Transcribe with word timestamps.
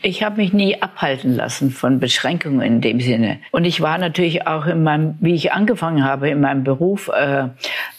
Ich 0.00 0.22
habe 0.22 0.36
mich 0.36 0.52
nie 0.52 0.80
abhalten 0.80 1.34
lassen 1.34 1.72
von 1.72 1.98
Beschränkungen 1.98 2.60
in 2.60 2.80
dem 2.80 3.00
Sinne. 3.00 3.40
Und 3.50 3.64
ich 3.64 3.80
war 3.80 3.98
natürlich 3.98 4.46
auch 4.46 4.66
in 4.66 4.84
meinem, 4.84 5.16
wie 5.20 5.34
ich 5.34 5.52
angefangen 5.52 6.04
habe, 6.04 6.30
in 6.30 6.40
meinem 6.40 6.62
Beruf 6.62 7.08
äh, 7.08 7.48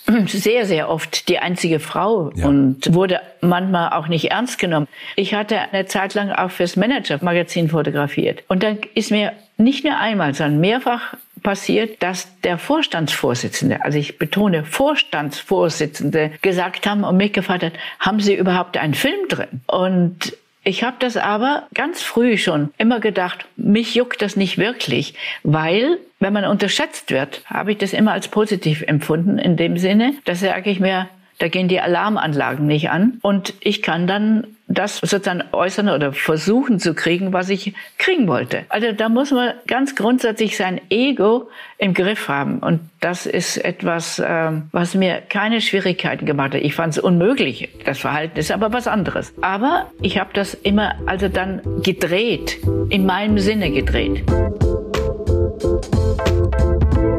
sehr, 0.28 0.66
sehr 0.66 0.90
oft 0.90 1.28
die 1.28 1.40
einzige 1.40 1.80
Frau 1.80 2.32
ja. 2.36 2.48
und 2.48 2.94
wurde 2.94 3.20
manchmal 3.42 3.92
auch 3.92 4.08
nicht 4.08 4.32
ernst 4.32 4.60
genommen. 4.60 4.88
Ich 5.18 5.34
hatte 5.34 5.60
eine 5.60 5.88
Zeit 5.88 6.14
lang 6.14 6.32
auch 6.32 6.52
fürs 6.52 6.78
Manager-Magazin 6.78 7.68
fotografiert. 7.68 8.44
Und 8.48 8.64
dann 8.64 8.78
ist 8.96 9.12
mir 9.12 9.34
nicht 9.58 9.84
nur 9.84 9.98
einmal, 9.98 10.34
sondern 10.34 10.62
mehrfach 10.62 11.16
passiert, 11.44 12.02
dass 12.02 12.40
der 12.42 12.58
Vorstandsvorsitzende, 12.58 13.84
also 13.84 13.98
ich 13.98 14.18
betone 14.18 14.64
Vorstandsvorsitzende, 14.64 16.32
gesagt 16.42 16.88
haben 16.88 17.04
und 17.04 17.18
mich 17.18 17.34
gefragt 17.34 17.64
hat, 17.64 17.74
haben 18.00 18.22
Sie 18.22 18.36
überhaupt 18.36 18.78
einen 18.78 18.94
Film 18.94 19.28
drin? 19.28 19.62
Und 19.68 20.34
ich 20.64 20.84
habe 20.84 20.98
das 21.00 21.18
aber 21.18 21.68
ganz 21.74 22.02
früh 22.02 22.38
schon 22.38 22.72
immer 22.78 23.00
gedacht, 23.00 23.46
mich 23.56 23.96
juckt 23.96 24.22
das 24.22 24.36
nicht 24.36 24.58
wirklich, 24.58 25.14
weil 25.44 25.98
wenn 26.20 26.34
man 26.34 26.46
unterschätzt 26.46 27.12
wird, 27.12 27.42
habe 27.46 27.72
ich 27.72 27.78
das 27.78 27.94
immer 27.94 28.12
als 28.12 28.28
positiv 28.28 28.82
empfunden 28.82 29.38
in 29.38 29.56
dem 29.56 29.78
Sinne, 29.78 30.16
dass 30.26 30.42
sage 30.42 30.70
ich 30.70 30.80
mir, 30.80 31.08
da 31.40 31.48
gehen 31.48 31.68
die 31.68 31.80
Alarmanlagen 31.80 32.68
nicht 32.68 32.90
an 32.90 33.20
und 33.22 33.54
ich 33.62 33.82
kann 33.82 34.08
dann 34.08 34.46
das 34.70 34.98
sozusagen 34.98 35.44
äußern 35.52 35.90
oder 35.90 36.14
versuchen 36.14 36.80
zu 36.80 36.94
kriegen, 36.94 37.34
was 37.34 37.50
ich 37.50 37.74
kriegen 37.98 38.28
wollte. 38.28 38.66
Also 38.70 38.92
da 38.92 39.10
muss 39.10 39.32
man 39.32 39.54
ganz 39.66 39.96
grundsätzlich 39.96 40.58
sein 40.58 40.80
Ego 40.90 41.50
im 41.80 41.96
Griff 41.96 42.28
haben. 42.28 42.60
Und 42.60 42.82
das 43.00 43.26
ist 43.26 43.58
etwas, 43.58 44.22
ähm, 44.24 44.68
was 44.72 44.94
mir 44.94 45.22
keine 45.28 45.60
Schwierigkeiten 45.62 46.26
gemacht 46.26 46.54
hat. 46.54 46.62
Ich 46.62 46.76
fand 46.76 46.94
es 46.94 47.00
unmöglich. 47.00 47.70
Das 47.86 47.98
Verhalten 47.98 48.38
ist 48.38 48.52
aber 48.52 48.72
was 48.72 48.88
anderes. 48.88 49.34
Aber 49.42 49.90
ich 50.02 50.20
habe 50.20 50.30
das 50.34 50.54
immer 50.54 50.96
also 51.08 51.30
dann 51.30 51.62
gedreht, 51.82 52.60
in 52.90 53.08
meinem 53.08 53.40
Sinne 53.40 53.72
gedreht. 53.72 54.24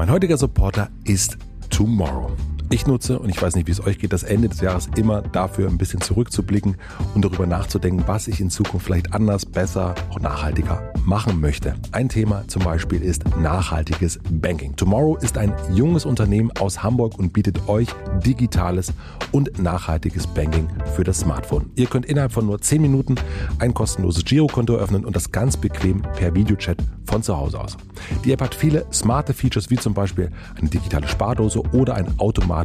Mein 0.00 0.10
heutiger 0.10 0.38
Supporter 0.38 0.88
ist 1.04 1.36
Tomorrow. 1.68 2.34
Ich 2.72 2.86
nutze, 2.86 3.18
und 3.18 3.28
ich 3.30 3.42
weiß 3.42 3.56
nicht, 3.56 3.66
wie 3.66 3.72
es 3.72 3.84
euch 3.84 3.98
geht, 3.98 4.12
das 4.12 4.22
Ende 4.22 4.48
des 4.48 4.60
Jahres 4.60 4.88
immer 4.94 5.22
dafür, 5.22 5.68
ein 5.68 5.76
bisschen 5.76 6.00
zurückzublicken 6.00 6.76
und 7.16 7.24
darüber 7.24 7.44
nachzudenken, 7.44 8.04
was 8.06 8.28
ich 8.28 8.40
in 8.40 8.48
Zukunft 8.48 8.86
vielleicht 8.86 9.12
anders, 9.12 9.44
besser, 9.44 9.96
auch 10.08 10.20
nachhaltiger 10.20 10.92
machen 11.04 11.40
möchte. 11.40 11.74
Ein 11.90 12.08
Thema 12.08 12.46
zum 12.46 12.62
Beispiel 12.62 13.02
ist 13.02 13.24
nachhaltiges 13.38 14.20
Banking. 14.30 14.76
Tomorrow 14.76 15.16
ist 15.16 15.36
ein 15.36 15.52
junges 15.74 16.04
Unternehmen 16.04 16.52
aus 16.60 16.80
Hamburg 16.80 17.18
und 17.18 17.32
bietet 17.32 17.68
euch 17.68 17.88
digitales 18.24 18.92
und 19.32 19.60
nachhaltiges 19.60 20.28
Banking 20.28 20.68
für 20.94 21.02
das 21.02 21.18
Smartphone. 21.18 21.70
Ihr 21.74 21.88
könnt 21.88 22.06
innerhalb 22.06 22.30
von 22.30 22.46
nur 22.46 22.60
10 22.60 22.80
Minuten 22.80 23.16
ein 23.58 23.74
kostenloses 23.74 24.24
Girokonto 24.24 24.76
öffnen 24.76 25.04
und 25.04 25.16
das 25.16 25.32
ganz 25.32 25.56
bequem 25.56 26.02
per 26.02 26.36
Videochat 26.36 26.76
von 27.04 27.24
zu 27.24 27.36
Hause 27.36 27.60
aus. 27.60 27.76
Die 28.24 28.30
App 28.30 28.42
hat 28.42 28.54
viele 28.54 28.86
smarte 28.92 29.34
Features 29.34 29.70
wie 29.70 29.76
zum 29.76 29.92
Beispiel 29.92 30.30
eine 30.56 30.68
digitale 30.68 31.08
Spardose 31.08 31.60
oder 31.72 31.96
ein 31.96 32.06
automatisches 32.18 32.59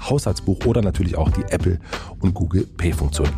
Haushaltsbuch 0.00 0.64
oder 0.66 0.82
natürlich 0.82 1.16
auch 1.16 1.30
die 1.30 1.42
Apple 1.50 1.78
und 2.20 2.34
Google 2.34 2.66
Pay 2.76 2.92
Funktion. 2.92 3.28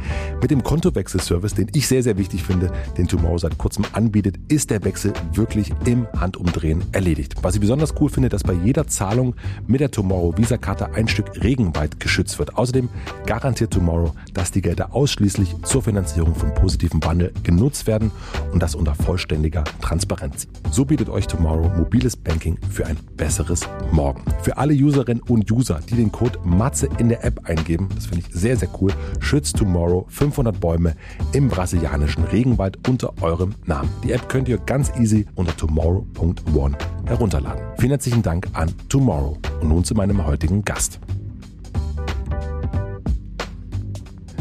Mit 0.41 0.51
dem 0.51 0.63
Kontowechselservice, 0.63 1.55
den 1.55 1.69
ich 1.75 1.87
sehr, 1.87 2.03
sehr 2.03 2.17
wichtig 2.19 2.43
finde, 2.43 2.73
den 2.97 3.09
Tomorrow 3.09 3.39
seit 3.39 3.59
kurzem 3.59 3.85
anbietet, 3.93 4.39
ist 4.49 4.71
der 4.71 4.85
Wechsel 4.85 5.13
wirklich 5.35 5.73
im 5.85 6.07
Handumdrehen 6.19 6.83
erledigt. 6.93 7.35
Was 7.43 7.55
ich 7.55 7.61
besonders 7.61 7.95
cool 8.01 8.09
finde, 8.09 8.29
dass 8.29 8.43
bei 8.43 8.55
jeder 8.55 8.87
Zahlung 8.87 9.35
mit 9.67 9.81
der 9.81 9.91
Tomorrow 9.91 10.37
Visa-Karte 10.37 10.95
ein 10.95 11.09
Stück 11.09 11.43
Regenwald 11.43 12.01
geschützt 12.01 12.39
wird. 12.39 12.57
Außerdem 12.57 12.89
garantiert 13.27 13.73
Tomorrow, 13.73 14.13
dass 14.35 14.51
die 14.51 14.63
Gelder 14.63 14.95
ausschließlich 14.95 15.55
zur 15.63 15.83
Finanzierung 15.83 16.35
von 16.35 16.55
positiven 16.55 17.03
Wandel 17.05 17.33
genutzt 17.43 17.87
werden 17.87 18.11
und 18.53 18.63
das 18.63 18.75
unter 18.75 18.95
vollständiger 18.95 19.65
Transparenz. 19.81 20.49
So 20.71 20.85
bietet 20.85 21.09
euch 21.09 21.27
Tomorrow 21.27 21.69
mobiles 21.77 22.17
Banking 22.17 22.59
für 22.71 22.87
ein 22.87 22.97
besseres 23.17 23.63
Morgen. 23.93 24.23
Für 24.43 24.57
alle 24.57 24.75
Userinnen 24.75 25.23
und 25.23 25.51
User, 25.51 25.81
die 25.89 25.95
den 26.01 26.11
Code 26.11 26.39
MATZE 26.45 26.89
in 26.99 27.09
der 27.09 27.25
App 27.25 27.49
eingeben, 27.49 27.89
das 27.95 28.07
finde 28.07 28.25
ich 28.27 28.35
sehr, 28.35 28.57
sehr 28.57 28.69
cool, 28.81 28.93
schützt 29.21 29.57
Tomorrow 29.57 30.07
500 30.09 30.59
Bäume 30.59 30.97
im 31.33 31.49
brasilianischen 31.49 32.25
Regenwald 32.25 32.89
unter 32.89 33.13
eurem 33.23 33.55
Namen. 33.67 33.91
Die 34.03 34.13
App 34.13 34.29
könnt 34.29 34.49
ihr 34.49 34.59
ganz 34.59 34.91
easy 34.99 35.27
unter 35.35 35.57
tomorrow.one 35.57 36.77
herunterladen. 37.07 37.63
Vielen 37.79 37.91
herzlichen 37.91 38.23
Dank 38.23 38.49
an 38.55 38.73
Tomorrow. 38.89 39.39
Und 39.61 39.69
nun 39.69 39.85
zu 39.85 39.95
meinem 39.95 40.25
heutigen 40.27 40.65
Gast. 40.65 41.01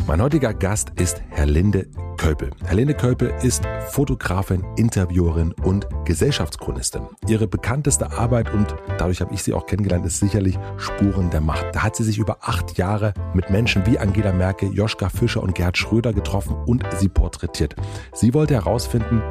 Mein 0.10 0.24
heutiger 0.24 0.56
Gast 0.56 0.90
ist 0.96 1.22
Herlinde 1.30 1.86
Köpel. 2.18 2.50
Helene 2.66 2.96
Köpel 2.96 3.32
ist 3.44 3.62
Fotografin, 3.92 4.66
Interviewerin 4.76 5.54
und 5.64 5.88
Gesellschaftschronistin. 6.06 7.04
Ihre 7.28 7.46
bekannteste 7.46 8.12
Arbeit 8.12 8.52
und 8.52 8.74
dadurch 8.98 9.22
habe 9.22 9.36
ich 9.36 9.44
sie 9.44 9.54
auch 9.54 9.68
kennengelernt, 9.68 10.08
ist 10.08 10.20
sicherlich 10.20 10.58
Spuren 10.78 11.30
der 11.30 11.42
Macht. 11.42 11.76
Da 11.76 11.84
hat 11.84 11.96
sie 11.96 12.04
sich 12.04 12.18
über 12.18 12.40
acht 12.42 12.76
Jahre 12.76 13.14
mit 13.36 13.52
Menschen 13.52 13.86
wie 13.86 14.00
Angela 14.00 14.34
Merkel, 14.34 14.74
Joschka 14.74 15.10
Fischer 15.10 15.44
und 15.44 15.54
Gerhard 15.54 15.78
Schröder 15.78 16.12
getroffen 16.12 16.56
und 16.66 16.84
sie 16.98 17.08
porträtiert. 17.08 17.76
Sie 18.12 18.34
wollte 18.34 18.56
herausfinden, 18.56 19.22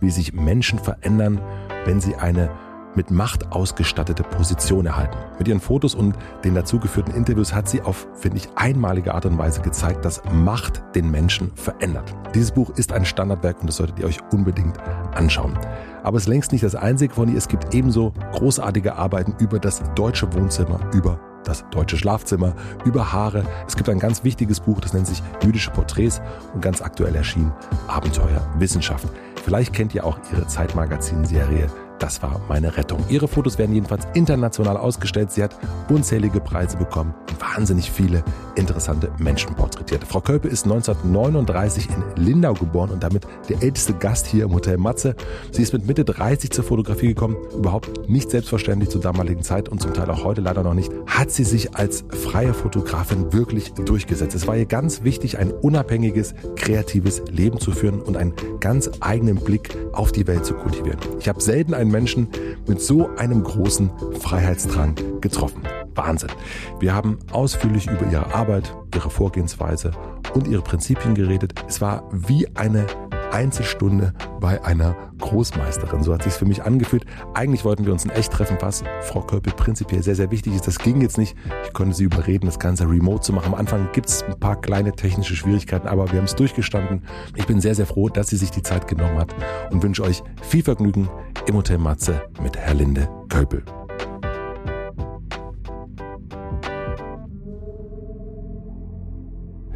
wie 0.00 0.10
sich 0.10 0.34
Menschen 0.34 0.78
verändern, 0.78 1.40
wenn 1.86 2.02
sie 2.02 2.14
eine 2.14 2.50
mit 2.96 3.10
Macht 3.10 3.52
ausgestattete 3.52 4.22
Position 4.22 4.86
erhalten. 4.86 5.16
Mit 5.38 5.48
ihren 5.48 5.60
Fotos 5.60 5.94
und 5.94 6.14
den 6.44 6.54
dazugeführten 6.54 7.14
Interviews 7.14 7.54
hat 7.54 7.68
sie 7.68 7.82
auf, 7.82 8.08
finde 8.14 8.38
ich, 8.38 8.48
einmalige 8.56 9.14
Art 9.14 9.26
und 9.26 9.38
Weise 9.38 9.60
gezeigt, 9.60 10.04
dass 10.04 10.22
Macht 10.32 10.82
den 10.94 11.10
Menschen 11.10 11.52
verändert. 11.54 12.14
Dieses 12.34 12.50
Buch 12.50 12.70
ist 12.70 12.92
ein 12.92 13.04
Standardwerk 13.04 13.60
und 13.60 13.68
das 13.68 13.76
solltet 13.76 13.98
ihr 13.98 14.06
euch 14.06 14.18
unbedingt 14.32 14.78
anschauen. 15.14 15.56
Aber 16.02 16.16
es 16.16 16.24
ist 16.24 16.28
längst 16.28 16.52
nicht 16.52 16.64
das 16.64 16.74
einzige 16.74 17.14
von 17.14 17.28
ihr. 17.28 17.36
Es 17.36 17.48
gibt 17.48 17.74
ebenso 17.74 18.12
großartige 18.32 18.96
Arbeiten 18.96 19.34
über 19.38 19.58
das 19.58 19.82
deutsche 19.94 20.32
Wohnzimmer, 20.34 20.80
über 20.94 21.20
das 21.44 21.64
deutsche 21.70 21.96
Schlafzimmer, 21.96 22.54
über 22.84 23.12
Haare. 23.12 23.44
Es 23.66 23.76
gibt 23.76 23.88
ein 23.88 23.98
ganz 23.98 24.24
wichtiges 24.24 24.60
Buch, 24.60 24.80
das 24.80 24.92
nennt 24.92 25.06
sich 25.06 25.22
Jüdische 25.44 25.70
Porträts 25.70 26.20
und 26.54 26.60
ganz 26.60 26.82
aktuell 26.82 27.14
erschienen 27.14 27.52
Abenteuer 27.86 28.46
Wissenschaft. 28.58 29.08
Vielleicht 29.44 29.72
kennt 29.72 29.94
ihr 29.94 30.04
auch 30.04 30.18
ihre 30.32 30.46
Zeitmagazin-Serie 30.46 31.68
das 31.98 32.22
war 32.22 32.40
meine 32.48 32.76
Rettung. 32.76 33.04
Ihre 33.08 33.28
Fotos 33.28 33.58
werden 33.58 33.74
jedenfalls 33.74 34.06
international 34.14 34.76
ausgestellt. 34.76 35.32
Sie 35.32 35.42
hat 35.42 35.56
unzählige 35.88 36.40
Preise 36.40 36.76
bekommen 36.76 37.14
wahnsinnig 37.40 37.90
viele 37.90 38.22
interessante 38.54 39.10
Menschen 39.18 39.54
porträtiert. 39.54 40.04
Frau 40.04 40.20
Kölpe 40.20 40.48
ist 40.48 40.64
1939 40.64 41.88
in 41.90 42.24
Lindau 42.24 42.54
geboren 42.54 42.90
und 42.90 43.02
damit 43.02 43.26
der 43.48 43.62
älteste 43.62 43.94
Gast 43.94 44.26
hier 44.26 44.44
im 44.44 44.54
Hotel 44.54 44.78
Matze. 44.78 45.14
Sie 45.52 45.62
ist 45.62 45.72
mit 45.72 45.86
Mitte 45.86 46.04
30 46.04 46.50
zur 46.50 46.64
Fotografie 46.64 47.08
gekommen. 47.08 47.36
Überhaupt 47.54 48.08
nicht 48.08 48.30
selbstverständlich 48.30 48.90
zur 48.90 49.00
damaligen 49.00 49.42
Zeit 49.42 49.68
und 49.68 49.80
zum 49.80 49.94
Teil 49.94 50.10
auch 50.10 50.24
heute 50.24 50.40
leider 50.40 50.62
noch 50.62 50.74
nicht. 50.74 50.92
Hat 51.06 51.30
sie 51.30 51.44
sich 51.44 51.74
als 51.76 52.04
freie 52.08 52.54
Fotografin 52.54 53.32
wirklich 53.32 53.72
durchgesetzt. 53.72 54.34
Es 54.34 54.46
war 54.46 54.56
ihr 54.56 54.66
ganz 54.66 55.02
wichtig, 55.02 55.38
ein 55.38 55.52
unabhängiges, 55.52 56.34
kreatives 56.56 57.22
Leben 57.30 57.60
zu 57.60 57.72
führen 57.72 58.00
und 58.00 58.16
einen 58.16 58.34
ganz 58.60 58.90
eigenen 59.00 59.36
Blick 59.36 59.76
auf 59.92 60.12
die 60.12 60.26
Welt 60.26 60.44
zu 60.44 60.54
kultivieren. 60.54 60.98
Ich 61.20 61.28
habe 61.28 61.40
selten 61.40 61.74
einen 61.86 61.92
Menschen 61.92 62.28
mit 62.66 62.80
so 62.80 63.08
einem 63.16 63.42
großen 63.44 63.90
Freiheitsdrang 64.20 64.96
getroffen. 65.20 65.62
Wahnsinn. 65.94 66.30
Wir 66.78 66.94
haben 66.94 67.18
ausführlich 67.32 67.86
über 67.86 68.06
ihre 68.10 68.34
Arbeit, 68.34 68.74
ihre 68.94 69.08
Vorgehensweise 69.08 69.92
und 70.34 70.46
ihre 70.46 70.62
Prinzipien 70.62 71.14
geredet. 71.14 71.54
Es 71.68 71.80
war 71.80 72.08
wie 72.12 72.46
eine 72.54 72.86
Einzelstunde 73.32 74.12
bei 74.40 74.62
einer 74.64 74.96
Großmeisterin. 75.18 76.02
So 76.02 76.12
hat 76.12 76.22
sich 76.22 76.32
für 76.32 76.44
mich 76.44 76.62
angefühlt. 76.62 77.04
Eigentlich 77.34 77.64
wollten 77.64 77.86
wir 77.86 77.92
uns 77.92 78.04
in 78.04 78.10
echt 78.10 78.32
treffen, 78.32 78.56
was 78.60 78.84
Frau 79.02 79.22
Köppel 79.22 79.52
prinzipiell 79.52 80.02
sehr, 80.02 80.14
sehr 80.14 80.30
wichtig 80.30 80.54
ist. 80.54 80.66
Das 80.66 80.78
ging 80.78 81.00
jetzt 81.00 81.18
nicht. 81.18 81.36
Ich 81.64 81.72
konnte 81.72 81.94
sie 81.94 82.04
überreden, 82.04 82.46
das 82.46 82.58
Ganze 82.58 82.88
remote 82.88 83.22
zu 83.22 83.32
machen. 83.32 83.52
Am 83.52 83.58
Anfang 83.58 83.88
gibt 83.92 84.08
es 84.08 84.22
ein 84.22 84.38
paar 84.38 84.60
kleine 84.60 84.92
technische 84.92 85.36
Schwierigkeiten, 85.36 85.88
aber 85.88 86.10
wir 86.12 86.18
haben 86.18 86.26
es 86.26 86.34
durchgestanden. 86.34 87.02
Ich 87.34 87.46
bin 87.46 87.60
sehr, 87.60 87.74
sehr 87.74 87.86
froh, 87.86 88.08
dass 88.08 88.28
sie 88.28 88.36
sich 88.36 88.50
die 88.50 88.62
Zeit 88.62 88.88
genommen 88.88 89.18
hat 89.18 89.34
und 89.70 89.82
wünsche 89.82 90.02
euch 90.02 90.22
viel 90.42 90.62
Vergnügen 90.62 91.08
im 91.46 91.56
Hotel 91.56 91.78
Matze 91.78 92.22
mit 92.42 92.56
Herlinde 92.56 93.08
Köppel. 93.28 93.62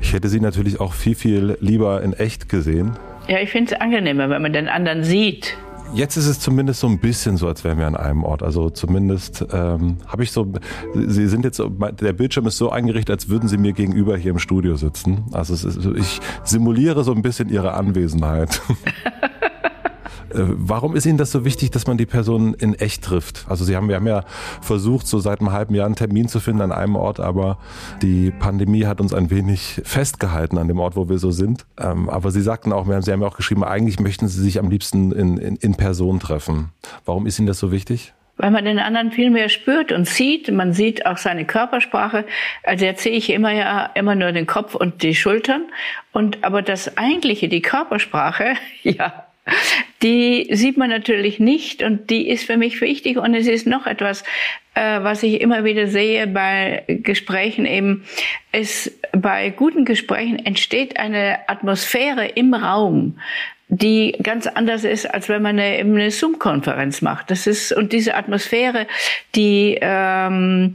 Ich 0.01 0.15
hätte 0.15 0.29
sie 0.29 0.41
natürlich 0.41 0.81
auch 0.81 0.93
viel, 0.93 1.15
viel 1.15 1.57
lieber 1.61 2.03
in 2.03 2.15
echt 2.15 2.49
gesehen. 2.49 2.99
Ja, 3.31 3.39
ich 3.39 3.51
finde 3.51 3.73
es 3.73 3.81
angenehmer, 3.81 4.29
wenn 4.29 4.43
man 4.43 4.53
den 4.53 4.67
anderen 4.67 5.05
sieht. 5.05 5.57
Jetzt 5.95 6.17
ist 6.17 6.27
es 6.27 6.41
zumindest 6.41 6.81
so 6.81 6.89
ein 6.89 6.99
bisschen 6.99 7.37
so, 7.37 7.47
als 7.47 7.63
wären 7.63 7.79
wir 7.79 7.87
an 7.87 7.95
einem 7.95 8.25
Ort. 8.25 8.43
Also 8.43 8.71
zumindest 8.71 9.47
ähm, 9.53 9.99
habe 10.05 10.25
ich 10.25 10.33
so, 10.33 10.53
Sie 10.95 11.29
sind 11.29 11.45
jetzt, 11.45 11.63
der 12.01 12.13
Bildschirm 12.13 12.49
ist 12.49 12.59
so 12.59 12.71
eingerichtet, 12.71 13.11
als 13.11 13.29
würden 13.29 13.49
Sie 13.49 13.57
mir 13.57 13.73
gegenüber 13.73 14.17
hier 14.17 14.33
im 14.33 14.41
Studio 14.41 14.75
sitzen. 14.75 15.27
Also 15.31 15.55
ist, 15.55 15.65
ich 15.97 16.21
simuliere 16.43 17.05
so 17.05 17.13
ein 17.13 17.23
bisschen 17.23 17.49
Ihre 17.51 17.75
Anwesenheit. 17.75 18.61
Äh, 20.31 20.39
warum 20.39 20.97
ist 20.97 21.07
Ihnen 21.07 21.19
das 21.19 21.33
so 21.33 21.45
wichtig, 21.45 21.71
dass 21.71 21.87
man 21.87 21.99
die 21.99 22.07
Person 22.07 22.55
in 22.55 22.75
echt 22.75 23.05
trifft? 23.05 23.47
Also 23.49 23.65
Sie 23.65 23.77
haben, 23.77 23.89
wir 23.89 23.97
haben 23.97 24.07
ja 24.07 24.25
versucht, 24.61 25.07
so 25.07 25.19
seit 25.19 25.41
einem 25.41 25.53
halben 25.53 25.75
Jahr 25.75 25.87
einen 25.87 25.97
Termin 25.97 26.29
zu 26.29 26.41
finden 26.41 26.63
an 26.63 26.73
einem 26.73 26.97
Ort, 26.97 27.21
aber 27.21 27.59
die 28.03 28.31
Pandemie 28.31 28.87
hat 28.87 29.01
uns 29.01 29.15
ein 29.15 29.31
wenig 29.31 29.81
festgehalten 29.85 30.59
an 30.59 30.69
dem 30.69 30.79
Ort, 30.79 30.97
wo 30.97 31.09
wir 31.09 31.19
so 31.19 31.31
sind. 31.31 31.67
Ähm, 31.79 32.09
aber 32.09 32.31
Sie 32.31 32.43
sagten 32.43 32.73
auch, 32.73 32.87
Sie 32.87 33.13
haben 33.13 33.21
ja 33.21 33.27
auch 33.29 33.37
geschrieben, 33.37 33.65
eigentlich 33.65 34.01
möchten 34.01 34.29
Sie 34.29 34.41
sich 34.41 34.59
am 34.59 34.71
liebsten 34.71 35.13
in, 35.13 35.39
in, 35.39 35.57
in 35.57 35.75
Person 35.75 36.21
treffen. 36.21 36.71
Warum 37.05 37.27
ist 37.27 37.39
Ihnen 37.39 37.47
das 37.47 37.59
so 37.59 37.73
wichtig? 37.73 38.13
weil 38.41 38.51
man 38.51 38.65
den 38.65 38.79
anderen 38.79 39.13
viel 39.13 39.29
mehr 39.29 39.51
spürt 39.51 39.93
und 39.93 40.09
sieht. 40.09 40.51
Man 40.51 40.73
sieht 40.73 41.05
auch 41.05 41.19
seine 41.19 41.45
Körpersprache. 41.45 42.25
Also 42.63 42.87
jetzt 42.87 43.03
sehe 43.03 43.13
ich 43.13 43.29
immer 43.31 43.53
ja 43.53 43.91
immer 43.95 44.15
nur 44.15 44.33
den 44.33 44.47
Kopf 44.47 44.75
und 44.75 45.03
die 45.03 45.15
Schultern. 45.15 45.67
Und 46.13 46.43
aber 46.43 46.63
das 46.63 46.97
eigentliche, 46.97 47.49
die 47.49 47.61
Körpersprache, 47.61 48.55
ja, 48.83 49.27
die 50.03 50.49
sieht 50.53 50.77
man 50.77 50.91
natürlich 50.91 51.41
nicht 51.41 51.83
und 51.83 52.11
die 52.11 52.29
ist 52.29 52.45
für 52.45 52.57
mich 52.57 52.81
wichtig. 52.81 53.19
Und 53.19 53.35
es 53.35 53.47
ist 53.47 53.67
noch 53.67 53.87
etwas, 53.87 54.23
äh, 54.75 55.03
was 55.03 55.23
ich 55.23 55.41
immer 55.41 55.65
wieder 55.65 55.87
sehe 55.87 56.27
bei 56.27 56.85
Gesprächen 56.89 57.67
eben, 57.67 58.05
es 58.53 58.99
bei 59.13 59.51
guten 59.51 59.85
Gesprächen 59.85 60.39
entsteht 60.39 60.99
eine 60.99 61.49
Atmosphäre 61.49 62.27
im 62.27 62.55
Raum, 62.55 63.19
die 63.69 64.17
ganz 64.23 64.47
anders 64.47 64.85
ist, 64.85 65.07
als 65.07 65.29
wenn 65.29 65.43
man 65.43 65.59
eine, 65.59 65.79
eine 65.79 66.11
Zoom-Konferenz 66.11 67.03
macht. 67.03 67.31
Das 67.31 67.47
ist 67.47 67.73
und 67.73 67.93
diese 67.93 68.15
Atmosphäre, 68.15 68.87
die 69.35 69.79
ähm, 69.81 70.75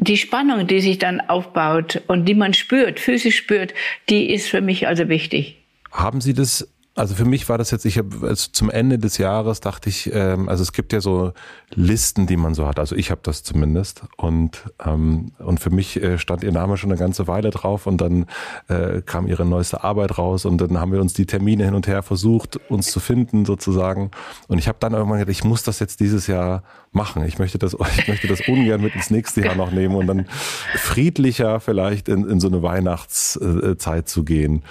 die 0.00 0.16
Spannung, 0.16 0.66
die 0.66 0.80
sich 0.80 0.98
dann 0.98 1.20
aufbaut 1.20 2.02
und 2.06 2.24
die 2.24 2.34
man 2.34 2.54
spürt, 2.54 2.98
physisch 2.98 3.36
spürt, 3.36 3.74
die 4.08 4.32
ist 4.32 4.48
für 4.48 4.62
mich 4.62 4.88
also 4.88 5.08
wichtig. 5.10 5.56
Haben 5.92 6.22
Sie 6.22 6.32
das 6.32 6.66
also 7.00 7.14
für 7.14 7.24
mich 7.24 7.48
war 7.48 7.56
das 7.56 7.70
jetzt, 7.70 7.86
ich 7.86 7.98
habe 7.98 8.28
also 8.28 8.50
zum 8.52 8.70
Ende 8.70 8.98
des 8.98 9.18
Jahres 9.18 9.60
dachte 9.60 9.88
ich, 9.88 10.10
ähm, 10.12 10.48
also 10.48 10.62
es 10.62 10.72
gibt 10.72 10.92
ja 10.92 11.00
so 11.00 11.32
Listen, 11.74 12.26
die 12.26 12.36
man 12.36 12.54
so 12.54 12.66
hat. 12.66 12.78
Also 12.78 12.94
ich 12.94 13.10
habe 13.10 13.20
das 13.24 13.42
zumindest 13.42 14.02
und 14.16 14.64
ähm, 14.84 15.32
und 15.38 15.60
für 15.60 15.70
mich 15.70 16.02
äh, 16.02 16.18
stand 16.18 16.42
ihr 16.42 16.52
Name 16.52 16.76
schon 16.76 16.90
eine 16.90 16.98
ganze 16.98 17.26
Weile 17.26 17.50
drauf 17.50 17.86
und 17.86 18.00
dann 18.00 18.26
äh, 18.68 19.02
kam 19.02 19.26
ihre 19.26 19.46
neueste 19.46 19.82
Arbeit 19.82 20.18
raus 20.18 20.44
und 20.44 20.60
dann 20.60 20.78
haben 20.78 20.92
wir 20.92 21.00
uns 21.00 21.14
die 21.14 21.26
Termine 21.26 21.64
hin 21.64 21.74
und 21.74 21.86
her 21.86 22.02
versucht, 22.02 22.60
uns 22.68 22.90
zu 22.90 23.00
finden 23.00 23.44
sozusagen. 23.44 24.10
Und 24.48 24.58
ich 24.58 24.68
habe 24.68 24.78
dann 24.80 24.92
irgendwann 24.92 25.20
gedacht, 25.20 25.32
ich 25.32 25.44
muss 25.44 25.62
das 25.62 25.78
jetzt 25.78 26.00
dieses 26.00 26.26
Jahr 26.26 26.62
machen. 26.92 27.24
Ich 27.24 27.38
möchte 27.38 27.58
das, 27.58 27.74
ich 27.98 28.08
möchte 28.08 28.26
das 28.26 28.40
ungern 28.46 28.82
mit 28.82 28.94
ins 28.94 29.10
nächste 29.10 29.42
Jahr 29.42 29.54
noch 29.54 29.70
nehmen 29.70 29.94
und 29.94 30.06
dann 30.06 30.26
friedlicher 30.74 31.60
vielleicht 31.60 32.08
in, 32.08 32.28
in 32.28 32.40
so 32.40 32.48
eine 32.48 32.62
Weihnachtszeit 32.62 34.08
zu 34.08 34.24
gehen. 34.24 34.62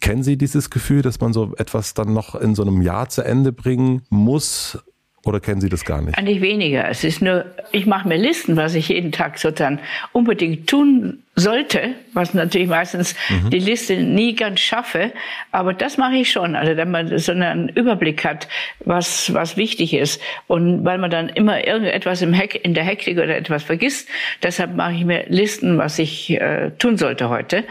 Kennen 0.00 0.22
Sie 0.22 0.36
dieses 0.36 0.70
Gefühl, 0.70 1.02
dass 1.02 1.20
man 1.20 1.32
so 1.32 1.52
etwas 1.56 1.74
etwas 1.74 1.94
dann 1.94 2.12
noch 2.12 2.34
in 2.36 2.54
so 2.54 2.62
einem 2.62 2.82
Jahr 2.82 3.08
zu 3.08 3.22
Ende 3.22 3.52
bringen 3.52 4.02
muss? 4.08 4.78
Oder 5.24 5.40
kennen 5.40 5.60
Sie 5.60 5.68
das 5.68 5.84
gar 5.84 6.02
nicht? 6.02 6.16
Eigentlich 6.18 6.40
weniger. 6.40 6.88
Es 6.88 7.02
ist 7.02 7.22
nur, 7.22 7.46
ich 7.72 7.86
mache 7.86 8.06
mir 8.06 8.16
Listen, 8.16 8.56
was 8.56 8.74
ich 8.74 8.88
jeden 8.88 9.10
Tag 9.10 9.38
sozusagen 9.38 9.80
unbedingt 10.12 10.68
tun 10.68 11.23
sollte, 11.36 11.94
was 12.12 12.32
natürlich 12.32 12.68
meistens 12.68 13.16
mhm. 13.28 13.50
die 13.50 13.58
Liste 13.58 13.96
nie 13.96 14.34
ganz 14.34 14.60
schaffe, 14.60 15.12
aber 15.50 15.74
das 15.74 15.98
mache 15.98 16.14
ich 16.16 16.30
schon, 16.30 16.54
also 16.54 16.76
wenn 16.76 16.90
man 16.90 17.18
so 17.18 17.32
einen 17.32 17.68
Überblick 17.70 18.24
hat, 18.24 18.48
was 18.84 19.34
was 19.34 19.56
wichtig 19.56 19.94
ist 19.94 20.20
und 20.46 20.84
weil 20.84 20.98
man 20.98 21.10
dann 21.10 21.28
immer 21.28 21.66
irgendetwas 21.66 22.22
im 22.22 22.32
Heck, 22.32 22.64
in 22.64 22.74
der 22.74 22.84
Hektik 22.84 23.18
oder 23.18 23.36
etwas 23.36 23.64
vergisst, 23.64 24.08
deshalb 24.42 24.76
mache 24.76 24.92
ich 24.92 25.04
mir 25.04 25.24
Listen, 25.28 25.78
was 25.78 25.98
ich 25.98 26.30
äh, 26.30 26.70
tun 26.78 26.98
sollte 26.98 27.28
heute, 27.28 27.64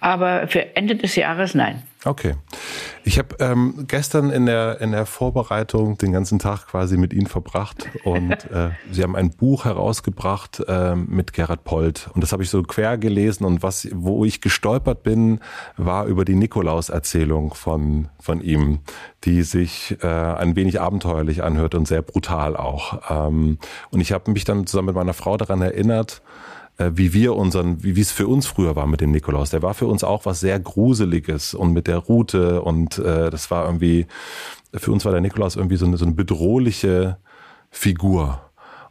aber 0.00 0.48
für 0.48 0.74
Ende 0.76 0.96
des 0.96 1.16
Jahres 1.16 1.54
nein. 1.54 1.82
Okay. 2.06 2.34
Ich 3.04 3.18
habe 3.18 3.36
ähm, 3.40 3.84
gestern 3.86 4.30
in 4.30 4.46
der, 4.46 4.80
in 4.80 4.92
der 4.92 5.04
Vorbereitung 5.04 5.98
den 5.98 6.12
ganzen 6.12 6.38
Tag 6.38 6.68
quasi 6.68 6.96
mit 6.96 7.12
Ihnen 7.12 7.26
verbracht 7.26 7.88
und 8.04 8.30
äh, 8.50 8.70
Sie 8.90 9.02
haben 9.02 9.16
ein 9.16 9.30
Buch 9.30 9.66
herausgebracht 9.66 10.62
äh, 10.66 10.94
mit 10.94 11.34
Gerhard 11.34 11.64
Polt 11.64 12.08
und 12.14 12.22
das 12.22 12.32
habe 12.32 12.42
ich 12.42 12.48
so 12.48 12.62
quer 12.62 12.96
gelesen 12.96 13.09
und 13.44 13.62
was, 13.62 13.88
wo 13.92 14.24
ich 14.24 14.40
gestolpert 14.40 15.02
bin, 15.02 15.40
war 15.76 16.06
über 16.06 16.24
die 16.24 16.34
Nikolaus-Erzählung 16.34 17.54
von, 17.54 18.08
von 18.20 18.40
ihm, 18.40 18.80
die 19.24 19.42
sich 19.42 19.96
äh, 20.02 20.06
ein 20.06 20.56
wenig 20.56 20.80
abenteuerlich 20.80 21.42
anhört 21.42 21.74
und 21.74 21.86
sehr 21.86 22.02
brutal 22.02 22.56
auch. 22.56 23.00
Ähm, 23.10 23.58
und 23.90 24.00
ich 24.00 24.12
habe 24.12 24.30
mich 24.30 24.44
dann 24.44 24.66
zusammen 24.66 24.86
mit 24.86 24.94
meiner 24.94 25.14
Frau 25.14 25.36
daran 25.36 25.62
erinnert, 25.62 26.22
äh, 26.78 26.92
wie 26.94 27.12
wir 27.12 27.36
unseren, 27.36 27.82
wie 27.82 28.00
es 28.00 28.10
für 28.10 28.26
uns 28.26 28.46
früher 28.46 28.74
war 28.74 28.86
mit 28.86 29.00
dem 29.00 29.10
Nikolaus. 29.10 29.50
Der 29.50 29.62
war 29.62 29.74
für 29.74 29.86
uns 29.86 30.02
auch 30.02 30.24
was 30.24 30.40
sehr 30.40 30.58
Gruseliges 30.58 31.54
und 31.54 31.72
mit 31.72 31.86
der 31.86 31.98
Route 31.98 32.62
und 32.62 32.98
äh, 32.98 33.30
das 33.30 33.50
war 33.50 33.66
irgendwie, 33.66 34.06
für 34.72 34.92
uns 34.92 35.04
war 35.04 35.12
der 35.12 35.20
Nikolaus 35.20 35.56
irgendwie 35.56 35.76
so 35.76 35.86
eine, 35.86 35.98
so 35.98 36.06
eine 36.06 36.14
bedrohliche 36.14 37.18
Figur. 37.70 38.49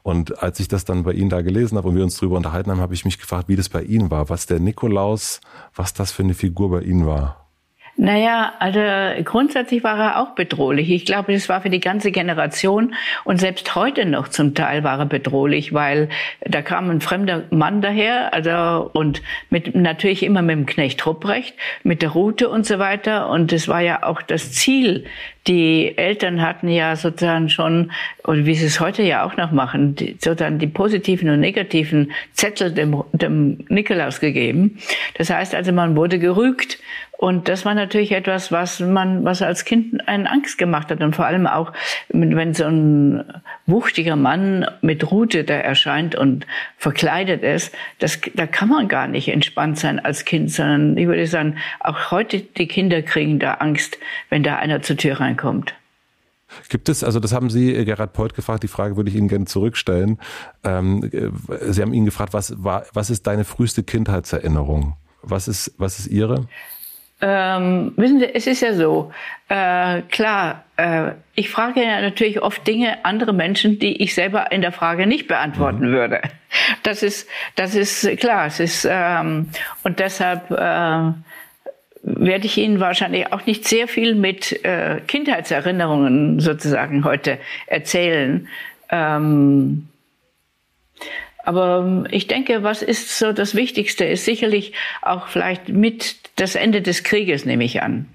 Und 0.10 0.42
als 0.42 0.60
ich 0.60 0.68
das 0.68 0.86
dann 0.86 1.04
bei 1.04 1.14
Ihnen 1.14 1.30
da 1.30 1.44
gelesen 1.44 1.78
habe 1.78 1.88
und 1.88 1.96
wir 1.96 2.04
uns 2.04 2.18
darüber 2.18 2.38
unterhalten 2.38 2.72
haben, 2.72 2.82
habe 2.82 2.96
ich 2.96 3.06
mich 3.06 3.20
gefragt, 3.20 3.48
wie 3.48 3.56
das 3.56 3.70
bei 3.70 3.84
Ihnen 3.84 4.10
war, 4.10 4.28
was 4.28 4.48
der 4.48 4.60
Nikolaus, 4.60 5.40
was 5.76 5.94
das 5.94 6.12
für 6.12 6.24
eine 6.24 6.34
Figur 6.34 6.72
bei 6.72 6.82
Ihnen 6.82 7.06
war. 7.06 7.39
Naja, 8.02 8.54
also 8.60 8.80
grundsätzlich 9.26 9.84
war 9.84 10.00
er 10.00 10.22
auch 10.22 10.30
bedrohlich. 10.30 10.90
Ich 10.90 11.04
glaube, 11.04 11.34
das 11.34 11.50
war 11.50 11.60
für 11.60 11.70
die 11.70 11.82
ganze 11.82 12.12
Generation 12.12 12.96
und 13.26 13.42
selbst 13.42 13.76
heute 13.76 14.06
noch 14.06 14.30
zum 14.30 14.56
Teil 14.56 14.86
war 14.86 15.00
er 15.00 15.06
bedrohlich, 15.06 15.74
weil 15.74 16.08
da 16.40 16.62
kam 16.62 16.90
ein 16.90 17.02
fremder 17.02 17.44
Mann 17.50 17.82
daher, 17.82 18.34
also 18.34 18.90
und 18.94 19.22
mit 19.50 19.76
natürlich 19.76 20.24
immer 20.24 20.42
mit 20.42 20.56
dem 20.56 20.66
Knecht 20.66 21.06
Rupprecht, 21.06 21.56
mit 21.84 22.02
der 22.02 22.12
Route 22.12 22.48
und 22.48 22.66
so 22.66 22.80
weiter. 22.80 23.30
Und 23.30 23.52
es 23.52 23.68
war 23.68 23.82
ja 23.82 24.04
auch 24.04 24.22
das 24.22 24.54
Ziel. 24.54 25.04
Die 25.48 25.98
Eltern 25.98 26.42
hatten 26.42 26.70
ja 26.70 26.96
sozusagen 26.96 27.50
schon, 27.50 27.92
und 28.24 28.46
wie 28.46 28.56
sie 28.56 28.68
es 28.68 28.80
heute 28.80 29.04
ja 29.04 29.26
auch 29.26 29.36
noch 29.36 29.52
machen, 29.52 29.96
die, 29.96 30.16
sozusagen 30.22 30.58
die 30.58 30.68
positiven 30.68 31.30
und 31.30 31.42
negativen 31.42 32.14
Zettel 32.32 32.74
dem, 32.74 33.04
dem 33.12 33.66
Nikolaus 33.68 34.22
gegeben. 34.22 34.80
Das 35.18 35.30
heißt 35.30 35.54
also, 35.54 35.74
man 35.74 35.98
wurde 35.98 36.18
gerügt 36.18 36.78
und 37.20 37.50
das 37.50 37.66
war 37.66 37.76
natürlich 37.76 38.14
etwas, 38.14 38.50
was 38.50 38.80
man, 38.80 39.26
was 39.26 39.42
als 39.42 39.66
Kind 39.66 40.08
einen 40.08 40.26
Angst 40.26 40.58
gemacht 40.58 40.90
hat. 40.90 41.02
Und 41.02 41.18
vor 41.18 41.26
allem 41.26 41.48
auch, 41.48 41.74
wenn 42.08 42.54
so 42.54 42.64
ein 42.64 43.26
wuchtiger 43.66 44.16
Mann 44.16 44.66
mit 44.82 45.12
Rute 45.12 45.44
da 45.44 45.56
erscheint 45.56 46.16
und 46.16 46.48
verkleidet 46.78 47.44
ist, 47.44 47.76
das, 48.00 48.22
da 48.36 48.48
kann 48.48 48.70
man 48.70 48.88
gar 48.88 49.10
nicht 49.10 49.28
entspannt 49.28 49.78
sein 49.78 50.00
als 50.00 50.24
Kind, 50.24 50.50
sondern 50.50 50.98
ich 50.98 51.08
würde 51.08 51.28
sagen, 51.28 51.58
auch 51.82 52.10
heute 52.12 52.40
die 52.40 52.68
Kinder 52.68 53.02
kriegen 53.02 53.38
da 53.38 53.56
Angst, 53.56 53.98
wenn 54.30 54.42
da 54.42 54.56
einer 54.56 54.82
zur 54.82 54.96
Tür 54.96 55.20
reinkommt. 55.20 55.74
Gibt 56.70 56.88
es, 56.88 57.04
also 57.04 57.20
das 57.20 57.34
haben 57.34 57.50
Sie, 57.50 57.76
äh, 57.76 57.84
Gerhard 57.84 58.14
Polt, 58.14 58.34
gefragt, 58.34 58.64
die 58.64 58.70
Frage 58.70 58.96
würde 58.96 59.10
ich 59.10 59.18
Ihnen 59.18 59.28
gerne 59.28 59.44
zurückstellen. 59.44 60.20
Ähm, 60.64 61.04
äh, 61.12 61.74
Sie 61.74 61.82
haben 61.82 61.92
ihn 61.92 62.06
gefragt, 62.06 62.32
was, 62.32 62.64
war, 62.64 62.86
was 62.94 63.10
ist 63.10 63.28
deine 63.28 63.44
früheste 63.44 63.84
Kindheitserinnerung? 63.84 64.96
Was 65.22 65.50
ist, 65.50 65.74
was 65.78 66.00
ist 66.00 66.08
Ihre? 66.08 66.48
Ähm, 67.22 67.94
wissen 67.98 68.20
Sie, 68.20 68.34
es 68.34 68.48
ist 68.48 68.62
ja 68.62 68.74
so, 68.74 69.12
äh, 69.50 70.02
klar, 70.04 70.64
äh, 70.78 71.12
ich 71.36 71.50
frage 71.50 71.84
ja 71.84 72.00
natürlich 72.02 72.42
oft 72.42 72.66
Dinge 72.66 73.04
andere 73.04 73.34
Menschen, 73.34 73.78
die 73.78 74.02
ich 74.02 74.16
selber 74.16 74.52
in 74.52 74.62
der 74.62 74.72
Frage 74.72 75.06
nicht 75.06 75.28
beantworten 75.28 75.90
mhm. 75.90 75.94
würde. 75.94 76.22
Das 76.82 77.04
ist, 77.04 77.30
das 77.56 77.76
ist 77.76 78.18
klar. 78.20 78.48
Es 78.48 78.60
ist 78.60 78.88
ähm, 78.90 79.50
und 79.84 80.00
deshalb 80.00 80.50
äh, 80.50 80.56
werde 82.02 82.46
ich 82.46 82.58
Ihnen 82.58 82.80
wahrscheinlich 82.80 83.32
auch 83.32 83.46
nicht 83.46 83.68
sehr 83.68 83.88
viel 83.88 84.16
mit 84.16 84.66
äh, 84.66 85.00
Kindheitserinnerungen 85.06 86.40
sozusagen 86.40 87.04
heute 87.04 87.38
erzählen. 87.68 88.48
Ähm, 88.90 89.89
aber 91.50 91.80
ähm, 91.84 92.08
ich 92.12 92.28
denke, 92.28 92.62
was 92.62 92.84
ist 92.84 93.18
so 93.18 93.34
das 93.34 93.56
Wichtigste, 93.56 94.06
ist 94.06 94.24
sicherlich 94.24 94.74
auch 95.02 95.26
vielleicht 95.26 95.68
mit 95.68 96.18
das 96.36 96.54
Ende 96.54 96.84
des 96.84 97.02
Krieges, 97.04 97.44
nehme 97.44 97.64
ich 97.64 97.82
an. 97.82 98.08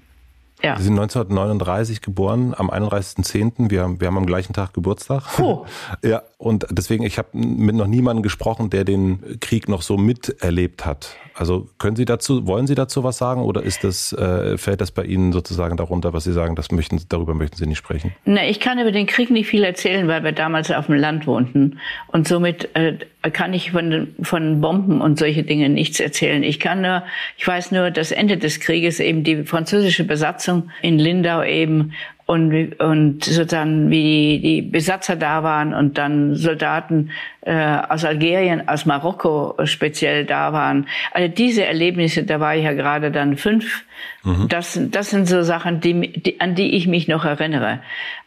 Ja. 0.63 0.77
Sie 0.77 0.83
sind 0.83 0.93
1939 0.93 2.01
geboren, 2.01 2.53
am 2.57 2.69
31.10. 2.69 3.69
Wir, 3.69 3.81
haben, 3.81 3.99
wir 3.99 4.07
haben 4.07 4.17
am 4.17 4.25
gleichen 4.25 4.53
Tag 4.53 4.73
Geburtstag. 4.73 5.37
Oh. 5.39 5.65
Ja, 6.01 6.21
und 6.37 6.65
deswegen, 6.69 7.05
ich 7.05 7.17
habe 7.17 7.29
mit 7.33 7.75
noch 7.75 7.87
niemandem 7.87 8.21
gesprochen, 8.21 8.69
der 8.69 8.83
den 8.83 9.39
Krieg 9.39 9.69
noch 9.69 9.81
so 9.81 9.95
miterlebt 9.97 10.85
hat. 10.85 11.15
Also 11.33 11.69
können 11.77 11.95
Sie 11.95 12.05
dazu, 12.05 12.45
wollen 12.45 12.67
Sie 12.67 12.75
dazu 12.75 13.03
was 13.03 13.17
sagen 13.17 13.41
oder 13.41 13.63
ist 13.63 13.83
das, 13.83 14.11
äh, 14.13 14.57
fällt 14.57 14.81
das 14.81 14.91
bei 14.91 15.03
Ihnen 15.03 15.31
sozusagen 15.31 15.77
darunter, 15.77 16.13
was 16.13 16.25
Sie 16.25 16.33
sagen, 16.33 16.55
das 16.55 16.71
möchten, 16.71 16.99
darüber 17.09 17.33
möchten 17.33 17.57
Sie 17.57 17.65
nicht 17.67 17.77
sprechen? 17.77 18.13
Na, 18.25 18.45
ich 18.47 18.59
kann 18.59 18.79
über 18.79 18.91
den 18.91 19.05
Krieg 19.05 19.29
nicht 19.31 19.47
viel 19.47 19.63
erzählen, 19.63 20.07
weil 20.07 20.23
wir 20.23 20.33
damals 20.33 20.71
auf 20.71 20.87
dem 20.87 20.95
Land 20.95 21.25
wohnten. 21.25 21.79
Und 22.07 22.27
somit 22.27 22.69
äh, 22.75 22.97
kann 23.31 23.53
ich 23.53 23.71
von, 23.71 24.15
von 24.21 24.61
Bomben 24.61 25.01
und 25.01 25.19
solche 25.19 25.43
Dinge 25.43 25.69
nichts 25.69 25.99
erzählen. 25.99 26.43
Ich 26.43 26.59
kann 26.59 26.81
nur, 26.81 27.03
ich 27.37 27.47
weiß 27.47 27.71
nur, 27.71 27.91
das 27.91 28.11
Ende 28.11 28.37
des 28.37 28.59
Krieges 28.59 28.99
eben 28.99 29.23
die 29.23 29.43
französische 29.43 30.03
Besatzung 30.03 30.69
in 30.81 30.99
Lindau 30.99 31.43
eben 31.43 31.93
und, 32.25 32.79
und 32.79 33.23
sozusagen 33.23 33.91
wie 33.91 34.39
die, 34.39 34.41
die 34.41 34.61
Besatzer 34.63 35.15
da 35.15 35.43
waren 35.43 35.73
und 35.73 35.97
dann 35.97 36.35
Soldaten 36.35 37.11
äh, 37.41 37.53
aus 37.53 38.03
Algerien, 38.03 38.67
aus 38.67 38.85
Marokko 38.85 39.55
speziell 39.65 40.25
da 40.25 40.51
waren. 40.51 40.87
Also 41.11 41.27
diese 41.27 41.65
Erlebnisse, 41.65 42.23
da 42.23 42.39
war 42.39 42.55
ich 42.55 42.63
ja 42.63 42.73
gerade 42.73 43.11
dann 43.11 43.37
fünf. 43.37 43.83
Mhm. 44.23 44.47
Das, 44.49 44.79
das 44.89 45.11
sind 45.11 45.27
so 45.27 45.43
Sachen, 45.43 45.81
die, 45.81 46.13
die, 46.13 46.39
an 46.41 46.55
die 46.55 46.75
ich 46.75 46.87
mich 46.87 47.07
noch 47.07 47.25
erinnere. 47.25 47.79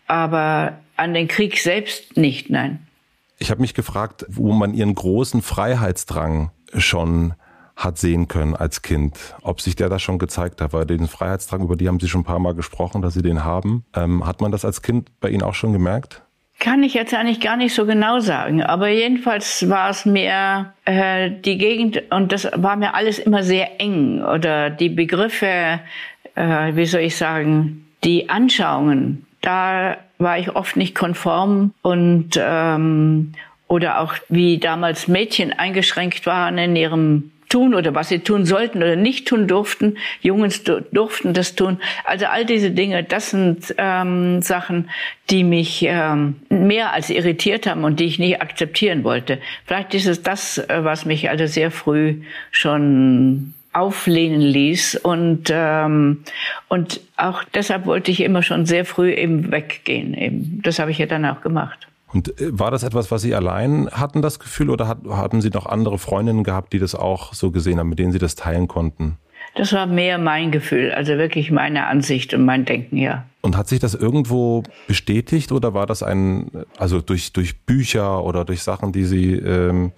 Aber 0.07 0.79
an 0.97 1.13
den 1.13 1.27
Krieg 1.27 1.59
selbst 1.59 2.17
nicht, 2.17 2.51
nein. 2.51 2.79
Ich 3.39 3.51
habe 3.51 3.61
mich 3.61 3.75
gefragt, 3.75 4.27
wo 4.29 4.53
man 4.53 4.75
ihren 4.75 4.95
großen 4.95 5.43
Freiheitsdrang 5.43 6.51
schon 6.77 7.35
hat 7.79 7.97
sehen 7.97 8.27
können 8.27 8.57
als 8.57 8.83
Kind, 8.83 9.37
ob 9.43 9.61
sich 9.61 9.77
der 9.77 9.89
da 9.89 10.01
schon 10.01 10.19
gezeigt 10.19 10.61
hat, 10.61 10.73
weil 10.73 10.85
den 10.85 11.07
Freiheitsdrang, 11.07 11.63
über 11.63 11.77
die 11.77 11.87
haben 11.87 12.01
Sie 12.01 12.09
schon 12.09 12.23
ein 12.23 12.25
paar 12.25 12.41
Mal 12.41 12.55
gesprochen, 12.55 13.03
dass 13.03 13.15
Sie 13.15 13.23
den 13.23 13.45
haben. 13.45 13.85
Ähm, 13.95 14.27
hat 14.27 14.41
man 14.41 14.51
das 14.51 14.65
als 14.65 14.83
Kind 14.83 15.09
bei 15.21 15.31
Ihnen 15.31 15.43
auch 15.43 15.55
schon 15.55 15.73
gemerkt? 15.73 16.23
Kann 16.59 16.83
ich 16.83 16.93
jetzt 16.95 17.15
eigentlich 17.15 17.41
gar 17.41 17.57
nicht 17.57 17.73
so 17.73 17.87
genau 17.87 18.19
sagen, 18.19 18.65
aber 18.65 18.89
jedenfalls 18.89 19.69
war 19.69 19.91
es 19.91 20.05
mir 20.05 20.73
äh, 20.87 21.31
die 21.31 21.57
Gegend 21.57 22.03
und 22.11 22.33
das 22.33 22.49
war 22.53 22.75
mir 22.75 22.95
alles 22.95 23.21
immer 23.21 23.45
sehr 23.45 23.81
eng 23.81 24.25
oder 24.25 24.69
die 24.69 24.89
Begriffe, 24.89 25.79
äh, 26.35 26.75
wie 26.75 26.87
soll 26.87 27.03
ich 27.03 27.17
sagen, 27.17 27.87
die 28.03 28.29
Anschauungen, 28.29 29.25
da 29.41 29.99
war 30.19 30.37
ich 30.37 30.57
oft 30.57 30.77
nicht 30.77 30.97
konform 30.97 31.75
und 31.83 32.31
ähm, 32.37 33.35
oder 33.69 34.01
auch 34.01 34.15
wie 34.29 34.59
damals 34.59 35.07
Mädchen 35.07 35.53
eingeschränkt 35.53 36.27
waren 36.27 36.59
in 36.59 36.75
ihrem 36.75 37.31
tun 37.49 37.75
oder 37.75 37.95
was 37.95 38.09
sie 38.09 38.21
tun 38.21 38.45
sollten 38.45 38.79
oder 38.79 38.97
nicht 38.97 39.29
tun 39.29 39.49
durften. 39.49 39.97
Jungs 40.21 40.63
durften 40.65 41.35
das 41.35 41.55
tun. 41.55 41.79
Also 42.05 42.27
all 42.27 42.45
diese 42.45 42.71
Dinge, 42.71 43.05
das 43.05 43.31
sind 43.31 43.75
ähm, 43.79 44.43
Sachen, 44.43 44.91
die 45.31 45.45
mich 45.45 45.85
ähm, 45.87 46.37
mehr 46.49 46.93
als 46.93 47.11
irritiert 47.11 47.67
haben 47.67 47.85
und 47.85 48.01
die 48.01 48.05
ich 48.05 48.19
nicht 48.19 48.41
akzeptieren 48.41 49.05
wollte. 49.05 49.39
Vielleicht 49.65 49.95
ist 49.95 50.07
es 50.07 50.23
das, 50.23 50.59
äh, 50.59 50.85
was 50.85 51.05
mich 51.05 51.31
also 51.31 51.47
sehr 51.47 51.71
früh 51.71 52.17
schon 52.51 53.55
auflehnen 53.73 54.41
ließ 54.41 54.97
und 54.97 55.51
ähm, 55.51 56.25
und 56.69 57.01
auch 57.17 57.45
deshalb 57.45 57.85
wollte 57.87 58.11
ich 58.11 58.23
immer 58.23 58.43
schon 58.43 58.67
sehr 58.67 58.85
früh 58.85 59.13
eben 59.13 59.53
weggehen. 59.53 60.15
Eben 60.15 60.61
das 60.63 60.79
habe 60.79 60.91
ich 60.91 60.99
ja 60.99 61.07
dann 61.07 61.27
auch 61.27 61.43
gemacht. 61.43 61.87
Und 62.13 62.41
äh, 62.41 62.59
war 62.59 62.71
das 62.71 62.83
etwas, 62.83 63.11
was 63.11 63.23
Sie 63.23 63.35
allein 63.35 63.89
hatten, 63.91 64.23
das 64.23 64.39
Gefühl, 64.39 64.71
oder 64.71 64.89
hatten 64.89 65.41
Sie 65.41 65.51
noch 65.51 65.67
andere 65.67 65.99
Freundinnen 65.99 66.45
gehabt, 66.45 66.73
die 66.73 66.79
das 66.79 66.95
auch 66.95 67.35
so 67.35 67.51
gesehen 67.51 67.79
haben, 67.79 67.89
mit 67.89 67.99
denen 67.99 68.13
Sie 68.13 68.19
das 68.19 68.35
teilen 68.35 68.69
konnten? 68.69 69.19
Das 69.55 69.73
war 69.73 69.87
mehr 69.87 70.19
mein 70.19 70.51
Gefühl, 70.51 70.93
also 70.93 71.19
wirklich 71.19 71.51
meine 71.51 71.87
Ansicht 71.87 72.35
und 72.35 72.45
mein 72.45 72.65
Denken, 72.65 72.97
ja. 72.97 73.25
Und 73.41 73.57
hat 73.57 73.69
sich 73.69 73.81
das 73.81 73.95
irgendwo 73.95 74.63
bestätigt 74.87 75.53
oder 75.53 75.75
war 75.75 75.87
das 75.87 76.03
ein, 76.03 76.51
also 76.77 77.01
durch, 77.01 77.33
durch 77.33 77.61
Bücher 77.63 78.25
oder 78.25 78.45
durch 78.45 78.63
Sachen, 78.63 78.93
die 78.93 79.05
Sie 79.05 79.33
ähm, 79.33 79.93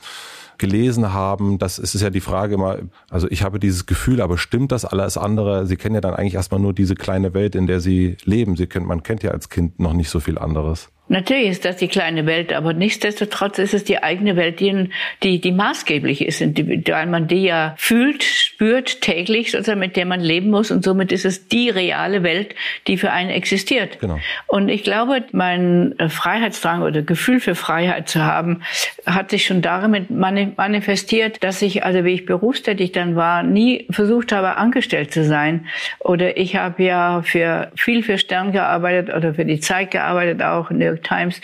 gelesen 0.58 1.12
haben? 1.12 1.58
Das 1.58 1.78
ist 1.78 2.00
ja 2.00 2.10
die 2.10 2.20
Frage 2.20 2.54
immer, 2.54 2.78
also 3.10 3.28
ich 3.30 3.42
habe 3.42 3.58
dieses 3.58 3.86
Gefühl, 3.86 4.20
aber 4.20 4.38
stimmt 4.38 4.72
das 4.72 4.84
alles 4.84 5.18
andere? 5.18 5.66
Sie 5.66 5.76
kennen 5.76 5.94
ja 5.94 6.00
dann 6.00 6.14
eigentlich 6.14 6.34
erstmal 6.34 6.60
nur 6.60 6.72
diese 6.72 6.94
kleine 6.94 7.34
Welt, 7.34 7.54
in 7.54 7.66
der 7.66 7.80
Sie 7.80 8.16
leben. 8.24 8.56
Sie 8.56 8.66
kennt, 8.66 8.86
man 8.86 9.02
kennt 9.02 9.22
ja 9.22 9.32
als 9.32 9.48
Kind 9.48 9.80
noch 9.80 9.94
nicht 9.94 10.10
so 10.10 10.20
viel 10.20 10.38
anderes. 10.38 10.90
Natürlich 11.10 11.48
ist 11.48 11.64
das 11.64 11.76
die 11.76 11.88
kleine 11.88 12.24
Welt, 12.24 12.52
aber 12.52 12.72
nichtsdestotrotz 12.72 13.58
ist 13.58 13.74
es 13.74 13.82
die 13.82 14.00
eigene 14.00 14.36
Welt, 14.36 14.60
die, 14.60 14.90
die, 15.24 15.40
die 15.40 15.50
maßgeblich 15.50 16.24
ist, 16.24 16.40
weil 16.40 17.06
man 17.06 17.26
die 17.26 17.42
ja 17.42 17.74
fühlt, 17.78 18.22
spürt 18.22 19.00
täglich, 19.00 19.50
sozusagen, 19.50 19.80
mit 19.80 19.96
der 19.96 20.06
man 20.06 20.20
leben 20.20 20.50
muss 20.50 20.70
und 20.70 20.84
somit 20.84 21.10
ist 21.10 21.24
es 21.24 21.48
die 21.48 21.68
reale 21.68 22.22
Welt, 22.22 22.54
die 22.86 22.96
für 22.96 23.10
einen 23.10 23.30
existiert. 23.30 23.98
Genau. 23.98 24.20
Und 24.46 24.68
ich 24.68 24.84
glaube, 24.84 25.24
mein 25.32 25.96
Freiheitsdrang 25.98 26.82
oder 26.82 27.02
Gefühl 27.02 27.40
für 27.40 27.56
Freiheit 27.56 28.08
zu 28.08 28.24
haben, 28.24 28.62
hat 29.04 29.30
sich 29.30 29.46
schon 29.46 29.62
damit 29.62 30.10
manifestiert, 30.10 31.42
dass 31.42 31.60
ich, 31.60 31.84
also 31.84 32.04
wie 32.04 32.14
ich 32.14 32.24
berufstätig 32.24 32.92
dann 32.92 33.16
war, 33.16 33.42
nie 33.42 33.88
versucht 33.90 34.30
habe, 34.30 34.58
angestellt 34.58 35.12
zu 35.12 35.24
sein. 35.24 35.66
Oder 35.98 36.36
ich 36.36 36.54
habe 36.54 36.84
ja 36.84 37.22
für 37.22 37.72
viel 37.74 38.04
für 38.04 38.16
Stern 38.16 38.52
gearbeitet 38.52 39.12
oder 39.12 39.34
für 39.34 39.44
die 39.44 39.58
Zeit 39.58 39.90
gearbeitet 39.90 40.40
auch, 40.40 40.70
in 40.70 40.78
der 40.78 40.99
Times. 41.02 41.40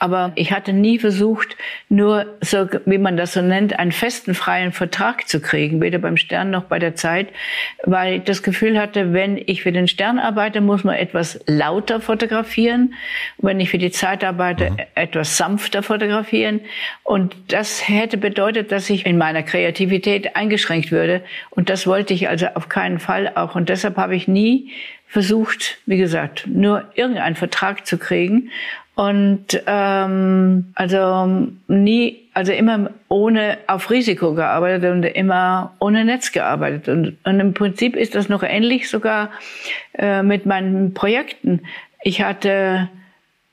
Aber 0.00 0.32
ich 0.34 0.50
hatte 0.50 0.72
nie 0.72 0.98
versucht, 0.98 1.56
nur 1.90 2.38
so, 2.40 2.66
wie 2.86 2.96
man 2.96 3.18
das 3.18 3.34
so 3.34 3.42
nennt, 3.42 3.78
einen 3.78 3.92
festen 3.92 4.34
freien 4.34 4.72
Vertrag 4.72 5.28
zu 5.28 5.40
kriegen, 5.40 5.82
weder 5.82 5.98
beim 5.98 6.16
Stern 6.16 6.50
noch 6.50 6.64
bei 6.64 6.78
der 6.78 6.94
Zeit, 6.94 7.28
weil 7.84 8.14
ich 8.14 8.22
das 8.24 8.42
Gefühl 8.42 8.80
hatte, 8.80 9.12
wenn 9.12 9.36
ich 9.36 9.62
für 9.62 9.72
den 9.72 9.88
Stern 9.88 10.18
arbeite, 10.18 10.62
muss 10.62 10.84
man 10.84 10.94
etwas 10.94 11.38
lauter 11.46 12.00
fotografieren. 12.00 12.94
Wenn 13.36 13.60
ich 13.60 13.68
für 13.68 13.78
die 13.78 13.90
Zeit 13.90 14.24
arbeite, 14.24 14.70
mhm. 14.70 14.78
etwas 14.94 15.36
sanfter 15.36 15.82
fotografieren. 15.82 16.60
Und 17.02 17.36
das 17.48 17.86
hätte 17.86 18.16
bedeutet, 18.16 18.72
dass 18.72 18.88
ich 18.88 19.04
in 19.04 19.18
meiner 19.18 19.42
Kreativität 19.42 20.34
eingeschränkt 20.34 20.92
würde. 20.92 21.22
Und 21.50 21.68
das 21.68 21.86
wollte 21.86 22.14
ich 22.14 22.26
also 22.26 22.46
auf 22.54 22.70
keinen 22.70 23.00
Fall 23.00 23.32
auch. 23.34 23.54
Und 23.54 23.68
deshalb 23.68 23.98
habe 23.98 24.16
ich 24.16 24.26
nie 24.26 24.72
versucht, 25.10 25.78
wie 25.86 25.96
gesagt, 25.96 26.46
nur 26.46 26.84
irgendeinen 26.94 27.34
Vertrag 27.34 27.84
zu 27.84 27.98
kriegen 27.98 28.50
und 28.94 29.62
ähm, 29.66 30.72
also 30.74 31.48
nie, 31.68 32.28
also 32.34 32.52
immer 32.52 32.90
ohne 33.08 33.58
auf 33.66 33.90
Risiko 33.90 34.34
gearbeitet 34.34 34.90
und 34.90 35.04
immer 35.04 35.74
ohne 35.78 36.04
Netz 36.04 36.32
gearbeitet. 36.32 36.88
Und, 36.88 37.16
und 37.24 37.40
im 37.40 37.54
Prinzip 37.54 37.96
ist 37.96 38.14
das 38.14 38.28
noch 38.28 38.42
ähnlich 38.42 38.90
sogar 38.90 39.30
äh, 39.96 40.22
mit 40.22 40.44
meinen 40.44 40.92
Projekten. 40.92 41.62
Ich 42.02 42.22
hatte 42.22 42.88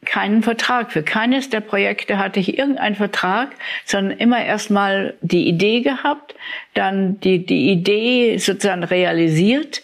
keinen 0.06 0.42
Vertrag. 0.42 0.92
Für 0.92 1.04
keines 1.04 1.50
der 1.50 1.62
Projekte 1.62 2.18
hatte 2.18 2.40
ich 2.40 2.58
irgendeinen 2.58 2.96
Vertrag, 2.96 3.50
sondern 3.86 4.18
immer 4.18 4.44
erstmal 4.44 5.16
die 5.22 5.48
Idee 5.48 5.82
gehabt, 5.82 6.36
dann 6.74 7.20
die, 7.20 7.46
die 7.46 7.72
Idee 7.72 8.38
sozusagen 8.38 8.84
realisiert 8.84 9.84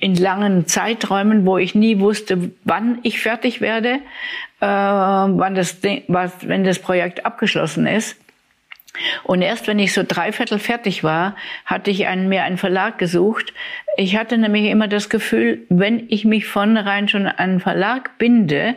in 0.00 0.14
langen 0.16 0.66
Zeiträumen, 0.66 1.46
wo 1.46 1.58
ich 1.58 1.74
nie 1.74 2.00
wusste, 2.00 2.50
wann 2.64 2.98
ich 3.02 3.20
fertig 3.20 3.60
werde, 3.60 4.00
äh, 4.60 4.66
wann 4.66 5.54
das, 5.54 5.76
was, 6.08 6.32
wenn 6.48 6.64
das 6.64 6.78
Projekt 6.78 7.24
abgeschlossen 7.26 7.86
ist. 7.86 8.16
Und 9.22 9.40
erst 9.40 9.68
wenn 9.68 9.78
ich 9.78 9.92
so 9.92 10.02
dreiviertel 10.06 10.58
fertig 10.58 11.04
war, 11.04 11.36
hatte 11.64 11.90
ich 11.90 12.08
einen, 12.08 12.28
mir 12.28 12.42
einen 12.42 12.58
Verlag 12.58 12.98
gesucht. 12.98 13.52
Ich 13.96 14.16
hatte 14.16 14.36
nämlich 14.36 14.64
immer 14.64 14.88
das 14.88 15.08
Gefühl, 15.08 15.60
wenn 15.68 16.06
ich 16.08 16.24
mich 16.24 16.46
von 16.46 16.76
rein 16.76 17.08
schon 17.08 17.26
an 17.26 17.38
einen 17.38 17.60
Verlag 17.60 18.18
binde, 18.18 18.74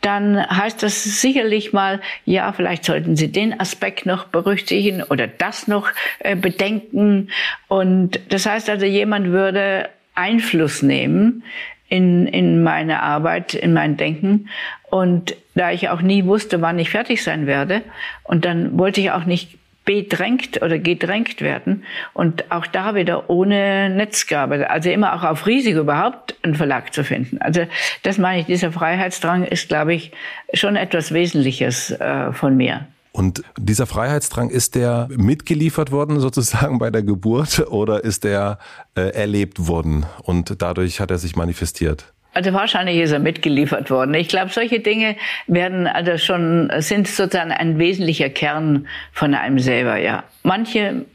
dann 0.00 0.44
heißt 0.50 0.82
das 0.82 1.04
sicherlich 1.20 1.72
mal, 1.72 2.00
ja, 2.24 2.52
vielleicht 2.52 2.84
sollten 2.84 3.14
Sie 3.14 3.30
den 3.30 3.58
Aspekt 3.60 4.04
noch 4.04 4.24
berücksichtigen 4.24 5.04
oder 5.04 5.28
das 5.28 5.68
noch 5.68 5.90
äh, 6.18 6.34
bedenken. 6.34 7.28
Und 7.68 8.18
das 8.30 8.46
heißt 8.46 8.68
also, 8.68 8.84
jemand 8.84 9.28
würde 9.28 9.88
Einfluss 10.14 10.82
nehmen 10.82 11.42
in, 11.88 12.26
in 12.26 12.62
meine 12.62 13.02
Arbeit, 13.02 13.54
in 13.54 13.72
mein 13.72 13.96
Denken. 13.96 14.48
Und 14.90 15.36
da 15.54 15.70
ich 15.70 15.88
auch 15.90 16.00
nie 16.02 16.24
wusste, 16.24 16.60
wann 16.60 16.78
ich 16.78 16.90
fertig 16.90 17.22
sein 17.22 17.46
werde, 17.46 17.82
und 18.24 18.44
dann 18.44 18.78
wollte 18.78 19.00
ich 19.00 19.10
auch 19.10 19.24
nicht 19.24 19.58
bedrängt 19.84 20.62
oder 20.62 20.78
gedrängt 20.78 21.40
werden 21.40 21.84
und 22.14 22.50
auch 22.52 22.66
da 22.66 22.94
wieder 22.94 23.28
ohne 23.28 23.90
Netz 23.90 24.26
gearbeitet. 24.26 24.68
Also 24.70 24.90
immer 24.90 25.14
auch 25.14 25.24
auf 25.24 25.46
Risiko 25.46 25.80
überhaupt 25.80 26.36
einen 26.42 26.54
Verlag 26.54 26.94
zu 26.94 27.02
finden. 27.02 27.38
Also 27.38 27.66
das 28.02 28.16
meine 28.18 28.40
ich, 28.40 28.46
dieser 28.46 28.70
Freiheitsdrang 28.70 29.44
ist, 29.44 29.68
glaube 29.68 29.94
ich, 29.94 30.12
schon 30.54 30.76
etwas 30.76 31.12
Wesentliches 31.12 31.90
äh, 31.90 32.32
von 32.32 32.56
mir. 32.56 32.86
Und 33.12 33.42
dieser 33.58 33.86
Freiheitsdrang, 33.86 34.48
ist 34.48 34.74
der 34.74 35.06
mitgeliefert 35.10 35.92
worden 35.92 36.18
sozusagen 36.18 36.78
bei 36.78 36.90
der 36.90 37.02
Geburt 37.02 37.66
oder 37.70 38.02
ist 38.02 38.24
der 38.24 38.58
äh, 38.94 39.02
erlebt 39.10 39.68
worden 39.68 40.06
und 40.22 40.62
dadurch 40.62 41.00
hat 41.00 41.10
er 41.10 41.18
sich 41.18 41.36
manifestiert? 41.36 42.12
Also 42.34 42.54
wahrscheinlich 42.54 42.98
ist 42.98 43.12
er 43.12 43.18
mitgeliefert 43.18 43.90
worden. 43.90 44.14
Ich 44.14 44.28
glaube, 44.28 44.50
solche 44.50 44.80
Dinge 44.80 45.16
werden 45.46 45.86
also 45.86 46.16
schon, 46.16 46.72
sind 46.78 47.06
sozusagen 47.06 47.52
ein 47.52 47.78
wesentlicher 47.78 48.30
Kern 48.30 48.88
von 49.12 49.34
einem 49.34 49.58
selber, 49.58 49.98
ja. 49.98 50.24
Manche 50.42 51.06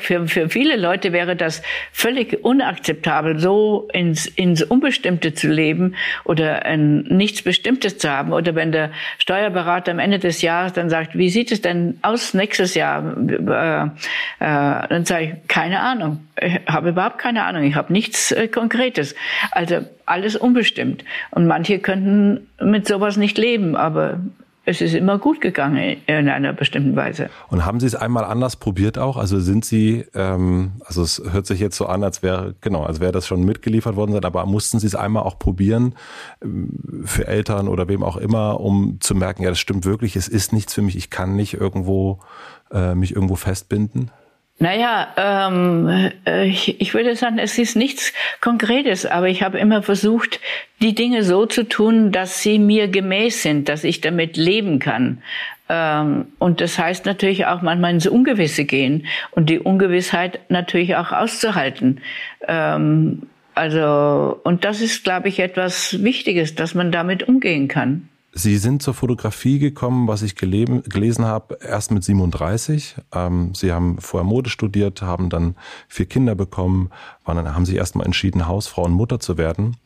für, 0.00 0.28
für 0.28 0.48
viele 0.48 0.76
Leute 0.76 1.12
wäre 1.12 1.34
das 1.34 1.60
völlig 1.92 2.44
unakzeptabel, 2.44 3.38
so 3.40 3.88
ins, 3.92 4.26
ins 4.26 4.62
Unbestimmte 4.62 5.34
zu 5.34 5.48
leben 5.48 5.96
oder 6.22 6.64
ein, 6.64 7.00
nichts 7.02 7.42
Bestimmtes 7.42 7.98
zu 7.98 8.08
haben. 8.08 8.32
Oder 8.32 8.54
wenn 8.54 8.72
der 8.72 8.90
Steuerberater 9.18 9.90
am 9.90 9.98
Ende 9.98 10.18
des 10.20 10.42
Jahres 10.42 10.72
dann 10.72 10.88
sagt, 10.88 11.18
wie 11.18 11.28
sieht 11.28 11.50
es 11.50 11.60
denn 11.60 11.98
aus 12.02 12.34
nächstes 12.34 12.74
Jahr? 12.74 13.16
Äh, 13.28 13.84
äh, 13.84 14.88
dann 14.88 15.04
sage 15.04 15.24
ich, 15.24 15.48
keine 15.48 15.80
Ahnung. 15.80 16.20
Ich 16.40 16.60
habe 16.66 16.90
überhaupt 16.90 17.18
keine 17.18 17.44
Ahnung. 17.44 17.64
Ich 17.64 17.74
habe 17.74 17.92
nichts 17.92 18.30
äh, 18.30 18.48
Konkretes. 18.48 19.16
Also 19.50 19.80
alles 20.06 20.36
unbestimmt. 20.36 21.04
Und 21.32 21.46
manche 21.46 21.80
könnten 21.80 22.46
mit 22.62 22.86
sowas 22.86 23.16
nicht 23.16 23.36
leben, 23.36 23.74
aber 23.74 24.20
es 24.66 24.80
ist 24.80 24.94
immer 24.94 25.18
gut 25.18 25.40
gegangen 25.40 25.96
in 26.06 26.28
einer 26.28 26.52
bestimmten 26.52 26.96
Weise. 26.96 27.28
Und 27.48 27.66
haben 27.66 27.80
Sie 27.80 27.86
es 27.86 27.94
einmal 27.94 28.24
anders 28.24 28.56
probiert 28.56 28.98
auch? 28.98 29.16
Also 29.16 29.38
sind 29.40 29.64
Sie, 29.64 30.04
ähm, 30.14 30.72
also 30.84 31.02
es 31.02 31.22
hört 31.30 31.46
sich 31.46 31.60
jetzt 31.60 31.76
so 31.76 31.86
an, 31.86 32.02
als 32.02 32.22
wäre, 32.22 32.54
genau, 32.60 32.84
als 32.84 33.00
wäre 33.00 33.12
das 33.12 33.26
schon 33.26 33.44
mitgeliefert 33.44 33.96
worden 33.96 34.12
sein, 34.12 34.24
aber 34.24 34.46
mussten 34.46 34.78
Sie 34.78 34.86
es 34.86 34.94
einmal 34.94 35.24
auch 35.24 35.38
probieren 35.38 35.94
ähm, 36.42 37.02
für 37.04 37.26
Eltern 37.26 37.68
oder 37.68 37.88
wem 37.88 38.02
auch 38.02 38.16
immer, 38.16 38.60
um 38.60 38.98
zu 39.00 39.14
merken, 39.14 39.42
ja, 39.42 39.50
das 39.50 39.58
stimmt 39.58 39.84
wirklich, 39.84 40.16
es 40.16 40.28
ist 40.28 40.52
nichts 40.52 40.72
für 40.72 40.82
mich, 40.82 40.96
ich 40.96 41.10
kann 41.10 41.36
nicht 41.36 41.54
irgendwo 41.54 42.20
äh, 42.72 42.94
mich 42.94 43.14
irgendwo 43.14 43.36
festbinden? 43.36 44.10
Naja, 44.60 45.08
ähm, 45.16 46.12
äh, 46.26 46.46
ich, 46.46 46.80
ich 46.80 46.94
würde 46.94 47.16
sagen, 47.16 47.38
es 47.38 47.58
ist 47.58 47.74
nichts 47.74 48.12
Konkretes, 48.40 49.04
aber 49.04 49.28
ich 49.28 49.42
habe 49.42 49.58
immer 49.58 49.82
versucht, 49.82 50.40
die 50.80 50.94
Dinge 50.94 51.24
so 51.24 51.44
zu 51.46 51.68
tun, 51.68 52.12
dass 52.12 52.40
sie 52.40 52.60
mir 52.60 52.86
gemäß 52.86 53.42
sind, 53.42 53.68
dass 53.68 53.82
ich 53.82 54.00
damit 54.00 54.36
leben 54.36 54.78
kann. 54.78 55.22
Ähm, 55.68 56.26
und 56.38 56.60
das 56.60 56.78
heißt 56.78 57.04
natürlich 57.04 57.46
auch 57.46 57.62
manchmal 57.62 57.92
ins 57.92 58.06
Ungewisse 58.06 58.64
gehen 58.64 59.06
und 59.32 59.50
die 59.50 59.58
Ungewissheit 59.58 60.38
natürlich 60.48 60.94
auch 60.96 61.10
auszuhalten. 61.10 62.00
Ähm, 62.46 63.22
also, 63.56 64.40
und 64.44 64.64
das 64.64 64.80
ist, 64.80 65.04
glaube 65.04 65.28
ich, 65.28 65.40
etwas 65.40 66.02
Wichtiges, 66.02 66.54
dass 66.54 66.74
man 66.74 66.92
damit 66.92 67.26
umgehen 67.26 67.68
kann. 67.68 68.08
Sie 68.36 68.58
sind 68.58 68.82
zur 68.82 68.94
Fotografie 68.94 69.60
gekommen, 69.60 70.08
was 70.08 70.22
ich 70.22 70.34
gelesen 70.34 71.24
habe, 71.24 71.56
erst 71.62 71.92
mit 71.92 72.02
37. 72.02 72.96
Ähm, 73.12 73.54
Sie 73.54 73.72
haben 73.72 73.98
vorher 74.00 74.28
Mode 74.28 74.50
studiert, 74.50 75.02
haben 75.02 75.30
dann 75.30 75.54
vier 75.86 76.06
Kinder 76.06 76.34
bekommen, 76.34 76.90
waren 77.24 77.36
dann, 77.36 77.54
haben 77.54 77.64
sich 77.64 77.76
erstmal 77.76 78.06
entschieden, 78.06 78.48
Hausfrau 78.48 78.84
und 78.84 78.92
Mutter 78.92 79.20
zu 79.20 79.38
werden 79.38 79.76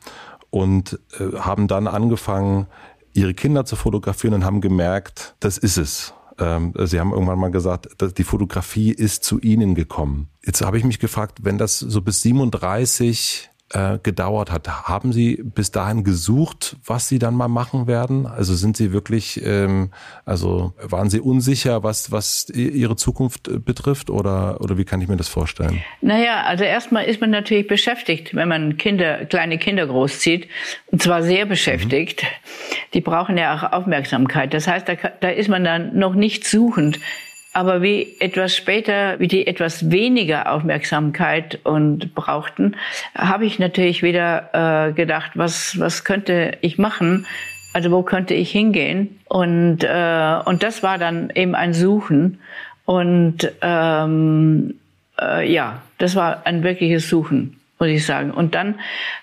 und 0.49 0.99
äh, 1.19 1.37
haben 1.37 1.67
dann 1.67 1.87
angefangen, 1.87 2.65
ihre 3.13 3.35
Kinder 3.35 3.65
zu 3.65 3.75
fotografieren 3.75 4.33
und 4.33 4.45
haben 4.45 4.61
gemerkt, 4.61 5.35
das 5.39 5.59
ist 5.59 5.77
es. 5.77 6.13
Ähm, 6.39 6.73
Sie 6.85 6.99
haben 6.99 7.11
irgendwann 7.11 7.39
mal 7.39 7.51
gesagt, 7.51 7.87
die 8.17 8.23
Fotografie 8.23 8.91
ist 8.91 9.23
zu 9.23 9.39
Ihnen 9.39 9.75
gekommen. 9.75 10.29
Jetzt 10.43 10.61
habe 10.61 10.79
ich 10.79 10.83
mich 10.83 10.99
gefragt, 10.99 11.39
wenn 11.43 11.59
das 11.59 11.77
so 11.77 12.01
bis 12.01 12.23
37 12.23 13.49
äh, 13.71 13.99
gedauert 14.01 14.51
hat. 14.51 14.87
Haben 14.87 15.13
Sie 15.13 15.41
bis 15.43 15.71
dahin 15.71 16.03
gesucht, 16.03 16.77
was 16.85 17.07
Sie 17.07 17.19
dann 17.19 17.35
mal 17.35 17.47
machen 17.47 17.87
werden? 17.87 18.25
Also 18.25 18.55
sind 18.55 18.75
Sie 18.75 18.91
wirklich, 18.91 19.43
ähm, 19.45 19.91
also 20.25 20.73
waren 20.81 21.09
Sie 21.09 21.19
unsicher, 21.19 21.83
was, 21.83 22.11
was 22.11 22.49
Ihre 22.49 22.95
Zukunft 22.95 23.47
äh, 23.47 23.59
betrifft 23.59 24.09
oder, 24.09 24.59
oder 24.61 24.77
wie 24.77 24.85
kann 24.85 25.01
ich 25.01 25.07
mir 25.07 25.17
das 25.17 25.29
vorstellen? 25.29 25.81
Naja, 26.01 26.43
also 26.45 26.63
erstmal 26.63 27.05
ist 27.05 27.21
man 27.21 27.29
natürlich 27.29 27.67
beschäftigt, 27.67 28.33
wenn 28.33 28.47
man 28.47 28.77
Kinder, 28.77 29.25
kleine 29.25 29.57
Kinder 29.57 29.85
großzieht 29.85 30.47
und 30.87 31.01
zwar 31.03 31.21
sehr 31.21 31.45
beschäftigt. 31.45 32.23
Mhm. 32.23 32.75
Die 32.95 33.01
brauchen 33.01 33.37
ja 33.37 33.55
auch 33.55 33.71
Aufmerksamkeit. 33.71 34.53
Das 34.53 34.67
heißt, 34.67 34.89
da, 34.89 34.95
da 34.95 35.29
ist 35.29 35.47
man 35.47 35.63
dann 35.63 35.97
noch 35.97 36.15
nicht 36.15 36.47
suchend. 36.47 36.99
Aber 37.51 37.81
wie 37.81 38.15
etwas 38.19 38.55
später, 38.55 39.19
wie 39.19 39.27
die 39.27 39.47
etwas 39.47 39.89
weniger 39.89 40.51
Aufmerksamkeit 40.51 41.59
und 41.63 42.13
brauchten, 42.13 42.75
habe 43.15 43.45
ich 43.45 43.57
natürlich 43.57 44.03
wieder 44.03 44.89
äh, 44.89 44.93
gedacht, 44.93 45.31
was, 45.33 45.79
was 45.79 46.03
könnte 46.03 46.57
ich 46.61 46.77
machen? 46.77 47.25
Also 47.73 47.91
wo 47.91 48.03
könnte 48.03 48.33
ich 48.35 48.51
hingehen? 48.51 49.19
Und, 49.25 49.83
äh, 49.83 50.39
und 50.45 50.63
das 50.63 50.83
war 50.83 50.97
dann 50.97 51.31
eben 51.33 51.55
ein 51.55 51.73
Suchen. 51.73 52.39
Und 52.85 53.51
ähm, 53.61 54.75
äh, 55.19 55.51
ja, 55.51 55.81
das 55.97 56.15
war 56.15 56.45
ein 56.45 56.63
wirkliches 56.63 57.09
Suchen, 57.09 57.59
muss 57.79 57.89
ich 57.89 58.05
sagen. 58.05 58.31
Und 58.31 58.55
dann 58.55 58.75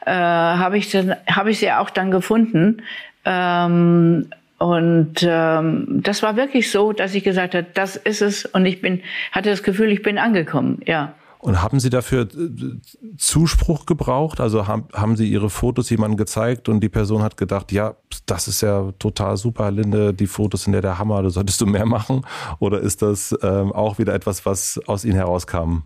äh, 0.04 0.10
habe 0.10 0.78
ich, 0.78 0.94
hab 0.94 1.46
ich 1.46 1.58
sie 1.58 1.72
auch 1.72 1.90
dann 1.90 2.10
gefunden. 2.10 2.82
Ähm, 3.24 4.28
und 4.58 5.16
ähm, 5.22 5.86
das 6.02 6.22
war 6.22 6.36
wirklich 6.36 6.70
so, 6.70 6.92
dass 6.92 7.14
ich 7.14 7.24
gesagt 7.24 7.54
habe, 7.54 7.66
das 7.74 7.96
ist 7.96 8.22
es. 8.22 8.46
Und 8.46 8.64
ich 8.64 8.80
bin, 8.80 9.02
hatte 9.32 9.50
das 9.50 9.62
Gefühl, 9.62 9.90
ich 9.92 10.02
bin 10.02 10.18
angekommen, 10.18 10.80
ja. 10.86 11.14
Und 11.38 11.62
haben 11.62 11.78
Sie 11.78 11.90
dafür 11.90 12.22
äh, 12.22 13.16
Zuspruch 13.18 13.84
gebraucht? 13.84 14.40
Also 14.40 14.66
haben, 14.66 14.88
haben 14.94 15.16
Sie 15.16 15.28
Ihre 15.28 15.50
Fotos 15.50 15.90
jemandem 15.90 16.16
gezeigt 16.16 16.68
und 16.70 16.80
die 16.80 16.88
Person 16.88 17.22
hat 17.22 17.36
gedacht, 17.36 17.70
ja, 17.70 17.94
das 18.24 18.48
ist 18.48 18.62
ja 18.62 18.92
total 18.98 19.36
super, 19.36 19.70
Linde, 19.70 20.14
die 20.14 20.26
Fotos 20.26 20.64
sind 20.64 20.72
ja 20.72 20.80
der 20.80 20.98
Hammer, 20.98 21.22
da 21.22 21.28
solltest 21.28 21.60
du 21.60 21.66
mehr 21.66 21.86
machen? 21.86 22.22
Oder 22.58 22.80
ist 22.80 23.02
das 23.02 23.36
ähm, 23.42 23.72
auch 23.72 23.98
wieder 23.98 24.14
etwas, 24.14 24.46
was 24.46 24.80
aus 24.86 25.04
Ihnen 25.04 25.16
herauskam? 25.16 25.82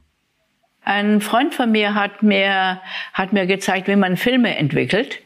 Ein 0.82 1.20
Freund 1.20 1.54
von 1.54 1.72
mir 1.72 1.94
hat 1.94 2.22
mir, 2.22 2.80
hat 3.12 3.32
mir 3.32 3.46
gezeigt, 3.46 3.88
wie 3.88 3.96
man 3.96 4.16
Filme 4.16 4.56
entwickelt. 4.56 5.20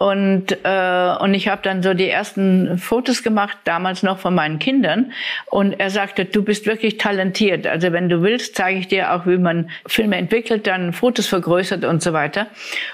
Und, 0.00 0.52
äh, 0.64 1.14
und 1.20 1.34
ich 1.34 1.48
habe 1.48 1.60
dann 1.62 1.82
so 1.82 1.92
die 1.92 2.08
ersten 2.08 2.78
Fotos 2.78 3.22
gemacht, 3.22 3.58
damals 3.64 4.02
noch 4.02 4.18
von 4.18 4.34
meinen 4.34 4.58
Kindern. 4.58 5.12
Und 5.50 5.78
er 5.78 5.90
sagte, 5.90 6.24
du 6.24 6.42
bist 6.42 6.64
wirklich 6.64 6.96
talentiert. 6.96 7.66
Also 7.66 7.92
wenn 7.92 8.08
du 8.08 8.22
willst, 8.22 8.56
zeige 8.56 8.78
ich 8.78 8.88
dir 8.88 9.12
auch, 9.12 9.26
wie 9.26 9.36
man 9.36 9.68
Filme 9.86 10.16
entwickelt, 10.16 10.66
dann 10.66 10.94
Fotos 10.94 11.26
vergrößert 11.26 11.84
und 11.84 12.02
so 12.02 12.14
weiter. 12.14 12.46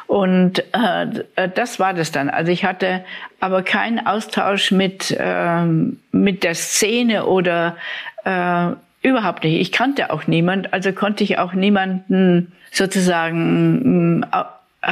Und 0.09 0.65
äh, 0.73 1.49
das 1.55 1.79
war 1.79 1.95
das 1.95 2.11
dann. 2.11 2.29
Also 2.29 2.51
ich 2.51 2.65
hatte 2.65 3.05
aber 3.39 3.63
keinen 3.63 4.05
Austausch 4.05 4.73
mit, 4.73 5.13
äh, 5.13 5.63
mit 6.11 6.43
der 6.43 6.57
Szene 6.57 7.27
oder 7.27 7.77
äh, 8.25 8.71
überhaupt 9.03 9.45
nicht. 9.45 9.61
Ich 9.61 9.71
kannte 9.71 10.11
auch 10.11 10.27
niemand, 10.27 10.73
also 10.73 10.91
konnte 10.91 11.23
ich 11.23 11.39
auch 11.39 11.53
niemanden 11.53 12.51
sozusagen 12.73 14.27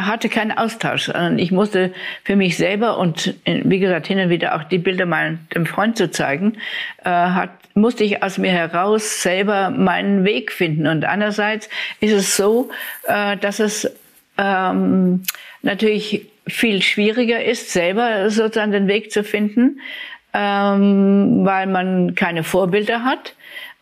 hatte 0.03 0.29
keinen 0.29 0.53
Austausch, 0.53 1.05
sondern 1.05 1.39
ich 1.39 1.53
musste 1.53 1.93
für 2.25 2.37
mich 2.37 2.57
selber 2.57 2.99
und 2.99 3.35
wie 3.45 3.79
gesagt 3.79 4.07
hin 4.07 4.19
und 4.19 4.29
wieder 4.29 4.57
auch 4.57 4.65
die 4.65 4.79
Bilder 4.79 5.07
mal 5.07 5.39
dem 5.55 5.67
Freund 5.67 5.97
zu 5.97 6.11
zeigen, 6.11 6.57
äh, 7.05 7.11
hat, 7.11 7.51
musste 7.75 8.05
ich 8.05 8.23
aus 8.23 8.39
mir 8.39 8.51
heraus 8.51 9.23
selber 9.23 9.71
meinen 9.71 10.25
Weg 10.25 10.53
finden. 10.53 10.87
Und 10.87 11.05
andererseits 11.05 11.69
ist 12.01 12.13
es 12.13 12.37
so, 12.37 12.71
äh, 13.05 13.37
dass 13.37 13.61
es 13.61 13.91
ähm, 14.37 15.23
natürlich 15.63 16.27
viel 16.47 16.83
schwieriger 16.83 17.45
ist, 17.45 17.73
selber 17.73 18.31
sozusagen 18.31 18.73
den 18.73 18.89
Weg 18.89 19.13
zu 19.13 19.23
finden, 19.23 19.81
ähm, 20.33 21.45
weil 21.45 21.67
man 21.67 22.15
keine 22.15 22.43
Vorbilder 22.43 23.05
hat. 23.05 23.35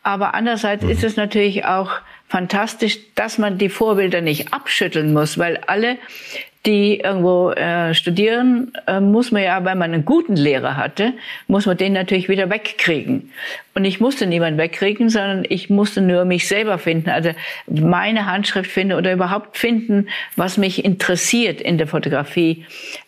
Aber 0.02 0.34
andererseits 0.34 0.84
mhm. 0.84 0.90
ist 0.90 1.04
es 1.04 1.16
natürlich 1.16 1.64
auch 1.64 1.92
fantastisch, 2.32 2.98
dass 3.14 3.36
man 3.36 3.58
die 3.58 3.68
Vorbilder 3.68 4.22
nicht 4.22 4.54
abschütteln 4.54 5.12
muss, 5.12 5.36
weil 5.36 5.58
alle, 5.66 5.98
die 6.64 7.00
irgendwo 7.00 7.50
äh, 7.50 7.92
studieren, 7.92 8.72
äh, 8.86 9.00
muss 9.00 9.32
man 9.32 9.42
ja, 9.42 9.62
wenn 9.66 9.76
man 9.76 9.92
einen 9.92 10.06
guten 10.06 10.34
Lehrer 10.34 10.78
hatte, 10.78 11.12
muss 11.46 11.66
man 11.66 11.76
den 11.76 11.92
natürlich 11.92 12.30
wieder 12.30 12.48
wegkriegen. 12.48 13.32
Und 13.74 13.84
ich 13.84 14.00
musste 14.00 14.26
niemanden 14.26 14.58
wegkriegen, 14.58 15.10
sondern 15.10 15.44
ich 15.46 15.68
musste 15.68 16.00
nur 16.00 16.24
mich 16.24 16.48
selber 16.48 16.78
finden, 16.78 17.10
also 17.10 17.32
meine 17.66 18.24
Handschrift 18.24 18.70
finden 18.70 18.94
oder 18.94 19.12
überhaupt 19.12 19.58
finden, 19.58 20.08
was 20.34 20.56
mich 20.56 20.86
interessiert 20.86 21.60
in 21.60 21.76
der 21.76 21.86
Fotografie. 21.86 22.64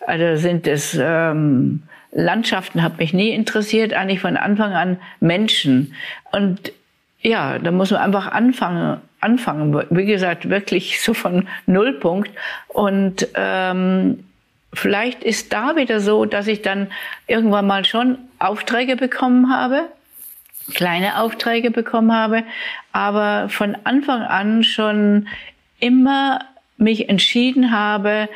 Also 0.06 0.36
sind 0.36 0.66
es 0.66 0.98
ähm, 1.00 1.84
Landschaften, 2.12 2.82
hat 2.82 2.98
mich 2.98 3.14
nie 3.14 3.30
interessiert, 3.30 3.94
eigentlich 3.94 4.20
von 4.20 4.36
Anfang 4.36 4.74
an 4.74 4.98
Menschen. 5.20 5.94
Und 6.30 6.72
ja, 7.24 7.58
da 7.58 7.70
muss 7.70 7.90
man 7.90 8.02
einfach 8.02 8.30
anfangen, 8.30 9.00
anfangen. 9.24 9.84
Wie 9.90 10.04
gesagt, 10.04 10.48
wirklich 10.48 11.00
so 11.00 11.14
von 11.14 11.48
Nullpunkt. 11.66 12.30
Und 12.68 13.28
ähm, 13.34 14.24
vielleicht 14.72 15.24
ist 15.24 15.52
da 15.52 15.76
wieder 15.76 16.00
so, 16.00 16.24
dass 16.24 16.46
ich 16.46 16.62
dann 16.62 16.88
irgendwann 17.26 17.66
mal 17.66 17.84
schon 17.84 18.18
Aufträge 18.38 18.96
bekommen 18.96 19.50
habe, 19.52 19.88
kleine 20.74 21.20
Aufträge 21.20 21.70
bekommen 21.70 22.12
habe, 22.12 22.44
aber 22.92 23.48
von 23.48 23.76
Anfang 23.84 24.22
an 24.22 24.62
schon 24.62 25.26
immer 25.80 26.40
mich 26.76 27.08
entschieden 27.08 27.70
habe, 27.70 28.28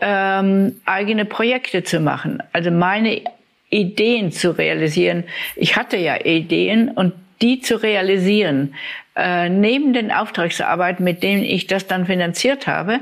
ähm, 0.00 0.80
eigene 0.86 1.24
Projekte 1.24 1.82
zu 1.82 2.00
machen, 2.00 2.42
also 2.52 2.70
meine 2.70 3.22
Ideen 3.68 4.32
zu 4.32 4.56
realisieren. 4.56 5.24
Ich 5.56 5.76
hatte 5.76 5.96
ja 5.96 6.16
Ideen 6.24 6.88
und 6.88 7.12
die 7.42 7.60
zu 7.60 7.82
realisieren, 7.82 8.74
äh, 9.16 9.48
neben 9.48 9.92
den 9.92 10.12
Auftragsarbeiten, 10.12 11.04
mit 11.04 11.22
denen 11.22 11.42
ich 11.42 11.66
das 11.66 11.86
dann 11.86 12.06
finanziert 12.06 12.66
habe, 12.66 13.00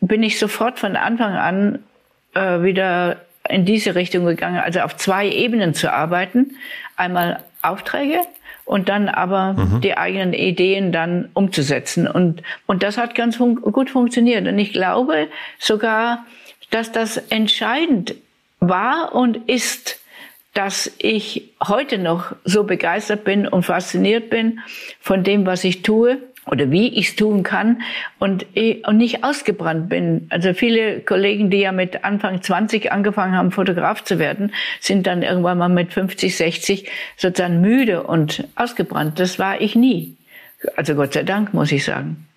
bin 0.00 0.22
ich 0.22 0.38
sofort 0.38 0.78
von 0.78 0.96
Anfang 0.96 1.34
an 1.34 1.78
äh, 2.34 2.62
wieder 2.62 3.18
in 3.48 3.64
diese 3.64 3.94
Richtung 3.94 4.24
gegangen, 4.24 4.58
also 4.58 4.80
auf 4.80 4.96
zwei 4.96 5.28
Ebenen 5.28 5.74
zu 5.74 5.92
arbeiten. 5.92 6.56
Einmal 6.96 7.42
Aufträge 7.62 8.20
und 8.64 8.88
dann 8.88 9.08
aber 9.08 9.54
mhm. 9.54 9.80
die 9.80 9.96
eigenen 9.96 10.32
Ideen 10.32 10.92
dann 10.92 11.30
umzusetzen. 11.34 12.08
Und, 12.08 12.42
und 12.66 12.82
das 12.82 12.98
hat 12.98 13.14
ganz 13.14 13.36
fun 13.36 13.56
gut 13.56 13.90
funktioniert. 13.90 14.46
Und 14.46 14.58
ich 14.58 14.72
glaube 14.72 15.28
sogar, 15.58 16.26
dass 16.70 16.92
das 16.92 17.16
entscheidend 17.16 18.14
war 18.58 19.14
und 19.14 19.48
ist, 19.48 20.00
dass 20.56 20.90
ich 20.98 21.50
heute 21.62 21.98
noch 21.98 22.34
so 22.44 22.64
begeistert 22.64 23.24
bin 23.24 23.46
und 23.46 23.64
fasziniert 23.64 24.30
bin 24.30 24.60
von 25.00 25.22
dem, 25.22 25.44
was 25.46 25.64
ich 25.64 25.82
tue. 25.82 26.18
oder 26.46 26.70
wie 26.70 26.86
ich 26.88 27.08
es 27.08 27.16
tun 27.16 27.42
kann 27.42 27.82
und, 28.20 28.46
und 28.54 28.96
nicht 28.96 29.24
ausgebrannt 29.24 29.88
bin. 29.88 30.28
Also 30.30 30.54
viele 30.54 31.00
Kollegen, 31.00 31.50
die 31.50 31.58
ja 31.58 31.72
mit 31.72 32.04
Anfang 32.04 32.40
20 32.40 32.92
angefangen 32.92 33.36
haben, 33.36 33.50
Fotograf 33.50 34.04
zu 34.04 34.20
werden, 34.20 34.52
sind 34.78 35.08
dann 35.08 35.22
irgendwann 35.22 35.58
mal 35.58 35.68
mit 35.68 35.92
50, 35.92 36.36
60 36.36 36.88
sozusagen 37.16 37.60
müde 37.60 38.04
und 38.04 38.46
ausgebrannt. 38.54 39.18
Das 39.18 39.40
war 39.40 39.60
ich 39.60 39.74
nie. 39.74 40.16
Also 40.76 40.94
Gott 40.94 41.14
sei 41.14 41.24
Dank, 41.24 41.52
muss 41.52 41.72
ich 41.72 41.84
sagen. 41.84 42.28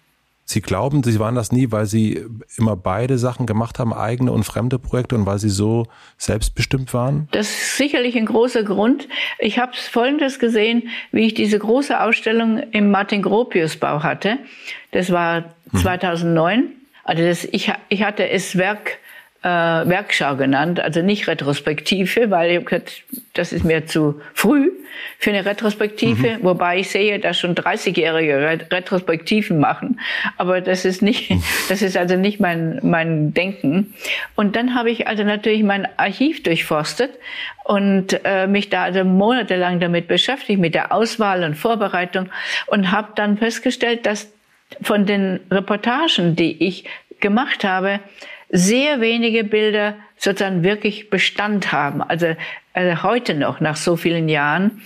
Sie 0.49 0.61
glauben, 0.61 1.03
Sie 1.03 1.19
waren 1.19 1.35
das 1.35 1.51
nie, 1.51 1.71
weil 1.71 1.85
Sie 1.85 2.25
immer 2.57 2.75
beide 2.75 3.19
Sachen 3.19 3.45
gemacht 3.45 3.77
haben, 3.77 3.93
eigene 3.93 4.31
und 4.31 4.45
fremde 4.45 4.79
Projekte 4.79 5.13
und 5.13 5.27
weil 5.27 5.37
Sie 5.37 5.49
so 5.49 5.85
selbstbestimmt 6.17 6.91
waren? 6.91 7.27
Das 7.33 7.47
ist 7.47 7.77
sicherlich 7.77 8.17
ein 8.17 8.25
großer 8.25 8.63
Grund. 8.63 9.07
Ich 9.37 9.59
habe 9.59 9.73
Folgendes 9.75 10.39
gesehen, 10.39 10.89
wie 11.11 11.27
ich 11.27 11.35
diese 11.35 11.59
große 11.59 12.01
Ausstellung 12.01 12.57
im 12.71 12.89
Martin 12.89 13.21
Gropius 13.21 13.77
Bau 13.77 14.01
hatte. 14.01 14.39
Das 14.91 15.11
war 15.11 15.53
2009. 15.75 16.57
Hm. 16.57 16.71
Also 17.03 17.23
das, 17.23 17.45
ich, 17.45 17.71
ich 17.89 18.01
hatte 18.01 18.27
es 18.27 18.57
Werk 18.57 18.97
äh, 19.41 19.47
Werkschau 19.47 20.35
genannt, 20.35 20.79
also 20.79 21.01
nicht 21.01 21.27
Retrospektive, 21.27 22.29
weil 22.29 22.51
ich 22.51 22.65
gesagt, 22.65 23.03
das 23.33 23.53
ist 23.53 23.63
mir 23.63 23.85
zu 23.85 24.21
früh 24.33 24.71
für 25.17 25.29
eine 25.29 25.45
Retrospektive, 25.45 26.37
mhm. 26.37 26.43
wobei 26.43 26.79
ich 26.79 26.89
sehe, 26.89 27.19
dass 27.19 27.39
schon 27.39 27.55
30-jährige 27.55 28.59
Retrospektiven 28.69 29.57
machen, 29.59 29.99
aber 30.37 30.59
das 30.59 30.83
ist 30.83 31.01
nicht, 31.01 31.29
mhm. 31.29 31.41
das 31.69 31.81
ist 31.81 31.95
also 31.95 32.17
nicht 32.17 32.39
mein 32.39 32.79
mein 32.83 33.33
Denken. 33.33 33.93
Und 34.35 34.55
dann 34.57 34.75
habe 34.75 34.91
ich 34.91 35.07
also 35.07 35.23
natürlich 35.23 35.63
mein 35.63 35.87
Archiv 35.97 36.43
durchforstet 36.43 37.11
und 37.63 38.19
äh, 38.25 38.47
mich 38.47 38.69
da 38.69 38.83
also 38.83 39.05
monatelang 39.05 39.79
damit 39.79 40.07
beschäftigt 40.07 40.59
mit 40.59 40.75
der 40.75 40.91
Auswahl 40.91 41.43
und 41.43 41.55
Vorbereitung 41.55 42.29
und 42.67 42.91
habe 42.91 43.13
dann 43.15 43.37
festgestellt, 43.37 44.05
dass 44.05 44.31
von 44.81 45.05
den 45.05 45.39
Reportagen, 45.49 46.35
die 46.35 46.63
ich 46.63 46.85
gemacht 47.19 47.63
habe, 47.63 47.99
sehr 48.49 48.99
wenige 48.99 49.43
Bilder 49.43 49.95
sozusagen 50.17 50.63
wirklich 50.63 51.09
Bestand 51.09 51.71
haben. 51.71 52.01
Also 52.01 52.35
äh, 52.73 52.97
heute 52.97 53.35
noch, 53.35 53.59
nach 53.59 53.75
so 53.75 53.95
vielen 53.95 54.27
Jahren. 54.27 54.81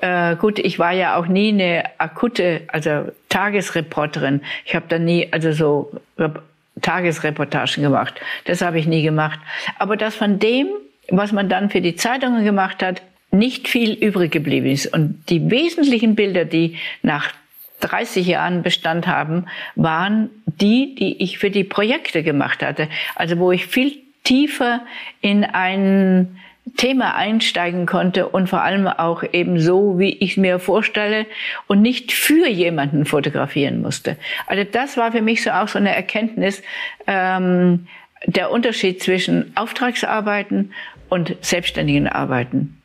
Äh, 0.00 0.36
gut, 0.36 0.58
ich 0.58 0.78
war 0.78 0.92
ja 0.92 1.16
auch 1.16 1.26
nie 1.26 1.48
eine 1.48 1.84
akute, 1.98 2.62
also 2.68 3.12
Tagesreporterin. 3.28 4.42
Ich 4.64 4.74
habe 4.74 4.86
da 4.88 4.98
nie, 4.98 5.28
also 5.30 5.52
so 5.52 5.92
Rep 6.18 6.42
Tagesreportagen 6.82 7.84
gemacht. 7.84 8.20
Das 8.46 8.60
habe 8.60 8.78
ich 8.78 8.86
nie 8.86 9.02
gemacht. 9.02 9.38
Aber 9.78 9.96
dass 9.96 10.16
von 10.16 10.40
dem, 10.40 10.66
was 11.08 11.30
man 11.32 11.48
dann 11.48 11.70
für 11.70 11.80
die 11.80 11.94
Zeitungen 11.94 12.44
gemacht 12.44 12.82
hat, 12.82 13.00
nicht 13.30 13.68
viel 13.68 13.92
übrig 13.92 14.32
geblieben 14.32 14.66
ist. 14.66 14.92
Und 14.92 15.24
die 15.28 15.50
wesentlichen 15.50 16.14
Bilder, 16.14 16.44
die 16.44 16.76
nach 17.02 17.32
30 17.80 18.26
Jahren 18.26 18.62
Bestand 18.62 19.06
haben, 19.06 19.46
waren 19.74 20.30
die, 20.46 20.94
die 20.94 21.22
ich 21.22 21.38
für 21.38 21.50
die 21.50 21.64
Projekte 21.64 22.22
gemacht 22.22 22.62
hatte. 22.62 22.88
Also 23.14 23.38
wo 23.38 23.52
ich 23.52 23.66
viel 23.66 23.98
tiefer 24.22 24.80
in 25.20 25.44
ein 25.44 26.40
Thema 26.76 27.14
einsteigen 27.14 27.84
konnte 27.86 28.28
und 28.28 28.48
vor 28.48 28.62
allem 28.62 28.86
auch 28.86 29.22
eben 29.32 29.60
so, 29.60 29.98
wie 29.98 30.14
ich 30.14 30.32
es 30.32 30.36
mir 30.38 30.58
vorstelle 30.58 31.26
und 31.66 31.82
nicht 31.82 32.10
für 32.10 32.48
jemanden 32.48 33.04
fotografieren 33.04 33.82
musste. 33.82 34.16
Also 34.46 34.64
das 34.64 34.96
war 34.96 35.12
für 35.12 35.20
mich 35.20 35.42
so 35.42 35.50
auch 35.50 35.68
so 35.68 35.78
eine 35.78 35.94
Erkenntnis, 35.94 36.62
ähm, 37.06 37.86
der 38.26 38.50
Unterschied 38.50 39.02
zwischen 39.02 39.52
Auftragsarbeiten 39.56 40.72
und 41.10 41.36
selbstständigen 41.42 42.08
Arbeiten. 42.08 42.80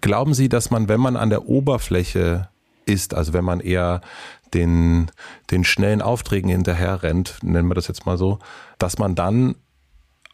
Glauben 0.00 0.34
Sie, 0.34 0.48
dass 0.48 0.72
man, 0.72 0.88
wenn 0.88 1.00
man 1.00 1.16
an 1.16 1.30
der 1.30 1.48
Oberfläche 1.48 2.48
ist, 2.84 3.14
also 3.14 3.32
wenn 3.32 3.44
man 3.44 3.60
eher 3.60 4.00
den, 4.54 5.10
den 5.50 5.64
schnellen 5.64 6.02
Aufträgen 6.02 6.50
hinterher 6.50 7.02
rennt, 7.02 7.38
nennen 7.42 7.68
wir 7.68 7.74
das 7.74 7.88
jetzt 7.88 8.06
mal 8.06 8.18
so, 8.18 8.38
dass 8.78 8.98
man 8.98 9.14
dann 9.14 9.54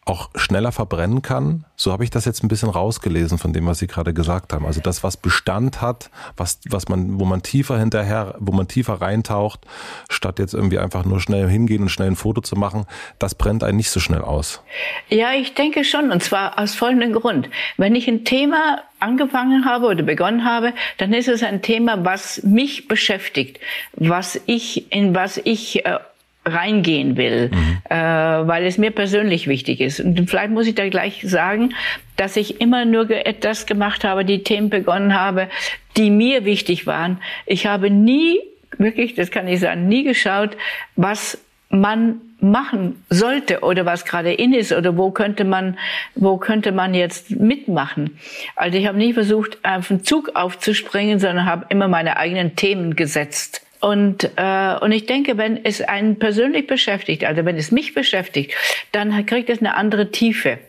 auch 0.05 0.29
schneller 0.35 0.71
verbrennen 0.71 1.21
kann. 1.21 1.65
So 1.75 1.91
habe 1.91 2.03
ich 2.03 2.09
das 2.09 2.25
jetzt 2.25 2.43
ein 2.43 2.47
bisschen 2.47 2.69
rausgelesen 2.69 3.37
von 3.37 3.53
dem, 3.53 3.67
was 3.67 3.79
Sie 3.79 3.87
gerade 3.87 4.13
gesagt 4.13 4.53
haben. 4.53 4.65
Also 4.65 4.81
das, 4.81 5.03
was 5.03 5.17
Bestand 5.17 5.81
hat, 5.81 6.09
was, 6.35 6.59
was 6.69 6.89
man, 6.89 7.19
wo 7.19 7.25
man 7.25 7.43
tiefer 7.43 7.77
hinterher, 7.77 8.35
wo 8.39 8.51
man 8.51 8.67
tiefer 8.67 9.01
reintaucht, 9.01 9.61
statt 10.09 10.39
jetzt 10.39 10.53
irgendwie 10.53 10.79
einfach 10.79 11.05
nur 11.05 11.19
schnell 11.19 11.47
hingehen 11.47 11.83
und 11.83 11.89
schnell 11.89 12.07
ein 12.07 12.15
Foto 12.15 12.41
zu 12.41 12.55
machen, 12.55 12.85
das 13.19 13.35
brennt 13.35 13.63
einen 13.63 13.77
nicht 13.77 13.91
so 13.91 13.99
schnell 13.99 14.21
aus. 14.21 14.61
Ja, 15.09 15.33
ich 15.33 15.53
denke 15.53 15.83
schon. 15.83 16.11
Und 16.11 16.23
zwar 16.23 16.57
aus 16.59 16.75
folgendem 16.75 17.13
Grund. 17.13 17.49
Wenn 17.77 17.95
ich 17.95 18.07
ein 18.07 18.25
Thema 18.25 18.79
angefangen 18.99 19.65
habe 19.65 19.87
oder 19.87 20.03
begonnen 20.03 20.43
habe, 20.43 20.73
dann 20.97 21.13
ist 21.13 21.27
es 21.27 21.43
ein 21.43 21.61
Thema, 21.61 22.03
was 22.03 22.43
mich 22.43 22.87
beschäftigt, 22.87 23.59
was 23.93 24.39
ich, 24.45 24.91
in 24.91 25.15
was 25.15 25.37
ich 25.37 25.85
äh, 25.85 25.99
reingehen 26.45 27.17
will, 27.17 27.49
mhm. 27.49 27.77
äh, 27.89 27.95
weil 27.95 28.65
es 28.65 28.77
mir 28.77 28.91
persönlich 28.91 29.47
wichtig 29.47 29.81
ist. 29.81 29.99
Und 29.99 30.29
vielleicht 30.29 30.51
muss 30.51 30.67
ich 30.67 30.75
da 30.75 30.87
gleich 30.89 31.21
sagen, 31.23 31.73
dass 32.17 32.35
ich 32.35 32.61
immer 32.61 32.85
nur 32.85 33.09
etwas 33.11 33.65
gemacht 33.65 34.03
habe, 34.03 34.25
die 34.25 34.43
Themen 34.43 34.69
begonnen 34.69 35.13
habe, 35.13 35.49
die 35.97 36.09
mir 36.09 36.45
wichtig 36.45 36.87
waren. 36.87 37.19
Ich 37.45 37.65
habe 37.65 37.89
nie, 37.89 38.39
wirklich, 38.77 39.15
das 39.15 39.31
kann 39.31 39.47
ich 39.47 39.59
sagen, 39.59 39.87
nie 39.87 40.03
geschaut, 40.03 40.57
was 40.95 41.37
man 41.69 42.21
machen 42.41 43.03
sollte 43.09 43.59
oder 43.61 43.85
was 43.85 44.05
gerade 44.05 44.33
in 44.33 44.53
ist 44.53 44.71
oder 44.71 44.97
wo 44.97 45.11
könnte 45.11 45.43
man, 45.43 45.77
wo 46.15 46.37
könnte 46.37 46.71
man 46.71 46.93
jetzt 46.93 47.31
mitmachen. 47.31 48.17
Also 48.55 48.77
ich 48.77 48.87
habe 48.87 48.97
nie 48.97 49.13
versucht, 49.13 49.57
auf 49.63 49.89
den 49.89 50.03
Zug 50.03 50.31
aufzuspringen, 50.35 51.19
sondern 51.19 51.45
habe 51.45 51.65
immer 51.69 51.87
meine 51.87 52.17
eigenen 52.17 52.55
Themen 52.55 52.95
gesetzt. 52.95 53.65
Und, 53.79 54.29
äh, 54.35 54.75
und 54.81 54.91
ich 54.91 55.05
denke, 55.05 55.37
wenn 55.37 55.63
es 55.63 55.81
einen 55.81 56.19
persönlich 56.19 56.67
beschäftigt, 56.67 57.23
also 57.23 57.45
wenn 57.45 57.55
es 57.55 57.71
mich 57.71 57.93
beschäftigt, 57.93 58.53
dann 58.91 59.25
kriegt 59.25 59.49
es 59.49 59.59
eine 59.59 59.75
andere 59.75 60.11
Tiefe. 60.11 60.59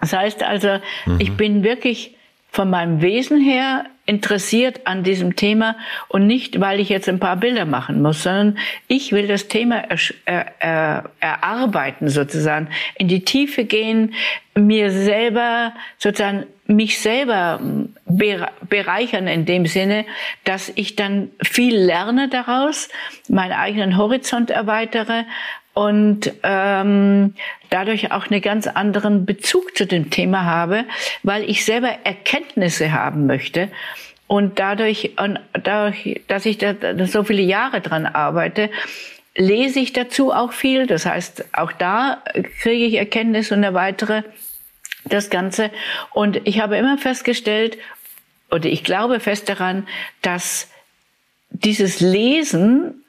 Das 0.00 0.12
heißt 0.12 0.42
also, 0.42 0.78
mhm. 1.06 1.20
ich 1.20 1.32
bin 1.32 1.62
wirklich 1.62 2.14
von 2.50 2.70
meinem 2.70 3.02
Wesen 3.02 3.40
her 3.40 3.84
interessiert 4.06 4.86
an 4.86 5.02
diesem 5.02 5.36
Thema 5.36 5.76
und 6.08 6.26
nicht, 6.26 6.60
weil 6.60 6.80
ich 6.80 6.88
jetzt 6.88 7.08
ein 7.08 7.18
paar 7.18 7.36
Bilder 7.36 7.66
machen 7.66 8.00
muss, 8.00 8.22
sondern 8.22 8.58
ich 8.86 9.12
will 9.12 9.26
das 9.26 9.48
Thema 9.48 9.84
er, 10.24 10.46
er, 10.58 11.10
erarbeiten 11.20 12.08
sozusagen, 12.08 12.68
in 12.96 13.08
die 13.08 13.24
Tiefe 13.24 13.64
gehen, 13.64 14.14
mir 14.54 14.90
selber 14.90 15.74
sozusagen 15.98 16.46
mich 16.68 17.00
selber 17.00 17.60
bereichern 18.06 19.26
in 19.26 19.46
dem 19.46 19.66
Sinne, 19.66 20.04
dass 20.44 20.70
ich 20.74 20.96
dann 20.96 21.30
viel 21.42 21.74
lerne 21.74 22.28
daraus, 22.28 22.88
meinen 23.28 23.52
eigenen 23.52 23.96
Horizont 23.96 24.50
erweitere 24.50 25.24
und 25.72 26.32
ähm, 26.42 27.34
dadurch 27.70 28.12
auch 28.12 28.30
einen 28.30 28.42
ganz 28.42 28.66
anderen 28.66 29.24
Bezug 29.24 29.76
zu 29.76 29.86
dem 29.86 30.10
Thema 30.10 30.44
habe, 30.44 30.84
weil 31.22 31.48
ich 31.48 31.64
selber 31.64 31.90
Erkenntnisse 32.04 32.92
haben 32.92 33.26
möchte. 33.26 33.68
Und 34.26 34.58
dadurch, 34.58 35.12
und 35.18 35.40
dadurch 35.54 36.20
dass 36.28 36.44
ich 36.44 36.58
da, 36.58 36.74
so 37.06 37.24
viele 37.24 37.42
Jahre 37.42 37.80
dran 37.80 38.04
arbeite, 38.04 38.68
lese 39.34 39.80
ich 39.80 39.94
dazu 39.94 40.32
auch 40.32 40.52
viel. 40.52 40.86
Das 40.86 41.06
heißt, 41.06 41.46
auch 41.54 41.72
da 41.72 42.22
kriege 42.60 42.84
ich 42.84 42.94
Erkenntnisse 42.94 43.54
und 43.54 43.62
erweitere 43.62 44.24
das 45.04 45.30
Ganze. 45.30 45.70
Und 46.12 46.40
ich 46.44 46.60
habe 46.60 46.76
immer 46.76 46.98
festgestellt, 46.98 47.78
oder 48.50 48.66
ich 48.66 48.84
glaube 48.84 49.20
fest 49.20 49.48
daran, 49.48 49.86
dass 50.22 50.68
dieses 51.50 52.00
Lesen 52.00 53.04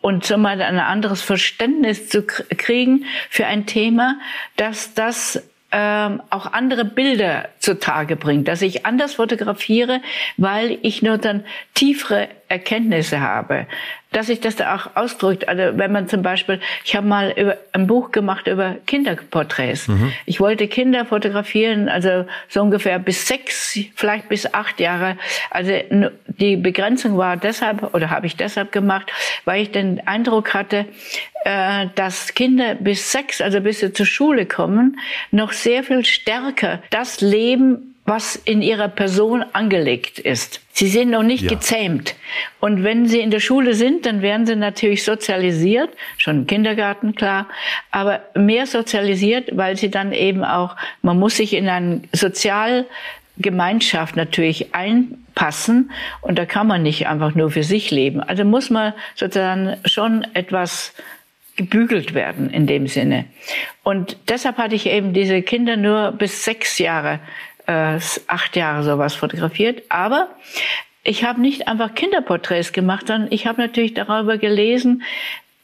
und 0.00 0.24
so 0.24 0.36
mal 0.38 0.60
ein 0.62 0.78
anderes 0.78 1.22
Verständnis 1.22 2.08
zu 2.08 2.22
kriegen 2.22 3.04
für 3.30 3.46
ein 3.46 3.66
Thema, 3.66 4.18
dass 4.56 4.94
das 4.94 5.42
ähm, 5.70 6.22
auch 6.30 6.46
andere 6.46 6.84
Bilder 6.84 7.48
zutage 7.58 8.16
bringt, 8.16 8.48
dass 8.48 8.62
ich 8.62 8.86
anders 8.86 9.14
fotografiere, 9.14 10.00
weil 10.36 10.78
ich 10.82 11.02
nur 11.02 11.18
dann 11.18 11.44
tiefere 11.74 12.28
Erkenntnisse 12.48 13.20
habe 13.20 13.66
dass 14.12 14.28
sich 14.28 14.40
das 14.40 14.56
da 14.56 14.74
auch 14.74 14.96
ausdrückt. 14.96 15.48
Also 15.48 15.76
wenn 15.76 15.92
man 15.92 16.08
zum 16.08 16.22
Beispiel, 16.22 16.60
ich 16.84 16.96
habe 16.96 17.06
mal 17.06 17.30
über, 17.36 17.58
ein 17.72 17.86
Buch 17.86 18.10
gemacht 18.10 18.46
über 18.46 18.76
Kinderporträts. 18.86 19.88
Mhm. 19.88 20.12
Ich 20.24 20.40
wollte 20.40 20.66
Kinder 20.66 21.04
fotografieren, 21.04 21.88
also 21.88 22.24
so 22.48 22.62
ungefähr 22.62 22.98
bis 22.98 23.26
sechs, 23.28 23.78
vielleicht 23.94 24.28
bis 24.28 24.52
acht 24.54 24.80
Jahre. 24.80 25.18
Also 25.50 25.72
die 26.26 26.56
Begrenzung 26.56 27.18
war 27.18 27.36
deshalb 27.36 27.94
oder 27.94 28.10
habe 28.10 28.26
ich 28.26 28.36
deshalb 28.36 28.72
gemacht, 28.72 29.12
weil 29.44 29.62
ich 29.62 29.72
den 29.72 30.06
Eindruck 30.06 30.54
hatte, 30.54 30.86
äh, 31.44 31.86
dass 31.94 32.34
Kinder 32.34 32.76
bis 32.76 33.12
sechs, 33.12 33.42
also 33.42 33.60
bis 33.60 33.80
sie 33.80 33.92
zur 33.92 34.06
Schule 34.06 34.46
kommen, 34.46 34.98
noch 35.30 35.52
sehr 35.52 35.84
viel 35.84 36.04
stärker 36.04 36.80
das 36.90 37.20
Leben 37.20 37.94
was 38.08 38.36
in 38.36 38.62
ihrer 38.62 38.88
Person 38.88 39.44
angelegt 39.52 40.18
ist. 40.18 40.60
Sie 40.72 40.88
sind 40.88 41.10
noch 41.10 41.22
nicht 41.22 41.44
ja. 41.44 41.50
gezähmt. 41.50 42.14
Und 42.58 42.82
wenn 42.82 43.06
sie 43.06 43.20
in 43.20 43.30
der 43.30 43.40
Schule 43.40 43.74
sind, 43.74 44.06
dann 44.06 44.22
werden 44.22 44.46
sie 44.46 44.56
natürlich 44.56 45.04
sozialisiert, 45.04 45.90
schon 46.16 46.38
im 46.38 46.46
Kindergarten 46.46 47.14
klar, 47.14 47.48
aber 47.90 48.22
mehr 48.34 48.66
sozialisiert, 48.66 49.50
weil 49.56 49.76
sie 49.76 49.90
dann 49.90 50.12
eben 50.12 50.42
auch, 50.42 50.76
man 51.02 51.18
muss 51.18 51.36
sich 51.36 51.52
in 51.52 51.68
ein 51.68 52.08
sozial 52.12 52.86
Gemeinschaft 53.36 54.16
natürlich 54.16 54.74
einpassen 54.74 55.92
und 56.22 56.38
da 56.38 56.46
kann 56.46 56.66
man 56.66 56.82
nicht 56.82 57.06
einfach 57.06 57.34
nur 57.34 57.50
für 57.50 57.62
sich 57.62 57.90
leben. 57.90 58.20
Also 58.20 58.44
muss 58.44 58.70
man 58.70 58.94
sozusagen 59.14 59.76
schon 59.84 60.26
etwas 60.34 60.94
gebügelt 61.56 62.14
werden 62.14 62.50
in 62.50 62.66
dem 62.66 62.86
Sinne. 62.86 63.26
Und 63.82 64.16
deshalb 64.28 64.58
hatte 64.58 64.76
ich 64.76 64.86
eben 64.86 65.12
diese 65.12 65.42
Kinder 65.42 65.76
nur 65.76 66.12
bis 66.12 66.44
sechs 66.44 66.78
Jahre, 66.78 67.18
äh, 67.68 68.00
acht 68.26 68.56
Jahre 68.56 68.82
sowas 68.82 69.14
fotografiert. 69.14 69.82
Aber 69.90 70.28
ich 71.04 71.24
habe 71.24 71.40
nicht 71.40 71.68
einfach 71.68 71.94
Kinderporträts 71.94 72.72
gemacht, 72.72 73.06
sondern 73.06 73.30
ich 73.30 73.46
habe 73.46 73.60
natürlich 73.60 73.94
darüber 73.94 74.38
gelesen, 74.38 75.02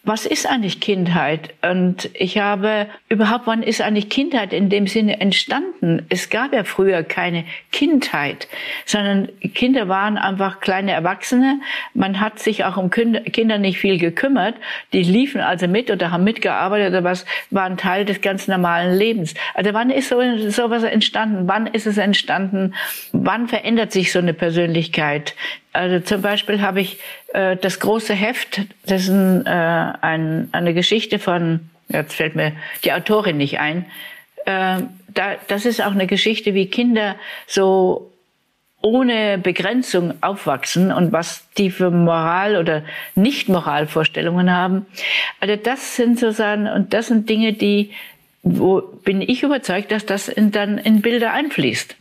was 0.04 0.26
ist 0.26 0.46
eigentlich 0.48 0.80
Kindheit? 0.80 1.54
Und 1.62 2.10
ich 2.12 2.38
habe 2.38 2.88
überhaupt, 3.08 3.46
wann 3.46 3.62
ist 3.62 3.80
eigentlich 3.80 4.10
Kindheit 4.10 4.52
in 4.52 4.68
dem 4.68 4.86
Sinne 4.86 5.20
entstanden? 5.20 6.04
Es 6.10 6.28
gab 6.28 6.52
ja 6.52 6.64
früher 6.64 7.02
keine 7.02 7.44
Kindheit, 7.72 8.46
sondern 8.84 9.30
Kinder 9.54 9.88
waren 9.88 10.18
einfach 10.18 10.60
kleine 10.60 10.92
Erwachsene. 10.92 11.60
Man 11.94 12.20
hat 12.20 12.38
sich 12.38 12.64
auch 12.64 12.76
um 12.76 12.90
Kinder 12.90 13.58
nicht 13.58 13.78
viel 13.78 13.98
gekümmert. 13.98 14.56
Die 14.92 15.02
liefen 15.02 15.40
also 15.40 15.68
mit 15.68 15.90
oder 15.90 16.10
haben 16.10 16.24
mitgearbeitet 16.24 16.90
oder 16.90 17.04
was, 17.04 17.24
waren 17.50 17.78
Teil 17.78 18.04
des 18.04 18.20
ganz 18.20 18.46
normalen 18.46 18.98
Lebens. 18.98 19.34
Also 19.54 19.72
wann 19.72 19.88
ist 19.88 20.10
so, 20.10 20.20
sowas 20.50 20.82
entstanden? 20.82 21.48
Wann 21.48 21.66
ist 21.66 21.86
es 21.86 21.96
entstanden? 21.96 22.74
Wann 23.12 23.48
verändert 23.48 23.92
sich 23.92 24.12
so 24.12 24.18
eine 24.18 24.34
Persönlichkeit? 24.34 25.34
Also 25.72 25.98
zum 25.98 26.22
Beispiel 26.22 26.60
habe 26.60 26.80
ich 26.80 26.98
äh, 27.34 27.56
das 27.56 27.80
große 27.80 28.14
Heft, 28.14 28.62
das 28.86 29.02
ist 29.02 29.08
ein, 29.08 29.44
äh, 29.44 29.92
ein, 30.00 30.48
eine 30.52 30.72
Geschichte 30.72 31.18
von, 31.18 31.68
jetzt 31.88 32.14
fällt 32.14 32.36
mir 32.36 32.52
die 32.84 32.92
Autorin 32.92 33.36
nicht 33.36 33.58
ein, 33.58 33.86
äh, 34.46 34.82
da, 35.08 35.36
das 35.48 35.66
ist 35.66 35.82
auch 35.82 35.92
eine 35.92 36.06
Geschichte, 36.06 36.54
wie 36.54 36.66
Kinder 36.66 37.16
so 37.46 38.10
ohne 38.80 39.38
Begrenzung 39.38 40.14
aufwachsen 40.22 40.92
und 40.92 41.12
was 41.12 41.48
die 41.56 41.70
für 41.70 41.90
Moral 41.90 42.56
oder 42.56 42.82
Nicht-Moralvorstellungen 43.14 44.52
haben. 44.52 44.86
Also 45.40 45.56
das 45.56 45.96
sind 45.96 46.18
sozusagen, 46.18 46.68
und 46.68 46.92
das 46.92 47.08
sind 47.08 47.28
Dinge, 47.28 47.54
die, 47.54 47.92
wo 48.42 48.80
bin 48.80 49.22
ich 49.22 49.42
überzeugt, 49.42 49.90
dass 49.90 50.06
das 50.06 50.28
in, 50.28 50.52
dann 50.52 50.78
in 50.78 51.00
Bilder 51.00 51.32
einfließt. 51.32 51.96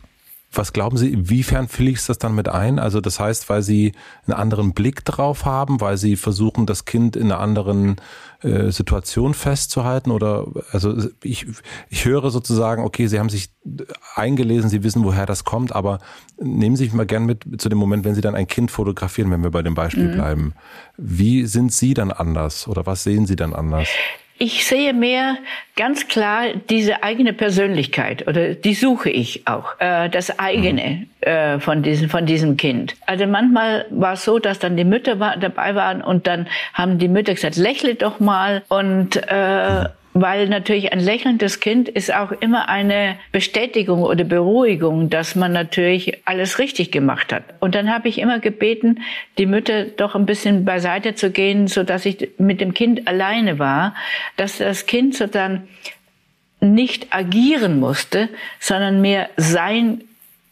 Was 0.54 0.72
glauben 0.72 0.96
Sie, 0.96 1.12
inwiefern 1.12 1.68
fließt 1.68 2.08
das 2.08 2.18
dann 2.18 2.34
mit 2.34 2.48
ein? 2.48 2.78
Also 2.78 3.00
das 3.00 3.18
heißt, 3.20 3.48
weil 3.48 3.62
Sie 3.62 3.92
einen 4.26 4.34
anderen 4.34 4.72
Blick 4.72 5.04
drauf 5.04 5.44
haben, 5.44 5.80
weil 5.80 5.96
Sie 5.96 6.16
versuchen, 6.16 6.66
das 6.66 6.84
Kind 6.84 7.16
in 7.16 7.32
einer 7.32 7.40
anderen 7.40 7.96
äh, 8.42 8.70
Situation 8.70 9.34
festzuhalten? 9.34 10.10
Oder 10.10 10.46
also 10.70 10.96
ich, 11.22 11.46
ich 11.88 12.04
höre 12.04 12.30
sozusagen, 12.30 12.84
okay, 12.84 13.06
Sie 13.06 13.18
haben 13.18 13.30
sich 13.30 13.50
eingelesen, 14.14 14.70
Sie 14.70 14.82
wissen, 14.82 15.04
woher 15.04 15.26
das 15.26 15.44
kommt, 15.44 15.74
aber 15.74 15.98
nehmen 16.40 16.76
Sie 16.76 16.84
sich 16.84 16.92
mal 16.92 17.06
gern 17.06 17.24
mit 17.24 17.44
zu 17.58 17.68
dem 17.68 17.78
Moment, 17.78 18.04
wenn 18.04 18.14
Sie 18.14 18.20
dann 18.20 18.34
ein 18.34 18.46
Kind 18.46 18.70
fotografieren, 18.70 19.30
wenn 19.30 19.42
wir 19.42 19.50
bei 19.50 19.62
dem 19.62 19.74
Beispiel 19.74 20.08
mhm. 20.08 20.12
bleiben. 20.12 20.54
Wie 20.96 21.46
sind 21.46 21.72
Sie 21.72 21.94
dann 21.94 22.10
anders 22.10 22.68
oder 22.68 22.86
was 22.86 23.02
sehen 23.02 23.26
Sie 23.26 23.36
dann 23.36 23.54
anders? 23.54 23.88
Ich 24.36 24.66
sehe 24.66 24.92
mehr 24.92 25.36
ganz 25.76 26.08
klar 26.08 26.46
diese 26.68 27.04
eigene 27.04 27.32
Persönlichkeit 27.32 28.26
oder 28.26 28.54
die 28.54 28.74
suche 28.74 29.08
ich 29.08 29.46
auch, 29.46 29.78
äh, 29.78 30.08
das 30.08 30.40
eigene 30.40 30.82
mhm. 30.82 31.06
äh, 31.20 31.60
von 31.60 31.84
diesem 31.84 32.10
von 32.10 32.26
diesem 32.26 32.56
Kind. 32.56 32.96
Also 33.06 33.26
manchmal 33.26 33.86
war 33.90 34.14
es 34.14 34.24
so, 34.24 34.40
dass 34.40 34.58
dann 34.58 34.76
die 34.76 34.84
Mütter 34.84 35.20
war, 35.20 35.36
dabei 35.36 35.76
waren 35.76 36.02
und 36.02 36.26
dann 36.26 36.48
haben 36.72 36.98
die 36.98 37.08
Mütter 37.08 37.34
gesagt, 37.34 37.56
lächle 37.56 37.94
doch 37.94 38.18
mal 38.18 38.62
und 38.68 39.16
äh, 39.16 39.84
weil 40.14 40.48
natürlich 40.48 40.92
ein 40.92 41.00
lächelndes 41.00 41.58
Kind 41.58 41.88
ist 41.88 42.14
auch 42.14 42.30
immer 42.30 42.68
eine 42.68 43.16
Bestätigung 43.32 44.02
oder 44.04 44.22
Beruhigung, 44.22 45.10
dass 45.10 45.34
man 45.34 45.52
natürlich 45.52 46.22
alles 46.24 46.60
richtig 46.60 46.92
gemacht 46.92 47.32
hat. 47.32 47.42
Und 47.58 47.74
dann 47.74 47.92
habe 47.92 48.08
ich 48.08 48.18
immer 48.18 48.38
gebeten, 48.38 49.02
die 49.38 49.46
Mütter 49.46 49.84
doch 49.84 50.14
ein 50.14 50.24
bisschen 50.24 50.64
beiseite 50.64 51.16
zu 51.16 51.32
gehen, 51.32 51.66
so 51.66 51.82
dass 51.82 52.06
ich 52.06 52.30
mit 52.38 52.60
dem 52.60 52.74
Kind 52.74 53.08
alleine 53.08 53.58
war, 53.58 53.96
dass 54.36 54.58
das 54.58 54.86
Kind 54.86 55.16
so 55.16 55.26
dann 55.26 55.66
nicht 56.60 57.08
agieren 57.10 57.80
musste, 57.80 58.28
sondern 58.60 59.00
mehr 59.00 59.28
sein 59.36 60.04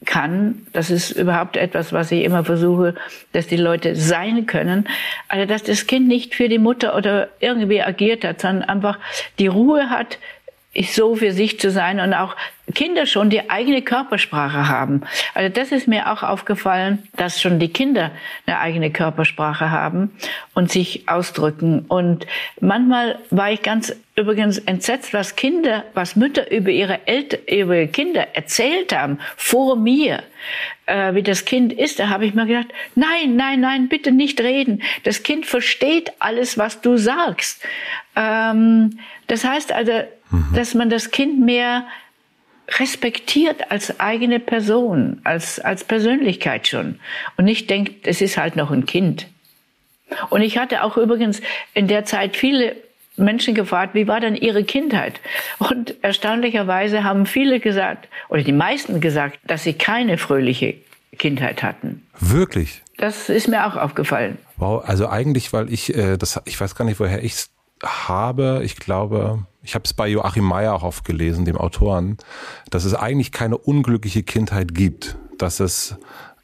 kann, 0.04 0.66
das 0.72 0.90
ist 0.90 1.12
überhaupt 1.12 1.56
etwas, 1.56 1.92
was 1.92 2.10
ich 2.12 2.24
immer 2.24 2.44
versuche, 2.44 2.94
dass 3.32 3.46
die 3.46 3.56
Leute 3.56 3.96
sein 3.96 4.46
können, 4.46 4.88
also 5.28 5.46
dass 5.46 5.62
das 5.62 5.86
Kind 5.86 6.08
nicht 6.08 6.34
für 6.34 6.48
die 6.48 6.58
Mutter 6.58 6.96
oder 6.96 7.28
irgendwie 7.40 7.82
agiert 7.82 8.24
hat, 8.24 8.40
sondern 8.40 8.68
einfach 8.68 8.98
die 9.38 9.46
Ruhe 9.46 9.90
hat, 9.90 10.18
so 10.80 11.16
für 11.16 11.32
sich 11.32 11.60
zu 11.60 11.70
sein 11.70 12.00
und 12.00 12.14
auch 12.14 12.34
Kinder 12.74 13.06
schon 13.06 13.28
die 13.28 13.50
eigene 13.50 13.82
Körpersprache 13.82 14.68
haben. 14.68 15.02
Also 15.34 15.52
das 15.52 15.72
ist 15.72 15.88
mir 15.88 16.10
auch 16.10 16.22
aufgefallen, 16.22 17.06
dass 17.16 17.40
schon 17.40 17.58
die 17.58 17.68
Kinder 17.68 18.12
eine 18.46 18.58
eigene 18.58 18.90
Körpersprache 18.90 19.70
haben 19.70 20.16
und 20.54 20.70
sich 20.70 21.08
ausdrücken. 21.08 21.84
Und 21.88 22.26
manchmal 22.60 23.18
war 23.30 23.50
ich 23.50 23.62
ganz 23.62 23.94
übrigens 24.16 24.58
entsetzt, 24.58 25.12
was 25.12 25.36
Kinder, 25.36 25.84
was 25.94 26.16
Mütter 26.16 26.50
über 26.50 26.70
ihre 26.70 27.06
Eltern, 27.06 27.40
über 27.46 27.76
ihre 27.76 27.88
Kinder 27.88 28.28
erzählt 28.34 28.96
haben 28.96 29.18
vor 29.36 29.76
mir, 29.76 30.22
äh, 30.86 31.14
wie 31.14 31.22
das 31.22 31.44
Kind 31.44 31.72
ist. 31.72 31.98
Da 31.98 32.08
habe 32.08 32.24
ich 32.24 32.32
mir 32.32 32.46
gedacht, 32.46 32.68
nein, 32.94 33.36
nein, 33.36 33.60
nein, 33.60 33.88
bitte 33.88 34.12
nicht 34.12 34.40
reden. 34.40 34.82
Das 35.04 35.22
Kind 35.22 35.46
versteht 35.46 36.12
alles, 36.20 36.56
was 36.56 36.80
du 36.80 36.96
sagst. 36.96 37.62
Ähm, 38.16 38.98
das 39.26 39.44
heißt 39.44 39.72
also, 39.72 39.92
mhm. 40.32 40.48
dass 40.54 40.74
man 40.74 40.90
das 40.90 41.10
Kind 41.10 41.40
mehr 41.40 41.84
respektiert 42.78 43.70
als 43.70 44.00
eigene 44.00 44.40
Person, 44.40 45.20
als, 45.24 45.60
als 45.60 45.84
Persönlichkeit 45.84 46.68
schon. 46.68 46.98
Und 47.36 47.44
nicht 47.44 47.68
denkt, 47.70 48.06
es 48.06 48.20
ist 48.20 48.36
halt 48.36 48.56
noch 48.56 48.70
ein 48.70 48.86
Kind. 48.86 49.28
Und 50.30 50.42
ich 50.42 50.58
hatte 50.58 50.82
auch 50.82 50.96
übrigens 50.96 51.40
in 51.74 51.88
der 51.88 52.04
Zeit 52.04 52.36
viele 52.36 52.76
Menschen 53.16 53.54
gefragt, 53.54 53.94
wie 53.94 54.08
war 54.08 54.20
denn 54.20 54.34
ihre 54.34 54.64
Kindheit? 54.64 55.20
Und 55.58 56.02
erstaunlicherweise 56.02 57.04
haben 57.04 57.26
viele 57.26 57.60
gesagt, 57.60 58.08
oder 58.28 58.42
die 58.42 58.52
meisten 58.52 59.00
gesagt, 59.00 59.38
dass 59.44 59.64
sie 59.64 59.74
keine 59.74 60.16
fröhliche 60.18 60.76
Kindheit 61.18 61.62
hatten. 61.62 62.06
Wirklich? 62.18 62.82
Das 62.96 63.28
ist 63.28 63.48
mir 63.48 63.66
auch 63.66 63.76
aufgefallen. 63.76 64.38
Wow, 64.56 64.82
also 64.86 65.08
eigentlich, 65.08 65.52
weil 65.52 65.72
ich, 65.72 65.94
äh, 65.94 66.16
das, 66.16 66.40
ich 66.46 66.58
weiß 66.58 66.74
gar 66.74 66.84
nicht, 66.84 67.00
woher 67.00 67.22
ich 67.22 67.32
es 67.32 67.50
habe, 67.84 68.62
ich 68.64 68.76
glaube, 68.76 69.44
ich 69.62 69.74
habe 69.74 69.84
es 69.84 69.94
bei 69.94 70.08
Joachim 70.08 70.44
Meyer 70.44 70.74
auch 70.74 71.02
gelesen, 71.04 71.44
dem 71.44 71.56
Autoren, 71.56 72.16
dass 72.70 72.84
es 72.84 72.94
eigentlich 72.94 73.32
keine 73.32 73.56
unglückliche 73.56 74.22
Kindheit 74.22 74.74
gibt, 74.74 75.16
dass 75.38 75.60
es, 75.60 75.96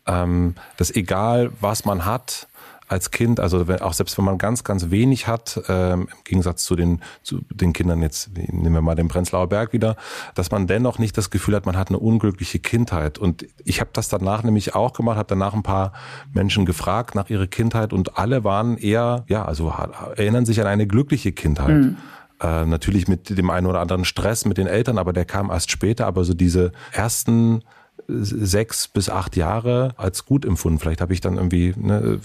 ähm, 0.06 0.54
dass 0.76 0.94
egal 0.94 1.50
was 1.60 1.84
man 1.84 2.04
hat, 2.04 2.48
als 2.88 3.10
Kind, 3.10 3.38
also 3.38 3.68
wenn, 3.68 3.80
auch 3.82 3.92
selbst 3.92 4.16
wenn 4.16 4.24
man 4.24 4.38
ganz, 4.38 4.64
ganz 4.64 4.90
wenig 4.90 5.26
hat, 5.26 5.60
ähm, 5.68 6.08
im 6.10 6.24
Gegensatz 6.24 6.64
zu 6.64 6.74
den, 6.74 7.00
zu 7.22 7.42
den 7.50 7.72
Kindern 7.72 8.02
jetzt, 8.02 8.30
nehmen 8.34 8.72
wir 8.72 8.80
mal 8.80 8.94
den 8.94 9.08
Prenzlauer 9.08 9.48
Berg 9.48 9.72
wieder, 9.72 9.96
dass 10.34 10.50
man 10.50 10.66
dennoch 10.66 10.98
nicht 10.98 11.16
das 11.18 11.30
Gefühl 11.30 11.54
hat, 11.54 11.66
man 11.66 11.76
hat 11.76 11.88
eine 11.88 11.98
unglückliche 11.98 12.58
Kindheit. 12.58 13.18
Und 13.18 13.46
ich 13.64 13.80
habe 13.80 13.90
das 13.92 14.08
danach 14.08 14.42
nämlich 14.42 14.74
auch 14.74 14.94
gemacht, 14.94 15.18
habe 15.18 15.28
danach 15.28 15.52
ein 15.52 15.62
paar 15.62 15.92
Menschen 16.32 16.64
gefragt 16.64 17.14
nach 17.14 17.28
ihrer 17.28 17.46
Kindheit 17.46 17.92
und 17.92 18.16
alle 18.16 18.42
waren 18.42 18.78
eher, 18.78 19.24
ja, 19.28 19.44
also 19.44 19.72
erinnern 20.16 20.46
sich 20.46 20.60
an 20.60 20.66
eine 20.66 20.86
glückliche 20.86 21.32
Kindheit. 21.32 21.76
Mhm. 21.76 21.96
Äh, 22.40 22.66
natürlich 22.66 23.08
mit 23.08 23.36
dem 23.36 23.50
einen 23.50 23.66
oder 23.66 23.80
anderen 23.80 24.04
Stress 24.04 24.44
mit 24.44 24.58
den 24.58 24.66
Eltern, 24.66 24.98
aber 24.98 25.12
der 25.12 25.24
kam 25.24 25.50
erst 25.50 25.70
später. 25.70 26.06
Aber 26.06 26.24
so 26.24 26.34
diese 26.34 26.72
ersten 26.92 27.62
sechs 28.06 28.88
bis 28.88 29.10
acht 29.10 29.36
Jahre 29.36 29.92
als 29.98 30.24
gut 30.24 30.46
empfunden. 30.46 30.78
Vielleicht 30.78 31.02
habe 31.02 31.12
ich 31.12 31.20
dann 31.20 31.36
irgendwie 31.36 31.74
ne, 31.76 32.18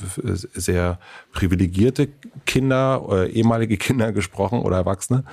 sehr 0.53 0.97
privilegierte 1.33 2.07
Kinder, 2.45 3.03
äh, 3.11 3.29
ehemalige 3.31 3.77
Kinder 3.77 4.13
gesprochen 4.13 4.59
oder 4.59 4.77
Erwachsene. 4.77 5.25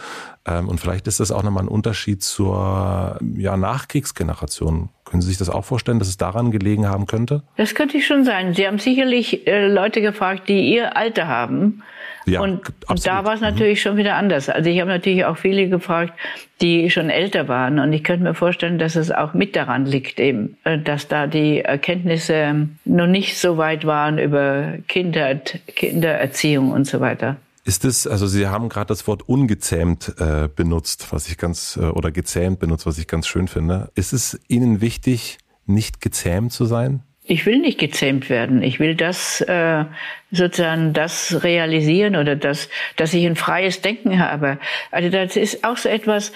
Ähm, 0.47 0.69
und 0.69 0.81
vielleicht 0.81 1.07
ist 1.07 1.21
das 1.21 1.31
auch 1.31 1.43
nochmal 1.43 1.65
ein 1.65 1.69
Unterschied 1.69 2.23
zur 2.23 3.19
ja, 3.37 3.57
Nachkriegsgeneration. 3.57 4.89
Können 5.05 5.23
Sie 5.23 5.29
sich 5.29 5.39
das 5.39 5.51
auch 5.51 5.65
vorstellen, 5.65 5.99
dass 5.99 6.09
es 6.09 6.17
daran 6.17 6.51
gelegen 6.51 6.89
haben 6.89 7.07
könnte? 7.07 7.43
Das 7.57 7.75
könnte 7.75 7.97
ich 7.99 8.07
schon 8.07 8.25
sein. 8.25 8.55
Sie 8.55 8.67
haben 8.67 8.79
sicherlich 8.79 9.47
äh, 9.47 9.69
Leute 9.69 10.01
gefragt, 10.01 10.49
die 10.49 10.73
ihr 10.75 10.97
Alter 10.97 11.29
haben 11.29 11.83
ja, 12.27 12.41
und, 12.41 12.61
und 12.89 13.07
da 13.07 13.25
war 13.25 13.35
es 13.35 13.41
natürlich 13.41 13.79
mhm. 13.79 13.83
schon 13.83 13.97
wieder 13.97 14.17
anders. 14.17 14.49
Also 14.49 14.69
ich 14.71 14.81
habe 14.81 14.91
natürlich 14.91 15.25
auch 15.25 15.37
viele 15.37 15.69
gefragt, 15.69 16.13
die 16.61 16.91
schon 16.91 17.11
älter 17.11 17.49
waren. 17.49 17.79
Und 17.79 17.93
ich 17.93 18.05
könnte 18.05 18.25
mir 18.25 18.35
vorstellen, 18.35 18.79
dass 18.79 18.97
es 18.97 19.11
auch 19.11 19.35
mit 19.35 19.57
daran 19.57 19.87
liegt, 19.87 20.21
eben, 20.21 20.57
äh, 20.65 20.79
dass 20.79 21.09
da 21.09 21.27
die 21.27 21.61
Erkenntnisse 21.61 22.69
noch 22.85 23.07
nicht 23.07 23.39
so 23.39 23.57
weit 23.57 23.87
waren 23.87 24.19
über 24.19 24.75
Kindheit, 24.89 25.61
Kindererziehung 25.75 26.73
und 26.73 26.87
so 26.87 27.01
weiter. 27.01 27.37
Ist 27.65 27.85
es, 27.85 28.07
also 28.07 28.27
Sie 28.27 28.47
haben 28.47 28.69
gerade 28.69 28.89
das 28.89 29.07
Wort 29.07 29.29
ungezähmt 29.29 30.15
äh, 30.19 30.49
benutzt, 30.55 31.09
was 31.11 31.29
ich 31.29 31.37
ganz, 31.37 31.79
äh, 31.81 31.87
oder 31.87 32.11
gezähmt 32.11 32.59
benutzt, 32.59 32.87
was 32.87 32.99
ich 32.99 33.07
ganz 33.07 33.27
schön 33.27 33.49
finde. 33.49 33.91
Ist 33.95 34.13
es 34.13 34.41
Ihnen 34.49 34.81
wichtig, 34.81 35.39
nicht 35.67 36.01
gezähmt 36.01 36.53
zu 36.53 36.65
sein? 36.65 37.03
Ich 37.31 37.47
will 37.47 37.59
nicht 37.59 37.79
gezähmt 37.79 38.29
werden. 38.29 38.61
Ich 38.61 38.81
will 38.81 38.97
das 38.97 39.41
äh, 39.41 39.85
sozusagen 40.33 40.93
das 40.93 41.45
realisieren 41.45 42.17
oder 42.17 42.35
das, 42.35 42.69
dass 42.97 43.15
ich 43.15 43.25
ein 43.25 43.37
freies 43.37 43.83
Denken 43.83 44.19
habe. 44.19 44.59
Also 44.91 45.11
das 45.11 45.37
ist 45.37 45.65
auch 45.65 45.77
so 45.77 45.89
etwas. 45.89 46.33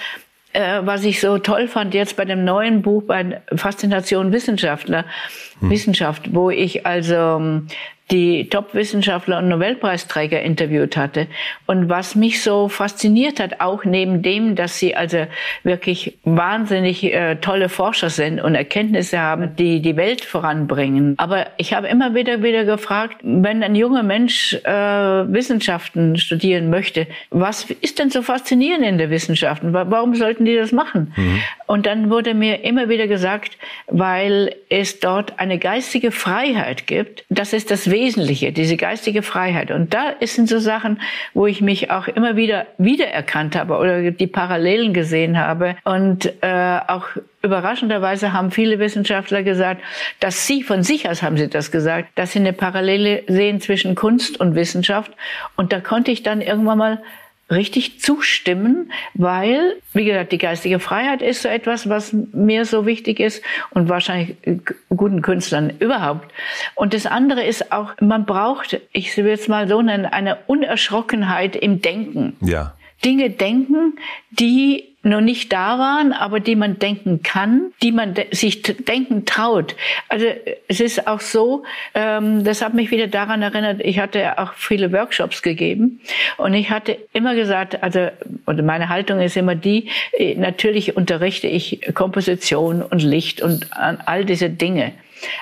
äh, 0.53 0.79
was 0.85 1.03
ich 1.03 1.19
so 1.19 1.37
toll 1.37 1.67
fand 1.67 1.93
jetzt 1.93 2.15
bei 2.15 2.23
dem 2.23 2.45
neuen 2.45 2.81
Buch 2.81 3.03
bei 3.03 3.41
Faszination 3.53 4.31
Wissenschaftler, 4.31 5.03
hm. 5.59 5.69
Wissenschaft, 5.69 6.33
wo 6.33 6.49
ich 6.49 6.85
also 6.85 7.13
ähm, 7.15 7.67
die 8.11 8.49
Top-Wissenschaftler 8.49 9.39
und 9.39 9.47
Nobelpreisträger 9.47 10.41
interviewt 10.41 10.95
hatte. 10.95 11.27
Und 11.65 11.89
was 11.89 12.15
mich 12.15 12.43
so 12.43 12.69
fasziniert 12.69 13.39
hat, 13.39 13.61
auch 13.61 13.83
neben 13.83 14.21
dem, 14.21 14.55
dass 14.55 14.77
sie 14.77 14.95
also 14.95 15.25
wirklich 15.63 16.17
wahnsinnig 16.23 17.03
äh, 17.03 17.37
tolle 17.37 17.67
Forscher 17.67 18.11
sind 18.11 18.39
und 18.39 18.53
Erkenntnisse 18.53 19.19
haben, 19.19 19.55
die 19.55 19.81
die 19.81 19.95
Welt 19.95 20.23
voranbringen. 20.23 21.15
Aber 21.17 21.47
ich 21.57 21.73
habe 21.73 21.87
immer 21.87 22.13
wieder 22.13 22.43
wieder 22.43 22.63
gefragt, 22.63 23.17
wenn 23.23 23.63
ein 23.63 23.75
junger 23.75 24.03
Mensch 24.03 24.53
äh, 24.53 24.69
Wissenschaften 24.69 26.17
studieren 26.17 26.69
möchte, 26.69 27.07
was 27.31 27.69
ist 27.81 27.97
denn 27.97 28.11
so 28.11 28.21
faszinierend 28.21 28.85
in 28.85 28.99
der 28.99 29.09
Wissenschaften? 29.09 29.73
Warum 29.73 30.13
sollten 30.13 30.45
die 30.45 30.55
das 30.55 30.71
machen? 30.71 31.13
Mhm. 31.15 31.41
Und 31.65 31.85
dann 31.87 32.11
wurde 32.11 32.35
mir 32.35 32.63
immer 32.63 32.87
wieder 32.89 33.07
gesagt, 33.07 33.57
weil 33.87 34.55
es 34.69 34.99
dort 34.99 35.39
eine 35.39 35.57
geistige 35.57 36.11
Freiheit 36.11 36.85
gibt. 36.85 37.25
Das 37.29 37.53
ist 37.53 37.71
das 37.71 37.89
Wesentliche, 37.95 38.51
diese 38.51 38.75
geistige 38.75 39.23
Freiheit. 39.23 39.71
Und 39.71 39.93
da 39.93 40.15
sind 40.21 40.49
so 40.49 40.59
Sachen, 40.59 40.99
wo 41.33 41.47
ich 41.47 41.61
mich 41.61 41.91
auch 41.91 42.09
immer 42.09 42.35
wieder 42.35 42.67
wiedererkannt 42.77 43.55
habe 43.55 43.77
oder 43.77 44.11
die 44.11 44.27
Parallelen 44.27 44.93
gesehen 44.93 45.37
habe. 45.37 45.77
Und 45.85 46.25
äh, 46.41 46.79
auch 46.87 47.07
überraschenderweise 47.41 48.33
haben 48.33 48.51
viele 48.51 48.79
Wissenschaftler 48.79 49.43
gesagt, 49.43 49.81
dass 50.19 50.45
sie 50.45 50.61
von 50.61 50.83
sich 50.83 51.07
aus 51.09 51.23
haben 51.23 51.37
sie 51.37 51.47
das 51.47 51.71
gesagt, 51.71 52.09
dass 52.15 52.33
sie 52.33 52.39
eine 52.39 52.51
Parallele 52.51 53.23
sehen 53.27 53.61
zwischen 53.61 53.95
Kunst 53.95 54.41
und 54.41 54.55
Wissenschaft. 54.55 55.11
Und 55.55 55.71
da 55.71 55.79
konnte 55.79 56.11
ich 56.11 56.21
dann 56.21 56.41
irgendwann 56.41 56.77
mal 56.77 57.01
richtig 57.49 58.01
zustimmen, 58.01 58.91
weil, 59.13 59.75
wie 59.93 60.05
gesagt, 60.05 60.31
die 60.31 60.37
geistige 60.37 60.79
Freiheit 60.79 61.21
ist 61.21 61.43
so 61.43 61.49
etwas, 61.49 61.87
was 61.87 62.13
mir 62.13 62.65
so 62.65 62.85
wichtig 62.85 63.19
ist 63.19 63.43
und 63.69 63.87
wahrscheinlich 63.87 64.35
guten 64.89 65.21
Künstlern 65.21 65.73
überhaupt. 65.79 66.31
Und 66.73 66.93
das 66.93 67.05
andere 67.05 67.43
ist 67.43 67.71
auch, 67.71 67.93
man 68.01 68.25
braucht, 68.25 68.81
ich 68.91 69.15
will 69.17 69.27
es 69.27 69.47
mal 69.47 69.67
so 69.67 69.81
nennen, 69.81 70.05
eine 70.05 70.37
Unerschrockenheit 70.47 71.55
im 71.55 71.81
Denken. 71.81 72.35
Ja. 72.41 72.73
Dinge 73.03 73.29
denken, 73.29 73.99
die 74.31 74.94
noch 75.05 75.21
nicht 75.21 75.53
da 75.53 75.77
waren, 75.77 76.13
aber 76.13 76.39
die 76.39 76.55
man 76.55 76.79
denken 76.79 77.21
kann, 77.21 77.71
die 77.83 77.91
man 77.91 78.15
de 78.15 78.25
sich 78.33 78.63
denken 78.63 79.25
traut. 79.25 79.75
Also 80.09 80.25
es 80.67 80.79
ist 80.79 81.07
auch 81.07 81.21
so, 81.21 81.63
ähm, 81.93 82.43
das 82.43 82.63
hat 82.63 82.73
mich 82.73 82.89
wieder 82.89 83.07
daran 83.07 83.41
erinnert, 83.43 83.81
ich 83.81 83.99
hatte 83.99 84.39
auch 84.39 84.53
viele 84.53 84.91
Workshops 84.91 85.43
gegeben 85.43 86.01
und 86.37 86.55
ich 86.55 86.71
hatte 86.71 86.97
immer 87.13 87.35
gesagt, 87.35 87.83
also 87.83 88.09
oder 88.47 88.63
meine 88.63 88.89
Haltung 88.89 89.19
ist 89.19 89.37
immer 89.37 89.55
die, 89.55 89.89
äh, 90.17 90.35
natürlich 90.35 90.97
unterrichte 90.97 91.47
ich 91.47 91.81
Komposition 91.93 92.81
und 92.81 93.03
Licht 93.03 93.41
und 93.41 93.67
all 93.71 94.25
diese 94.25 94.49
Dinge. 94.49 94.93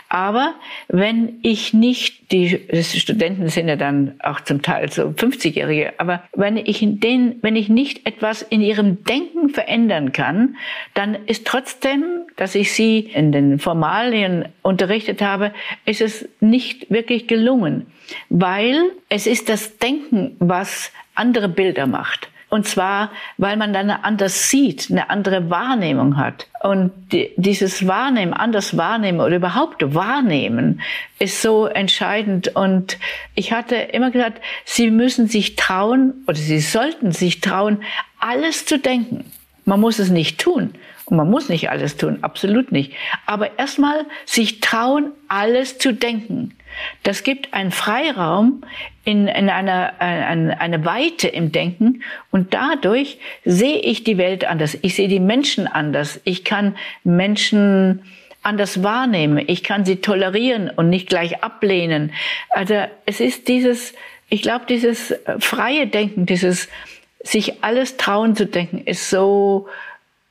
Aber 0.10 0.56
wenn 0.88 1.40
ich 1.42 1.74
nicht, 1.74 2.32
die 2.32 2.60
Studenten 2.84 3.50
sind 3.50 3.68
ja 3.68 3.76
dann 3.76 4.16
auch 4.20 4.42
zum 4.42 4.62
Teil 4.62 4.92
so 4.92 5.04
50-Jährige, 5.04 5.94
aber 5.98 6.24
wenn 6.34 6.58
ich 6.58 6.80
denen, 6.82 7.40
wenn 7.42 7.56
ich 7.56 7.70
nicht 7.70 8.06
etwas 8.06 8.42
in 8.42 8.62
ihrem 8.62 9.04
Denken 9.04 9.50
verändern 9.50 10.12
kann, 10.12 10.58
dann 10.94 11.16
ist 11.26 11.46
trotzdem, 11.46 12.04
dass 12.36 12.56
ich 12.56 12.74
sie 12.74 13.00
in 13.00 13.32
den 13.32 13.60
Formalien 13.60 14.46
unterrichtet 14.62 15.22
habe, 15.22 15.54
ist 15.86 16.02
es 16.02 16.28
nicht 16.40 16.90
wirklich 16.90 17.28
gelungen, 17.28 17.88
weil 18.30 18.92
es 19.10 19.28
ist 19.28 19.50
das 19.50 19.78
Denken, 19.78 20.36
was 20.40 20.92
andere 21.16 21.50
Bilder 21.50 21.88
macht. 21.88 22.30
Und 22.54 22.68
zwar, 22.68 23.10
weil 23.40 23.58
man 23.58 23.74
dann 23.74 23.90
anders 23.90 24.48
sieht, 24.48 24.92
eine 24.92 25.10
andere 25.10 25.50
Wahrnehmung 25.50 26.18
hat. 26.18 26.46
Und 26.62 26.92
dieses 27.12 27.88
Wahrnehmen, 27.88 28.32
anders 28.32 28.78
wahrnehmen 28.78 29.22
oder 29.22 29.38
überhaupt 29.38 29.96
wahrnehmen, 29.96 30.80
ist 31.18 31.42
so 31.42 31.66
entscheidend. 31.66 32.56
Und 32.56 33.00
ich 33.34 33.54
hatte 33.54 33.76
immer 33.76 34.12
gesagt, 34.12 34.40
Sie 34.66 34.92
müssen 34.92 35.26
sich 35.26 35.56
trauen 35.56 36.14
oder 36.28 36.38
Sie 36.38 36.60
sollten 36.60 37.12
sich 37.12 37.42
trauen, 37.42 37.82
alles 38.20 38.68
zu 38.68 38.78
denken. 38.78 39.26
Man 39.66 39.82
muss 39.82 39.98
es 39.98 40.12
nicht 40.12 40.40
tun. 40.40 40.76
Und 41.06 41.18
man 41.18 41.32
muss 41.32 41.50
nicht 41.50 41.72
alles 41.72 41.98
tun, 41.98 42.20
absolut 42.22 42.72
nicht. 42.72 42.94
Aber 43.26 43.58
erstmal 43.58 44.06
sich 44.26 44.60
trauen, 44.60 45.12
alles 45.28 45.80
zu 45.80 45.92
denken. 45.92 46.54
Das 47.04 47.24
gibt 47.24 47.54
einen 47.54 47.72
Freiraum 47.72 48.64
in, 49.06 49.28
in 49.28 49.50
einer 49.50 49.94
eine, 50.00 50.60
eine 50.60 50.86
Weite 50.86 51.28
im 51.28 51.52
Denken 51.52 52.04
und 52.32 52.54
dadurch 52.54 53.18
sehe 53.46 53.80
ich 53.80 54.04
die 54.04 54.18
Welt 54.18 54.46
anders. 54.46 54.78
Ich 54.82 54.96
sehe 54.96 55.08
die 55.08 55.20
Menschen 55.20 55.68
anders. 55.68 56.22
Ich 56.24 56.44
kann 56.44 56.76
Menschen 57.04 58.04
anders 58.44 58.84
wahrnehmen. 58.84 59.44
Ich 59.48 59.64
kann 59.64 59.86
sie 59.86 59.98
tolerieren 59.98 60.70
und 60.70 60.90
nicht 60.90 61.10
gleich 61.10 61.44
ablehnen. 61.44 62.12
Also 62.50 62.76
es 63.06 63.20
ist 63.20 63.48
dieses, 63.48 63.94
ich 64.30 64.42
glaube, 64.42 64.66
dieses 64.68 65.16
freie 65.40 65.88
Denken, 65.88 66.26
dieses 66.26 66.70
sich 67.24 67.64
alles 67.64 67.98
trauen 67.98 68.36
zu 68.36 68.46
denken, 68.46 68.80
ist 68.86 69.10
so 69.10 69.68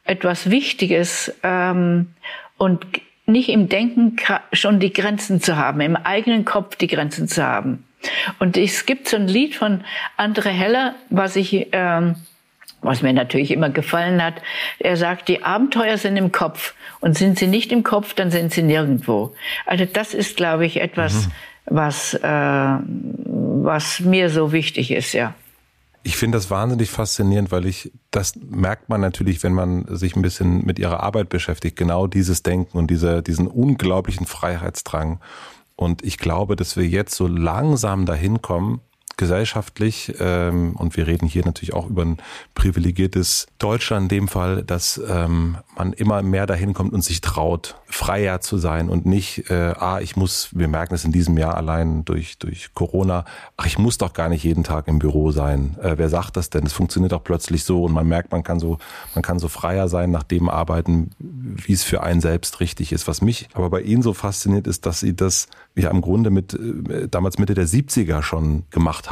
etwas 0.05 0.51
Wichtiges 0.51 1.35
ähm, 1.43 2.09
und 2.59 2.85
nicht 3.33 3.49
im 3.49 3.69
Denken 3.69 4.17
schon 4.53 4.79
die 4.79 4.93
Grenzen 4.93 5.41
zu 5.41 5.57
haben, 5.57 5.81
im 5.81 5.97
eigenen 5.97 6.45
Kopf 6.45 6.77
die 6.77 6.87
Grenzen 6.87 7.29
zu 7.29 7.43
haben. 7.45 7.85
Und 8.39 8.57
es 8.57 8.87
gibt 8.87 9.09
so 9.09 9.17
ein 9.17 9.29
Lied 9.29 9.55
von 9.55 9.85
Andre 10.17 10.51
Heller, 10.51 10.95
was 11.11 11.37
ich, 11.37 11.69
ähm, 11.73 12.17
was 12.81 13.03
mir 13.03 13.13
natürlich 13.13 13.51
immer 13.51 13.71
gefallen 13.71 14.23
hat. 14.23 14.35
Er 14.79 14.97
sagt, 14.97 15.29
die 15.29 15.45
Abenteuer 15.45 15.99
sind 15.99 16.17
im 16.17 16.33
Kopf 16.33 16.75
und 17.01 17.17
sind 17.17 17.39
sie 17.39 17.47
nicht 17.47 17.73
im 17.73 17.83
Kopf, 17.83 18.15
dann 18.15 18.31
sind 18.31 18.53
sie 18.53 18.63
nirgendwo. 18.63 19.35
Also 19.67 19.85
das 19.85 20.15
ist, 20.15 20.37
glaube 20.37 20.67
ich, 20.67 20.81
etwas, 20.81 21.27
mhm. 21.27 21.33
was, 21.67 22.15
äh, 22.15 22.29
was 22.29 24.01
mir 24.01 24.31
so 24.31 24.53
wichtig 24.53 24.91
ist, 24.91 25.13
ja. 25.13 25.35
Ich 26.05 26.17
finde 26.17 26.37
das 26.37 26.51
wahnsinnig 26.51 26.91
faszinierend, 26.91 27.53
weil 27.53 27.67
ich, 27.67 27.93
das 28.11 28.35
merkt 28.37 28.89
man 28.89 29.01
natürlich, 29.01 29.43
wenn 29.43 29.55
man 29.55 29.85
sich 29.95 30.17
ein 30.17 30.23
bisschen 30.23 30.65
mit 30.65 30.79
ihrer 30.79 31.01
Arbeit 31.01 31.29
beschäftigt, 31.29 31.77
genau 31.77 32.07
dieses 32.07 32.43
Denken 32.43 32.77
und 32.77 32.91
diese, 32.91 33.23
diesen 33.23 33.47
unglaublichen 33.47 34.27
Freiheitsdrang. 34.27 35.21
Und 35.77 36.05
ich 36.05 36.19
glaube, 36.19 36.57
dass 36.57 36.77
wir 36.77 36.87
jetzt 36.87 37.15
so 37.15 37.27
langsam 37.27 38.05
dahin 38.07 38.43
kommen, 38.43 38.81
gesellschaftlich, 39.23 40.15
ähm, 40.19 40.75
und 40.75 40.97
wir 40.97 41.07
reden 41.07 41.29
hier 41.29 41.45
natürlich 41.45 41.75
auch 41.75 41.89
über 41.89 42.03
ein 42.03 42.17
privilegiertes 42.57 43.47
Deutschland 43.59 44.11
in 44.11 44.19
dem 44.19 44.29
Fall, 44.29 44.65
dass 44.65 45.01
ähm, 45.09 45.59
man 45.77 45.93
immer 45.93 46.23
mehr 46.23 46.47
dahin 46.47 46.75
kommt 46.75 46.93
und 46.93 47.05
sich 47.05 47.21
traut, 47.21 47.77
freier 47.87 48.41
zu 48.41 48.59
sein 48.59 48.89
und 48.89 49.07
nicht, 49.07 49.49
äh, 49.49 49.75
ah, 49.79 50.01
ich 50.01 50.17
muss, 50.17 50.49
wir 50.51 50.67
merken 50.67 50.95
es 50.95 51.05
in 51.05 51.13
diesem 51.13 51.39
Jahr 51.39 51.57
allein 51.57 52.05
durch, 52.05 52.37
durch 52.39 52.75
Corona, 52.75 53.25
ach, 53.57 53.67
ich 53.67 53.79
muss 53.79 53.97
doch 53.97 54.13
gar 54.13 54.29
nicht 54.29 54.43
jeden 54.43 54.65
Tag 54.65 54.89
im 54.89 54.99
Büro 54.99 55.31
sein. 55.31 55.77
Äh, 55.81 55.99
wer 55.99 56.09
sagt 56.09 56.37
das 56.37 56.51
denn? 56.51 56.67
Es 56.67 56.73
funktioniert 56.73 57.13
auch 57.13 57.23
plötzlich 57.23 57.63
so 57.63 57.85
und 57.85 57.93
man 57.93 58.09
merkt, 58.09 58.33
man 58.33 58.43
kann 58.43 58.59
so, 58.59 58.79
man 59.15 59.23
kann 59.23 59.39
so 59.39 59.47
freier 59.47 59.87
sein, 59.87 60.11
nach 60.11 60.25
dem 60.25 60.49
arbeiten, 60.49 61.11
wie 61.21 61.75
es 61.75 61.85
für 61.85 62.03
einen 62.03 62.21
selbst 62.21 62.59
richtig 62.59 62.91
ist. 62.91 63.07
Was 63.07 63.23
mich 63.23 63.49
aber 63.53 63.71
bei 63.71 63.83
Ihnen 63.83 64.03
so 64.03 64.15
fasziniert 64.15 64.67
ist, 64.67 64.85
dass 64.85 64.99
Sie 64.99 65.15
das 65.15 65.47
ja 65.77 65.91
im 65.91 66.01
Grunde 66.01 66.31
mit, 66.31 66.55
äh, 66.55 67.07
damals 67.09 67.39
Mitte 67.39 67.55
der 67.55 67.69
70er 67.69 68.23
schon 68.23 68.65
gemacht 68.71 69.12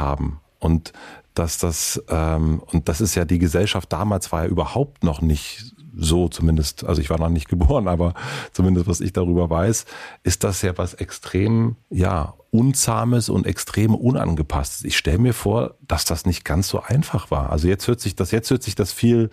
Und 0.59 0.93
dass 1.33 1.57
das, 1.57 2.03
ähm, 2.09 2.61
und 2.71 2.89
das 2.89 3.01
ist 3.01 3.15
ja 3.15 3.25
die 3.25 3.39
Gesellschaft 3.39 3.91
damals 3.91 4.31
war 4.31 4.43
ja 4.43 4.49
überhaupt 4.49 5.03
noch 5.03 5.21
nicht 5.21 5.73
so 5.93 6.29
zumindest, 6.29 6.85
also 6.85 7.01
ich 7.01 7.09
war 7.09 7.19
noch 7.19 7.29
nicht 7.29 7.49
geboren, 7.49 7.87
aber 7.87 8.13
zumindest 8.51 8.87
was 8.87 9.01
ich 9.01 9.13
darüber 9.13 9.49
weiß, 9.49 9.85
ist 10.23 10.43
das 10.43 10.61
ja 10.61 10.77
was 10.77 10.93
extrem, 10.93 11.75
ja, 11.89 12.33
unzahmes 12.51 13.29
und 13.29 13.47
extrem 13.47 13.95
unangepasstes. 13.95 14.83
Ich 14.83 14.97
stelle 14.97 15.19
mir 15.19 15.33
vor, 15.33 15.75
dass 15.87 16.03
das 16.03 16.25
nicht 16.25 16.43
ganz 16.43 16.67
so 16.67 16.81
einfach 16.81 17.31
war. 17.31 17.49
Also 17.49 17.69
jetzt 17.69 17.87
hört 17.87 18.01
sich 18.01 18.13
das, 18.13 18.31
jetzt 18.31 18.51
hört 18.51 18.61
sich 18.61 18.75
das 18.75 18.91
viel 18.91 19.29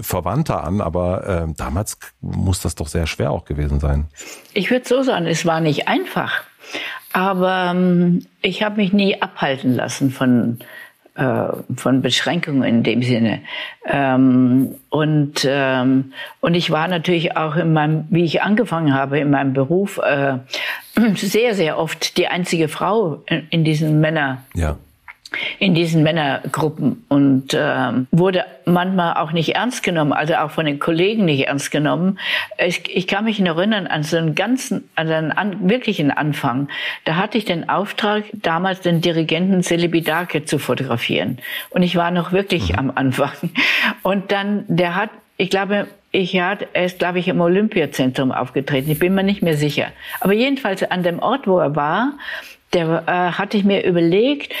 verwandter 0.00 0.64
an, 0.64 0.80
aber 0.80 1.26
äh, 1.26 1.46
damals 1.54 1.98
muss 2.22 2.60
das 2.60 2.74
doch 2.74 2.88
sehr 2.88 3.06
schwer 3.06 3.32
auch 3.32 3.44
gewesen 3.44 3.80
sein. 3.80 4.06
Ich 4.54 4.70
würde 4.70 4.88
so 4.88 5.02
sagen, 5.02 5.26
es 5.26 5.44
war 5.44 5.60
nicht 5.60 5.88
einfach, 5.88 6.32
aber 7.14 7.70
ähm, 7.70 8.26
ich 8.42 8.62
habe 8.62 8.76
mich 8.76 8.92
nie 8.92 9.22
abhalten 9.22 9.74
lassen 9.74 10.10
von 10.10 10.58
äh, 11.14 11.46
von 11.76 12.02
Beschränkungen 12.02 12.64
in 12.64 12.82
dem 12.82 13.02
Sinne. 13.02 13.40
Ähm, 13.86 14.74
und, 14.90 15.46
ähm, 15.48 16.12
und 16.40 16.54
ich 16.54 16.72
war 16.72 16.88
natürlich 16.88 17.36
auch 17.36 17.54
in 17.54 17.72
meinem, 17.72 18.06
wie 18.10 18.24
ich 18.24 18.42
angefangen 18.42 18.92
habe, 18.92 19.20
in 19.20 19.30
meinem 19.30 19.52
Beruf, 19.52 19.98
äh, 19.98 20.38
sehr, 21.14 21.54
sehr 21.54 21.78
oft 21.78 22.18
die 22.18 22.26
einzige 22.26 22.66
Frau 22.66 23.22
in, 23.26 23.46
in 23.50 23.64
diesen 23.64 24.00
Männer. 24.00 24.42
Ja 24.54 24.76
in 25.58 25.74
diesen 25.74 26.02
Männergruppen 26.02 27.04
und 27.08 27.54
ähm, 27.54 28.06
wurde 28.10 28.44
manchmal 28.64 29.14
auch 29.14 29.32
nicht 29.32 29.54
ernst 29.54 29.82
genommen, 29.82 30.12
also 30.12 30.34
auch 30.34 30.50
von 30.50 30.66
den 30.66 30.78
Kollegen 30.78 31.24
nicht 31.24 31.46
ernst 31.46 31.70
genommen. 31.70 32.18
Ich, 32.58 32.82
ich 32.94 33.06
kann 33.06 33.24
mich 33.24 33.40
erinnern 33.40 33.86
an 33.86 34.02
so 34.02 34.16
einen 34.16 34.34
ganzen, 34.34 34.88
an 34.94 35.10
einen 35.10 35.32
an, 35.32 35.68
wirklichen 35.68 36.10
Anfang. 36.10 36.68
Da 37.04 37.16
hatte 37.16 37.38
ich 37.38 37.44
den 37.44 37.68
Auftrag, 37.68 38.24
damals 38.32 38.80
den 38.80 39.00
Dirigenten 39.00 39.62
Celibidake 39.62 40.44
zu 40.44 40.58
fotografieren. 40.58 41.38
Und 41.70 41.82
ich 41.82 41.96
war 41.96 42.10
noch 42.10 42.32
wirklich 42.32 42.72
mhm. 42.72 42.78
am 42.78 42.92
Anfang. 42.94 43.32
Und 44.02 44.32
dann, 44.32 44.64
der 44.68 44.94
hat 44.94 45.10
ich 45.36 45.50
glaube, 45.50 45.88
ich 46.12 46.38
hat, 46.38 46.68
er 46.74 46.84
ist, 46.84 47.00
glaube 47.00 47.18
ich, 47.18 47.26
im 47.28 47.40
Olympiazentrum 47.40 48.30
aufgetreten. 48.30 48.90
Ich 48.90 49.00
bin 49.00 49.14
mir 49.14 49.24
nicht 49.24 49.42
mehr 49.42 49.56
sicher. 49.56 49.88
Aber 50.20 50.32
jedenfalls 50.32 50.82
an 50.84 51.02
dem 51.02 51.18
Ort, 51.18 51.46
wo 51.48 51.58
er 51.58 51.74
war, 51.74 52.12
der 52.72 53.02
äh, 53.06 53.32
hatte 53.32 53.56
ich 53.56 53.64
mir 53.64 53.84
überlegt, 53.84 54.52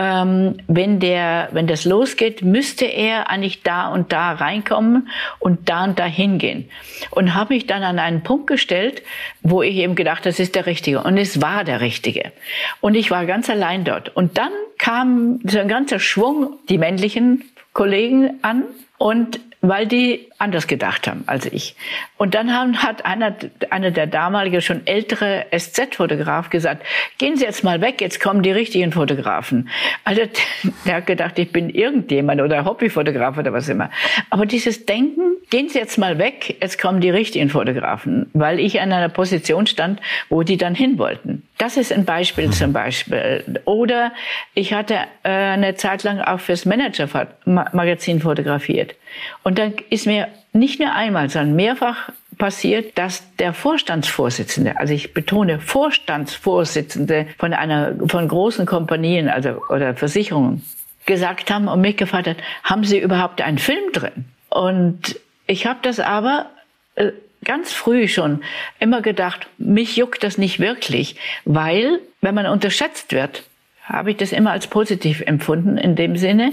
ähm, 0.00 0.56
wenn 0.66 0.98
der, 0.98 1.50
wenn 1.52 1.66
das 1.66 1.84
losgeht, 1.84 2.40
müsste 2.40 2.86
er 2.86 3.28
eigentlich 3.28 3.62
da 3.62 3.88
und 3.88 4.12
da 4.12 4.32
reinkommen 4.32 5.10
und 5.40 5.68
da 5.68 5.84
und 5.84 5.98
da 5.98 6.06
hingehen. 6.06 6.70
Und 7.10 7.34
habe 7.34 7.52
mich 7.52 7.66
dann 7.66 7.82
an 7.82 7.98
einen 7.98 8.22
Punkt 8.22 8.46
gestellt, 8.46 9.02
wo 9.42 9.62
ich 9.62 9.76
eben 9.76 9.96
gedacht, 9.96 10.24
das 10.24 10.40
ist 10.40 10.54
der 10.54 10.64
Richtige. 10.64 11.02
Und 11.02 11.18
es 11.18 11.42
war 11.42 11.64
der 11.64 11.82
Richtige. 11.82 12.32
Und 12.80 12.94
ich 12.94 13.10
war 13.10 13.26
ganz 13.26 13.50
allein 13.50 13.84
dort. 13.84 14.08
Und 14.16 14.38
dann 14.38 14.52
kam 14.78 15.40
so 15.44 15.58
ein 15.58 15.68
ganzer 15.68 15.98
Schwung, 15.98 16.54
die 16.70 16.78
männlichen 16.78 17.44
Kollegen 17.74 18.38
an 18.40 18.64
und 18.96 19.38
weil 19.60 19.86
die 19.86 20.29
anders 20.40 20.66
gedacht 20.66 21.06
haben 21.06 21.24
als 21.26 21.46
ich. 21.46 21.76
Und 22.16 22.34
dann 22.34 22.52
haben, 22.54 22.82
hat 22.82 23.04
einer, 23.04 23.34
einer 23.70 23.90
der 23.90 24.06
damalige, 24.06 24.62
schon 24.62 24.86
ältere 24.86 25.46
SZ-Fotograf 25.56 26.50
gesagt, 26.50 26.84
gehen 27.18 27.36
Sie 27.36 27.44
jetzt 27.44 27.62
mal 27.62 27.80
weg, 27.80 28.00
jetzt 28.00 28.20
kommen 28.20 28.42
die 28.42 28.50
richtigen 28.50 28.92
Fotografen. 28.92 29.68
Also 30.04 30.22
der 30.86 30.96
hat 30.96 31.06
gedacht, 31.06 31.38
ich 31.38 31.52
bin 31.52 31.70
irgendjemand 31.70 32.40
oder 32.40 32.64
Hobbyfotograf 32.64 33.36
oder 33.38 33.52
was 33.52 33.68
immer. 33.68 33.90
Aber 34.30 34.46
dieses 34.46 34.86
Denken, 34.86 35.36
gehen 35.50 35.68
Sie 35.68 35.78
jetzt 35.78 35.98
mal 35.98 36.18
weg, 36.18 36.56
jetzt 36.60 36.80
kommen 36.80 37.00
die 37.00 37.10
richtigen 37.10 37.50
Fotografen, 37.50 38.30
weil 38.32 38.58
ich 38.60 38.80
an 38.80 38.92
einer 38.92 39.08
Position 39.08 39.66
stand, 39.66 40.00
wo 40.30 40.42
die 40.42 40.56
dann 40.56 40.74
hin 40.74 40.98
wollten. 40.98 41.42
Das 41.58 41.76
ist 41.76 41.92
ein 41.92 42.06
Beispiel 42.06 42.46
mhm. 42.46 42.52
zum 42.52 42.72
Beispiel. 42.72 43.44
Oder 43.66 44.12
ich 44.54 44.72
hatte 44.72 44.94
äh, 45.22 45.28
eine 45.28 45.74
Zeit 45.74 46.02
lang 46.04 46.18
auch 46.20 46.40
fürs 46.40 46.64
Manager-Magazin 46.64 48.20
fotografiert. 48.20 48.94
Und 49.42 49.58
dann 49.58 49.74
ist 49.90 50.06
mir 50.06 50.28
nicht 50.52 50.80
nur 50.80 50.92
einmal, 50.92 51.30
sondern 51.30 51.56
mehrfach 51.56 52.10
passiert, 52.38 52.98
dass 52.98 53.22
der 53.36 53.52
Vorstandsvorsitzende, 53.52 54.78
also 54.78 54.92
ich 54.92 55.14
betone 55.14 55.60
Vorstandsvorsitzende 55.60 57.26
von 57.38 57.52
einer, 57.52 57.94
von 58.08 58.26
großen 58.26 58.66
Kompanien, 58.66 59.28
also, 59.28 59.60
oder 59.68 59.94
Versicherungen, 59.94 60.64
gesagt 61.06 61.50
haben 61.50 61.68
und 61.68 61.80
mich 61.80 61.96
gefragt 61.96 62.26
hat, 62.26 62.36
haben 62.62 62.84
Sie 62.84 62.98
überhaupt 62.98 63.40
einen 63.40 63.58
Film 63.58 63.92
drin? 63.92 64.26
Und 64.48 65.18
ich 65.46 65.66
habe 65.66 65.80
das 65.82 65.98
aber 65.98 66.50
äh, 66.94 67.12
ganz 67.44 67.72
früh 67.72 68.08
schon 68.08 68.42
immer 68.78 69.00
gedacht, 69.02 69.48
mich 69.58 69.96
juckt 69.96 70.22
das 70.22 70.38
nicht 70.38 70.60
wirklich, 70.60 71.16
weil 71.44 72.00
wenn 72.20 72.34
man 72.34 72.46
unterschätzt 72.46 73.12
wird, 73.12 73.44
habe 73.82 74.12
ich 74.12 74.18
das 74.18 74.32
immer 74.32 74.52
als 74.52 74.66
positiv 74.66 75.20
empfunden 75.20 75.76
in 75.76 75.96
dem 75.96 76.16
Sinne, 76.16 76.52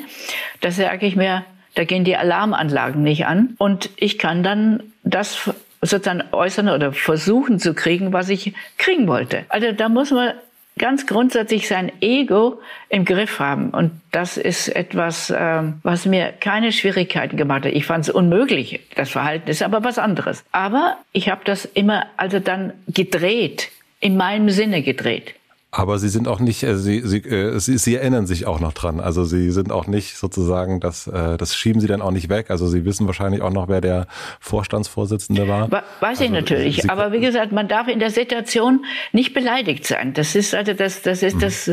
da 0.61 0.71
sage 0.71 1.05
ich 1.05 1.15
mir, 1.15 1.45
da 1.77 1.83
gehen 1.83 2.03
die 2.03 2.17
Alarmanlagen 2.17 3.03
nicht 3.03 3.27
an 3.27 3.55
und 3.59 3.91
ich 3.97 4.17
kann 4.17 4.41
dann 4.41 4.81
das 5.03 5.49
sozusagen 5.81 6.23
äußern 6.31 6.69
oder 6.69 6.91
versuchen 6.91 7.59
zu 7.59 7.75
kriegen, 7.75 8.13
was 8.13 8.29
ich 8.29 8.53
kriegen 8.77 9.07
wollte. 9.07 9.45
Also 9.49 9.71
da 9.71 9.87
muss 9.87 10.09
man 10.09 10.33
ganz 10.79 11.05
grundsätzlich 11.05 11.67
sein 11.67 11.91
Ego 12.01 12.59
im 12.89 13.05
Griff 13.05 13.39
haben. 13.39 13.69
Und 13.69 13.91
das 14.11 14.37
ist 14.37 14.69
etwas, 14.69 15.33
ähm, 15.35 15.79
was 15.83 16.05
mir 16.05 16.31
keine 16.31 16.71
Schwierigkeiten 16.71 17.37
gemacht 17.37 17.65
hat. 17.65 17.73
Ich 17.73 17.85
fand 17.85 18.05
es 18.05 18.09
unmöglich. 18.09 18.79
Das 18.95 19.09
Verhalten 19.09 19.49
ist 19.49 19.61
aber 19.61 19.83
was 19.83 19.99
anderes. 19.99 20.43
Aber 20.51 20.97
ich 21.11 21.29
habe 21.29 21.41
das 21.45 21.65
immer 21.65 22.05
also 22.17 22.39
dann 22.39 22.73
gedreht, 22.87 23.69
in 23.99 24.17
meinem 24.17 24.49
Sinne 24.49 24.81
gedreht. 24.81 25.35
Aber 25.77 25.99
Sie 25.99 26.09
sind 26.09 26.27
auch 26.27 26.39
nicht, 26.39 26.63
äh, 26.63 26.75
Sie, 26.75 27.01
Sie, 27.05 27.19
äh, 27.19 27.59
Sie, 27.59 27.77
Sie 27.77 27.95
erinnern 27.95 28.25
sich 28.25 28.47
auch 28.47 28.59
noch 28.59 28.73
dran. 28.73 28.99
Also 28.99 29.25
Sie 29.25 29.51
sind 29.51 29.71
auch 29.71 29.85
nicht 29.85 30.17
sozusagen, 30.17 30.79
das, 30.79 31.05
äh, 31.05 31.37
das 31.37 31.55
schieben 31.55 31.79
Sie 31.81 31.85
dann 31.85 32.01
auch 32.01 32.09
nicht 32.09 32.29
weg. 32.29 32.49
Also 32.49 32.67
Sie 32.67 32.83
wissen 32.83 33.05
wahrscheinlich 33.05 33.43
auch 33.43 33.51
noch, 33.51 33.67
wer 33.67 33.79
der 33.79 34.07
Vorstandsvorsitzende 34.39 35.47
war. 35.47 35.69
Weiß 35.69 35.83
also 36.01 36.23
ich 36.23 36.31
natürlich. 36.31 36.81
Sie, 36.81 36.89
aber 36.89 37.11
wie 37.11 37.19
gesagt, 37.19 37.51
man 37.51 37.67
darf 37.67 37.87
in 37.89 37.99
der 37.99 38.09
Situation 38.09 38.85
nicht 39.11 39.35
beleidigt 39.35 39.85
sein. 39.85 40.15
Das 40.15 40.33
ist 40.33 40.55
also 40.55 40.73
das, 40.73 41.03
das 41.03 41.21
ist 41.21 41.35
mhm. 41.35 41.41
das 41.41 41.71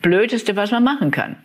Blödeste, 0.00 0.56
was 0.56 0.70
man 0.70 0.82
machen 0.82 1.10
kann. 1.10 1.36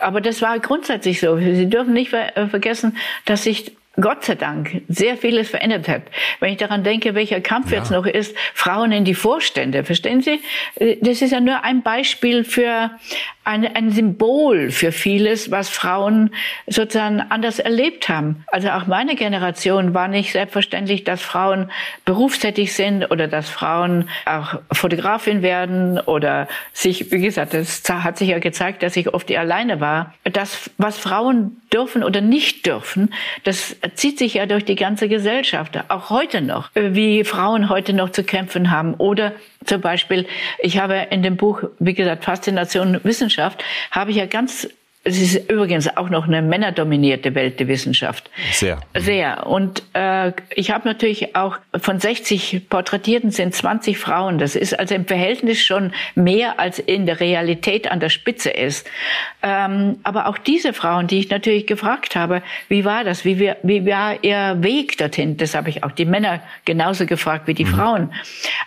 Aber 0.00 0.20
das 0.20 0.42
war 0.42 0.58
grundsätzlich 0.58 1.20
so. 1.20 1.38
Sie 1.38 1.70
dürfen 1.70 1.94
nicht 1.94 2.10
vergessen, 2.10 2.98
dass 3.24 3.44
sich 3.44 3.74
Gott 3.96 4.24
sei 4.24 4.36
Dank 4.36 4.82
sehr 4.88 5.16
vieles 5.16 5.50
verändert 5.50 5.88
hat. 5.88 6.02
Wenn 6.38 6.52
ich 6.52 6.58
daran 6.58 6.84
denke, 6.84 7.14
welcher 7.16 7.40
Kampf 7.40 7.72
ja. 7.72 7.78
jetzt 7.78 7.90
noch 7.90 8.06
ist, 8.06 8.36
Frauen 8.54 8.92
in 8.92 9.04
die 9.04 9.14
Vorstände, 9.14 9.82
verstehen 9.82 10.22
Sie? 10.22 10.40
Das 11.00 11.22
ist 11.22 11.32
ja 11.32 11.40
nur 11.40 11.64
ein 11.64 11.82
Beispiel 11.82 12.44
für 12.44 12.92
ein, 13.42 13.66
ein 13.74 13.90
Symbol 13.90 14.70
für 14.70 14.92
vieles, 14.92 15.50
was 15.50 15.68
Frauen 15.68 16.30
sozusagen 16.68 17.20
anders 17.20 17.58
erlebt 17.58 18.08
haben. 18.08 18.44
Also 18.46 18.70
auch 18.70 18.86
meine 18.86 19.16
Generation 19.16 19.92
war 19.92 20.06
nicht 20.06 20.32
selbstverständlich, 20.32 21.02
dass 21.02 21.20
Frauen 21.20 21.70
berufstätig 22.04 22.74
sind 22.74 23.10
oder 23.10 23.26
dass 23.26 23.50
Frauen 23.50 24.08
auch 24.24 24.60
Fotografin 24.72 25.42
werden 25.42 25.98
oder 25.98 26.46
sich, 26.72 27.10
wie 27.10 27.22
gesagt, 27.22 27.54
das 27.54 27.82
hat 27.88 28.18
sich 28.18 28.28
ja 28.28 28.38
gezeigt, 28.38 28.84
dass 28.84 28.96
ich 28.96 29.12
oft 29.12 29.32
alleine 29.32 29.80
war. 29.80 30.14
Das, 30.22 30.70
was 30.78 30.96
Frauen 30.96 31.59
dürfen 31.72 32.02
oder 32.02 32.20
nicht 32.20 32.66
dürfen, 32.66 33.12
das 33.44 33.76
zieht 33.94 34.18
sich 34.18 34.34
ja 34.34 34.46
durch 34.46 34.64
die 34.64 34.74
ganze 34.74 35.08
Gesellschaft, 35.08 35.78
auch 35.88 36.10
heute 36.10 36.40
noch, 36.40 36.70
wie 36.74 37.24
Frauen 37.24 37.68
heute 37.68 37.92
noch 37.92 38.10
zu 38.10 38.24
kämpfen 38.24 38.70
haben. 38.70 38.94
Oder 38.94 39.32
zum 39.64 39.80
Beispiel, 39.80 40.26
ich 40.58 40.78
habe 40.78 41.06
in 41.10 41.22
dem 41.22 41.36
Buch, 41.36 41.62
wie 41.78 41.94
gesagt, 41.94 42.24
Faszination 42.24 43.00
Wissenschaft, 43.04 43.62
habe 43.90 44.10
ich 44.10 44.16
ja 44.16 44.26
ganz 44.26 44.68
es 45.02 45.18
ist 45.18 45.50
übrigens 45.50 45.96
auch 45.96 46.10
noch 46.10 46.28
eine 46.28 46.42
männerdominierte 46.42 47.34
Welt, 47.34 47.58
die 47.58 47.68
Wissenschaft. 47.68 48.30
Sehr. 48.52 48.80
Sehr. 48.94 49.46
Und 49.46 49.82
äh, 49.94 50.32
ich 50.54 50.70
habe 50.70 50.86
natürlich 50.86 51.34
auch 51.34 51.56
von 51.80 51.98
60 51.98 52.68
Porträtierten 52.68 53.30
sind 53.30 53.54
20 53.54 53.96
Frauen. 53.96 54.36
Das 54.36 54.56
ist 54.56 54.78
also 54.78 54.94
im 54.94 55.06
Verhältnis 55.06 55.62
schon 55.62 55.92
mehr, 56.14 56.60
als 56.60 56.78
in 56.78 57.06
der 57.06 57.18
Realität 57.18 57.90
an 57.90 57.98
der 57.98 58.10
Spitze 58.10 58.50
ist. 58.50 58.86
Ähm, 59.42 60.00
aber 60.02 60.26
auch 60.26 60.36
diese 60.36 60.74
Frauen, 60.74 61.06
die 61.06 61.18
ich 61.18 61.30
natürlich 61.30 61.66
gefragt 61.66 62.14
habe, 62.14 62.42
wie 62.68 62.84
war 62.84 63.02
das? 63.02 63.24
Wie, 63.24 63.38
wir, 63.38 63.56
wie 63.62 63.86
war 63.86 64.22
ihr 64.22 64.58
Weg 64.60 64.98
dorthin? 64.98 65.38
Das 65.38 65.54
habe 65.54 65.70
ich 65.70 65.82
auch 65.82 65.92
die 65.92 66.04
Männer 66.04 66.42
genauso 66.66 67.06
gefragt 67.06 67.46
wie 67.46 67.54
die 67.54 67.64
mhm. 67.64 67.74
Frauen. 67.74 68.12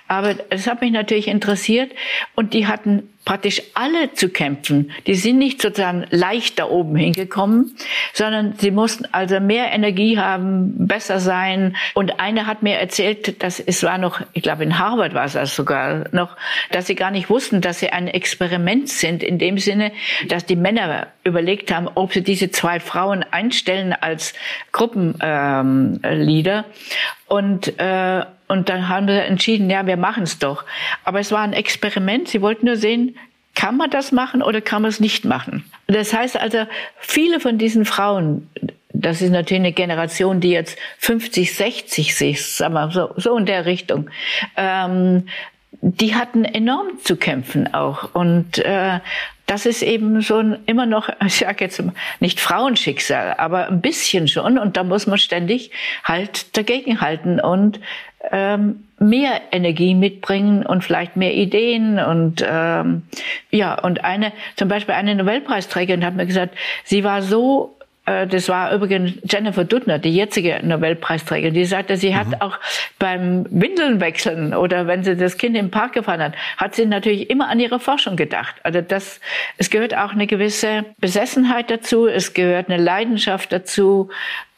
Aber 0.07 0.33
es 0.49 0.65
hat 0.65 0.81
mich 0.81 0.91
natürlich 0.91 1.27
interessiert 1.27 1.91
und 2.33 2.55
die 2.55 2.65
hatten 2.65 3.12
praktisch 3.25 3.61
alle 3.73 4.13
zu 4.13 4.29
kämpfen. 4.29 4.91
Die 5.07 5.15
sind 5.15 5.37
nicht 5.37 5.61
sozusagen 5.61 6.05
leicht 6.09 6.59
da 6.59 6.65
oben 6.65 6.95
hingekommen, 6.95 7.75
sondern 8.13 8.55
sie 8.57 8.71
mussten 8.71 9.05
also 9.11 9.39
mehr 9.39 9.71
Energie 9.71 10.17
haben, 10.17 10.87
besser 10.87 11.19
sein. 11.19 11.75
Und 11.93 12.19
eine 12.19 12.47
hat 12.47 12.63
mir 12.63 12.77
erzählt, 12.77 13.41
dass 13.41 13.59
es 13.59 13.83
war 13.83 13.97
noch, 13.97 14.21
ich 14.33 14.43
glaube 14.43 14.63
in 14.63 14.79
Harvard 14.79 15.13
war 15.13 15.25
es 15.25 15.33
das 15.33 15.55
sogar 15.55 16.05
noch, 16.11 16.35
dass 16.71 16.87
sie 16.87 16.95
gar 16.95 17.11
nicht 17.11 17.29
wussten, 17.29 17.61
dass 17.61 17.79
sie 17.79 17.89
ein 17.89 18.07
Experiment 18.07 18.89
sind 18.89 19.23
in 19.23 19.37
dem 19.37 19.57
Sinne, 19.57 19.91
dass 20.27 20.45
die 20.45 20.55
Männer 20.55 21.07
überlegt 21.23 21.73
haben, 21.73 21.89
ob 21.95 22.13
sie 22.13 22.23
diese 22.23 22.51
zwei 22.51 22.79
Frauen 22.79 23.23
einstellen 23.31 23.93
als 23.93 24.33
Gruppenleader. 24.71 26.57
Ähm, 26.57 26.63
und 27.27 27.79
äh, 27.79 28.25
und 28.53 28.69
dann 28.69 28.87
haben 28.87 29.07
wir 29.07 29.23
entschieden, 29.23 29.69
ja, 29.69 29.87
wir 29.87 29.97
machen 29.97 30.23
es 30.23 30.37
doch. 30.37 30.63
Aber 31.05 31.19
es 31.19 31.31
war 31.31 31.41
ein 31.41 31.53
Experiment. 31.53 32.27
Sie 32.27 32.41
wollten 32.41 32.67
nur 32.67 32.75
sehen, 32.75 33.15
kann 33.55 33.77
man 33.77 33.89
das 33.89 34.11
machen 34.11 34.43
oder 34.43 34.61
kann 34.61 34.83
man 34.83 34.89
es 34.89 34.99
nicht 34.99 35.25
machen? 35.25 35.65
Das 35.87 36.13
heißt 36.13 36.39
also, 36.39 36.65
viele 36.99 37.39
von 37.39 37.57
diesen 37.57 37.85
Frauen, 37.85 38.49
das 38.89 39.21
ist 39.21 39.31
natürlich 39.31 39.61
eine 39.61 39.73
Generation, 39.73 40.39
die 40.39 40.51
jetzt 40.51 40.77
50, 40.99 41.53
60 41.55 42.21
ist, 42.21 42.57
sagen 42.57 42.73
wir 42.73 42.91
so, 42.91 43.09
so 43.17 43.37
in 43.37 43.45
der 43.45 43.65
Richtung, 43.65 44.09
ähm, 44.55 45.27
die 45.81 46.15
hatten 46.15 46.45
enorm 46.45 46.99
zu 47.03 47.15
kämpfen 47.15 47.73
auch. 47.73 48.13
Und 48.13 48.59
äh, 48.59 48.99
das 49.45 49.65
ist 49.65 49.81
eben 49.81 50.17
ein, 50.17 50.57
immer 50.65 50.85
noch, 50.85 51.09
ich 51.25 51.37
sage 51.37 51.63
jetzt 51.63 51.81
nicht 52.19 52.39
Frauenschicksal, 52.39 53.35
aber 53.37 53.67
ein 53.67 53.81
bisschen 53.81 54.27
schon. 54.27 54.57
Und 54.57 54.77
da 54.77 54.83
muss 54.83 55.07
man 55.07 55.17
ständig 55.17 55.71
halt 56.03 56.55
dagegenhalten 56.57 57.39
und 57.39 57.79
ähm, 58.31 58.85
mehr 58.99 59.41
Energie 59.51 59.95
mitbringen 59.95 60.65
und 60.65 60.83
vielleicht 60.83 61.17
mehr 61.17 61.33
Ideen 61.33 61.99
und 61.99 62.43
ähm, 62.47 63.03
ja 63.51 63.77
und 63.77 64.05
eine 64.05 64.31
zum 64.55 64.69
Beispiel 64.69 64.95
eine 64.95 65.13
Nobelpreisträgerin 65.15 66.05
hat 66.05 66.15
mir 66.15 66.25
gesagt, 66.25 66.55
sie 66.85 67.03
war 67.03 67.21
so 67.21 67.75
das 68.05 68.49
war 68.49 68.73
übrigens 68.73 69.13
Jennifer 69.23 69.63
Doudna, 69.63 69.97
die 69.97 70.13
jetzige 70.13 70.59
Nobelpreisträgerin, 70.61 71.53
die 71.53 71.63
sagte, 71.63 71.95
sie 71.95 72.15
hat 72.15 72.27
mhm. 72.27 72.41
auch 72.41 72.59
beim 72.99 73.45
Windeln 73.49 74.01
wechseln 74.01 74.53
oder 74.53 74.87
wenn 74.87 75.05
sie 75.05 75.15
das 75.15 75.37
Kind 75.37 75.55
im 75.55 75.71
Park 75.71 75.93
gefahren 75.93 76.21
hat, 76.21 76.33
hat 76.57 76.75
sie 76.75 76.85
natürlich 76.85 77.29
immer 77.29 77.47
an 77.47 77.61
ihre 77.61 77.79
Forschung 77.79 78.17
gedacht. 78.17 78.55
Also 78.63 78.81
das, 78.81 79.21
es 79.57 79.69
gehört 79.69 79.95
auch 79.95 80.11
eine 80.11 80.27
gewisse 80.27 80.83
Besessenheit 80.99 81.71
dazu, 81.71 82.07
es 82.07 82.33
gehört 82.33 82.69
eine 82.69 82.81
Leidenschaft 82.81 83.53
dazu, 83.53 84.09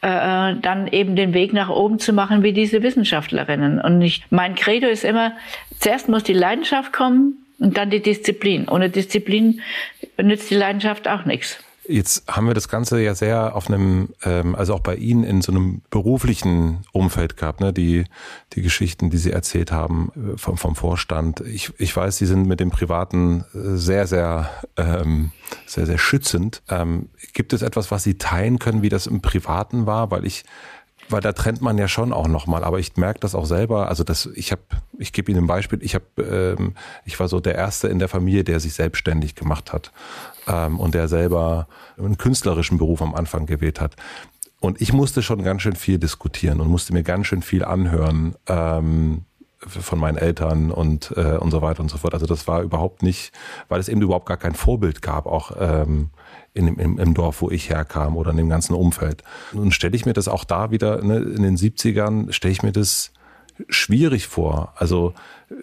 äh, 0.02 0.08
dann 0.08 0.88
eben 0.90 1.14
den 1.14 1.32
Weg 1.32 1.52
nach 1.52 1.68
oben 1.68 2.00
zu 2.00 2.12
machen 2.12 2.42
wie 2.42 2.52
diese 2.52 2.82
Wissenschaftlerinnen. 2.82 3.80
Und 3.80 4.02
ich, 4.02 4.24
mein 4.30 4.56
Credo 4.56 4.88
ist 4.88 5.04
immer, 5.04 5.32
zuerst 5.78 6.08
muss 6.08 6.24
die 6.24 6.32
Leidenschaft 6.32 6.92
kommen 6.92 7.46
und 7.60 7.76
dann 7.76 7.90
die 7.90 8.02
Disziplin. 8.02 8.68
Ohne 8.68 8.90
Disziplin 8.90 9.60
nützt 10.20 10.50
die 10.50 10.56
Leidenschaft 10.56 11.06
auch 11.06 11.24
nichts. 11.24 11.62
Jetzt 11.88 12.26
haben 12.28 12.46
wir 12.46 12.54
das 12.54 12.68
Ganze 12.68 13.00
ja 13.00 13.14
sehr 13.14 13.54
auf 13.54 13.68
einem, 13.68 14.10
ähm, 14.24 14.54
also 14.54 14.74
auch 14.74 14.80
bei 14.80 14.96
Ihnen 14.96 15.24
in 15.24 15.42
so 15.42 15.52
einem 15.52 15.82
beruflichen 15.90 16.84
Umfeld 16.92 17.36
gehabt, 17.36 17.60
ne? 17.60 17.72
Die, 17.72 18.04
die 18.54 18.62
Geschichten, 18.62 19.10
die 19.10 19.18
Sie 19.18 19.30
erzählt 19.30 19.72
haben 19.72 20.10
äh, 20.14 20.36
vom, 20.36 20.56
vom 20.56 20.74
Vorstand. 20.74 21.40
Ich, 21.40 21.72
ich 21.78 21.96
weiß, 21.96 22.16
Sie 22.16 22.26
sind 22.26 22.46
mit 22.46 22.60
dem 22.60 22.70
Privaten 22.70 23.44
äh, 23.54 23.76
sehr, 23.76 24.06
sehr, 24.06 24.50
ähm, 24.76 25.32
sehr, 25.66 25.86
sehr 25.86 25.98
schützend. 25.98 26.62
Ähm, 26.68 27.08
gibt 27.32 27.52
es 27.52 27.62
etwas, 27.62 27.90
was 27.90 28.02
Sie 28.02 28.18
teilen 28.18 28.58
können, 28.58 28.82
wie 28.82 28.88
das 28.88 29.06
im 29.06 29.20
Privaten 29.20 29.86
war? 29.86 30.10
Weil 30.10 30.24
ich 30.24 30.44
weil 31.08 31.20
da 31.20 31.32
trennt 31.32 31.62
man 31.62 31.78
ja 31.78 31.88
schon 31.88 32.12
auch 32.12 32.28
nochmal. 32.28 32.64
Aber 32.64 32.78
ich 32.78 32.96
merke 32.96 33.20
das 33.20 33.34
auch 33.34 33.46
selber. 33.46 33.88
Also 33.88 34.04
das, 34.04 34.26
ich 34.34 34.52
habe, 34.52 34.62
ich 34.98 35.12
gebe 35.12 35.30
Ihnen 35.30 35.44
ein 35.44 35.46
Beispiel. 35.46 35.82
Ich 35.82 35.94
habe, 35.94 36.56
ähm, 36.58 36.74
ich 37.04 37.18
war 37.18 37.28
so 37.28 37.40
der 37.40 37.54
erste 37.54 37.88
in 37.88 37.98
der 37.98 38.08
Familie, 38.08 38.44
der 38.44 38.60
sich 38.60 38.74
selbstständig 38.74 39.34
gemacht 39.34 39.72
hat 39.72 39.92
ähm, 40.46 40.78
und 40.80 40.94
der 40.94 41.08
selber 41.08 41.68
einen 41.98 42.18
künstlerischen 42.18 42.78
Beruf 42.78 43.02
am 43.02 43.14
Anfang 43.14 43.46
gewählt 43.46 43.80
hat. 43.80 43.96
Und 44.60 44.80
ich 44.80 44.92
musste 44.92 45.22
schon 45.22 45.42
ganz 45.42 45.62
schön 45.62 45.76
viel 45.76 45.98
diskutieren 45.98 46.60
und 46.60 46.68
musste 46.68 46.92
mir 46.92 47.02
ganz 47.02 47.26
schön 47.26 47.42
viel 47.42 47.64
anhören. 47.64 48.34
Ähm, 48.46 49.24
von 49.66 49.98
meinen 49.98 50.18
Eltern 50.18 50.70
und 50.70 51.12
äh, 51.16 51.38
und 51.38 51.50
so 51.50 51.62
weiter 51.62 51.80
und 51.80 51.90
so 51.90 51.98
fort. 51.98 52.14
Also 52.14 52.26
das 52.26 52.46
war 52.46 52.62
überhaupt 52.62 53.02
nicht, 53.02 53.32
weil 53.68 53.80
es 53.80 53.88
eben 53.88 54.02
überhaupt 54.02 54.26
gar 54.26 54.36
kein 54.36 54.54
Vorbild 54.54 55.02
gab, 55.02 55.26
auch 55.26 55.52
ähm, 55.58 56.10
in, 56.56 56.68
im, 56.68 56.98
im 56.98 57.14
Dorf, 57.14 57.42
wo 57.42 57.50
ich 57.50 57.68
herkam 57.68 58.16
oder 58.16 58.30
in 58.30 58.38
dem 58.38 58.48
ganzen 58.48 58.74
Umfeld. 58.74 59.22
Nun 59.52 59.72
stelle 59.72 59.94
ich 59.94 60.06
mir 60.06 60.14
das 60.14 60.28
auch 60.28 60.44
da 60.44 60.70
wieder, 60.70 61.02
ne, 61.04 61.18
in 61.18 61.42
den 61.42 61.56
70ern, 61.56 62.32
stelle 62.32 62.52
ich 62.52 62.62
mir 62.62 62.72
das 62.72 63.12
schwierig 63.68 64.26
vor. 64.26 64.72
Also 64.76 65.14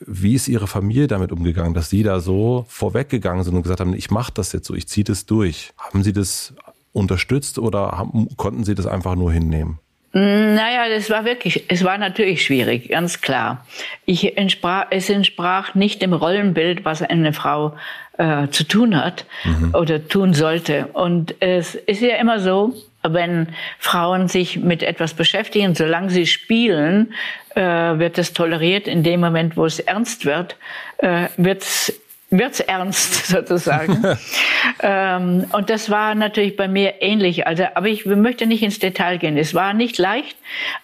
wie 0.05 0.35
ist 0.35 0.47
Ihre 0.47 0.67
Familie 0.67 1.07
damit 1.07 1.31
umgegangen, 1.31 1.73
dass 1.73 1.89
Sie 1.89 2.03
da 2.03 2.19
so 2.19 2.65
vorweggegangen 2.69 3.43
sind 3.43 3.55
und 3.55 3.63
gesagt 3.63 3.79
haben, 3.79 3.93
ich 3.93 4.11
mache 4.11 4.31
das 4.33 4.51
jetzt 4.51 4.67
so, 4.67 4.73
ich 4.73 4.87
ziehe 4.87 5.03
das 5.03 5.25
durch. 5.25 5.73
Haben 5.77 6.03
Sie 6.03 6.13
das 6.13 6.53
unterstützt 6.91 7.59
oder 7.59 7.91
haben, 7.91 8.29
konnten 8.37 8.63
Sie 8.63 8.75
das 8.75 8.85
einfach 8.85 9.15
nur 9.15 9.31
hinnehmen? 9.31 9.79
Naja, 10.15 10.89
das 10.89 11.09
war 11.09 11.25
wirklich, 11.25 11.63
es 11.69 11.83
war 11.83 11.97
natürlich 11.97 12.45
schwierig, 12.45 12.89
ganz 12.89 13.21
klar. 13.21 13.65
Ich 14.05 14.37
entsprach, 14.37 14.85
es 14.91 15.09
entsprach 15.09 15.73
nicht 15.73 16.03
dem 16.03 16.13
Rollenbild, 16.13 16.85
was 16.85 17.01
eine 17.01 17.33
Frau 17.33 17.75
äh, 18.19 18.47
zu 18.49 18.63
tun 18.63 18.95
hat 18.95 19.25
mhm. 19.43 19.73
oder 19.73 20.07
tun 20.07 20.35
sollte. 20.35 20.85
Und 20.93 21.33
es 21.39 21.73
ist 21.73 22.01
ja 22.01 22.17
immer 22.17 22.39
so, 22.39 22.75
wenn 23.01 23.47
Frauen 23.79 24.27
sich 24.27 24.57
mit 24.59 24.83
etwas 24.83 25.15
beschäftigen, 25.15 25.73
solange 25.73 26.11
sie 26.11 26.27
spielen, 26.27 27.15
äh, 27.55 27.61
wird 27.61 28.19
es 28.19 28.33
toleriert. 28.33 28.87
In 28.87 29.01
dem 29.01 29.19
Moment, 29.19 29.57
wo 29.57 29.65
es 29.65 29.79
ernst 29.79 30.25
wird, 30.25 30.57
äh, 30.99 31.27
wird 31.37 31.63
es 31.63 32.02
wird's 32.37 32.59
ernst 32.59 33.27
sozusagen. 33.27 34.03
ähm, 34.81 35.45
und 35.51 35.69
das 35.69 35.89
war 35.89 36.15
natürlich 36.15 36.55
bei 36.55 36.67
mir 36.67 37.01
ähnlich. 37.01 37.47
Also, 37.47 37.65
aber 37.75 37.87
ich 37.87 38.05
möchte 38.05 38.45
nicht 38.45 38.63
ins 38.63 38.79
Detail 38.79 39.17
gehen. 39.17 39.37
Es 39.37 39.53
war 39.53 39.73
nicht 39.73 39.97
leicht, 39.97 40.37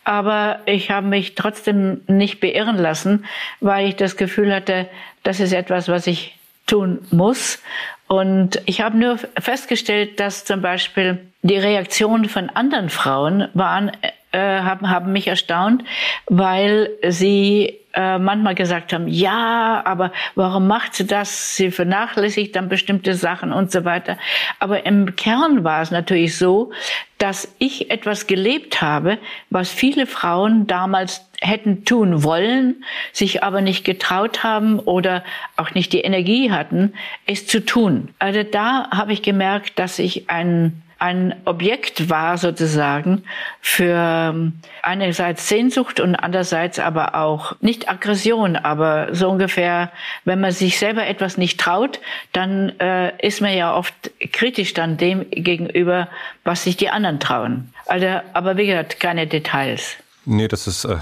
aber 0.04 0.60
ich 0.66 0.92
habe 0.92 1.08
mich 1.08 1.36
trotzdem 1.36 2.02
nicht 2.08 2.40
beirren 2.40 2.78
lassen, 2.78 3.26
weil 3.60 3.90
ich 3.90 3.96
das 3.96 4.18
Gefühl 4.18 4.54
hatte, 4.54 4.88
das 5.24 5.40
ist 5.40 5.54
etwas, 5.54 5.88
was 5.88 6.08
ich 6.08 6.36
tun 6.68 7.00
muss. 7.12 7.60
Und 8.08 8.62
ich 8.66 8.82
habe 8.82 8.98
nur 8.98 9.20
festgestellt, 9.40 10.20
dass 10.20 10.46
zum 10.46 10.62
Beispiel 10.62 11.29
die 11.42 11.58
Reaktionen 11.58 12.26
von 12.26 12.50
anderen 12.50 12.90
Frauen 12.90 13.48
waren, 13.54 13.92
äh, 14.32 14.40
haben, 14.40 14.90
haben 14.90 15.12
mich 15.12 15.28
erstaunt, 15.28 15.84
weil 16.28 16.90
sie 17.08 17.80
äh, 17.94 18.20
manchmal 18.20 18.54
gesagt 18.54 18.94
haben, 18.94 19.08
ja, 19.08 19.82
aber 19.86 20.12
warum 20.36 20.68
macht 20.68 20.94
sie 20.94 21.08
das? 21.08 21.56
Sie 21.56 21.72
vernachlässigt 21.72 22.56
dann 22.56 22.70
bestimmte 22.70 23.16
Sachen 23.16 23.52
und 23.52 23.72
so 23.72 23.86
weiter. 23.86 24.18
Aber 24.60 24.86
im 24.86 25.16
Kern 25.16 25.64
war 25.64 25.82
es 25.82 25.90
natürlich 25.90 26.38
so, 26.38 26.72
dass 27.18 27.54
ich 27.58 27.90
etwas 27.90 28.28
gelebt 28.28 28.82
habe, 28.82 29.18
was 29.50 29.72
viele 29.72 30.06
Frauen 30.06 30.68
damals 30.68 31.28
hätten 31.42 31.84
tun 31.84 32.24
wollen, 32.24 32.84
sich 33.12 33.44
aber 33.44 33.62
nicht 33.62 33.84
getraut 33.84 34.44
haben 34.44 34.78
oder 34.80 35.24
auch 35.58 35.74
nicht 35.74 35.92
die 35.92 36.02
Energie 36.02 36.52
hatten, 36.52 36.94
es 37.26 37.48
zu 37.48 37.66
tun. 37.66 38.10
Also 38.20 38.44
da 38.44 38.92
habe 38.92 39.14
ich 39.14 39.24
gemerkt, 39.24 39.80
dass 39.80 39.98
ich 39.98 40.30
ein 40.30 40.84
ein 41.00 41.34
Objekt 41.46 42.10
war 42.10 42.38
sozusagen 42.38 43.24
für 43.62 43.96
ähm, 43.96 44.54
einerseits 44.82 45.48
Sehnsucht 45.48 46.00
und 46.00 46.16
andererseits 46.16 46.78
aber 46.78 47.16
auch 47.16 47.56
nicht 47.62 47.90
Aggression, 47.90 48.58
aber 48.58 49.16
so 49.16 49.30
ungefähr, 49.30 49.92
wenn 50.26 50.42
man 50.42 50.52
sich 50.52 50.78
selber 50.78 51.08
etwas 51.08 51.38
nicht 51.38 51.60
traut, 51.60 52.00
dann 52.34 52.78
äh, 52.80 53.26
ist 53.26 53.42
man 53.42 53.56
ja 53.56 53.76
oft 53.76 53.94
kritisch 54.34 54.74
dann 54.74 54.98
dem 54.98 55.26
gegenüber, 55.32 56.10
was 56.44 56.64
sich 56.66 56.76
die 56.76 56.90
anderen 56.90 57.20
trauen. 57.20 57.74
Also, 57.88 58.08
aber 58.34 58.58
wie 58.58 58.68
gesagt, 58.68 59.00
keine 59.00 59.26
Details. 59.26 59.96
Nee, 60.26 60.50
das 60.50 60.68
ist 60.68 60.84
äh, 60.84 60.98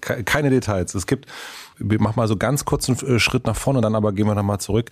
keine 0.24 0.48
Details. 0.48 0.94
Es 0.94 1.06
gibt, 1.06 1.26
wir 1.78 2.00
machen 2.00 2.14
mal 2.16 2.28
so 2.28 2.36
ganz 2.36 2.64
kurzen 2.64 2.96
äh, 3.06 3.18
Schritt 3.18 3.46
nach 3.46 3.56
vorne, 3.56 3.82
dann 3.82 3.94
aber 3.94 4.12
gehen 4.12 4.26
wir 4.26 4.34
nochmal 4.34 4.58
zurück 4.58 4.90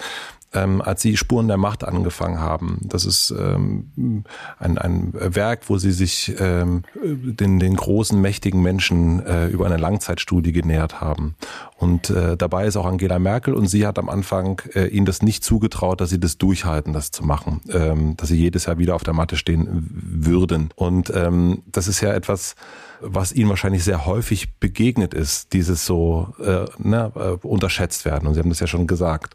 ähm, 0.54 0.82
als 0.82 1.02
sie 1.02 1.16
Spuren 1.16 1.48
der 1.48 1.56
Macht 1.56 1.84
angefangen 1.84 2.40
haben. 2.40 2.78
Das 2.82 3.04
ist 3.04 3.34
ähm, 3.36 4.24
ein, 4.58 4.78
ein 4.78 5.12
Werk, 5.12 5.68
wo 5.68 5.78
sie 5.78 5.92
sich 5.92 6.34
ähm, 6.38 6.82
den, 7.02 7.58
den 7.58 7.76
großen, 7.76 8.20
mächtigen 8.20 8.62
Menschen 8.62 9.24
äh, 9.24 9.48
über 9.48 9.66
eine 9.66 9.76
Langzeitstudie 9.76 10.52
genähert 10.52 11.00
haben. 11.00 11.34
Und 11.76 12.10
äh, 12.10 12.36
dabei 12.36 12.66
ist 12.66 12.76
auch 12.76 12.86
Angela 12.86 13.18
Merkel 13.18 13.54
und 13.54 13.66
sie 13.66 13.86
hat 13.86 13.98
am 13.98 14.08
Anfang 14.08 14.62
äh, 14.74 14.86
ihnen 14.86 15.06
das 15.06 15.22
nicht 15.22 15.44
zugetraut, 15.44 16.00
dass 16.00 16.10
sie 16.10 16.20
das 16.20 16.38
durchhalten, 16.38 16.92
das 16.92 17.10
zu 17.10 17.24
machen, 17.24 17.60
ähm, 17.72 18.16
dass 18.16 18.28
sie 18.28 18.36
jedes 18.36 18.66
Jahr 18.66 18.78
wieder 18.78 18.94
auf 18.94 19.04
der 19.04 19.14
Matte 19.14 19.36
stehen 19.36 19.88
würden. 19.90 20.70
Und 20.76 21.12
ähm, 21.14 21.62
das 21.66 21.88
ist 21.88 22.00
ja 22.00 22.12
etwas, 22.12 22.54
was 23.00 23.32
ihnen 23.32 23.50
wahrscheinlich 23.50 23.84
sehr 23.84 24.06
häufig 24.06 24.54
begegnet 24.54 25.12
ist, 25.12 25.52
dieses 25.52 25.84
so 25.84 26.34
äh, 26.38 26.66
ne, 26.78 27.12
äh, 27.14 27.46
unterschätzt 27.46 28.04
werden. 28.04 28.26
Und 28.26 28.34
Sie 28.34 28.40
haben 28.40 28.48
das 28.48 28.60
ja 28.60 28.66
schon 28.66 28.86
gesagt. 28.86 29.34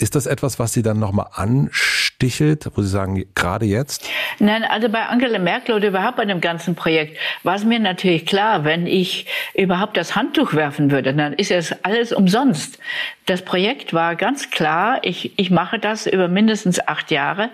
Ist 0.00 0.14
das 0.14 0.26
etwas, 0.26 0.60
was 0.60 0.72
Sie 0.72 0.82
dann 0.82 1.00
nochmal 1.00 1.26
anstichelt, 1.34 2.70
wo 2.76 2.82
Sie 2.82 2.88
sagen, 2.88 3.24
gerade 3.34 3.66
jetzt? 3.66 4.08
Nein, 4.38 4.62
also 4.62 4.88
bei 4.88 5.04
Angela 5.06 5.40
Merkel 5.40 5.74
oder 5.74 5.88
überhaupt 5.88 6.18
bei 6.18 6.24
dem 6.24 6.40
ganzen 6.40 6.76
Projekt 6.76 7.18
war 7.42 7.56
es 7.56 7.64
mir 7.64 7.80
natürlich 7.80 8.24
klar, 8.24 8.62
wenn 8.62 8.86
ich 8.86 9.26
überhaupt 9.54 9.96
das 9.96 10.14
Handtuch 10.14 10.54
werfen 10.54 10.92
würde, 10.92 11.14
dann 11.14 11.32
ist 11.32 11.50
es 11.50 11.74
alles 11.84 12.12
umsonst. 12.12 12.78
Das 13.26 13.42
Projekt 13.42 13.92
war 13.92 14.14
ganz 14.14 14.50
klar, 14.50 15.00
ich, 15.02 15.36
ich 15.36 15.50
mache 15.50 15.80
das 15.80 16.06
über 16.06 16.28
mindestens 16.28 16.78
acht 16.86 17.10
Jahre. 17.10 17.50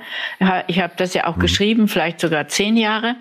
Ich 0.67 0.81
habe 0.81 0.93
das 0.99 1.15
ja 1.15 1.27
auch 1.27 1.37
mhm. 1.37 1.41
geschrieben, 1.41 1.89
vielleicht 1.89 2.21
sogar 2.21 2.49
zehn 2.49 2.77
Jahre. 2.77 3.17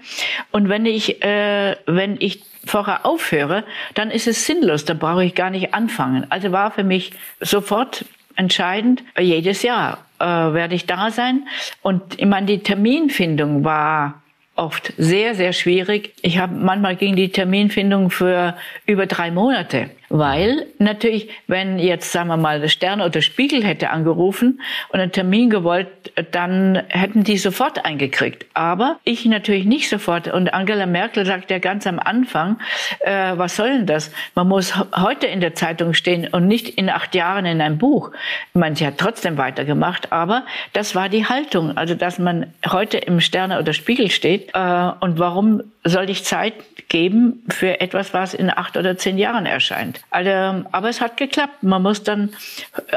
Und 0.52 0.68
wenn 0.68 0.86
ich, 0.86 1.24
äh, 1.24 1.78
wenn 1.86 2.18
ich 2.20 2.44
vorher 2.66 3.06
aufhöre, 3.06 3.64
dann 3.94 4.12
ist 4.12 4.28
es 4.28 4.46
sinnlos, 4.46 4.84
dann 4.84 5.00
brauche 5.00 5.24
ich 5.24 5.34
gar 5.34 5.50
nicht 5.50 5.74
anfangen. 5.74 6.26
Also 6.30 6.52
war 6.52 6.72
für 6.72 6.84
mich 6.84 7.14
sofort 7.40 8.04
entscheidend. 8.36 9.04
Jedes 9.20 9.64
Jahr 9.64 10.06
äh, 10.20 10.26
werde 10.26 10.76
ich 10.76 10.86
da 10.86 11.12
sein. 11.12 11.48
Und 11.82 12.20
ich 12.20 12.26
meine, 12.26 12.48
die 12.48 12.60
Terminfindung 12.60 13.64
war 13.64 14.22
oft 14.56 14.94
sehr, 14.98 15.36
sehr 15.36 15.54
schwierig. 15.54 16.14
Ich 16.22 16.38
habe 16.38 16.54
manchmal 16.54 16.96
ging 16.96 17.16
die 17.16 17.30
Terminfindung 17.30 18.10
für 18.10 18.56
über 18.86 19.08
drei 19.08 19.32
Monate. 19.32 19.90
Weil 20.16 20.68
natürlich, 20.78 21.28
wenn 21.48 21.80
jetzt, 21.80 22.12
sagen 22.12 22.28
wir 22.28 22.38
mal, 22.38 22.62
der 22.62 22.68
Stern 22.68 23.02
oder 23.02 23.24
Spiegel 23.24 23.64
hätte 23.64 23.90
angerufen 23.90 24.62
und 24.90 25.00
einen 25.00 25.12
Termin 25.12 25.50
gewollt, 25.50 25.88
dann 26.32 26.84
hätten 26.90 27.24
die 27.24 27.40
sofort 27.40 27.84
eingekriegt. 27.84 28.46
Aber 28.54 29.00
ich 29.06 29.26
natürlich 29.26 29.66
nicht 29.66 29.90
sofort. 29.90 30.28
Und 30.28 30.54
Angela 30.54 30.86
Merkel 30.86 31.26
sagt 31.26 31.50
ja 31.50 31.58
ganz 31.58 31.88
am 31.88 31.98
Anfang, 31.98 32.60
äh, 33.00 33.32
was 33.38 33.56
soll 33.56 33.70
denn 33.70 33.86
das? 33.88 34.12
Man 34.36 34.48
muss 34.48 34.76
heute 34.96 35.26
in 35.26 35.42
der 35.42 35.56
Zeitung 35.56 35.96
stehen 35.96 36.28
und 36.28 36.46
nicht 36.46 36.70
in 36.70 36.92
acht 36.92 37.16
Jahren 37.16 37.48
in 37.48 37.60
einem 37.60 37.80
Buch. 37.80 38.12
Ich 38.54 38.60
meine, 38.60 38.76
sie 38.76 38.86
hat 38.86 39.00
trotzdem 39.00 39.40
weitergemacht, 39.40 40.12
aber 40.12 40.46
das 40.74 40.94
war 40.94 41.10
die 41.10 41.26
Haltung. 41.26 41.76
Also, 41.76 41.96
dass 41.96 42.20
man 42.20 42.54
heute 42.70 43.00
im 43.00 43.20
Sterne 43.20 43.58
oder 43.58 43.74
Spiegel 43.74 44.12
steht. 44.12 44.52
Äh, 44.54 44.92
und 45.00 45.18
warum 45.18 45.64
soll 45.84 46.08
ich 46.12 46.24
Zeit 46.24 46.54
geben 46.88 47.44
für 47.50 47.82
etwas, 47.82 48.14
was 48.14 48.36
in 48.36 48.52
acht 48.52 48.78
oder 48.78 48.96
zehn 48.96 49.18
Jahren 49.18 49.48
erscheint? 49.48 50.03
Also, 50.10 50.66
aber 50.72 50.90
es 50.90 51.02
hat 51.02 51.18
geklappt. 51.18 51.64
Man 51.64 51.82
muss 51.82 52.04
dann 52.04 52.30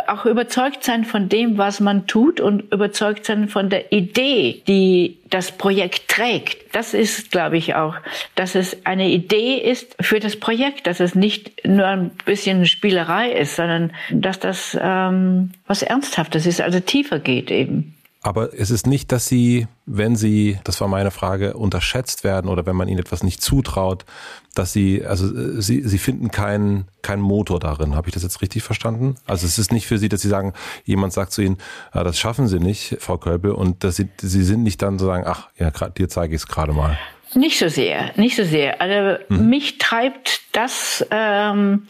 auch 0.06 0.26
überzeugt 0.26 0.84
sein 0.84 1.04
von 1.04 1.28
dem, 1.28 1.56
was 1.56 1.80
man 1.80 2.06
tut 2.06 2.40
und 2.40 2.72
überzeugt 2.72 3.24
sein 3.24 3.48
von 3.48 3.70
der 3.70 3.90
Idee, 3.92 4.62
die 4.68 5.16
das 5.30 5.52
Projekt 5.52 6.08
trägt. 6.08 6.74
Das 6.74 6.94
ist, 6.94 7.30
glaube 7.30 7.56
ich, 7.56 7.74
auch, 7.74 7.96
dass 8.34 8.54
es 8.54 8.84
eine 8.84 9.08
Idee 9.08 9.56
ist 9.56 9.96
für 10.00 10.20
das 10.20 10.36
Projekt, 10.36 10.86
dass 10.86 11.00
es 11.00 11.14
nicht 11.14 11.66
nur 11.66 11.86
ein 11.86 12.10
bisschen 12.26 12.66
Spielerei 12.66 13.32
ist, 13.32 13.56
sondern 13.56 13.92
dass 14.10 14.38
das 14.38 14.76
ähm, 14.80 15.52
was 15.66 15.82
Ernsthaftes 15.82 16.46
ist, 16.46 16.60
also 16.60 16.80
tiefer 16.80 17.18
geht 17.18 17.50
eben. 17.50 17.95
Aber 18.26 18.52
es 18.58 18.72
ist 18.72 18.88
nicht, 18.88 19.12
dass 19.12 19.28
sie, 19.28 19.68
wenn 19.86 20.16
sie, 20.16 20.58
das 20.64 20.80
war 20.80 20.88
meine 20.88 21.12
Frage, 21.12 21.54
unterschätzt 21.54 22.24
werden 22.24 22.50
oder 22.50 22.66
wenn 22.66 22.74
man 22.74 22.88
ihnen 22.88 22.98
etwas 22.98 23.22
nicht 23.22 23.40
zutraut, 23.40 24.04
dass 24.52 24.72
sie, 24.72 25.06
also 25.06 25.26
äh, 25.32 25.62
sie, 25.62 25.82
sie 25.82 25.98
finden 25.98 26.32
keinen 26.32 26.88
keinen 27.02 27.22
Motor 27.22 27.60
darin. 27.60 27.94
Habe 27.94 28.08
ich 28.08 28.14
das 28.14 28.24
jetzt 28.24 28.42
richtig 28.42 28.64
verstanden? 28.64 29.14
Also 29.26 29.46
es 29.46 29.60
ist 29.60 29.70
nicht 29.70 29.86
für 29.86 29.98
sie, 29.98 30.08
dass 30.08 30.22
sie 30.22 30.28
sagen, 30.28 30.54
jemand 30.84 31.12
sagt 31.12 31.30
zu 31.30 31.40
ihnen, 31.40 31.58
ah, 31.92 32.02
das 32.02 32.18
schaffen 32.18 32.48
sie 32.48 32.58
nicht, 32.58 32.96
Frau 32.98 33.16
Kölbe, 33.16 33.54
und 33.54 33.84
dass 33.84 33.94
sie, 33.94 34.08
sie 34.20 34.42
sind 34.42 34.64
nicht 34.64 34.82
dann 34.82 34.98
so 34.98 35.06
sagen, 35.06 35.22
ach, 35.24 35.48
ja, 35.56 35.70
dir 35.70 36.08
zeige 36.08 36.34
ich 36.34 36.42
es 36.42 36.48
gerade 36.48 36.72
mal. 36.72 36.98
Nicht 37.34 37.60
so 37.60 37.68
sehr, 37.68 38.10
nicht 38.16 38.34
so 38.34 38.42
sehr. 38.42 38.80
Also 38.80 39.22
mhm. 39.28 39.48
mich 39.48 39.78
treibt 39.78 40.40
das, 40.50 41.06
ähm, 41.12 41.86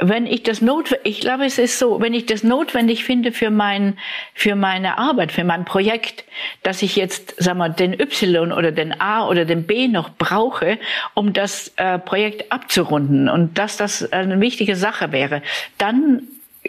wenn 0.00 0.26
ich 0.26 0.42
das 0.42 0.62
notwendig, 0.62 1.00
ich 1.04 1.20
glaube, 1.20 1.44
es 1.44 1.58
ist 1.58 1.78
so, 1.78 2.00
wenn 2.00 2.14
ich 2.14 2.26
das 2.26 2.42
notwendig 2.42 3.04
finde 3.04 3.32
für 3.32 3.50
mein, 3.50 3.98
für 4.34 4.54
meine 4.54 4.98
Arbeit, 4.98 5.30
für 5.30 5.44
mein 5.44 5.64
Projekt, 5.64 6.24
dass 6.62 6.82
ich 6.82 6.96
jetzt, 6.96 7.34
sag 7.38 7.56
mal, 7.56 7.68
den 7.68 7.92
Y 7.92 8.52
oder 8.52 8.72
den 8.72 8.98
A 9.00 9.28
oder 9.28 9.44
den 9.44 9.64
B 9.64 9.88
noch 9.88 10.10
brauche, 10.10 10.78
um 11.14 11.32
das 11.32 11.72
äh, 11.76 11.98
Projekt 11.98 12.50
abzurunden 12.50 13.28
und 13.28 13.58
dass 13.58 13.76
das 13.76 14.10
eine 14.12 14.40
wichtige 14.40 14.74
Sache 14.74 15.12
wäre, 15.12 15.42
dann 15.76 16.22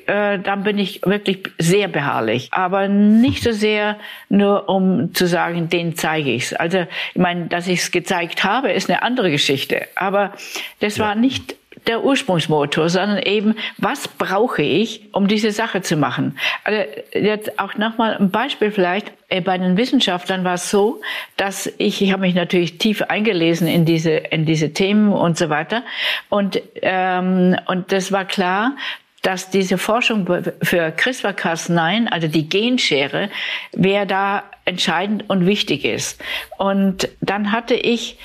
äh, 0.05 0.39
dann 0.39 0.63
bin 0.63 0.77
ich 0.77 1.01
wirklich 1.05 1.39
sehr 1.57 1.89
beharrlich. 1.89 2.47
Aber 2.51 2.87
nicht 2.87 3.43
so 3.43 3.51
sehr 3.51 3.97
nur, 4.29 4.69
um 4.69 5.13
zu 5.13 5.27
sagen, 5.27 5.67
den 5.67 5.95
zeige 5.95 6.31
ich's. 6.31 6.53
Also, 6.53 6.85
ich 7.13 7.19
meine, 7.19 7.47
dass 7.47 7.67
ich 7.67 7.81
es 7.81 7.91
gezeigt 7.91 8.45
habe, 8.45 8.71
ist 8.71 8.89
eine 8.89 9.03
andere 9.03 9.31
Geschichte. 9.31 9.87
Aber 9.95 10.31
das 10.79 10.95
ja. 10.95 11.05
war 11.05 11.15
nicht 11.15 11.55
der 11.87 12.03
Ursprungsmotor, 12.03 12.89
sondern 12.89 13.19
eben, 13.19 13.55
was 13.77 14.07
brauche 14.07 14.61
ich, 14.61 15.09
um 15.11 15.27
diese 15.27 15.51
Sache 15.51 15.81
zu 15.81 15.97
machen? 15.97 16.37
Also 16.63 16.81
jetzt 17.13 17.59
auch 17.59 17.75
nochmal 17.75 18.17
ein 18.17 18.31
Beispiel 18.31 18.71
vielleicht. 18.71 19.11
Äh, 19.29 19.41
bei 19.41 19.57
den 19.57 19.77
Wissenschaftlern 19.77 20.43
war 20.43 20.55
es 20.55 20.69
so, 20.69 21.01
dass 21.37 21.71
ich, 21.77 22.01
ich 22.01 22.11
habe 22.11 22.21
mich 22.21 22.35
natürlich 22.35 22.77
tief 22.77 23.01
eingelesen 23.01 23.67
in 23.67 23.85
diese, 23.85 24.11
in 24.11 24.45
diese 24.45 24.73
Themen 24.73 25.11
und 25.11 25.37
so 25.37 25.49
weiter. 25.49 25.83
Und, 26.29 26.61
ähm, 26.81 27.57
und 27.67 27.91
das 27.91 28.11
war 28.11 28.25
klar, 28.25 28.75
dass 29.21 29.49
diese 29.51 29.77
Forschung 29.77 30.25
für 30.25 30.91
CRISPR-Cas9, 30.91 32.07
also 32.07 32.27
die 32.27 32.49
Genschere, 32.49 33.29
wer 33.71 34.05
da 34.05 34.43
entscheidend 34.65 35.29
und 35.29 35.45
wichtig 35.45 35.85
ist. 35.85 36.19
Und 36.57 37.07
dann 37.21 37.51
hatte 37.51 37.75
ich 37.75 38.17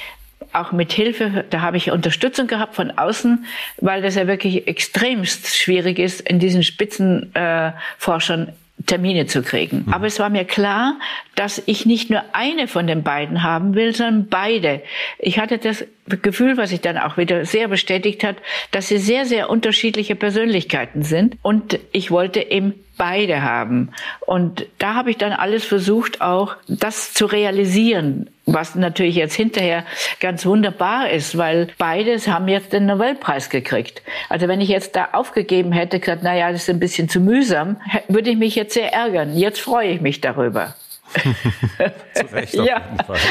auch 0.57 0.73
mit 0.73 0.93
Hilfe, 0.93 1.45
da 1.51 1.61
habe 1.61 1.77
ich 1.77 1.91
Unterstützung 1.91 2.47
gehabt 2.47 2.75
von 2.75 2.91
außen, 2.91 3.45
weil 3.81 4.03
das 4.03 4.15
ja 4.15 4.27
wirklich 4.27 4.67
extremst 4.67 5.57
schwierig 5.57 5.99
ist, 5.99 6.21
in 6.21 6.39
diesen 6.39 6.63
Spitzenforschern 6.63 8.53
Termine 8.85 9.27
zu 9.27 9.43
kriegen. 9.43 9.85
Mhm. 9.87 9.93
Aber 9.93 10.07
es 10.07 10.19
war 10.19 10.29
mir 10.29 10.45
klar, 10.45 10.99
dass 11.35 11.63
ich 11.67 11.87
nicht 11.87 12.11
nur 12.11 12.23
eine 12.33 12.69
von 12.69 12.87
den 12.87 13.03
beiden 13.03 13.43
haben 13.43 13.75
will, 13.75 13.95
sondern 13.95 14.29
beide. 14.29 14.83
Ich 15.19 15.39
hatte 15.39 15.59
das 15.59 15.85
Gefühl, 16.23 16.57
was 16.57 16.71
sich 16.71 16.83
dann 16.83 16.99
auch 16.99 17.17
wieder 17.17 17.47
sehr 17.47 17.69
bestätigt 17.69 18.23
hat, 18.23 18.37
dass 18.71 18.89
sie 18.89 18.99
sehr, 18.99 19.25
sehr 19.25 19.49
unterschiedliche 19.49 20.15
Persönlichkeiten 20.15 21.03
sind. 21.03 21.37
Und 21.43 21.79
ich 21.93 22.11
wollte 22.11 22.41
eben 22.41 22.75
beide 22.99 23.43
haben. 23.43 23.91
Und 24.21 24.67
da 24.79 24.95
habe 24.95 25.11
ich 25.11 25.17
dann 25.17 25.33
alles 25.33 25.65
versucht, 25.65 26.21
auch 26.21 26.57
das 26.69 27.15
zu 27.15 27.27
realisieren, 27.27 28.29
was 28.47 28.77
natürlich 28.77 29.17
jetzt 29.17 29.35
hinterher 29.35 29.85
ganz 30.21 30.47
wunderbar 30.47 31.11
ist, 31.11 31.37
weil 31.37 31.69
beides 31.79 32.29
haben 32.29 32.49
jetzt 32.49 32.73
den 32.73 32.87
Nobelpreis 32.87 33.51
gekriegt. 33.51 34.03
Also 34.29 34.49
wenn 34.49 34.61
ich 34.61 34.69
jetzt 34.69 34.95
da 34.95 35.09
aufgegeben 35.13 35.73
hätte, 35.73 35.99
gesagt, 35.99 36.23
na 36.23 36.35
ja, 36.35 36.53
das 36.53 36.63
ist 36.63 36.71
ein 36.71 36.81
bisschen 36.81 37.09
zu 37.09 37.21
mühsam, 37.21 37.77
würde 38.09 38.31
ich 38.31 38.37
mich 38.37 38.55
jetzt 38.55 38.75
sehr 38.75 38.93
ärgern. 38.93 39.37
Jetzt 39.37 39.61
freue 39.61 39.89
ich 39.89 40.01
mich 40.01 40.21
darüber. 40.21 40.75
Zu 42.15 42.35
Recht 42.35 42.55
ja, 42.55 42.83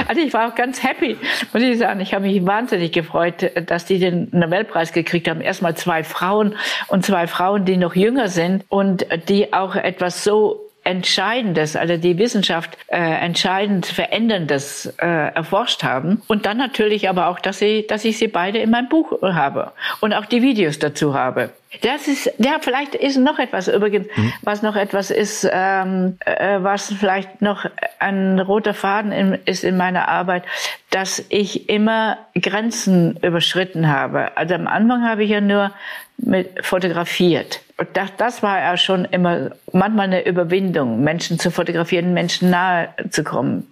also 0.08 0.22
ich 0.22 0.34
war 0.34 0.50
auch 0.50 0.56
ganz 0.56 0.82
happy, 0.82 1.18
muss 1.54 1.62
ich 1.62 1.78
sagen. 1.78 2.00
Ich 2.00 2.14
habe 2.14 2.26
mich 2.26 2.46
wahnsinnig 2.46 2.94
gefreut, 2.94 3.52
dass 3.68 3.86
die 3.86 4.00
den 4.00 4.30
Nobelpreis 4.32 4.94
gekriegt 4.94 5.28
haben. 5.28 5.42
Erstmal 5.42 5.76
zwei 5.76 6.04
Frauen 6.04 6.56
und 6.88 7.06
zwei 7.06 7.28
Frauen, 7.28 7.66
die 7.66 7.78
noch 7.78 7.96
jünger 7.96 8.30
sind 8.30 8.64
und 8.70 9.06
die 9.28 9.54
auch 9.54 9.76
etwas 9.76 10.24
so 10.24 10.65
Entscheidendes, 10.86 11.76
also 11.76 11.98
die 11.98 12.18
Wissenschaft 12.20 12.78
äh, 12.88 12.98
entscheidend 13.00 13.88
Veränderndes 13.88 14.94
äh, 15.02 15.34
erforscht 15.34 15.84
haben. 15.84 16.22
Und 16.28 16.46
dann 16.46 16.58
natürlich 16.58 17.10
aber 17.10 17.28
auch, 17.28 17.40
dass, 17.40 17.58
sie, 17.58 17.88
dass 17.88 18.06
ich 18.06 18.20
sie 18.20 18.28
beide 18.28 18.60
in 18.60 18.70
meinem 18.70 18.88
Buch 18.88 19.20
habe 19.24 19.72
und 20.00 20.14
auch 20.14 20.26
die 20.26 20.44
Videos 20.44 20.78
dazu 20.78 21.16
habe. 21.16 21.50
Das 21.82 22.08
ist, 22.08 22.32
ja, 22.38 22.58
vielleicht 22.62 22.94
ist 22.94 23.18
noch 23.18 23.40
etwas 23.40 23.68
übrigens, 23.68 24.08
mhm. 24.16 24.34
was 24.44 24.62
noch 24.62 24.76
etwas 24.76 25.10
ist, 25.10 25.50
ähm, 25.52 26.18
äh, 26.24 26.60
was 26.62 26.94
vielleicht 26.94 27.42
noch 27.42 27.66
ein 27.98 28.40
roter 28.40 28.76
Faden 28.76 29.12
in, 29.12 29.40
ist 29.46 29.64
in 29.64 29.78
meiner 29.78 30.08
Arbeit, 30.08 30.44
dass 30.92 31.26
ich 31.30 31.68
immer 31.68 32.20
Grenzen 32.40 33.18
überschritten 33.24 33.88
habe. 33.88 34.38
Also 34.38 34.54
am 34.54 34.68
Anfang 34.68 35.04
habe 35.04 35.24
ich 35.24 35.32
ja 35.32 35.42
nur 35.42 35.72
mit 36.18 36.64
fotografiert. 36.64 37.65
Das, 37.94 38.12
das 38.18 38.42
war 38.42 38.60
ja 38.60 38.78
schon 38.78 39.04
immer 39.04 39.52
manchmal 39.74 40.06
eine 40.06 40.26
Überwindung, 40.26 41.04
Menschen 41.04 41.40
zu 41.40 41.52
fotografieren, 41.52 42.14
Menschen 42.14 42.50
nahe 42.50 42.90
zu 43.10 43.24
kommen. 43.24 43.68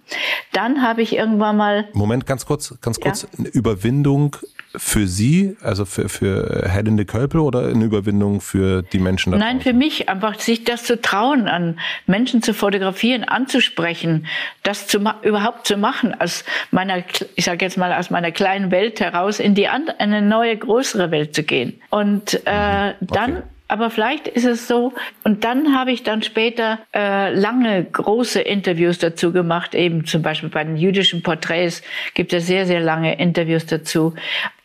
Dann 0.52 0.82
habe 0.82 1.00
ich 1.00 1.16
irgendwann 1.16 1.56
mal. 1.56 1.88
Moment, 1.94 2.26
ganz 2.26 2.44
kurz, 2.44 2.78
ganz 2.82 3.00
kurz. 3.00 3.22
Ja? 3.22 3.28
Eine 3.38 3.48
Überwindung 3.48 4.36
für 4.76 5.06
Sie, 5.06 5.56
also 5.62 5.84
für, 5.84 6.08
für 6.08 6.68
Helene 6.68 7.04
Kölpel 7.04 7.40
oder 7.40 7.68
eine 7.68 7.84
Überwindung 7.84 8.40
für 8.40 8.82
die 8.82 8.98
Menschen 8.98 9.32
da 9.32 9.38
Nein, 9.38 9.60
für 9.60 9.72
mich 9.72 10.08
einfach, 10.08 10.38
sich 10.38 10.64
das 10.64 10.84
zu 10.84 11.00
trauen, 11.00 11.48
an 11.48 11.78
Menschen 12.06 12.42
zu 12.42 12.54
fotografieren, 12.54 13.24
anzusprechen, 13.24 14.26
das 14.64 14.86
zu 14.86 14.98
überhaupt 15.22 15.66
zu 15.66 15.76
machen, 15.76 16.14
aus 16.20 16.44
meiner, 16.72 17.04
ich 17.36 17.44
sage 17.44 17.64
jetzt 17.64 17.78
mal, 17.78 17.92
aus 17.92 18.10
meiner 18.10 18.32
kleinen 18.32 18.70
Welt 18.70 19.00
heraus 19.00 19.38
in 19.38 19.54
die 19.54 19.68
andere, 19.68 20.00
eine 20.00 20.22
neue, 20.22 20.56
größere 20.56 21.10
Welt 21.10 21.34
zu 21.34 21.44
gehen. 21.44 21.80
Und 21.90 22.40
äh, 22.44 22.88
mhm. 22.88 22.94
okay. 23.00 23.14
dann 23.14 23.42
aber 23.66 23.90
vielleicht 23.90 24.28
ist 24.28 24.44
es 24.44 24.68
so. 24.68 24.92
Und 25.24 25.44
dann 25.44 25.74
habe 25.76 25.90
ich 25.92 26.02
dann 26.02 26.22
später 26.22 26.80
äh, 26.94 27.34
lange 27.34 27.84
große 27.84 28.40
Interviews 28.40 28.98
dazu 28.98 29.32
gemacht, 29.32 29.74
eben 29.74 30.04
zum 30.04 30.22
Beispiel 30.22 30.50
bei 30.50 30.64
den 30.64 30.76
jüdischen 30.76 31.22
Porträts 31.22 31.82
gibt 32.14 32.32
es 32.32 32.46
sehr, 32.46 32.66
sehr 32.66 32.80
lange 32.80 33.18
Interviews 33.18 33.66
dazu. 33.66 34.14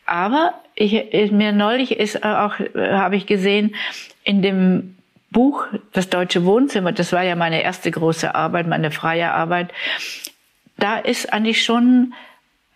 Aber 0.06 0.56
ich, 0.76 1.32
mir 1.32 1.52
neulich 1.52 1.92
ist 1.92 2.24
auch, 2.24 2.56
habe 2.76 3.16
ich 3.16 3.26
gesehen, 3.26 3.76
in 4.24 4.42
dem 4.42 4.96
Buch 5.32 5.68
Das 5.94 6.10
Deutsche 6.10 6.44
Wohnzimmer, 6.46 6.92
das 6.92 7.14
war 7.14 7.24
ja 7.24 7.36
meine 7.36 7.62
erste 7.62 7.92
große 7.92 8.34
Arbeit, 8.34 8.68
meine 8.68 8.90
freie 8.90 9.32
Arbeit, 9.32 9.72
da 10.78 10.98
ist 10.98 11.32
eigentlich 11.32 11.64
schon, 11.64 12.14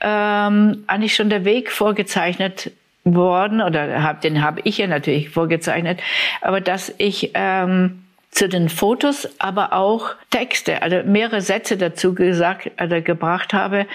ähm, 0.02 0.84
eigentlich 0.86 1.16
schon 1.16 1.30
der 1.30 1.46
Weg 1.46 1.72
vorgezeichnet 1.72 2.72
worden, 3.04 3.62
oder 3.62 4.04
hab, 4.04 4.22
den 4.22 4.42
habe 4.42 4.62
ich 4.64 4.78
ja 4.78 4.88
natürlich 4.88 5.30
vorgezeichnet, 5.30 6.00
aber 6.42 6.62
dass 6.62 6.94
ich 6.98 7.32
ähm, 7.34 8.04
zu 8.32 8.50
den 8.50 8.70
Fotos, 8.70 9.30
aber 9.40 9.74
auch 9.74 10.16
Texte, 10.30 10.82
also 10.82 11.04
mehrere 11.06 11.42
Sätze 11.42 11.78
dazu 11.78 12.16
gesagt, 12.16 12.72
also 12.78 13.02
gebracht 13.02 13.54
habe, 13.54 13.86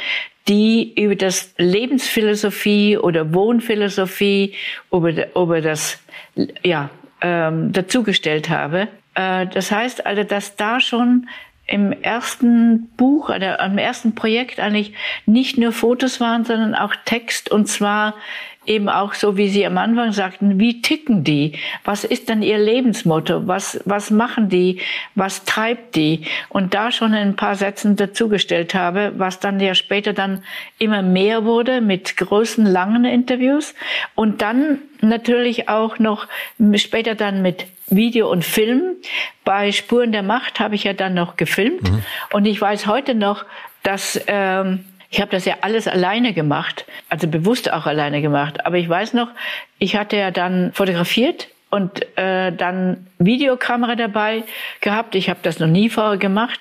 die 0.46 0.94
über 0.94 1.16
das 1.16 1.54
Lebensphilosophie 1.58 2.96
oder 2.96 3.34
Wohnphilosophie, 3.34 4.54
über, 4.92 5.10
über 5.34 5.60
das, 5.60 5.98
ja, 6.62 6.90
ähm, 7.20 7.72
dazugestellt 7.72 8.48
habe. 8.48 8.88
Äh, 9.14 9.46
das 9.48 9.72
heißt 9.72 10.06
also, 10.06 10.22
dass 10.22 10.56
da 10.56 10.80
schon 10.80 11.28
im 11.66 11.92
ersten 11.92 12.88
Buch 12.96 13.28
oder 13.28 13.60
am 13.60 13.76
ersten 13.76 14.14
Projekt 14.14 14.58
eigentlich 14.58 14.94
nicht 15.26 15.58
nur 15.58 15.72
Fotos 15.72 16.20
waren, 16.20 16.44
sondern 16.44 16.74
auch 16.74 16.94
Text 17.04 17.50
und 17.50 17.66
zwar 17.66 18.14
eben 18.68 18.88
auch 18.88 19.14
so, 19.14 19.36
wie 19.36 19.48
Sie 19.48 19.64
am 19.66 19.78
Anfang 19.78 20.12
sagten, 20.12 20.60
wie 20.60 20.82
ticken 20.82 21.24
die? 21.24 21.52
Was 21.84 22.04
ist 22.04 22.28
denn 22.28 22.42
ihr 22.42 22.58
Lebensmotto? 22.58 23.46
Was, 23.46 23.80
was 23.84 24.10
machen 24.10 24.48
die? 24.48 24.80
Was 25.14 25.44
treibt 25.44 25.96
die? 25.96 26.26
Und 26.48 26.74
da 26.74 26.92
schon 26.92 27.14
ein 27.14 27.36
paar 27.36 27.54
Sätzen 27.54 27.96
dazugestellt 27.96 28.74
habe, 28.74 29.12
was 29.16 29.40
dann 29.40 29.58
ja 29.60 29.74
später 29.74 30.12
dann 30.12 30.42
immer 30.78 31.02
mehr 31.02 31.44
wurde 31.44 31.80
mit 31.80 32.16
großen, 32.16 32.66
langen 32.66 33.04
Interviews. 33.04 33.74
Und 34.14 34.42
dann 34.42 34.78
natürlich 35.00 35.68
auch 35.68 35.98
noch 35.98 36.26
später 36.74 37.14
dann 37.14 37.42
mit 37.42 37.66
Video 37.88 38.30
und 38.30 38.44
Film. 38.44 38.96
Bei 39.44 39.72
Spuren 39.72 40.12
der 40.12 40.22
Macht 40.22 40.60
habe 40.60 40.74
ich 40.74 40.84
ja 40.84 40.92
dann 40.92 41.14
noch 41.14 41.36
gefilmt. 41.36 41.90
Mhm. 41.90 42.04
Und 42.32 42.44
ich 42.44 42.60
weiß 42.60 42.86
heute 42.86 43.14
noch, 43.14 43.44
dass 43.82 44.20
ähm, 44.26 44.84
ich 45.10 45.20
habe 45.20 45.30
das 45.30 45.44
ja 45.44 45.56
alles 45.62 45.88
alleine 45.88 46.32
gemacht, 46.34 46.84
also 47.08 47.28
bewusst 47.28 47.72
auch 47.72 47.86
alleine 47.86 48.20
gemacht. 48.20 48.66
Aber 48.66 48.76
ich 48.76 48.88
weiß 48.88 49.14
noch, 49.14 49.28
ich 49.78 49.96
hatte 49.96 50.16
ja 50.16 50.30
dann 50.30 50.72
fotografiert 50.72 51.48
und 51.70 52.02
äh, 52.16 52.52
dann 52.52 53.06
Videokamera 53.18 53.94
dabei 53.94 54.44
gehabt. 54.80 55.14
Ich 55.14 55.28
habe 55.28 55.40
das 55.42 55.58
noch 55.58 55.66
nie 55.66 55.88
vorher 55.88 56.18
gemacht 56.18 56.60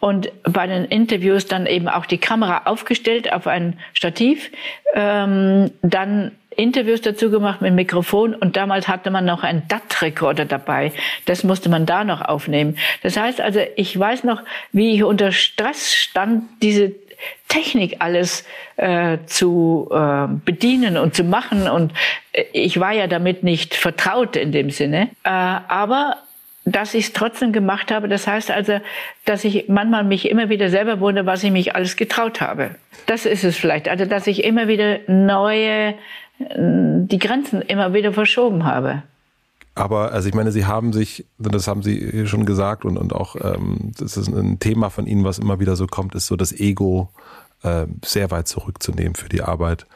und 0.00 0.30
bei 0.44 0.66
den 0.66 0.84
Interviews 0.86 1.46
dann 1.46 1.66
eben 1.66 1.88
auch 1.88 2.06
die 2.06 2.18
Kamera 2.18 2.62
aufgestellt 2.64 3.32
auf 3.32 3.46
ein 3.46 3.78
Stativ, 3.92 4.50
ähm, 4.94 5.70
dann 5.82 6.32
Interviews 6.56 7.02
dazu 7.02 7.30
gemacht 7.30 7.60
mit 7.60 7.74
Mikrofon 7.74 8.34
und 8.34 8.56
damals 8.56 8.88
hatte 8.88 9.10
man 9.10 9.26
noch 9.26 9.42
einen 9.42 9.68
DAT-Rekorder 9.68 10.46
dabei. 10.46 10.92
Das 11.26 11.44
musste 11.44 11.68
man 11.68 11.84
da 11.84 12.04
noch 12.04 12.22
aufnehmen. 12.22 12.78
Das 13.02 13.18
heißt 13.18 13.42
also, 13.42 13.60
ich 13.76 13.98
weiß 13.98 14.24
noch, 14.24 14.42
wie 14.72 14.94
ich 14.94 15.04
unter 15.04 15.32
Stress 15.32 15.94
stand, 15.94 16.44
diese 16.62 16.94
Technik 17.48 17.96
alles 18.00 18.44
äh, 18.76 19.18
zu 19.26 19.88
äh, 19.92 20.26
bedienen 20.44 20.96
und 20.96 21.14
zu 21.14 21.24
machen. 21.24 21.68
Und 21.68 21.92
äh, 22.32 22.44
ich 22.52 22.80
war 22.80 22.92
ja 22.92 23.06
damit 23.06 23.42
nicht 23.42 23.74
vertraut 23.74 24.36
in 24.36 24.52
dem 24.52 24.70
Sinne. 24.70 25.10
Äh, 25.24 25.28
aber 25.30 26.16
dass 26.66 26.94
ich 26.94 27.06
es 27.06 27.12
trotzdem 27.12 27.52
gemacht 27.52 27.92
habe, 27.92 28.08
das 28.08 28.26
heißt 28.26 28.50
also, 28.50 28.80
dass 29.24 29.44
ich 29.44 29.68
manchmal 29.68 30.02
mich 30.02 30.28
immer 30.28 30.48
wieder 30.48 30.68
selber 30.68 31.00
wundere, 31.00 31.24
was 31.24 31.44
ich 31.44 31.52
mich 31.52 31.76
alles 31.76 31.96
getraut 31.96 32.40
habe. 32.40 32.70
Das 33.06 33.24
ist 33.24 33.44
es 33.44 33.56
vielleicht. 33.56 33.88
Also, 33.88 34.04
dass 34.04 34.26
ich 34.26 34.42
immer 34.42 34.66
wieder 34.66 34.98
neue, 35.06 35.90
äh, 35.90 35.94
die 36.48 37.18
Grenzen 37.18 37.62
immer 37.62 37.94
wieder 37.94 38.12
verschoben 38.12 38.64
habe. 38.64 39.04
Aber 39.76 40.12
also 40.12 40.26
ich 40.26 40.34
meine, 40.34 40.52
Sie 40.52 40.64
haben 40.64 40.94
sich, 40.94 41.26
das 41.38 41.68
haben 41.68 41.82
Sie 41.82 42.26
schon 42.26 42.46
gesagt 42.46 42.86
und, 42.86 42.96
und 42.96 43.12
auch 43.12 43.36
ähm, 43.36 43.92
das 43.98 44.16
ist 44.16 44.28
ein 44.28 44.58
Thema 44.58 44.88
von 44.88 45.06
Ihnen, 45.06 45.22
was 45.22 45.38
immer 45.38 45.60
wieder 45.60 45.76
so 45.76 45.86
kommt, 45.86 46.14
ist 46.14 46.26
so 46.26 46.34
das 46.34 46.50
Ego 46.50 47.10
äh, 47.62 47.86
sehr 48.02 48.30
weit 48.30 48.48
zurückzunehmen 48.48 49.14
für 49.14 49.28
die 49.28 49.42
Arbeit. 49.42 49.86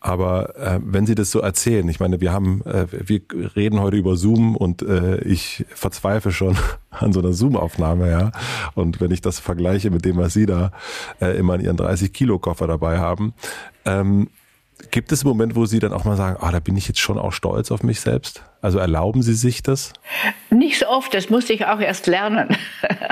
Aber 0.00 0.56
äh, 0.56 0.80
wenn 0.82 1.04
Sie 1.04 1.14
das 1.14 1.30
so 1.30 1.40
erzählen, 1.40 1.86
ich 1.90 2.00
meine, 2.00 2.22
wir 2.22 2.32
haben, 2.32 2.64
äh, 2.64 2.86
wir 2.90 3.20
reden 3.54 3.80
heute 3.80 3.98
über 3.98 4.16
Zoom 4.16 4.56
und 4.56 4.80
äh, 4.80 5.18
ich 5.20 5.66
verzweifle 5.74 6.32
schon 6.32 6.56
an 6.90 7.12
so 7.12 7.20
einer 7.20 7.34
Zoom-Aufnahme, 7.34 8.10
ja. 8.10 8.32
Und 8.74 8.98
wenn 9.02 9.10
ich 9.10 9.20
das 9.20 9.40
vergleiche 9.40 9.90
mit 9.90 10.06
dem, 10.06 10.16
was 10.16 10.32
Sie 10.32 10.46
da 10.46 10.72
äh, 11.20 11.36
immer 11.36 11.56
in 11.56 11.60
Ihren 11.60 11.76
30 11.76 12.14
Kilo 12.14 12.38
Koffer 12.38 12.66
dabei 12.66 12.98
haben, 12.98 13.34
ähm, 13.84 14.28
Gibt 14.90 15.12
es 15.12 15.22
einen 15.22 15.28
Moment, 15.28 15.56
wo 15.56 15.66
Sie 15.66 15.80
dann 15.80 15.92
auch 15.92 16.04
mal 16.04 16.16
sagen, 16.16 16.36
ah, 16.40 16.52
da 16.52 16.60
bin 16.60 16.76
ich 16.76 16.86
jetzt 16.86 17.00
schon 17.00 17.18
auch 17.18 17.32
stolz 17.32 17.70
auf 17.70 17.82
mich 17.82 18.00
selbst? 18.00 18.42
Also 18.62 18.78
erlauben 18.78 19.22
Sie 19.22 19.34
sich 19.34 19.62
das? 19.62 19.92
Nicht 20.50 20.78
so 20.78 20.88
oft, 20.88 21.12
das 21.14 21.30
musste 21.30 21.52
ich 21.52 21.66
auch 21.66 21.80
erst 21.80 22.06
lernen. 22.06 22.56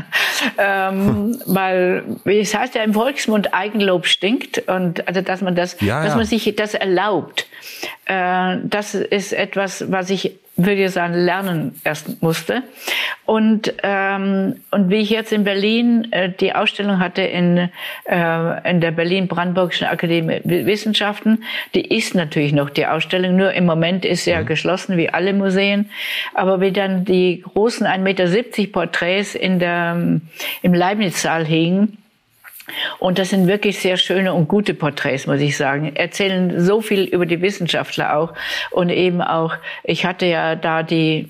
ähm, 0.58 1.06
hm. 1.06 1.42
Weil, 1.46 2.04
wie 2.24 2.38
es 2.38 2.54
heißt 2.54 2.74
ja 2.74 2.82
im 2.82 2.94
Volksmund, 2.94 3.52
Eigenlob 3.52 4.06
stinkt. 4.06 4.68
Und 4.68 5.06
also, 5.08 5.20
dass 5.20 5.40
man 5.42 5.54
das, 5.54 5.80
ja, 5.80 6.04
dass 6.04 6.14
man 6.14 6.24
sich 6.24 6.54
das 6.56 6.74
erlaubt. 6.74 7.46
Äh, 8.06 8.58
das 8.64 8.94
ist 8.94 9.32
etwas, 9.32 9.90
was 9.90 10.10
ich 10.10 10.38
würde 10.56 10.84
ich 10.84 10.90
sagen, 10.90 11.14
lernen 11.14 11.78
erst 11.84 12.22
musste. 12.22 12.62
Und, 13.26 13.74
ähm, 13.82 14.56
und 14.70 14.88
wie 14.88 14.96
ich 14.96 15.10
jetzt 15.10 15.32
in 15.32 15.44
Berlin 15.44 16.10
äh, 16.12 16.30
die 16.32 16.54
Ausstellung 16.54 16.98
hatte 16.98 17.22
in, 17.22 17.68
äh, 18.04 18.70
in 18.70 18.80
der 18.80 18.90
Berlin-Brandenburgischen 18.90 19.86
Akademie 19.86 20.40
Wissenschaften, 20.44 21.44
die 21.74 21.94
ist 21.94 22.14
natürlich 22.14 22.52
noch 22.52 22.70
die 22.70 22.86
Ausstellung, 22.86 23.36
nur 23.36 23.52
im 23.52 23.66
Moment 23.66 24.04
ist 24.04 24.24
sie 24.24 24.30
ja 24.30 24.40
mhm. 24.40 24.46
geschlossen, 24.46 24.96
wie 24.96 25.10
alle 25.10 25.34
Museen. 25.34 25.90
Aber 26.34 26.60
wie 26.60 26.72
dann 26.72 27.04
die 27.04 27.42
großen 27.42 27.86
1,70 27.86 27.98
Meter 27.98 28.72
Porträts 28.72 29.34
in 29.34 29.58
der, 29.58 30.20
im 30.62 30.74
Leibniz-Saal 30.74 31.44
hingen, 31.44 31.98
und 32.98 33.18
das 33.18 33.30
sind 33.30 33.46
wirklich 33.46 33.78
sehr 33.78 33.96
schöne 33.96 34.32
und 34.32 34.48
gute 34.48 34.74
Porträts, 34.74 35.26
muss 35.26 35.40
ich 35.40 35.56
sagen. 35.56 35.94
Erzählen 35.94 36.60
so 36.60 36.80
viel 36.80 37.04
über 37.04 37.26
die 37.26 37.40
Wissenschaftler 37.40 38.16
auch. 38.16 38.34
Und 38.70 38.90
eben 38.90 39.20
auch, 39.22 39.54
ich 39.84 40.04
hatte 40.04 40.26
ja 40.26 40.56
da 40.56 40.82
die 40.82 41.28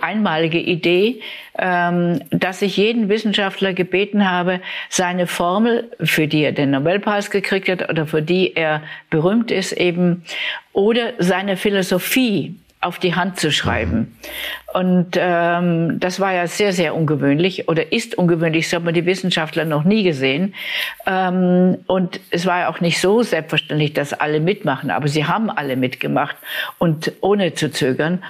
einmalige 0.00 0.58
Idee, 0.58 1.20
ähm, 1.58 2.20
dass 2.30 2.62
ich 2.62 2.76
jeden 2.76 3.08
Wissenschaftler 3.08 3.74
gebeten 3.74 4.30
habe, 4.30 4.60
seine 4.88 5.26
Formel, 5.26 5.90
für 6.02 6.26
die 6.26 6.42
er 6.42 6.52
den 6.52 6.70
Nobelpreis 6.70 7.30
gekriegt 7.30 7.68
hat 7.68 7.88
oder 7.90 8.06
für 8.06 8.22
die 8.22 8.56
er 8.56 8.82
berühmt 9.10 9.50
ist 9.50 9.72
eben, 9.72 10.24
oder 10.72 11.12
seine 11.18 11.56
Philosophie 11.56 12.54
auf 12.80 12.98
die 12.98 13.14
Hand 13.14 13.38
zu 13.38 13.52
schreiben. 13.52 14.16
Und 14.72 15.16
ähm, 15.16 15.98
das 15.98 16.20
war 16.20 16.32
ja 16.32 16.46
sehr, 16.46 16.72
sehr 16.72 16.94
ungewöhnlich 16.94 17.68
oder 17.68 17.92
ist 17.92 18.16
ungewöhnlich, 18.16 18.66
das 18.66 18.76
hat 18.76 18.84
man 18.84 18.94
die 18.94 19.04
Wissenschaftler 19.04 19.64
noch 19.64 19.82
nie 19.82 20.04
gesehen. 20.04 20.54
Ähm, 21.06 21.78
und 21.86 22.20
es 22.30 22.46
war 22.46 22.60
ja 22.60 22.68
auch 22.68 22.80
nicht 22.80 23.00
so 23.00 23.22
selbstverständlich, 23.22 23.94
dass 23.94 24.12
alle 24.12 24.38
mitmachen, 24.38 24.90
aber 24.90 25.08
sie 25.08 25.24
haben 25.24 25.50
alle 25.50 25.76
mitgemacht 25.76 26.36
und 26.78 27.12
ohne 27.20 27.54
zu 27.54 27.72
zögern. 27.72 28.22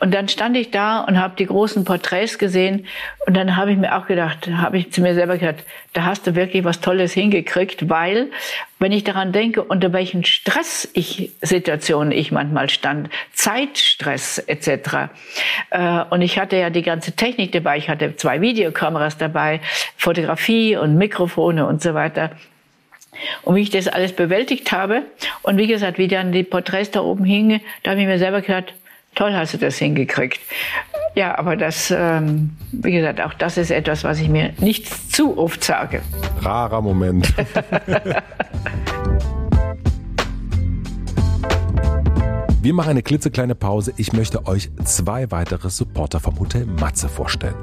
Und 0.00 0.14
dann 0.14 0.28
stand 0.28 0.56
ich 0.56 0.70
da 0.70 1.00
und 1.00 1.20
habe 1.20 1.34
die 1.36 1.46
großen 1.46 1.84
Porträts 1.84 2.38
gesehen 2.38 2.86
und 3.26 3.36
dann 3.36 3.56
habe 3.56 3.72
ich 3.72 3.76
mir 3.76 3.96
auch 3.96 4.06
gedacht, 4.06 4.48
habe 4.48 4.78
ich 4.78 4.92
zu 4.92 5.00
mir 5.00 5.14
selber 5.14 5.38
gedacht, 5.38 5.64
da 5.92 6.04
hast 6.04 6.26
du 6.26 6.36
wirklich 6.36 6.62
was 6.62 6.80
Tolles 6.80 7.12
hingekriegt, 7.12 7.88
weil 7.88 8.30
wenn 8.78 8.92
ich 8.92 9.04
daran 9.04 9.32
denke, 9.32 9.62
unter 9.62 9.92
welchen 9.92 10.24
Stress 10.24 10.88
ich 10.94 11.32
Situationen 11.42 12.12
ich 12.12 12.32
manchmal 12.32 12.70
stand, 12.70 13.10
Zeitstress 13.32 14.38
etc. 14.38 15.10
Äh, 15.70 15.79
und 16.10 16.22
ich 16.22 16.38
hatte 16.38 16.56
ja 16.56 16.70
die 16.70 16.82
ganze 16.82 17.12
Technik 17.12 17.52
dabei. 17.52 17.78
Ich 17.78 17.88
hatte 17.88 18.16
zwei 18.16 18.40
Videokameras 18.40 19.18
dabei, 19.18 19.60
Fotografie 19.96 20.76
und 20.76 20.96
Mikrofone 20.96 21.66
und 21.66 21.82
so 21.82 21.94
weiter. 21.94 22.30
Und 23.42 23.56
wie 23.56 23.62
ich 23.62 23.70
das 23.70 23.88
alles 23.88 24.12
bewältigt 24.12 24.72
habe 24.72 25.02
und 25.42 25.58
wie 25.58 25.66
gesagt, 25.66 25.98
wie 25.98 26.08
dann 26.08 26.32
die 26.32 26.42
Porträts 26.42 26.90
da 26.90 27.00
oben 27.00 27.24
hingen, 27.24 27.60
da 27.82 27.90
habe 27.92 28.00
ich 28.00 28.06
mir 28.06 28.18
selber 28.18 28.40
gedacht, 28.40 28.72
toll 29.14 29.32
hast 29.32 29.54
du 29.54 29.58
das 29.58 29.78
hingekriegt. 29.78 30.40
Ja, 31.14 31.36
aber 31.36 31.56
das, 31.56 31.90
ähm, 31.90 32.50
wie 32.72 32.92
gesagt, 32.92 33.20
auch 33.20 33.34
das 33.34 33.56
ist 33.56 33.70
etwas, 33.70 34.04
was 34.04 34.20
ich 34.20 34.28
mir 34.28 34.52
nicht 34.58 35.12
zu 35.12 35.36
oft 35.36 35.62
sage. 35.64 36.02
Rarer 36.40 36.80
Moment. 36.80 37.34
Wir 42.62 42.74
machen 42.74 42.90
eine 42.90 43.02
klitzekleine 43.02 43.54
Pause. 43.54 43.94
Ich 43.96 44.12
möchte 44.12 44.46
euch 44.46 44.70
zwei 44.84 45.30
weitere 45.30 45.70
Supporter 45.70 46.20
vom 46.20 46.38
Hotel 46.38 46.66
Matze 46.66 47.08
vorstellen. 47.08 47.54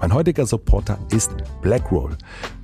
Mein 0.00 0.14
heutiger 0.14 0.46
Supporter 0.46 0.98
ist 1.10 1.30
Blackroll. 1.60 2.16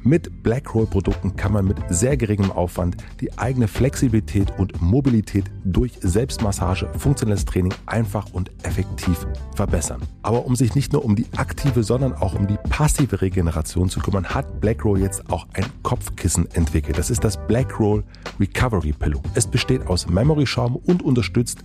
Mit 0.02 0.42
Blackroll-Produkten 0.42 1.36
kann 1.36 1.52
man 1.52 1.66
mit 1.66 1.76
sehr 1.90 2.16
geringem 2.16 2.50
Aufwand 2.50 2.96
die 3.20 3.36
eigene 3.36 3.68
Flexibilität 3.68 4.56
und 4.56 4.80
Mobilität 4.80 5.44
durch 5.64 5.98
Selbstmassage, 6.00 6.88
funktionelles 6.96 7.44
Training 7.44 7.74
einfach 7.84 8.32
und 8.32 8.50
effektiv 8.62 9.26
verbessern. 9.54 10.00
Aber 10.22 10.46
um 10.46 10.56
sich 10.56 10.74
nicht 10.74 10.94
nur 10.94 11.04
um 11.04 11.14
die 11.14 11.26
aktive, 11.36 11.82
sondern 11.82 12.14
auch 12.14 12.34
um 12.34 12.46
die 12.46 12.56
passive 12.70 13.20
Regeneration 13.20 13.90
zu 13.90 14.00
kümmern, 14.00 14.24
hat 14.24 14.60
Blackroll 14.60 15.00
jetzt 15.00 15.28
auch 15.30 15.46
ein 15.52 15.66
Kopfkissen 15.82 16.50
entwickelt. 16.52 16.96
Das 16.96 17.10
ist 17.10 17.22
das 17.22 17.36
Blackroll 17.48 18.02
Recovery 18.40 18.92
Pillow. 18.92 19.20
Es 19.34 19.46
besteht 19.46 19.88
aus 19.88 20.08
Memory-Schaum 20.08 20.76
und 20.76 21.02
unterstützt 21.02 21.58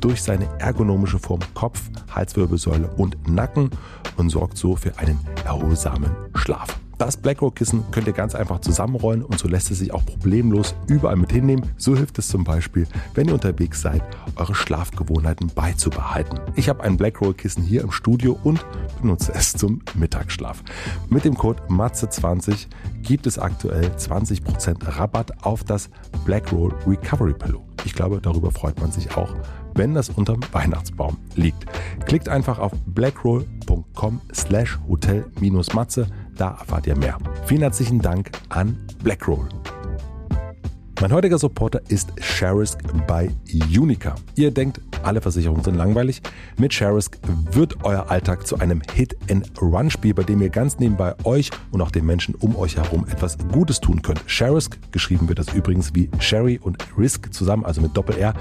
durch 0.00 0.20
seine 0.20 0.48
ergonomische 0.58 1.18
Form 1.18 1.40
Kopf, 1.54 1.80
Halswirbelsäule 2.10 2.90
und 2.96 3.16
Nacken 3.28 3.70
und 4.16 4.30
sorgt 4.30 4.58
so 4.58 4.76
für 4.76 4.98
einen 5.14 5.46
erholsamen 5.46 6.10
Schlaf. 6.34 6.78
Das 6.96 7.16
Blackrock-Kissen 7.16 7.82
könnt 7.90 8.06
ihr 8.06 8.12
ganz 8.12 8.36
einfach 8.36 8.60
zusammenrollen 8.60 9.24
und 9.24 9.38
so 9.38 9.48
lässt 9.48 9.70
es 9.72 9.80
sich 9.80 9.92
auch 9.92 10.04
problemlos 10.06 10.76
überall 10.86 11.16
mit 11.16 11.32
hinnehmen. 11.32 11.68
So 11.76 11.96
hilft 11.96 12.18
es 12.18 12.28
zum 12.28 12.44
Beispiel, 12.44 12.86
wenn 13.14 13.26
ihr 13.26 13.34
unterwegs 13.34 13.82
seid, 13.82 14.00
eure 14.36 14.54
Schlafgewohnheiten 14.54 15.48
beizubehalten. 15.48 16.38
Ich 16.54 16.68
habe 16.68 16.84
ein 16.84 16.96
Blackroll-Kissen 16.96 17.64
hier 17.64 17.82
im 17.82 17.90
Studio 17.90 18.38
und 18.44 18.64
benutze 19.00 19.32
es 19.34 19.52
zum 19.52 19.82
Mittagsschlaf. 19.94 20.62
Mit 21.10 21.24
dem 21.24 21.34
Code 21.34 21.62
MATZE20 21.68 22.68
gibt 23.02 23.26
es 23.26 23.40
aktuell 23.40 23.86
20% 23.86 24.96
Rabatt 24.96 25.44
auf 25.44 25.64
das 25.64 25.90
Blackroll 26.24 26.72
Recovery 26.86 27.34
Pillow. 27.34 27.66
Ich 27.84 27.94
glaube, 27.94 28.20
darüber 28.20 28.52
freut 28.52 28.80
man 28.80 28.92
sich 28.92 29.16
auch, 29.16 29.34
wenn 29.74 29.94
das 29.94 30.08
unterm 30.08 30.40
Weihnachtsbaum 30.52 31.18
liegt. 31.34 31.66
Klickt 32.06 32.28
einfach 32.28 32.58
auf 32.58 32.72
blackroll.com 33.94 34.20
slash 34.32 34.78
hotel-matze, 34.88 36.06
da 36.36 36.50
erfahrt 36.50 36.86
ihr 36.86 36.96
mehr. 36.96 37.18
Vielen 37.46 37.62
herzlichen 37.62 38.00
Dank 38.00 38.30
an 38.48 38.76
Blackroll. 39.02 39.48
Mein 41.04 41.12
heutiger 41.12 41.36
Supporter 41.36 41.82
ist 41.88 42.14
Sharisk 42.18 42.78
bei 43.06 43.28
Unica. 43.78 44.14
Ihr 44.36 44.50
denkt, 44.50 44.80
alle 45.02 45.20
Versicherungen 45.20 45.62
sind 45.62 45.74
langweilig. 45.74 46.22
Mit 46.56 46.72
Sharisk 46.72 47.18
wird 47.50 47.84
euer 47.84 48.10
Alltag 48.10 48.46
zu 48.46 48.58
einem 48.58 48.80
Hit-and-Run-Spiel, 48.94 50.14
bei 50.14 50.22
dem 50.22 50.40
ihr 50.40 50.48
ganz 50.48 50.78
nebenbei 50.78 51.14
euch 51.24 51.50
und 51.72 51.82
auch 51.82 51.90
den 51.90 52.06
Menschen 52.06 52.34
um 52.36 52.56
euch 52.56 52.78
herum 52.78 53.04
etwas 53.06 53.36
Gutes 53.52 53.80
tun 53.80 54.00
könnt. 54.00 54.22
Sharisk, 54.24 54.78
geschrieben 54.92 55.28
wird 55.28 55.38
das 55.38 55.52
übrigens 55.52 55.94
wie 55.94 56.08
Sherry 56.20 56.58
und 56.58 56.78
Risk 56.96 57.34
zusammen, 57.34 57.66
also 57.66 57.82
mit 57.82 57.94
Doppel-R, 57.94 58.32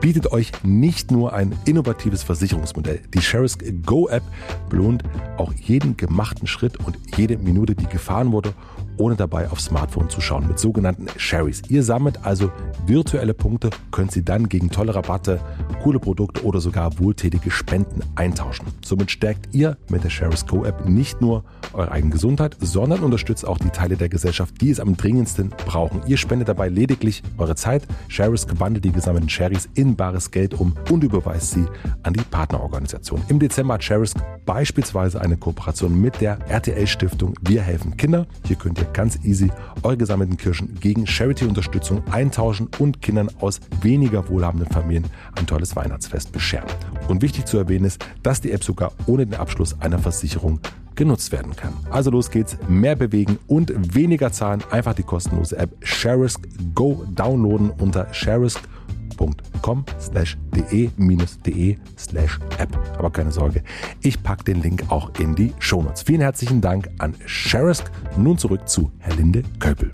bietet 0.00 0.30
euch 0.30 0.52
nicht 0.62 1.10
nur 1.10 1.32
ein 1.32 1.52
innovatives 1.64 2.22
Versicherungsmodell. 2.22 3.00
Die 3.12 3.22
Sharisk 3.22 3.64
Go 3.84 4.06
App 4.06 4.22
belohnt 4.68 5.02
auch 5.36 5.52
jeden 5.52 5.96
gemachten 5.96 6.46
Schritt 6.46 6.76
und 6.76 6.96
jede 7.16 7.38
Minute, 7.38 7.74
die 7.74 7.86
gefahren 7.86 8.30
wurde 8.30 8.54
ohne 8.98 9.16
dabei 9.16 9.50
aufs 9.50 9.66
Smartphone 9.66 10.08
zu 10.08 10.20
schauen 10.20 10.46
mit 10.46 10.58
sogenannten 10.58 11.06
Sharries. 11.16 11.62
Ihr 11.68 11.82
sammelt 11.82 12.24
also 12.24 12.52
virtuelle 12.86 13.34
Punkte, 13.34 13.70
könnt 13.90 14.12
sie 14.12 14.24
dann 14.24 14.48
gegen 14.48 14.70
tolle 14.70 14.94
Rabatte, 14.94 15.40
coole 15.82 15.98
Werbeprodukte 16.04 16.44
oder 16.44 16.60
sogar 16.60 16.98
wohltätige 16.98 17.50
Spenden 17.50 18.02
eintauschen. 18.14 18.66
Somit 18.84 19.10
stärkt 19.10 19.54
ihr 19.54 19.76
mit 19.88 20.04
der 20.04 20.10
Shares 20.10 20.46
Co 20.46 20.64
App 20.64 20.86
nicht 20.86 21.20
nur 21.20 21.44
eure 21.72 21.90
eigene 21.90 22.12
Gesundheit, 22.12 22.56
sondern 22.60 23.00
unterstützt 23.00 23.46
auch 23.46 23.58
die 23.58 23.70
Teile 23.70 23.96
der 23.96 24.08
Gesellschaft, 24.08 24.60
die 24.60 24.70
es 24.70 24.80
am 24.80 24.96
dringendsten 24.96 25.50
brauchen. 25.66 26.02
Ihr 26.06 26.16
spendet 26.16 26.48
dabei 26.48 26.68
lediglich 26.68 27.22
eure 27.38 27.56
Zeit. 27.56 27.86
Shares 28.08 28.46
wandelt 28.58 28.84
die 28.84 28.92
gesammelten 28.92 29.30
Sherries 29.30 29.68
in 29.74 29.96
bares 29.96 30.30
Geld 30.30 30.54
um 30.54 30.74
und 30.90 31.02
überweist 31.02 31.52
sie 31.52 31.66
an 32.02 32.12
die 32.12 32.22
Partnerorganisation. 32.22 33.22
Im 33.28 33.38
Dezember 33.38 33.74
hat 33.74 33.84
Shares 33.84 34.14
beispielsweise 34.44 35.20
eine 35.20 35.36
Kooperation 35.36 36.00
mit 36.00 36.20
der 36.20 36.38
RTL 36.48 36.86
Stiftung 36.86 37.34
Wir 37.40 37.62
helfen 37.62 37.96
Kinder. 37.96 38.26
Hier 38.46 38.56
könnt 38.56 38.78
ihr 38.78 38.83
ganz 38.92 39.18
easy 39.24 39.50
eure 39.82 39.96
gesammelten 39.96 40.36
Kirschen 40.36 40.78
gegen 40.80 41.06
Charity-Unterstützung 41.06 42.02
eintauschen 42.10 42.68
und 42.78 43.02
Kindern 43.02 43.30
aus 43.40 43.60
weniger 43.80 44.28
wohlhabenden 44.28 44.68
Familien 44.70 45.04
ein 45.36 45.46
tolles 45.46 45.76
Weihnachtsfest 45.76 46.32
bescheren. 46.32 46.68
Und 47.08 47.22
wichtig 47.22 47.46
zu 47.46 47.58
erwähnen 47.58 47.84
ist, 47.84 48.04
dass 48.22 48.40
die 48.40 48.52
App 48.52 48.64
sogar 48.64 48.92
ohne 49.06 49.26
den 49.26 49.38
Abschluss 49.38 49.80
einer 49.80 49.98
Versicherung 49.98 50.60
genutzt 50.94 51.32
werden 51.32 51.56
kann. 51.56 51.74
Also 51.90 52.10
los 52.10 52.30
geht's, 52.30 52.56
mehr 52.68 52.96
bewegen 52.96 53.38
und 53.46 53.72
weniger 53.94 54.30
zahlen. 54.32 54.62
Einfach 54.70 54.94
die 54.94 55.02
kostenlose 55.02 55.56
App 55.56 55.70
Sharisk 55.80 56.40
Go 56.74 57.04
downloaden 57.14 57.70
unter 57.70 58.12
sharisk.com 58.12 58.74
slash 60.00 60.36
de-de 60.52 61.76
slash 61.98 62.38
app. 62.58 62.76
Aber 62.98 63.10
keine 63.10 63.32
Sorge, 63.32 63.62
ich 64.00 64.22
packe 64.22 64.44
den 64.44 64.62
Link 64.62 64.84
auch 64.88 65.10
in 65.18 65.34
die 65.34 65.52
Shownotes. 65.58 66.02
Vielen 66.02 66.20
herzlichen 66.20 66.60
Dank 66.60 66.88
an 66.98 67.14
Sharisk. 67.26 67.90
Nun 68.16 68.38
zurück 68.38 68.68
zu 68.68 68.90
Herlinde 68.98 69.42
Köpel. 69.58 69.90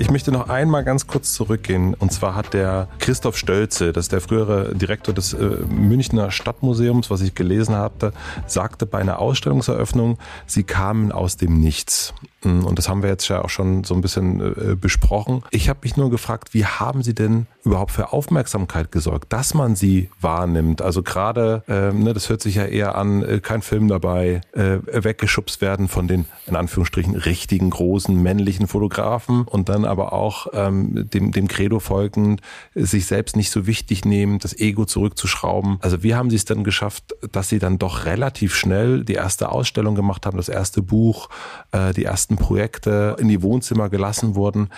Ich 0.00 0.12
möchte 0.12 0.30
noch 0.30 0.48
einmal 0.48 0.84
ganz 0.84 1.08
kurz 1.08 1.34
zurückgehen. 1.34 1.92
Und 1.94 2.12
zwar 2.12 2.36
hat 2.36 2.54
der 2.54 2.86
Christoph 3.00 3.36
Stölze, 3.36 3.92
das 3.92 4.04
ist 4.04 4.12
der 4.12 4.20
frühere 4.20 4.72
Direktor 4.76 5.12
des 5.12 5.32
äh, 5.32 5.44
Münchner 5.68 6.30
Stadtmuseums, 6.30 7.10
was 7.10 7.20
ich 7.20 7.34
gelesen 7.34 7.74
habe, 7.74 8.12
sagte 8.46 8.86
bei 8.86 8.98
einer 8.98 9.18
Ausstellungseröffnung, 9.18 10.18
sie 10.46 10.62
kamen 10.62 11.10
aus 11.10 11.36
dem 11.36 11.58
Nichts. 11.58 12.14
Mm, 12.44 12.64
und 12.64 12.78
das 12.78 12.88
haben 12.88 13.02
wir 13.02 13.10
jetzt 13.10 13.28
ja 13.28 13.42
auch 13.42 13.50
schon 13.50 13.84
so 13.84 13.94
ein 13.94 14.00
bisschen 14.00 14.40
äh, 14.40 14.74
besprochen. 14.74 15.42
Ich 15.50 15.68
habe 15.68 15.80
mich 15.82 15.96
nur 15.96 16.10
gefragt, 16.10 16.54
wie 16.54 16.64
haben 16.64 17.02
Sie 17.02 17.14
denn 17.14 17.46
überhaupt 17.68 17.92
für 17.92 18.12
Aufmerksamkeit 18.12 18.90
gesorgt, 18.90 19.32
dass 19.32 19.54
man 19.54 19.76
sie 19.76 20.10
wahrnimmt? 20.20 20.82
Also 20.82 21.02
gerade, 21.02 21.62
äh, 21.68 21.92
ne, 21.92 22.14
das 22.14 22.28
hört 22.28 22.40
sich 22.40 22.56
ja 22.56 22.64
eher 22.64 22.96
an, 22.96 23.22
äh, 23.22 23.40
kein 23.40 23.62
Film 23.62 23.88
dabei, 23.88 24.40
äh, 24.52 24.78
weggeschubst 24.90 25.60
werden 25.60 25.88
von 25.88 26.08
den, 26.08 26.24
in 26.46 26.56
Anführungsstrichen, 26.56 27.14
richtigen, 27.14 27.70
großen, 27.70 28.20
männlichen 28.20 28.66
Fotografen 28.66 29.42
und 29.42 29.68
dann 29.68 29.84
aber 29.84 30.12
auch 30.12 30.48
ähm, 30.54 31.08
dem, 31.10 31.32
dem 31.32 31.46
Credo 31.46 31.78
folgend, 31.78 32.40
sich 32.74 33.06
selbst 33.06 33.36
nicht 33.36 33.50
so 33.50 33.66
wichtig 33.66 34.04
nehmen, 34.04 34.38
das 34.38 34.58
Ego 34.58 34.86
zurückzuschrauben. 34.86 35.78
Also 35.80 36.02
wie 36.02 36.14
haben 36.14 36.30
Sie 36.30 36.36
es 36.36 36.46
dann 36.46 36.64
geschafft, 36.64 37.14
dass 37.32 37.48
Sie 37.50 37.58
dann 37.58 37.78
doch 37.78 38.06
relativ 38.06 38.54
schnell 38.54 39.04
die 39.04 39.14
erste 39.14 39.50
Ausstellung 39.52 39.94
gemacht 39.94 40.24
haben, 40.24 40.36
das 40.38 40.48
erste 40.48 40.80
Buch, 40.80 41.28
äh, 41.72 41.92
die 41.92 42.04
ersten 42.28 42.36
Projekte 42.36 43.16
in 43.18 43.28
die 43.28 43.42
Wohnzimmer 43.42 43.88
gelassen 43.88 44.34
wurden? 44.34 44.68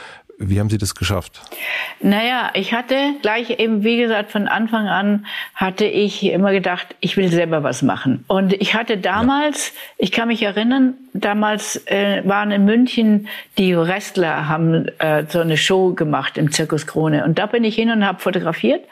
Wie 0.43 0.59
haben 0.59 0.71
Sie 0.71 0.79
das 0.79 0.95
geschafft? 0.95 1.43
Naja, 2.01 2.51
ich 2.55 2.73
hatte 2.73 2.95
gleich 3.21 3.59
eben, 3.59 3.85
wie 3.85 3.99
gesagt, 3.99 4.31
von 4.31 4.49
Anfang 4.49 4.87
an 4.89 5.27
hatte 5.55 5.85
ich 5.85 6.25
immer 6.25 6.53
gedacht, 6.53 6.97
ich 7.01 7.19
will 7.19 7.29
selber 7.29 7.63
was 7.63 7.83
machen. 7.83 8.25
Und 8.27 8.55
ich 8.55 8.75
hatte 8.75 8.97
damals, 8.97 9.69
ja. 9.69 9.75
ich 9.99 10.13
kann 10.13 10.29
mich 10.29 10.43
erinnern, 10.43 10.95
damals 11.13 11.77
äh, 11.89 12.23
waren 12.25 12.53
in 12.53 12.65
München 12.65 13.29
die 13.59 13.77
Wrestler 13.77 14.49
haben 14.49 14.87
äh, 14.99 15.27
so 15.29 15.41
eine 15.41 15.59
Show 15.59 15.93
gemacht 15.93 16.39
im 16.39 16.51
Zirkus 16.53 16.87
Krone. 16.87 17.25
Und 17.25 17.39
da 17.39 17.45
bin 17.45 17.65
ich 17.65 17.75
hin 17.75 17.91
und 17.91 18.07
habe 18.07 18.21
fotografiert. 18.21 18.83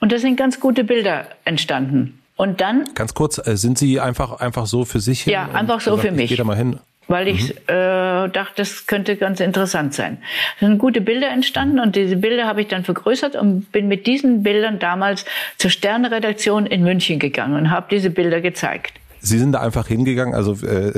Und 0.00 0.12
da 0.12 0.18
sind 0.18 0.36
ganz 0.36 0.60
gute 0.60 0.84
Bilder 0.84 1.26
entstanden. 1.46 2.18
Und 2.36 2.60
dann. 2.60 2.84
Ganz 2.94 3.14
kurz, 3.14 3.38
äh, 3.38 3.56
sind 3.56 3.78
Sie 3.78 3.98
einfach, 3.98 4.40
einfach 4.40 4.66
so 4.66 4.84
für 4.84 5.00
sich 5.00 5.22
hin? 5.22 5.32
Ja, 5.32 5.48
einfach 5.52 5.80
so 5.80 5.96
für 5.96 6.10
mich. 6.10 6.24
Ich 6.24 6.28
gehe 6.30 6.36
da 6.36 6.44
mal 6.44 6.56
hin 6.56 6.78
weil 7.08 7.28
ich 7.28 7.54
mhm. 7.54 7.58
äh, 7.66 8.28
dachte, 8.28 8.54
das 8.56 8.86
könnte 8.86 9.16
ganz 9.16 9.40
interessant 9.40 9.94
sein. 9.94 10.18
Es 10.54 10.60
sind 10.60 10.78
gute 10.78 11.00
Bilder 11.00 11.30
entstanden 11.30 11.80
und 11.80 11.96
diese 11.96 12.16
Bilder 12.16 12.46
habe 12.46 12.62
ich 12.62 12.68
dann 12.68 12.84
vergrößert 12.84 13.36
und 13.36 13.70
bin 13.72 13.88
mit 13.88 14.06
diesen 14.06 14.42
Bildern 14.42 14.78
damals 14.78 15.24
zur 15.58 15.70
Sternredaktion 15.70 16.66
in 16.66 16.82
München 16.82 17.18
gegangen 17.18 17.54
und 17.54 17.70
habe 17.70 17.86
diese 17.90 18.10
Bilder 18.10 18.40
gezeigt. 18.40 18.94
Sie 19.20 19.38
sind 19.38 19.52
da 19.52 19.60
einfach 19.60 19.86
hingegangen, 19.86 20.34
also 20.34 20.54
äh, 20.66 20.92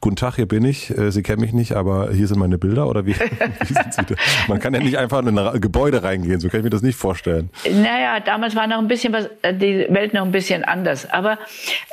Guten 0.00 0.16
Tag, 0.16 0.36
hier 0.36 0.46
bin 0.46 0.64
ich. 0.64 0.96
Äh, 0.96 1.10
Sie 1.10 1.22
kennen 1.22 1.40
mich 1.40 1.52
nicht, 1.52 1.72
aber 1.72 2.12
hier 2.12 2.26
sind 2.28 2.38
meine 2.38 2.58
Bilder 2.58 2.88
oder 2.88 3.06
wie, 3.06 3.14
wie 3.60 3.72
sind 3.72 3.94
Sie 3.94 4.04
da? 4.04 4.14
Man 4.46 4.60
kann 4.60 4.74
ja 4.74 4.80
nicht 4.80 4.98
einfach 4.98 5.24
in 5.24 5.38
ein 5.38 5.60
Gebäude 5.60 6.02
reingehen, 6.02 6.38
so 6.40 6.48
kann 6.48 6.60
ich 6.60 6.64
mir 6.64 6.70
das 6.70 6.82
nicht 6.82 6.96
vorstellen. 6.96 7.50
Naja, 7.64 8.20
damals 8.20 8.54
war 8.54 8.66
noch 8.66 8.78
ein 8.78 8.88
bisschen 8.88 9.12
was, 9.12 9.28
äh, 9.42 9.54
die 9.54 9.86
Welt 9.88 10.12
noch 10.12 10.24
ein 10.24 10.32
bisschen 10.32 10.64
anders. 10.64 11.10
Aber 11.10 11.38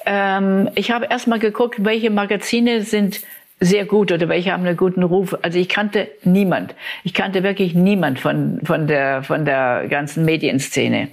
ähm, 0.06 0.70
ich 0.76 0.92
habe 0.92 1.08
erst 1.10 1.28
mal 1.28 1.40
geguckt, 1.40 1.78
welche 1.80 2.10
Magazine 2.10 2.82
sind 2.82 3.22
sehr 3.60 3.86
gut 3.86 4.12
oder 4.12 4.28
welche 4.28 4.52
haben 4.52 4.66
einen 4.66 4.76
guten 4.76 5.04
Ruf. 5.04 5.38
Also 5.42 5.58
ich 5.58 5.70
kannte 5.70 6.10
niemand. 6.24 6.76
Ich 7.04 7.14
kannte 7.14 7.44
wirklich 7.44 7.74
niemand 7.74 8.20
von, 8.20 8.60
von, 8.64 8.88
der, 8.88 9.24
von 9.24 9.46
der 9.46 9.88
ganzen 9.90 10.26
Medienszene. 10.26 11.08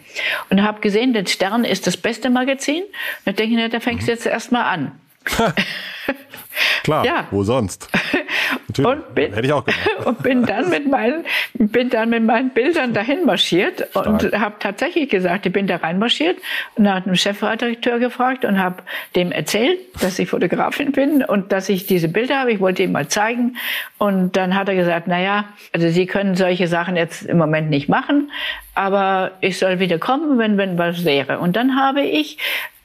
Und 0.50 0.62
habe 0.62 0.80
gesehen, 0.80 1.12
der 1.12 1.26
Stern 1.26 1.64
ist 1.64 1.86
das 1.86 1.96
beste 1.96 2.28
Magazin. 2.28 2.82
Und 2.82 2.92
da 3.26 3.32
denke 3.32 3.54
ich, 3.54 3.60
na, 3.60 3.68
da 3.68 3.78
fängst 3.78 4.08
du 4.08 4.12
jetzt 4.12 4.26
erstmal 4.26 4.64
an. 4.64 4.92
Klar, 6.82 7.04
ja. 7.04 7.26
wo 7.30 7.42
sonst? 7.42 7.88
Und 8.78 9.14
bin, 9.14 9.32
Hätte 9.32 9.46
ich 9.46 9.52
auch 9.52 9.64
gemacht. 9.64 9.90
Und 10.06 10.22
bin 10.22 10.46
dann 10.46 10.70
mit 10.70 10.88
meinen, 10.88 11.24
bin 11.54 11.90
dann 11.90 12.10
mit 12.10 12.24
meinen 12.24 12.50
Bildern 12.50 12.94
dahin 12.94 13.24
marschiert 13.26 13.86
Stark. 13.90 14.06
und 14.06 14.32
habe 14.32 14.54
tatsächlich 14.58 15.08
gesagt, 15.08 15.46
ich 15.46 15.52
bin 15.52 15.66
da 15.66 15.76
reinmarschiert 15.76 16.38
und 16.76 16.88
habe 16.88 17.02
den 17.02 17.16
Chefredakteur 17.16 17.98
gefragt 17.98 18.44
und 18.44 18.58
habe 18.58 18.82
dem 19.16 19.32
erzählt, 19.32 19.78
dass 20.00 20.18
ich 20.18 20.30
Fotografin 20.30 20.92
bin 20.92 21.24
und 21.24 21.52
dass 21.52 21.68
ich 21.68 21.86
diese 21.86 22.08
Bilder 22.08 22.40
habe. 22.40 22.52
Ich 22.52 22.60
wollte 22.60 22.82
ihm 22.82 22.92
mal 22.92 23.08
zeigen. 23.08 23.56
Und 23.98 24.36
dann 24.36 24.54
hat 24.54 24.68
er 24.68 24.76
gesagt, 24.76 25.06
na 25.08 25.20
ja, 25.20 25.44
also 25.72 25.88
Sie 25.88 26.06
können 26.06 26.36
solche 26.36 26.68
Sachen 26.68 26.96
jetzt 26.96 27.22
im 27.22 27.38
Moment 27.38 27.70
nicht 27.70 27.88
machen, 27.88 28.30
aber 28.74 29.32
ich 29.40 29.58
soll 29.58 29.80
wieder 29.80 29.98
kommen, 29.98 30.38
wenn, 30.38 30.56
wenn 30.56 30.78
was 30.78 31.04
wäre. 31.04 31.38
Und 31.38 31.56
dann 31.56 31.76
habe 31.76 32.02
ich 32.02 32.38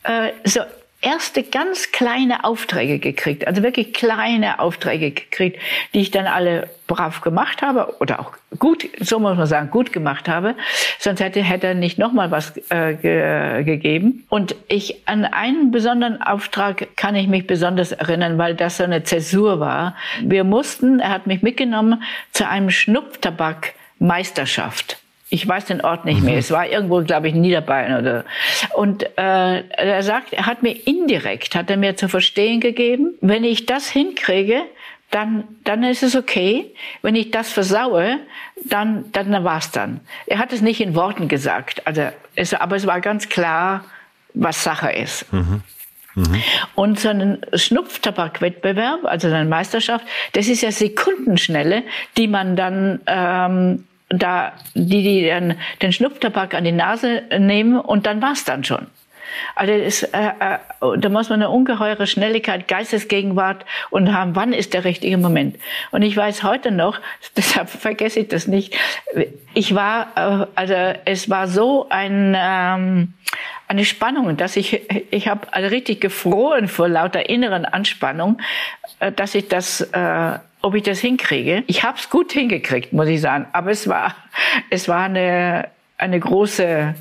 äh, 0.04 0.32
so 0.44 0.62
erste 1.06 1.44
ganz 1.44 1.92
kleine 1.92 2.44
Aufträge 2.44 2.98
gekriegt, 2.98 3.48
also 3.48 3.62
wirklich 3.62 3.94
kleine 3.94 4.60
Aufträge 4.60 5.12
gekriegt, 5.12 5.62
die 5.94 6.00
ich 6.00 6.10
dann 6.10 6.26
alle 6.26 6.68
brav 6.88 7.22
gemacht 7.22 7.62
habe 7.62 7.96
oder 8.00 8.20
auch 8.20 8.34
gut, 8.58 8.88
so 9.00 9.20
muss 9.20 9.38
man 9.38 9.46
sagen, 9.46 9.70
gut 9.70 9.94
gemacht 9.94 10.28
habe. 10.28 10.56
Sonst 11.00 11.20
hätte, 11.20 11.44
hätte 11.44 11.68
er 11.68 11.74
nicht 11.76 12.00
nochmal 12.00 12.32
was 12.32 12.58
äh, 12.70 12.96
ge, 12.96 13.64
gegeben. 13.64 14.26
Und 14.30 14.56
ich 14.68 15.08
an 15.08 15.26
einen 15.26 15.72
besonderen 15.72 16.22
Auftrag 16.22 16.96
kann 16.96 17.16
ich 17.16 17.28
mich 17.28 17.46
besonders 17.46 17.92
erinnern, 17.92 18.38
weil 18.38 18.56
das 18.56 18.78
so 18.78 18.84
eine 18.84 19.04
Zäsur 19.04 19.60
war. 19.60 19.96
Wir 20.22 20.44
mussten, 20.44 21.00
er 21.00 21.10
hat 21.10 21.28
mich 21.28 21.42
mitgenommen 21.42 22.02
zu 22.32 22.48
einem 22.48 22.72
Schnupftabak 22.72 23.74
Meisterschaft. 24.00 25.05
Ich 25.36 25.46
weiß 25.46 25.66
den 25.66 25.82
Ort 25.82 26.06
nicht 26.06 26.22
mehr. 26.22 26.34
Mhm. 26.34 26.40
Es 26.40 26.50
war 26.50 26.66
irgendwo, 26.66 27.04
glaube 27.04 27.28
ich, 27.28 27.36
Niederbayern 27.36 28.00
oder. 28.00 28.24
Und 28.74 29.04
äh, 29.18 29.68
er 29.68 30.02
sagt, 30.02 30.32
er 30.32 30.46
hat 30.46 30.64
mir 30.64 30.72
indirekt, 30.88 31.56
hat 31.56 31.70
er 31.70 31.76
mir 31.76 31.98
zu 31.98 32.08
verstehen 32.08 32.62
gegeben, 32.62 33.16
wenn 33.20 33.44
ich 33.44 33.66
das 33.66 33.90
hinkriege, 33.90 34.62
dann, 35.12 35.44
dann 35.66 35.84
ist 35.84 36.04
es 36.04 36.16
okay. 36.16 36.74
Wenn 37.02 37.16
ich 37.16 37.32
das 37.32 37.52
versaue, 37.52 38.20
dann, 38.64 39.12
dann 39.12 39.44
war's 39.44 39.72
dann. 39.72 40.00
Er 40.26 40.40
hat 40.40 40.54
es 40.54 40.62
nicht 40.62 40.80
in 40.80 40.96
Worten 40.96 41.28
gesagt, 41.28 41.86
also 41.86 42.08
es, 42.36 42.54
aber 42.54 42.78
es 42.78 42.88
war 42.88 43.02
ganz 43.02 43.28
klar, 43.28 43.84
was 44.34 44.64
Sache 44.64 44.92
ist. 44.92 45.32
Mhm. 45.34 45.64
Mhm. 46.16 46.44
Und 46.76 47.00
so 47.00 47.10
ein 47.10 47.46
Schnupftabakwettbewerb, 47.54 49.04
also 49.04 49.28
eine 49.28 49.44
Meisterschaft, 49.44 50.06
das 50.32 50.48
ist 50.48 50.62
ja 50.62 50.72
Sekundenschnelle, 50.72 51.84
die 52.16 52.30
man 52.30 52.56
dann 52.56 53.02
ähm, 53.06 53.84
da 54.10 54.54
die, 54.74 55.04
die 55.04 55.26
dann 55.26 55.56
den 55.82 55.92
Schnupftabak 55.92 56.54
an 56.54 56.64
die 56.64 56.72
Nase 56.72 57.24
nehmen 57.38 57.80
und 57.80 58.06
dann 58.06 58.22
war's 58.22 58.46
dann 58.46 58.64
schon. 58.64 58.88
Also 59.56 59.74
ist, 59.74 60.04
äh, 60.04 60.30
äh, 60.40 60.98
da 60.98 61.10
muss 61.10 61.30
man 61.30 61.42
eine 61.42 61.50
ungeheure 61.50 62.08
Schnelligkeit, 62.08 62.68
Geistesgegenwart 62.68 63.66
und 63.90 64.14
haben, 64.14 64.36
wann 64.36 64.54
ist 64.54 64.74
der 64.74 64.84
richtige 64.84 65.18
Moment. 65.18 65.58
Und 65.92 66.02
ich 66.02 66.16
weiß 66.16 66.44
heute 66.44 66.72
noch, 66.72 67.00
deshalb 67.38 67.70
vergesse 67.70 68.22
ich 68.22 68.28
das 68.28 68.48
nicht, 68.48 68.76
ich 69.54 69.76
war, 69.76 70.08
äh, 70.16 70.48
also 70.56 70.74
es 71.06 71.30
war 71.30 71.48
so 71.48 71.88
ein, 71.90 72.36
ähm, 72.38 73.14
eine 73.68 73.86
Spannung, 73.86 74.38
dass 74.38 74.56
ich, 74.56 74.82
ich 75.12 75.28
habe 75.28 75.52
also 75.52 75.70
richtig 75.70 76.02
gefroren 76.02 76.68
vor 76.68 76.88
lauter 76.88 77.30
inneren 77.30 77.66
Anspannung, 77.66 78.40
äh, 79.00 79.12
dass 79.12 79.36
ich 79.36 79.48
das 79.48 79.82
äh, 79.82 80.40
ob 80.66 80.74
ich 80.74 80.82
das 80.82 81.00
hinkriege. 81.00 81.64
Ich 81.68 81.84
habe 81.84 82.00
es 82.00 82.10
gut 82.10 82.32
hingekriegt, 82.32 82.92
muss 82.92 83.08
ich 83.08 83.22
sagen. 83.22 83.46
Aber 83.54 83.70
es 83.70 83.88
war, 83.88 84.16
es 84.72 84.88
war 84.88 85.04
eine, 85.04 85.70
eine 86.00 86.20
große 86.20 86.96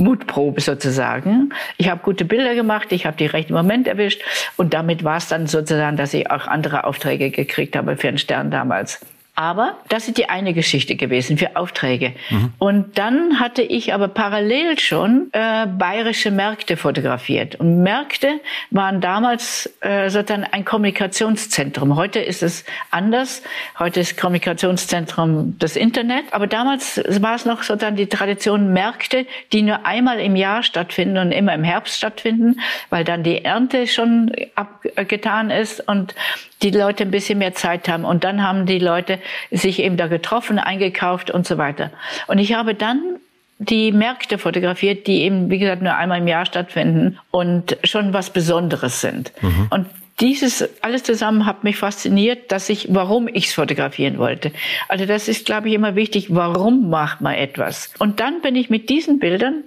Mutprobe 0.00 0.60
sozusagen. 0.60 1.50
Ich 1.76 1.88
habe 1.88 2.00
gute 2.02 2.24
Bilder 2.24 2.54
gemacht, 2.54 2.90
ich 2.90 3.06
habe 3.06 3.16
die 3.16 3.26
rechten 3.26 3.52
Moment 3.52 3.86
erwischt 3.86 4.22
und 4.56 4.74
damit 4.74 5.04
war 5.04 5.18
es 5.18 5.28
dann 5.28 5.46
sozusagen, 5.46 5.96
dass 5.96 6.14
ich 6.14 6.30
auch 6.30 6.46
andere 6.46 6.84
Aufträge 6.84 7.30
gekriegt 7.30 7.76
habe 7.76 7.96
für 7.96 8.08
den 8.08 8.18
Stern 8.18 8.50
damals. 8.50 9.00
Aber 9.40 9.78
das 9.88 10.06
ist 10.06 10.18
die 10.18 10.28
eine 10.28 10.52
Geschichte 10.52 10.96
gewesen 10.96 11.38
für 11.38 11.56
Aufträge. 11.56 12.12
Mhm. 12.28 12.52
Und 12.58 12.98
dann 12.98 13.40
hatte 13.40 13.62
ich 13.62 13.94
aber 13.94 14.08
parallel 14.08 14.78
schon 14.78 15.30
äh, 15.32 15.66
bayerische 15.66 16.30
Märkte 16.30 16.76
fotografiert. 16.76 17.54
Und 17.54 17.82
Märkte 17.82 18.40
waren 18.70 19.00
damals 19.00 19.72
äh, 19.80 20.10
sozusagen 20.10 20.44
ein 20.44 20.66
Kommunikationszentrum. 20.66 21.96
Heute 21.96 22.20
ist 22.20 22.42
es 22.42 22.66
anders. 22.90 23.42
Heute 23.78 24.00
ist 24.00 24.18
Kommunikationszentrum 24.18 25.56
das 25.58 25.74
Internet. 25.74 26.24
Aber 26.32 26.46
damals 26.46 27.02
war 27.22 27.34
es 27.34 27.46
noch 27.46 27.62
sozusagen 27.62 27.96
die 27.96 28.08
Tradition 28.08 28.74
Märkte, 28.74 29.24
die 29.54 29.62
nur 29.62 29.86
einmal 29.86 30.20
im 30.20 30.36
Jahr 30.36 30.62
stattfinden 30.62 31.16
und 31.16 31.32
immer 31.32 31.54
im 31.54 31.64
Herbst 31.64 31.96
stattfinden, 31.96 32.60
weil 32.90 33.04
dann 33.04 33.22
die 33.22 33.42
Ernte 33.42 33.86
schon 33.86 34.32
abgetan 34.54 35.48
ist 35.50 35.88
und 35.88 36.14
die 36.62 36.70
Leute 36.70 37.04
ein 37.04 37.10
bisschen 37.10 37.38
mehr 37.38 37.54
Zeit 37.54 37.88
haben. 37.88 38.04
Und 38.04 38.24
dann 38.24 38.42
haben 38.42 38.66
die 38.66 38.78
Leute 38.78 39.18
sich 39.50 39.80
eben 39.80 39.96
da 39.96 40.06
getroffen, 40.06 40.58
eingekauft 40.58 41.30
und 41.30 41.46
so 41.46 41.58
weiter. 41.58 41.90
Und 42.26 42.38
ich 42.38 42.54
habe 42.54 42.74
dann 42.74 43.16
die 43.58 43.92
Märkte 43.92 44.38
fotografiert, 44.38 45.06
die 45.06 45.22
eben, 45.22 45.50
wie 45.50 45.58
gesagt, 45.58 45.82
nur 45.82 45.94
einmal 45.94 46.18
im 46.18 46.28
Jahr 46.28 46.46
stattfinden 46.46 47.18
und 47.30 47.76
schon 47.84 48.12
was 48.14 48.30
Besonderes 48.30 49.02
sind. 49.02 49.32
Mhm. 49.42 49.66
Und 49.70 49.86
dieses 50.18 50.68
alles 50.82 51.02
zusammen 51.02 51.46
hat 51.46 51.64
mich 51.64 51.76
fasziniert, 51.76 52.52
dass 52.52 52.68
ich, 52.68 52.88
warum 52.90 53.28
ich 53.28 53.46
es 53.46 53.54
fotografieren 53.54 54.18
wollte. 54.18 54.52
Also 54.88 55.06
das 55.06 55.28
ist, 55.28 55.46
glaube 55.46 55.68
ich, 55.68 55.74
immer 55.74 55.94
wichtig. 55.94 56.34
Warum 56.34 56.90
macht 56.90 57.20
man 57.20 57.34
etwas? 57.34 57.90
Und 57.98 58.20
dann 58.20 58.42
bin 58.42 58.54
ich 58.56 58.70
mit 58.70 58.90
diesen 58.90 59.18
Bildern 59.18 59.64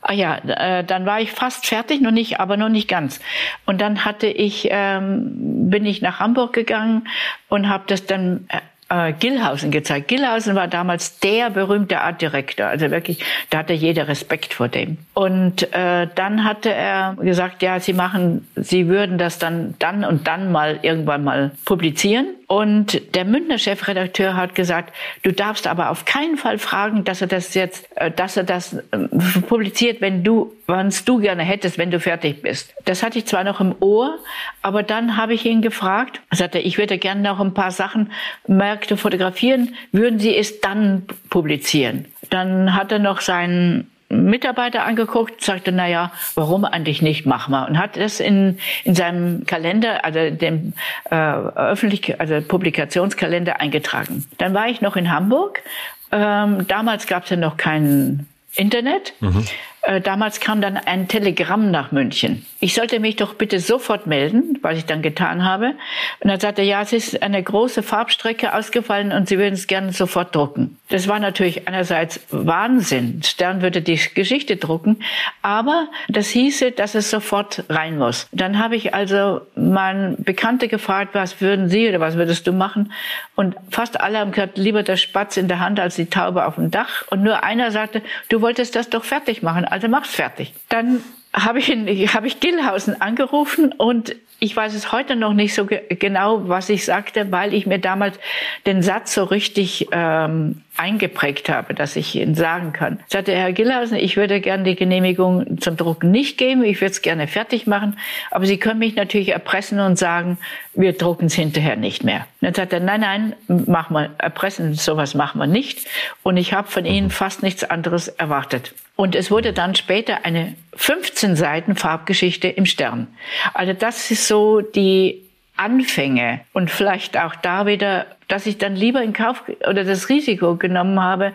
Ah 0.00 0.12
ja, 0.12 0.36
äh, 0.36 0.84
dann 0.84 1.06
war 1.06 1.20
ich 1.20 1.32
fast 1.32 1.66
fertig, 1.66 2.00
noch 2.00 2.12
nicht, 2.12 2.38
aber 2.38 2.56
noch 2.56 2.68
nicht 2.68 2.88
ganz. 2.88 3.20
Und 3.66 3.80
dann 3.80 4.04
hatte 4.04 4.28
ich, 4.28 4.68
ähm, 4.70 5.70
bin 5.70 5.84
ich 5.84 6.02
nach 6.02 6.20
Hamburg 6.20 6.52
gegangen 6.52 7.08
und 7.48 7.68
habe 7.68 7.84
das 7.88 8.06
dann 8.06 8.46
äh, 8.48 8.60
äh, 8.88 9.12
Gillhausen 9.12 9.70
gezeigt. 9.70 10.08
Gillhausen 10.08 10.54
war 10.54 10.68
damals 10.68 11.18
der 11.20 11.50
berühmte 11.50 12.00
Artdirektor, 12.00 12.66
also 12.66 12.90
wirklich, 12.90 13.22
da 13.50 13.58
hatte 13.58 13.72
jeder 13.72 14.08
Respekt 14.08 14.54
vor 14.54 14.68
dem. 14.68 14.98
Und 15.14 15.72
äh, 15.74 16.06
dann 16.14 16.44
hatte 16.44 16.72
er 16.72 17.16
gesagt, 17.20 17.62
ja, 17.62 17.80
sie 17.80 17.92
machen, 17.92 18.46
sie 18.56 18.88
würden 18.88 19.18
das 19.18 19.38
dann 19.38 19.74
dann 19.78 20.04
und 20.04 20.26
dann 20.26 20.52
mal 20.52 20.78
irgendwann 20.82 21.24
mal 21.24 21.50
publizieren. 21.64 22.37
Und 22.48 23.14
der 23.14 23.26
Münchner 23.26 23.58
Chefredakteur 23.58 24.34
hat 24.34 24.54
gesagt, 24.54 24.94
du 25.22 25.34
darfst 25.34 25.66
aber 25.66 25.90
auf 25.90 26.06
keinen 26.06 26.38
Fall 26.38 26.58
fragen, 26.58 27.04
dass 27.04 27.20
er 27.20 27.26
das 27.26 27.52
jetzt, 27.52 27.86
äh, 27.96 28.10
dass 28.10 28.38
er 28.38 28.44
das 28.44 28.74
ähm, 28.90 29.10
publiziert, 29.46 30.00
wenn 30.00 30.24
du, 30.24 30.54
was 30.66 31.04
du 31.04 31.18
gerne 31.18 31.42
hättest, 31.42 31.76
wenn 31.76 31.90
du 31.90 32.00
fertig 32.00 32.40
bist. 32.40 32.74
Das 32.86 33.02
hatte 33.02 33.18
ich 33.18 33.26
zwar 33.26 33.44
noch 33.44 33.60
im 33.60 33.74
Ohr, 33.80 34.18
aber 34.62 34.82
dann 34.82 35.18
habe 35.18 35.34
ich 35.34 35.44
ihn 35.44 35.60
gefragt, 35.60 36.22
sagte, 36.30 36.58
ich 36.58 36.78
würde 36.78 36.96
gerne 36.96 37.20
noch 37.20 37.38
ein 37.38 37.52
paar 37.52 37.70
Sachen, 37.70 38.12
Märkte 38.46 38.96
fotografieren, 38.96 39.74
würden 39.92 40.18
Sie 40.18 40.34
es 40.34 40.62
dann 40.62 41.02
publizieren? 41.28 42.06
Dann 42.30 42.74
hat 42.74 42.90
er 42.92 42.98
noch 42.98 43.20
seinen 43.20 43.90
Mitarbeiter 44.10 44.84
angeguckt, 44.84 45.42
sagte, 45.42 45.70
na 45.70 45.86
ja, 45.86 46.12
warum 46.34 46.64
eigentlich 46.64 47.02
nicht, 47.02 47.26
mach 47.26 47.48
mal. 47.48 47.66
Und 47.66 47.78
hat 47.78 47.96
das 47.96 48.20
in, 48.20 48.58
in 48.84 48.94
seinem 48.94 49.44
Kalender, 49.44 50.04
also 50.04 50.30
dem 50.30 50.72
äh, 51.10 51.14
öffentlich, 51.14 52.18
also 52.18 52.40
Publikationskalender 52.40 53.60
eingetragen. 53.60 54.26
Dann 54.38 54.54
war 54.54 54.68
ich 54.68 54.80
noch 54.80 54.96
in 54.96 55.10
Hamburg. 55.10 55.62
Ähm, 56.10 56.66
damals 56.68 57.06
gab 57.06 57.24
es 57.24 57.30
ja 57.30 57.36
noch 57.36 57.58
kein 57.58 58.26
Internet. 58.54 59.12
Mhm. 59.20 59.44
Äh, 59.88 60.02
damals 60.02 60.38
kam 60.40 60.60
dann 60.60 60.76
ein 60.76 61.08
Telegramm 61.08 61.70
nach 61.70 61.92
München. 61.92 62.44
Ich 62.60 62.74
sollte 62.74 63.00
mich 63.00 63.16
doch 63.16 63.34
bitte 63.34 63.58
sofort 63.58 64.06
melden, 64.06 64.58
was 64.60 64.76
ich 64.76 64.84
dann 64.84 65.00
getan 65.00 65.46
habe. 65.46 65.76
Und 66.20 66.28
dann 66.28 66.38
sagte 66.38 66.60
er, 66.60 66.68
ja, 66.68 66.82
es 66.82 66.92
ist 66.92 67.22
eine 67.22 67.42
große 67.42 67.82
Farbstrecke 67.82 68.52
ausgefallen 68.52 69.12
und 69.12 69.28
Sie 69.28 69.38
würden 69.38 69.54
es 69.54 69.66
gerne 69.66 69.92
sofort 69.92 70.34
drucken. 70.34 70.76
Das 70.90 71.08
war 71.08 71.20
natürlich 71.20 71.68
einerseits 71.68 72.20
Wahnsinn. 72.30 73.22
Stern 73.22 73.62
würde 73.62 73.80
die 73.80 73.98
Geschichte 74.14 74.56
drucken, 74.56 74.98
aber 75.40 75.88
das 76.08 76.28
hieße, 76.28 76.72
dass 76.72 76.94
es 76.94 77.08
sofort 77.08 77.64
rein 77.70 77.96
muss. 77.96 78.28
Dann 78.32 78.58
habe 78.58 78.76
ich 78.76 78.92
also 78.92 79.40
mal 79.54 80.16
Bekannte 80.18 80.68
gefragt, 80.68 81.14
was 81.14 81.40
würden 81.40 81.70
Sie 81.70 81.88
oder 81.88 82.00
was 82.00 82.16
würdest 82.16 82.46
du 82.46 82.52
machen? 82.52 82.92
Und 83.36 83.56
fast 83.70 84.00
alle 84.00 84.18
haben 84.18 84.32
gesagt, 84.32 84.58
lieber 84.58 84.82
der 84.82 84.96
Spatz 84.96 85.38
in 85.38 85.48
der 85.48 85.60
Hand 85.60 85.80
als 85.80 85.96
die 85.96 86.06
Taube 86.10 86.44
auf 86.44 86.56
dem 86.56 86.70
Dach. 86.70 87.04
Und 87.10 87.22
nur 87.22 87.42
einer 87.42 87.70
sagte, 87.70 88.02
du 88.28 88.42
wolltest 88.42 88.76
das 88.76 88.90
doch 88.90 89.04
fertig 89.04 89.42
machen 89.42 89.64
also 89.78 89.88
mach's 89.88 90.12
fertig. 90.12 90.52
Dann 90.68 91.04
habe 91.32 91.60
ich, 91.60 91.68
hab 92.12 92.24
ich 92.24 92.40
Gillhausen 92.40 93.00
angerufen 93.00 93.72
und 93.72 94.16
ich 94.40 94.56
weiß 94.56 94.74
es 94.74 94.90
heute 94.90 95.14
noch 95.14 95.34
nicht 95.34 95.54
so 95.54 95.66
ge 95.66 95.82
genau, 95.88 96.48
was 96.48 96.68
ich 96.68 96.84
sagte, 96.84 97.30
weil 97.30 97.54
ich 97.54 97.66
mir 97.66 97.78
damals 97.78 98.18
den 98.66 98.82
Satz 98.82 99.14
so 99.14 99.24
richtig 99.24 99.88
ähm, 99.92 100.62
eingeprägt 100.78 101.48
habe, 101.48 101.74
dass 101.74 101.96
ich 101.96 102.14
ihn 102.14 102.34
sagen 102.34 102.72
kann. 102.72 103.00
Sagte, 103.08 103.32
Herr 103.32 103.52
Gillhausen, 103.52 103.96
ich 103.96 104.16
würde 104.16 104.40
gerne 104.40 104.64
die 104.64 104.76
Genehmigung 104.76 105.60
zum 105.60 105.76
Drucken 105.76 106.10
nicht 106.10 106.38
geben, 106.38 106.64
ich 106.64 106.80
würde 106.80 106.92
es 106.92 107.02
gerne 107.02 107.26
fertig 107.26 107.66
machen, 107.66 107.98
aber 108.30 108.46
Sie 108.46 108.58
können 108.58 108.78
mich 108.78 108.96
natürlich 108.96 109.30
erpressen 109.30 109.80
und 109.80 109.98
sagen, 109.98 110.38
wir 110.74 110.92
drucken 110.92 111.26
es 111.26 111.34
hinterher 111.34 111.76
nicht 111.76 112.04
mehr. 112.04 112.26
Und 112.40 112.46
dann 112.46 112.54
sagt 112.54 112.72
er, 112.72 112.80
nein, 112.80 113.00
nein, 113.00 113.34
mach 113.48 113.90
mal, 113.90 114.10
erpressen, 114.18 114.74
sowas 114.74 115.14
machen 115.14 115.38
wir 115.38 115.46
nicht. 115.46 115.86
Und 116.22 116.36
ich 116.36 116.52
habe 116.52 116.68
von 116.68 116.84
Ihnen 116.84 117.10
fast 117.10 117.42
nichts 117.42 117.64
anderes 117.64 118.08
erwartet. 118.08 118.74
Und 118.94 119.14
es 119.14 119.30
wurde 119.30 119.52
dann 119.52 119.74
später 119.74 120.24
eine 120.24 120.54
15 120.74 121.36
Seiten 121.36 121.76
Farbgeschichte 121.76 122.48
im 122.48 122.66
Stern. 122.66 123.08
Also 123.54 123.72
das 123.72 124.10
ist 124.10 124.26
so 124.26 124.60
die 124.60 125.22
Anfänge 125.56 126.40
und 126.52 126.70
vielleicht 126.70 127.16
auch 127.18 127.34
da 127.36 127.66
wieder, 127.66 128.06
dass 128.28 128.46
ich 128.46 128.58
dann 128.58 128.76
lieber 128.76 129.02
in 129.02 129.12
Kauf 129.12 129.42
oder 129.68 129.84
das 129.84 130.08
Risiko 130.08 130.56
genommen 130.56 131.00
habe, 131.00 131.32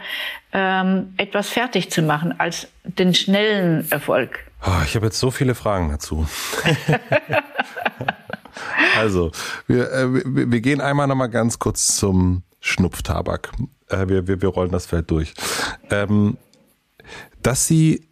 ähm, 0.53 1.13
etwas 1.17 1.49
fertig 1.49 1.91
zu 1.91 2.03
machen 2.03 2.39
als 2.39 2.67
den 2.83 3.13
schnellen 3.13 3.89
Erfolg. 3.91 4.39
Oh, 4.65 4.81
ich 4.85 4.95
habe 4.95 5.07
jetzt 5.07 5.19
so 5.19 5.31
viele 5.31 5.55
Fragen 5.55 5.89
dazu. 5.89 6.25
also, 8.97 9.31
wir, 9.67 9.91
äh, 9.91 10.13
wir, 10.13 10.51
wir 10.51 10.61
gehen 10.61 10.79
einmal 10.79 11.07
noch 11.07 11.15
mal 11.15 11.27
ganz 11.27 11.59
kurz 11.59 11.97
zum 11.97 12.43
Schnupftabak. 12.61 13.51
Äh, 13.89 14.07
wir, 14.07 14.27
wir, 14.27 14.41
wir 14.41 14.49
rollen 14.49 14.71
das 14.71 14.85
Feld 14.85 15.11
durch. 15.11 15.33
Ähm, 15.89 16.37
dass 17.41 17.67
sie 17.67 18.07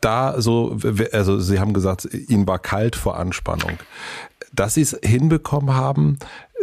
da 0.00 0.40
so, 0.40 0.78
also 1.12 1.38
Sie 1.38 1.60
haben 1.60 1.72
gesagt, 1.72 2.08
Ihnen 2.12 2.46
war 2.46 2.58
kalt 2.58 2.96
vor 2.96 3.18
Anspannung. 3.18 3.78
Dass 4.52 4.74
Sie 4.74 4.82
es 4.82 4.98
hinbekommen 5.02 5.74
haben, 5.74 6.18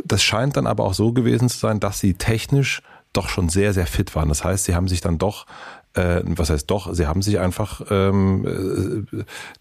das 0.05 0.23
scheint 0.23 0.57
dann 0.57 0.67
aber 0.67 0.85
auch 0.85 0.93
so 0.93 1.13
gewesen 1.13 1.49
zu 1.49 1.57
sein, 1.57 1.79
dass 1.79 1.99
Sie 1.99 2.13
technisch 2.13 2.81
doch 3.13 3.29
schon 3.29 3.49
sehr, 3.49 3.73
sehr 3.73 3.87
fit 3.87 4.15
waren. 4.15 4.29
Das 4.29 4.43
heißt, 4.43 4.65
Sie 4.65 4.75
haben 4.75 4.87
sich 4.87 5.01
dann 5.01 5.17
doch 5.17 5.45
äh, 5.93 6.21
was 6.23 6.49
heißt 6.49 6.69
doch, 6.69 6.93
sie 6.93 7.07
haben 7.07 7.21
sich 7.21 7.39
einfach, 7.39 7.81
ähm, 7.89 9.05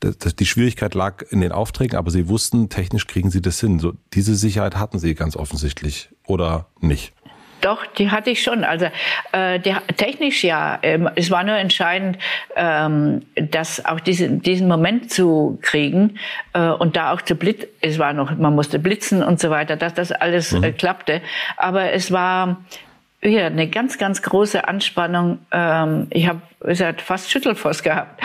äh, 0.05 0.13
die 0.39 0.47
Schwierigkeit 0.47 0.95
lag 0.95 1.23
in 1.31 1.41
den 1.41 1.53
Aufträgen, 1.53 1.97
aber 1.97 2.11
sie 2.11 2.29
wussten, 2.29 2.69
technisch 2.69 3.07
kriegen 3.07 3.31
sie 3.31 3.41
das 3.41 3.61
hin. 3.61 3.79
So, 3.79 3.95
diese 4.13 4.35
Sicherheit 4.35 4.77
hatten 4.77 4.99
sie 4.99 5.15
ganz 5.15 5.37
offensichtlich 5.37 6.11
oder 6.27 6.67
nicht. 6.81 7.13
Doch, 7.61 7.87
die 7.87 8.11
hatte 8.11 8.31
ich 8.31 8.43
schon. 8.43 8.65
Also 8.65 8.87
äh, 9.33 9.59
die, 9.59 9.75
technisch 9.97 10.45
ja. 10.45 10.79
Ähm, 10.83 11.09
es 11.15 11.31
war 11.31 11.45
nur 11.45 11.57
entscheidend, 11.57 12.19
ähm, 12.57 13.23
dass 13.35 13.85
auch 13.85 14.01
diese, 14.01 14.29
diesen 14.29 14.69
Moment 14.69 15.11
zu 15.11 15.59
kriegen 15.63 16.19
äh, 16.53 16.69
und 16.69 16.97
da 16.97 17.13
auch 17.13 17.23
zu 17.23 17.35
blitzen. 17.35 17.69
Es 17.81 17.99
war 17.99 18.13
noch, 18.13 18.37
man 18.37 18.55
musste 18.55 18.79
blitzen 18.79 19.23
und 19.23 19.41
so 19.41 19.51
weiter, 19.51 19.77
dass 19.77 19.95
das 19.95 20.13
alles 20.13 20.53
mhm. 20.53 20.65
äh, 20.65 20.73
klappte. 20.73 21.21
Aber 21.57 21.93
es 21.93 22.13
war 22.13 22.59
ja 23.23 23.47
eine 23.47 23.69
ganz, 23.69 23.99
ganz 23.99 24.23
große 24.23 24.67
Anspannung. 24.67 25.39
Ähm, 25.51 26.07
ich 26.11 26.29
habe 26.29 26.41
es 26.61 26.81
hat 26.81 27.01
fast 27.01 27.31
Schüttelfrost 27.31 27.85
gehabt. 27.85 28.21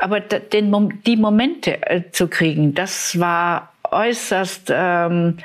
Aber 0.00 0.20
den, 0.20 1.00
die 1.06 1.16
Momente 1.16 1.82
äh, 1.82 2.10
zu 2.10 2.28
kriegen, 2.28 2.74
das 2.74 3.18
war 3.18 3.72
äußerst 3.90 4.70
ähm, 4.74 5.38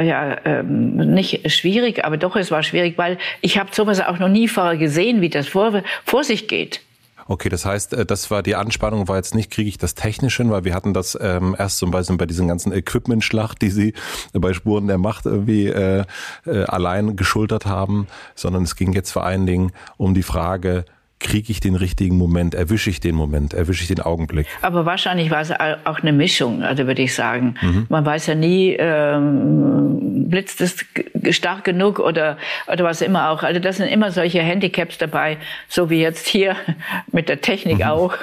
ja, 0.00 0.36
ähm, 0.44 0.96
nicht 0.96 1.50
schwierig, 1.50 2.04
aber 2.04 2.16
doch, 2.16 2.36
es 2.36 2.50
war 2.50 2.62
schwierig, 2.62 2.96
weil 2.96 3.18
ich 3.40 3.58
habe 3.58 3.70
sowas 3.72 4.00
auch 4.00 4.18
noch 4.18 4.28
nie 4.28 4.48
vorher 4.48 4.76
gesehen, 4.76 5.20
wie 5.20 5.28
das 5.28 5.48
vor, 5.48 5.82
vor 6.04 6.24
sich 6.24 6.48
geht. 6.48 6.80
Okay, 7.28 7.48
das 7.48 7.64
heißt, 7.64 7.94
äh, 7.94 8.06
das 8.06 8.30
war 8.30 8.42
die 8.42 8.56
Anspannung, 8.56 9.08
war 9.08 9.16
jetzt 9.16 9.34
nicht, 9.34 9.50
kriege 9.50 9.68
ich 9.68 9.78
das 9.78 9.94
technisch 9.94 10.36
hin, 10.36 10.50
weil 10.50 10.64
wir 10.64 10.74
hatten 10.74 10.94
das 10.94 11.16
ähm, 11.20 11.54
erst 11.58 11.78
zum 11.78 11.90
Beispiel 11.90 12.16
bei 12.16 12.26
diesen 12.26 12.48
ganzen 12.48 12.72
Equipment-Schlacht, 12.72 13.62
die 13.62 13.70
sie 13.70 13.94
bei 14.32 14.52
Spuren 14.52 14.86
der 14.86 14.98
Macht 14.98 15.26
irgendwie 15.26 15.68
äh, 15.68 16.04
äh, 16.46 16.64
allein 16.64 17.16
geschultert 17.16 17.66
haben, 17.66 18.06
sondern 18.34 18.64
es 18.64 18.76
ging 18.76 18.92
jetzt 18.92 19.12
vor 19.12 19.24
allen 19.24 19.46
Dingen 19.46 19.72
um 19.96 20.14
die 20.14 20.22
Frage, 20.22 20.84
kriege 21.22 21.50
ich 21.50 21.60
den 21.60 21.74
richtigen 21.74 22.16
Moment, 22.16 22.54
erwische 22.54 22.90
ich 22.90 23.00
den 23.00 23.14
Moment, 23.14 23.54
erwische 23.54 23.82
ich 23.82 23.88
den 23.88 24.00
Augenblick. 24.00 24.46
Aber 24.60 24.84
wahrscheinlich 24.84 25.30
war 25.30 25.40
es 25.40 25.50
auch 25.50 26.00
eine 26.00 26.12
Mischung, 26.12 26.62
also 26.62 26.86
würde 26.86 27.02
ich 27.02 27.14
sagen. 27.14 27.54
Mhm. 27.60 27.86
Man 27.88 28.04
weiß 28.04 28.26
ja 28.26 28.34
nie, 28.34 28.76
ähm, 28.78 30.28
blitzt 30.28 30.60
es 30.60 30.84
stark 31.30 31.64
genug 31.64 31.98
oder, 31.98 32.36
oder 32.70 32.84
was 32.84 33.00
immer 33.00 33.30
auch. 33.30 33.42
Also 33.42 33.60
das 33.60 33.76
sind 33.76 33.88
immer 33.88 34.10
solche 34.10 34.40
Handicaps 34.40 34.98
dabei, 34.98 35.38
so 35.68 35.90
wie 35.90 36.00
jetzt 36.00 36.26
hier 36.26 36.56
mit 37.12 37.28
der 37.28 37.40
Technik 37.40 37.78
mhm. 37.78 37.84
auch. 37.84 38.14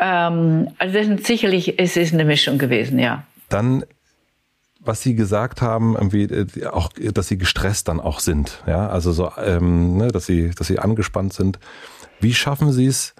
Ähm, 0.00 0.68
also 0.78 0.94
das 0.94 1.06
sind 1.06 1.26
sicherlich, 1.26 1.78
es 1.78 1.96
ist 1.96 2.14
eine 2.14 2.24
Mischung 2.24 2.58
gewesen, 2.58 2.98
ja. 2.98 3.24
Dann 3.48 3.84
was 4.80 5.02
Sie 5.02 5.14
gesagt 5.14 5.60
haben, 5.60 5.94
irgendwie 5.94 6.22
äh, 6.22 6.66
auch, 6.66 6.90
dass 7.12 7.28
Sie 7.28 7.36
gestresst 7.36 7.88
dann 7.88 8.00
auch 8.00 8.20
sind, 8.20 8.62
ja, 8.66 8.88
also 8.88 9.12
so, 9.12 9.30
ähm, 9.36 9.98
ne, 9.98 10.08
dass 10.08 10.26
Sie, 10.26 10.50
dass 10.50 10.66
Sie 10.66 10.78
angespannt 10.78 11.32
sind. 11.32 11.58
Wie 12.20 12.34
schaffen 12.34 12.72
Sie 12.72 12.86
es, 12.86 13.14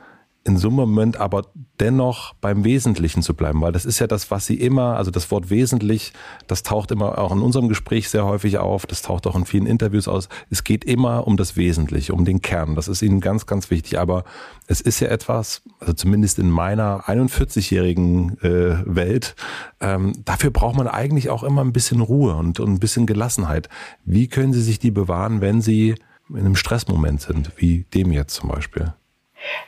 in 0.48 0.56
so 0.56 0.68
einem 0.68 0.76
Moment 0.76 1.18
aber 1.18 1.42
dennoch 1.78 2.34
beim 2.34 2.64
Wesentlichen 2.64 3.22
zu 3.22 3.34
bleiben, 3.34 3.60
weil 3.60 3.70
das 3.70 3.84
ist 3.84 3.98
ja 3.98 4.06
das, 4.06 4.30
was 4.30 4.46
sie 4.46 4.54
immer, 4.54 4.96
also 4.96 5.10
das 5.10 5.30
Wort 5.30 5.50
wesentlich, 5.50 6.12
das 6.46 6.62
taucht 6.62 6.90
immer 6.90 7.18
auch 7.18 7.30
in 7.32 7.40
unserem 7.40 7.68
Gespräch 7.68 8.08
sehr 8.08 8.24
häufig 8.24 8.58
auf, 8.58 8.86
das 8.86 9.02
taucht 9.02 9.26
auch 9.26 9.36
in 9.36 9.44
vielen 9.44 9.66
Interviews 9.66 10.08
aus. 10.08 10.28
Es 10.50 10.64
geht 10.64 10.84
immer 10.84 11.26
um 11.26 11.36
das 11.36 11.56
Wesentliche, 11.56 12.14
um 12.14 12.24
den 12.24 12.40
Kern. 12.40 12.74
Das 12.74 12.88
ist 12.88 13.02
ihnen 13.02 13.20
ganz, 13.20 13.46
ganz 13.46 13.70
wichtig. 13.70 13.98
Aber 13.98 14.24
es 14.66 14.80
ist 14.80 15.00
ja 15.00 15.08
etwas, 15.08 15.62
also 15.80 15.92
zumindest 15.92 16.38
in 16.38 16.50
meiner 16.50 17.04
41-jährigen 17.08 18.38
äh, 18.40 18.82
Welt, 18.86 19.36
ähm, 19.80 20.14
dafür 20.24 20.50
braucht 20.50 20.76
man 20.76 20.88
eigentlich 20.88 21.28
auch 21.30 21.44
immer 21.44 21.62
ein 21.62 21.72
bisschen 21.72 22.00
Ruhe 22.00 22.34
und, 22.34 22.58
und 22.58 22.72
ein 22.72 22.80
bisschen 22.80 23.06
Gelassenheit. 23.06 23.68
Wie 24.04 24.28
können 24.28 24.52
Sie 24.52 24.62
sich 24.62 24.78
die 24.78 24.90
bewahren, 24.90 25.40
wenn 25.40 25.60
Sie 25.60 25.94
in 26.30 26.38
einem 26.38 26.56
Stressmoment 26.56 27.20
sind, 27.20 27.52
wie 27.56 27.84
dem 27.94 28.12
jetzt 28.12 28.34
zum 28.34 28.50
Beispiel? 28.50 28.92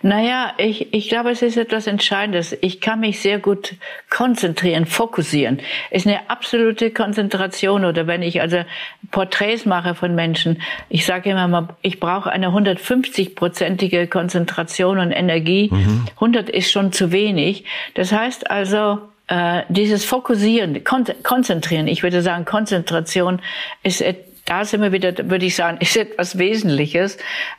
Naja, 0.03 0.53
ich, 0.59 0.93
ich 0.93 1.09
glaube, 1.09 1.31
es 1.31 1.43
ist 1.43 1.57
etwas 1.57 1.87
Entscheidendes. 1.87 2.57
Ich 2.61 2.81
kann 2.81 3.01
mich 3.01 3.21
sehr 3.21 3.39
gut 3.39 3.75
konzentrieren, 4.09 4.87
fokussieren. 4.87 5.61
Es 5.91 6.03
ist 6.03 6.09
eine 6.09 6.29
absolute 6.29 6.91
Konzentration. 6.91 7.85
Oder 7.85 8.07
wenn 8.07 8.23
ich 8.23 8.41
also 8.41 8.65
Porträts 9.11 9.67
mache 9.67 9.95
von 9.95 10.15
Menschen, 10.15 10.61
ich 10.89 11.07
sage 11.07 11.31
immer 11.31 11.49
mal, 11.49 11.69
ich 11.83 12.01
brauche 12.01 12.31
eine 12.31 12.49
150-prozentige 12.49 14.09
Konzentration 14.09 14.99
und 14.99 15.13
Energie. 15.13 15.71
Mhm. 15.71 16.07
100 16.17 16.51
ist 16.51 16.73
schon 16.73 16.93
zu 16.93 17.13
wenig. 17.13 17.65
Das 17.95 18.11
heißt 18.13 18.51
also, 18.51 18.99
äh, 19.29 19.63
dieses 19.69 20.05
Fokussieren, 20.05 20.83
kon 20.83 21.05
konzentrieren, 21.23 21.87
ich 21.87 22.03
würde 22.03 22.21
sagen, 22.23 22.45
Konzentration 22.45 23.41
ist 23.85 24.03
da 24.51 24.65
sind 24.65 24.83
wir 24.83 24.91
wieder, 24.91 25.17
würde 25.31 25.47
ich 25.47 25.55
sagen, 25.55 25.79
ist 25.81 25.97
etwas 25.97 26.37
Wesentliches, 26.37 27.17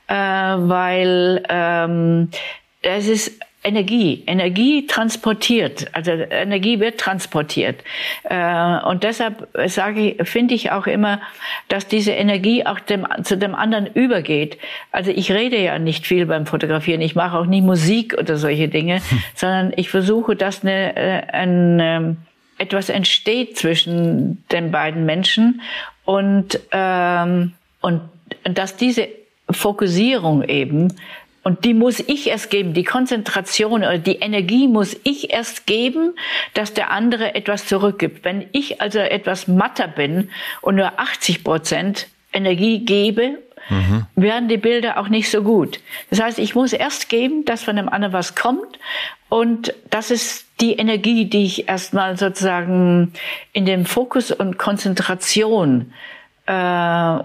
äh, 0.07 0.13
weil 0.13 1.41
ähm, 1.49 2.29
es 2.81 3.07
ist 3.07 3.39
Energie. 3.63 4.23
Energie 4.25 4.87
transportiert, 4.87 5.87
also 5.93 6.11
Energie 6.11 6.79
wird 6.79 6.99
transportiert. 6.99 7.83
Äh, 8.23 8.79
und 8.85 9.03
deshalb 9.03 9.47
sage 9.67 10.01
ich, 10.01 10.27
finde 10.27 10.55
ich 10.55 10.71
auch 10.71 10.87
immer, 10.87 11.21
dass 11.67 11.87
diese 11.87 12.11
Energie 12.11 12.65
auch 12.65 12.79
dem, 12.79 13.07
zu 13.23 13.37
dem 13.37 13.53
anderen 13.53 13.85
übergeht. 13.85 14.57
Also 14.91 15.11
ich 15.11 15.31
rede 15.31 15.61
ja 15.61 15.77
nicht 15.77 16.07
viel 16.07 16.25
beim 16.25 16.47
Fotografieren, 16.47 17.01
ich 17.01 17.13
mache 17.13 17.37
auch 17.37 17.45
nie 17.45 17.61
Musik 17.61 18.15
oder 18.17 18.35
solche 18.35 18.67
Dinge, 18.67 18.95
hm. 18.95 19.23
sondern 19.35 19.73
ich 19.75 19.89
versuche, 19.89 20.35
dass 20.35 20.63
eine, 20.63 20.95
äh, 20.95 21.21
ein, 21.31 21.79
ähm, 21.79 22.17
etwas 22.61 22.89
entsteht 22.89 23.57
zwischen 23.57 24.43
den 24.51 24.71
beiden 24.71 25.05
Menschen 25.05 25.61
und, 26.05 26.59
ähm, 26.71 27.53
und 27.81 28.01
dass 28.43 28.77
diese 28.77 29.07
Fokussierung 29.49 30.43
eben, 30.43 30.93
und 31.43 31.65
die 31.65 31.73
muss 31.73 31.99
ich 31.99 32.27
erst 32.27 32.51
geben, 32.51 32.75
die 32.75 32.83
Konzentration 32.83 33.81
oder 33.81 33.97
die 33.97 34.17
Energie 34.17 34.67
muss 34.67 34.95
ich 35.03 35.33
erst 35.33 35.65
geben, 35.65 36.13
dass 36.53 36.75
der 36.75 36.91
andere 36.91 37.33
etwas 37.33 37.65
zurückgibt. 37.65 38.23
Wenn 38.23 38.45
ich 38.51 38.79
also 38.79 38.99
etwas 38.99 39.47
matter 39.47 39.87
bin 39.87 40.29
und 40.61 40.75
nur 40.75 40.99
80 40.99 41.43
Prozent 41.43 42.07
Energie 42.31 42.85
gebe, 42.85 43.39
mhm. 43.69 44.05
werden 44.15 44.49
die 44.49 44.57
Bilder 44.57 44.99
auch 44.99 45.09
nicht 45.09 45.31
so 45.31 45.41
gut. 45.41 45.79
Das 46.11 46.21
heißt, 46.21 46.37
ich 46.37 46.53
muss 46.53 46.73
erst 46.73 47.09
geben, 47.09 47.43
dass 47.43 47.63
von 47.63 47.75
dem 47.75 47.89
anderen 47.89 48.13
was 48.13 48.35
kommt 48.35 48.77
und 49.31 49.73
das 49.89 50.11
ist 50.11 50.45
die 50.59 50.73
Energie, 50.73 51.23
die 51.23 51.45
ich 51.45 51.69
erstmal 51.69 52.17
sozusagen 52.17 53.13
in 53.53 53.65
dem 53.65 53.85
Fokus 53.85 54.29
und 54.29 54.57
Konzentration, 54.57 55.93
äh, 56.47 57.19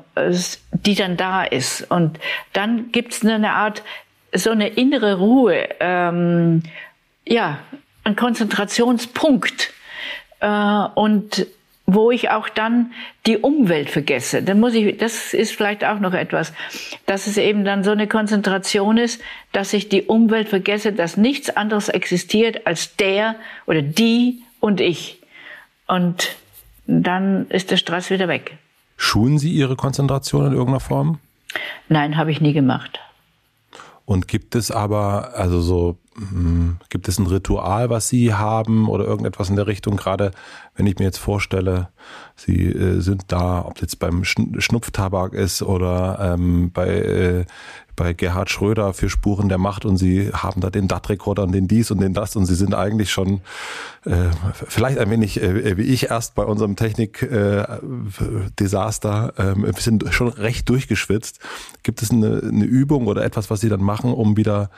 die 0.71 0.95
dann 0.95 1.17
da 1.17 1.43
ist. 1.43 1.91
Und 1.91 2.21
dann 2.53 2.93
gibt's 2.93 3.27
eine 3.27 3.55
Art, 3.55 3.83
so 4.33 4.53
eine 4.53 4.69
innere 4.69 5.19
Ruhe, 5.19 5.69
ähm, 5.81 6.63
ja, 7.27 7.59
ein 8.05 8.15
Konzentrationspunkt. 8.15 9.73
Äh, 10.39 10.47
und 10.95 11.45
wo 11.87 12.11
ich 12.11 12.31
auch 12.31 12.49
dann 12.49 12.93
die 13.27 13.39
Umwelt 13.39 13.91
vergesse. 13.91 14.43
Dann 14.43 14.59
muss 14.59 14.75
ich, 14.75 14.99
das 14.99 15.33
ist 15.33 15.53
vielleicht 15.53 15.85
auch 15.85 16.01
noch 16.01 16.13
etwas, 16.13 16.53
dass 17.07 17.29
es 17.29 17.37
eben 17.37 17.65
dann 17.65 17.85
so 17.85 17.93
eine 17.93 18.09
Konzentration 18.09 18.99
ist, 18.99 19.23
dass 19.53 19.73
ich 19.73 19.89
die 19.89 20.03
Umwelt 20.03 20.49
vergesse, 20.49 20.93
dass 20.93 21.17
nichts 21.17 21.49
anderes 21.57 21.89
existiert 21.89 22.67
als 22.67 22.97
der 22.97 23.37
oder 23.67 23.83
die 23.83 24.43
und 24.59 24.81
ich. 24.81 25.23
Und 25.87 26.37
dann 26.87 27.47
ist 27.51 27.71
der 27.71 27.77
Stress 27.77 28.11
wieder 28.11 28.27
weg. 28.27 28.59
Schulen 28.97 29.39
Sie 29.39 29.53
Ihre 29.53 29.77
Konzentration 29.77 30.47
in 30.47 30.53
irgendeiner 30.53 30.81
Form? 30.81 31.19
Nein, 31.89 32.17
habe 32.17 32.33
ich 32.33 32.41
nie 32.41 32.53
gemacht. 32.53 32.99
Und 34.05 34.27
gibt 34.27 34.55
es 34.55 34.71
aber, 34.71 35.35
also 35.35 35.61
so, 35.61 35.97
gibt 36.89 37.09
es 37.09 37.19
ein 37.19 37.27
Ritual, 37.27 37.91
was 37.91 38.09
Sie 38.09 38.33
haben 38.33 38.89
oder 38.89 39.05
irgendetwas 39.05 39.51
in 39.51 39.57
der 39.57 39.67
Richtung? 39.67 39.97
Gerade 39.97 40.31
wenn 40.75 40.87
ich 40.87 40.99
mir 40.99 41.05
jetzt 41.05 41.19
vorstelle, 41.19 41.89
Sie 42.37 42.67
äh, 42.67 43.01
sind 43.01 43.25
da, 43.29 43.65
ob 43.65 43.81
jetzt 43.81 43.99
beim 43.99 44.25
Schnupftabak 44.25 45.35
ist 45.35 45.63
oder 45.63 46.19
ähm, 46.21 46.71
bei 46.73 46.89
äh, 46.89 47.45
bei 47.97 48.13
Gerhard 48.13 48.51
Schröder 48.51 48.93
für 48.93 49.09
Spuren 49.09 49.49
der 49.49 49.59
Macht 49.59 49.87
und 49.87 49.97
sie 49.97 50.31
haben 50.33 50.61
da 50.61 50.71
den 50.71 50.87
DAT-Rekorder 50.87 51.43
und 51.45 51.53
den 51.53 51.67
dies 51.67 51.91
und 51.91 52.01
den 52.01 52.15
das 52.15 52.37
und 52.37 52.47
sie 52.47 52.55
sind 52.55 52.75
eigentlich 52.75 53.11
schon 53.11 53.41
äh, 54.05 54.29
vielleicht 54.53 54.99
ein 54.99 55.11
wenig 55.11 55.43
äh, 55.43 55.77
wie 55.79 55.83
ich 55.83 56.11
erst 56.11 56.35
bei 56.35 56.45
unserem 56.45 56.77
Technik-Desaster 56.77 59.33
äh, 59.39 59.43
äh, 59.43 59.57
wir 59.57 59.73
sind 59.79 60.05
schon 60.11 60.29
recht 60.29 60.69
durchgeschwitzt. 60.69 61.41
Gibt 61.83 62.03
es 62.03 62.11
eine, 62.11 62.43
eine 62.43 62.67
Übung 62.67 63.07
oder 63.07 63.25
etwas, 63.25 63.49
was 63.51 63.63
sie 63.63 63.71
dann 63.71 63.83
machen, 63.83 64.13
um 64.13 64.37
wieder 64.37 64.69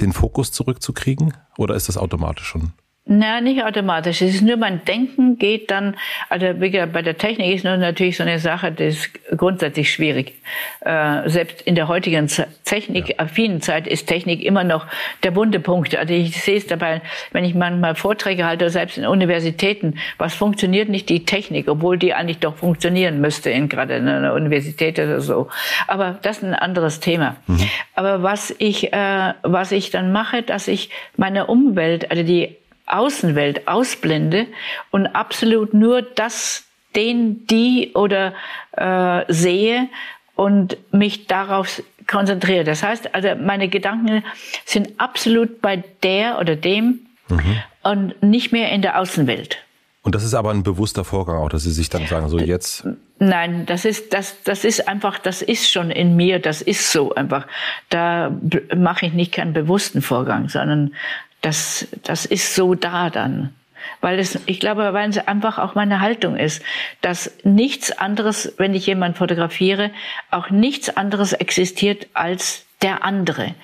den 0.00 0.12
Fokus 0.12 0.52
zurückzukriegen? 0.52 1.34
Oder 1.58 1.74
ist 1.74 1.88
das 1.88 1.96
automatisch 1.96 2.46
schon? 2.46 2.72
Na, 3.08 3.40
nicht 3.40 3.62
automatisch. 3.62 4.20
Es 4.20 4.34
ist 4.34 4.42
nur 4.42 4.56
mein 4.56 4.84
Denken 4.84 5.38
geht 5.38 5.70
dann, 5.70 5.94
also 6.28 6.46
bei 6.54 7.02
der 7.02 7.16
Technik 7.16 7.54
ist 7.54 7.64
nur 7.64 7.76
natürlich 7.76 8.16
so 8.16 8.24
eine 8.24 8.40
Sache, 8.40 8.72
das 8.72 8.96
ist 8.96 9.10
grundsätzlich 9.36 9.92
schwierig. 9.92 10.34
Äh, 10.80 11.28
selbst 11.28 11.62
in 11.62 11.76
der 11.76 11.86
heutigen 11.86 12.28
technikaffinen 12.64 13.60
Zeit 13.60 13.86
ist 13.86 14.08
Technik 14.08 14.42
immer 14.42 14.64
noch 14.64 14.88
der 15.22 15.30
bunte 15.30 15.60
Punkt. 15.60 15.94
Also 15.94 16.12
ich 16.12 16.42
sehe 16.42 16.56
es 16.56 16.66
dabei, 16.66 17.00
wenn 17.30 17.44
ich 17.44 17.54
manchmal 17.54 17.94
Vorträge 17.94 18.44
halte, 18.44 18.70
selbst 18.70 18.98
in 18.98 19.06
Universitäten, 19.06 20.00
was 20.18 20.34
funktioniert 20.34 20.88
nicht 20.88 21.08
die 21.08 21.24
Technik, 21.24 21.68
obwohl 21.68 21.98
die 21.98 22.12
eigentlich 22.12 22.40
doch 22.40 22.56
funktionieren 22.56 23.20
müsste, 23.20 23.50
in, 23.50 23.68
gerade 23.68 23.94
in 23.94 24.08
einer 24.08 24.34
Universität 24.34 24.98
oder 24.98 25.20
so. 25.20 25.46
Aber 25.86 26.18
das 26.22 26.38
ist 26.38 26.42
ein 26.42 26.54
anderes 26.54 26.98
Thema. 26.98 27.36
Mhm. 27.46 27.60
Aber 27.94 28.24
was 28.24 28.52
ich, 28.58 28.92
äh, 28.92 29.34
was 29.42 29.70
ich 29.70 29.92
dann 29.92 30.10
mache, 30.10 30.42
dass 30.42 30.66
ich 30.66 30.90
meine 31.16 31.46
Umwelt, 31.46 32.10
also 32.10 32.24
die 32.24 32.56
Außenwelt 32.86 33.68
ausblende 33.68 34.46
und 34.90 35.06
absolut 35.06 35.74
nur 35.74 36.02
das, 36.02 36.64
den, 36.94 37.46
die 37.46 37.92
oder 37.94 38.32
äh, 38.72 39.24
sehe 39.28 39.88
und 40.34 40.76
mich 40.92 41.26
darauf 41.26 41.82
konzentriere. 42.06 42.64
Das 42.64 42.82
heißt, 42.82 43.14
also 43.14 43.30
meine 43.36 43.68
Gedanken 43.68 44.24
sind 44.64 45.00
absolut 45.00 45.60
bei 45.60 45.82
der 46.02 46.38
oder 46.38 46.56
dem 46.56 47.00
mhm. 47.28 47.56
und 47.82 48.22
nicht 48.22 48.52
mehr 48.52 48.70
in 48.70 48.82
der 48.82 49.00
Außenwelt. 49.00 49.58
Und 50.06 50.14
das 50.14 50.22
ist 50.22 50.34
aber 50.34 50.52
ein 50.52 50.62
bewusster 50.62 51.02
Vorgang 51.04 51.38
auch, 51.38 51.48
dass 51.48 51.64
Sie 51.64 51.72
sich 51.72 51.88
dann 51.88 52.06
sagen, 52.06 52.28
so 52.28 52.38
jetzt. 52.38 52.86
Nein, 53.18 53.66
das 53.66 53.84
ist, 53.84 54.12
das, 54.12 54.36
das 54.44 54.64
ist 54.64 54.86
einfach, 54.86 55.18
das 55.18 55.42
ist 55.42 55.68
schon 55.68 55.90
in 55.90 56.14
mir, 56.14 56.38
das 56.38 56.62
ist 56.62 56.92
so 56.92 57.12
einfach. 57.16 57.48
Da 57.88 58.30
mache 58.76 59.06
ich 59.06 59.14
nicht 59.14 59.32
keinen 59.32 59.52
bewussten 59.52 60.02
Vorgang, 60.02 60.48
sondern 60.48 60.94
das, 61.40 61.88
das 62.02 62.26
ist 62.26 62.54
so 62.54 62.74
da 62.74 63.10
dann. 63.10 63.54
Weil 64.00 64.18
es, 64.18 64.38
ich 64.46 64.60
glaube, 64.60 64.92
weil 64.92 65.08
es 65.10 65.18
einfach 65.18 65.58
auch 65.58 65.74
meine 65.74 66.00
Haltung 66.00 66.36
ist, 66.36 66.62
dass 67.00 67.32
nichts 67.44 67.92
anderes, 67.92 68.54
wenn 68.56 68.74
ich 68.74 68.86
jemanden 68.86 69.16
fotografiere, 69.16 69.90
auch 70.30 70.50
nichts 70.50 70.96
anderes 70.96 71.32
existiert 71.32 72.08
als 72.14 72.66
der 72.82 73.04
andere. 73.04 73.54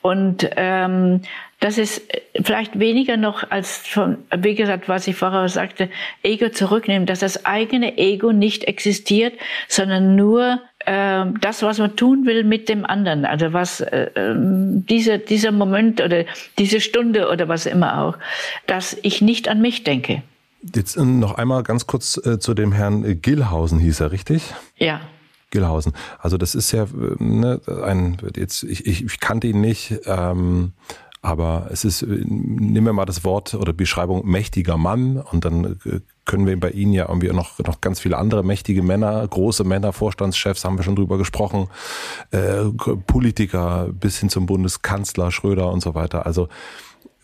Und 0.00 0.48
ähm, 0.56 1.22
das 1.60 1.78
ist 1.78 2.02
vielleicht 2.42 2.78
weniger 2.78 3.16
noch 3.16 3.50
als 3.50 3.86
von, 3.86 4.18
wie 4.36 4.54
gesagt, 4.54 4.88
was 4.88 5.06
ich 5.06 5.14
vorher 5.14 5.48
sagte, 5.48 5.90
Ego 6.22 6.48
zurücknehmen, 6.48 7.06
dass 7.06 7.20
das 7.20 7.44
eigene 7.44 7.98
Ego 7.98 8.32
nicht 8.32 8.64
existiert, 8.64 9.34
sondern 9.68 10.16
nur 10.16 10.60
äh, 10.86 11.24
das, 11.40 11.62
was 11.62 11.78
man 11.78 11.96
tun 11.96 12.26
will 12.26 12.44
mit 12.44 12.68
dem 12.68 12.84
anderen. 12.84 13.24
Also 13.24 13.52
was 13.52 13.80
äh, 13.80 14.10
ähm, 14.14 14.86
dieser, 14.86 15.18
dieser 15.18 15.52
Moment 15.52 16.00
oder 16.00 16.24
diese 16.58 16.80
Stunde 16.80 17.28
oder 17.28 17.48
was 17.48 17.66
immer 17.66 18.02
auch, 18.02 18.18
dass 18.66 18.96
ich 19.02 19.22
nicht 19.22 19.48
an 19.48 19.60
mich 19.60 19.84
denke. 19.84 20.22
Jetzt 20.74 20.96
äh, 20.96 21.04
noch 21.04 21.34
einmal 21.34 21.62
ganz 21.62 21.86
kurz 21.86 22.20
äh, 22.24 22.38
zu 22.38 22.54
dem 22.54 22.72
Herrn 22.72 23.20
Gillhausen 23.20 23.78
hieß 23.78 24.00
er, 24.00 24.12
richtig? 24.12 24.54
Ja. 24.76 25.00
Gillhausen. 25.50 25.92
Also 26.18 26.38
das 26.38 26.54
ist 26.54 26.72
ja 26.72 26.84
äh, 26.84 27.22
ne, 27.22 27.60
ein 27.84 28.16
jetzt 28.36 28.62
ich, 28.62 28.86
ich, 28.86 29.04
ich 29.04 29.20
kannte 29.20 29.48
ihn 29.48 29.60
nicht, 29.60 30.00
ähm, 30.06 30.72
aber 31.20 31.68
es 31.70 31.84
ist, 31.84 32.02
nehmen 32.02 32.86
wir 32.86 32.92
mal 32.92 33.04
das 33.04 33.22
Wort 33.22 33.54
oder 33.54 33.72
Beschreibung 33.72 34.26
mächtiger 34.26 34.76
Mann 34.76 35.18
und 35.18 35.44
dann 35.44 35.78
können 36.24 36.46
wir 36.46 36.58
bei 36.58 36.70
Ihnen 36.70 36.92
ja 36.92 37.08
irgendwie 37.08 37.28
noch, 37.28 37.58
noch 37.58 37.80
ganz 37.80 38.00
viele 38.00 38.16
andere 38.16 38.44
mächtige 38.44 38.82
Männer, 38.82 39.26
große 39.26 39.64
Männer, 39.64 39.92
Vorstandschefs, 39.92 40.64
haben 40.64 40.78
wir 40.78 40.84
schon 40.84 40.96
drüber 40.96 41.18
gesprochen, 41.18 41.68
äh, 42.30 42.64
Politiker 43.06 43.88
bis 43.92 44.18
hin 44.18 44.28
zum 44.28 44.46
Bundeskanzler 44.46 45.30
Schröder 45.30 45.70
und 45.70 45.82
so 45.82 45.94
weiter. 45.94 46.26
Also 46.26 46.48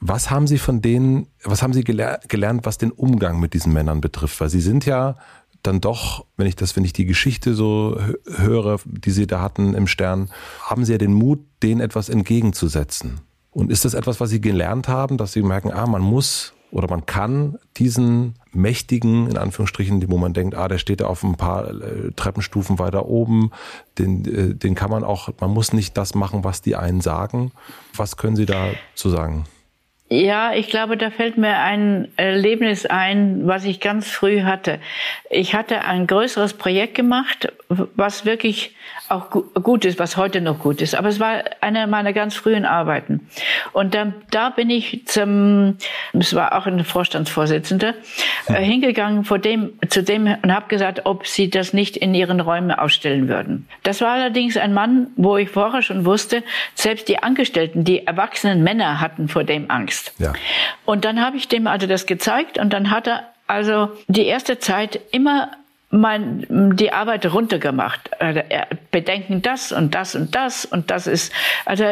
was 0.01 0.31
haben 0.31 0.47
Sie 0.47 0.59
von 0.59 0.81
denen, 0.81 1.27
was 1.43 1.63
haben 1.63 1.73
Sie 1.73 1.83
gelernt, 1.83 2.65
was 2.65 2.79
den 2.79 2.93
Umgang 2.93 3.41
mit 3.41 3.53
diesen 3.55 3.73
Männern 3.73 4.01
betrifft? 4.01 4.41
Weil 4.41 4.49
Sie 4.49 4.61
sind 4.61 4.87
ja 4.87 5.17
dann 5.63 5.81
doch, 5.81 6.25
wenn 6.37 6.47
ich 6.47 6.55
das, 6.55 6.77
wenn 6.77 6.85
ich 6.85 6.93
die 6.93 7.05
Geschichte 7.05 7.55
so 7.55 7.99
höre, 8.37 8.79
die 8.85 9.11
Sie 9.11 9.27
da 9.27 9.41
hatten 9.41 9.75
im 9.75 9.89
Stern, 9.89 10.31
haben 10.63 10.85
Sie 10.85 10.93
ja 10.93 10.99
den 10.99 11.13
Mut, 11.13 11.41
denen 11.63 11.81
etwas 11.81 12.09
entgegenzusetzen. 12.09 13.21
Und 13.51 13.73
ist 13.73 13.85
das 13.85 13.95
etwas, 13.95 14.21
was 14.21 14.31
Sie 14.31 14.41
gelernt 14.41 14.87
haben, 14.87 15.17
dass 15.17 15.33
Sie 15.33 15.43
merken, 15.43 15.73
ah, 15.73 15.87
man 15.87 16.03
muss 16.03 16.55
oder 16.71 16.89
man 16.89 17.07
kann 17.07 17.59
diesen 17.77 18.38
mächtigen, 18.53 19.29
in 19.29 19.37
Anführungsstrichen, 19.37 20.11
wo 20.11 20.19
man 20.19 20.33
denkt, 20.33 20.55
ah, 20.55 20.69
der 20.69 20.79
steht 20.79 21.03
auf 21.03 21.23
ein 21.23 21.37
paar 21.37 21.69
äh, 21.69 22.13
Treppenstufen 22.17 22.79
weiter 22.79 23.07
oben, 23.07 23.51
den, 23.99 24.25
äh, 24.25 24.55
den 24.55 24.75
kann 24.75 24.91
man 24.91 25.05
auch, 25.05 25.29
man 25.41 25.51
muss 25.51 25.73
nicht 25.73 25.97
das 25.97 26.15
machen, 26.15 26.45
was 26.45 26.63
die 26.63 26.77
einen 26.77 27.01
sagen. 27.01 27.53
Was 27.95 28.17
können 28.17 28.37
Sie 28.37 28.47
da 28.47 28.71
zu 28.95 29.11
sagen? 29.11 29.45
Ja, 30.11 30.55
ich 30.55 30.69
glaube, 30.69 30.97
da 30.97 31.11
fällt 31.11 31.37
mir 31.37 31.59
ein 31.59 32.09
Erlebnis 32.17 32.87
ein, 32.87 33.47
was 33.47 33.65
ich 33.65 33.79
ganz 33.79 34.11
früh 34.11 34.43
hatte. 34.43 34.81
Ich 35.29 35.55
hatte 35.55 35.85
ein 35.85 36.07
größeres 36.07 36.55
Projekt 36.55 36.95
gemacht, 36.95 37.53
was 37.69 38.25
wirklich 38.25 38.75
auch 39.11 39.31
gut 39.31 39.85
ist, 39.85 39.99
was 39.99 40.17
heute 40.17 40.41
noch 40.41 40.59
gut 40.59 40.81
ist. 40.81 40.95
Aber 40.95 41.09
es 41.09 41.21
war 41.21 41.45
eine 41.61 41.87
meiner 41.87 42.13
ganz 42.13 42.35
frühen 42.35 42.65
Arbeiten. 42.65 43.29
Und 43.73 43.95
dann, 43.95 44.15
da 44.31 44.51
bin 44.51 44.71
ich 44.71 45.07
zum, 45.07 45.77
es 46.13 46.35
war 46.35 46.57
auch 46.57 46.67
ein 46.67 46.85
Vorstandsvorsitzender, 46.85 47.95
äh, 48.47 48.55
hingegangen 48.63 49.25
vor 49.25 49.39
dem, 49.39 49.73
zu 49.89 50.03
dem 50.03 50.27
und 50.43 50.55
habe 50.55 50.69
gesagt, 50.69 51.03
ob 51.05 51.27
sie 51.27 51.51
das 51.51 51.73
nicht 51.73 51.97
in 51.97 52.15
ihren 52.15 52.41
Räumen 52.41 52.71
ausstellen 52.71 53.29
würden. 53.29 53.69
Das 53.83 54.01
war 54.01 54.13
allerdings 54.13 54.57
ein 54.57 54.75
Mann, 54.75 55.09
wo 55.17 55.37
ich 55.37 55.51
vorher 55.51 55.83
schon 55.83 56.05
wusste, 56.05 56.43
selbst 56.75 57.09
die 57.09 57.23
Angestellten, 57.23 57.85
die 57.85 58.07
erwachsenen 58.07 58.63
Männer 58.63 59.01
hatten 59.01 59.29
vor 59.29 59.45
dem 59.45 59.71
Angst. 59.71 59.98
Ja. 60.19 60.33
Und 60.85 61.05
dann 61.05 61.21
habe 61.21 61.37
ich 61.37 61.49
dem 61.49 61.67
also 61.67 61.87
das 61.87 62.07
gezeigt 62.07 62.59
und 62.59 62.73
dann 62.73 62.91
hat 62.91 63.07
er 63.07 63.25
also 63.47 63.91
die 64.09 64.27
erste 64.27 64.59
Zeit 64.59 65.01
immer 65.11 65.51
mein, 65.91 66.77
die 66.77 66.93
Arbeit 66.93 67.33
runtergemacht. 67.33 68.21
Also 68.21 68.41
bedenken 68.91 69.43
das 69.43 69.73
und 69.73 69.95
das 69.95 70.15
und 70.15 70.35
das 70.35 70.65
und 70.65 70.91
das 70.91 71.07
ist, 71.07 71.33
also 71.65 71.85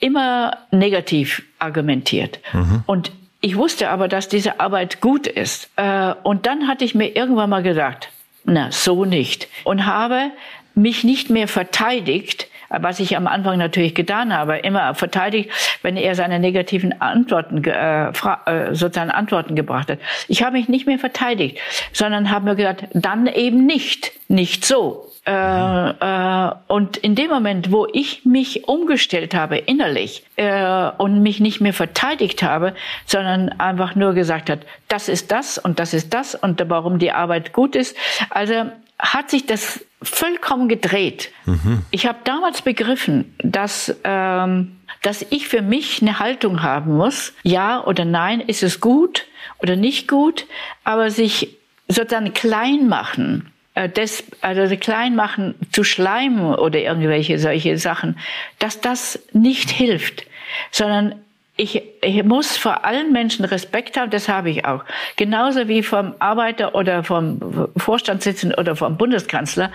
immer 0.00 0.58
negativ 0.70 1.42
argumentiert. 1.58 2.40
Mhm. 2.52 2.82
Und 2.86 3.12
ich 3.40 3.56
wusste 3.56 3.90
aber, 3.90 4.08
dass 4.08 4.28
diese 4.28 4.58
Arbeit 4.60 5.00
gut 5.00 5.26
ist. 5.26 5.70
Äh, 5.76 6.14
und 6.22 6.46
dann 6.46 6.66
hatte 6.66 6.84
ich 6.84 6.94
mir 6.94 7.14
irgendwann 7.14 7.50
mal 7.50 7.62
gesagt, 7.62 8.08
na, 8.44 8.70
so 8.72 9.04
nicht. 9.04 9.48
Und 9.64 9.86
habe 9.86 10.30
mich 10.74 11.04
nicht 11.04 11.30
mehr 11.30 11.46
verteidigt, 11.46 12.48
was 12.80 13.00
ich 13.00 13.16
am 13.16 13.26
Anfang 13.26 13.58
natürlich 13.58 13.94
getan 13.94 14.36
habe, 14.36 14.58
immer 14.58 14.94
verteidigt, 14.94 15.50
wenn 15.82 15.96
er 15.96 16.14
seine 16.14 16.38
negativen 16.38 17.00
Antworten, 17.00 17.64
äh, 17.64 18.08
äh, 18.08 18.74
sozusagen 18.74 19.10
Antworten 19.10 19.54
gebracht 19.54 19.90
hat. 19.90 19.98
Ich 20.28 20.42
habe 20.42 20.56
mich 20.56 20.68
nicht 20.68 20.86
mehr 20.86 20.98
verteidigt, 20.98 21.58
sondern 21.92 22.30
habe 22.30 22.46
mir 22.46 22.56
gesagt, 22.56 22.86
dann 22.92 23.26
eben 23.26 23.66
nicht, 23.66 24.12
nicht 24.28 24.64
so. 24.64 25.10
Äh, 25.26 25.90
äh, 25.90 26.52
und 26.68 26.98
in 26.98 27.14
dem 27.14 27.30
Moment, 27.30 27.72
wo 27.72 27.86
ich 27.90 28.26
mich 28.26 28.68
umgestellt 28.68 29.34
habe 29.34 29.56
innerlich 29.56 30.22
äh, 30.36 30.90
und 30.98 31.22
mich 31.22 31.40
nicht 31.40 31.62
mehr 31.62 31.72
verteidigt 31.72 32.42
habe, 32.42 32.74
sondern 33.06 33.48
einfach 33.58 33.94
nur 33.94 34.12
gesagt 34.12 34.50
hat, 34.50 34.60
das 34.88 35.08
ist 35.08 35.32
das 35.32 35.56
und 35.56 35.78
das 35.78 35.94
ist 35.94 36.12
das 36.12 36.34
und 36.34 36.62
warum 36.68 36.98
die 36.98 37.10
Arbeit 37.10 37.54
gut 37.54 37.74
ist, 37.74 37.96
also 38.28 38.66
hat 38.98 39.30
sich 39.30 39.46
das 39.46 39.84
vollkommen 40.02 40.68
gedreht. 40.68 41.30
Mhm. 41.46 41.82
Ich 41.90 42.06
habe 42.06 42.18
damals 42.24 42.62
begriffen, 42.62 43.34
dass, 43.38 43.94
ähm, 44.04 44.76
dass 45.02 45.24
ich 45.30 45.48
für 45.48 45.62
mich 45.62 46.02
eine 46.02 46.18
Haltung 46.18 46.62
haben 46.62 46.96
muss. 46.96 47.32
Ja 47.42 47.84
oder 47.84 48.04
nein, 48.04 48.40
ist 48.40 48.62
es 48.62 48.80
gut 48.80 49.26
oder 49.58 49.76
nicht 49.76 50.08
gut, 50.08 50.46
aber 50.84 51.10
sich 51.10 51.56
sozusagen 51.88 52.32
klein 52.32 52.88
machen, 52.88 53.52
äh, 53.74 53.88
das, 53.88 54.24
also 54.40 54.76
klein 54.76 55.16
machen 55.16 55.54
zu 55.72 55.84
schleimen 55.84 56.54
oder 56.54 56.78
irgendwelche 56.80 57.38
solche 57.38 57.78
Sachen, 57.78 58.18
dass 58.58 58.80
das 58.80 59.18
nicht 59.32 59.70
hilft, 59.70 60.26
sondern 60.70 61.14
ich, 61.56 61.82
ich 62.02 62.24
muss 62.24 62.56
vor 62.56 62.84
allen 62.84 63.12
Menschen 63.12 63.44
Respekt 63.44 63.96
haben, 63.96 64.10
das 64.10 64.28
habe 64.28 64.50
ich 64.50 64.64
auch. 64.64 64.84
Genauso 65.16 65.68
wie 65.68 65.82
vom 65.82 66.14
Arbeiter 66.18 66.74
oder 66.74 67.04
vom 67.04 67.68
Vorstandssitzenden 67.76 68.58
oder 68.58 68.74
vom 68.74 68.96
Bundeskanzler. 68.96 69.70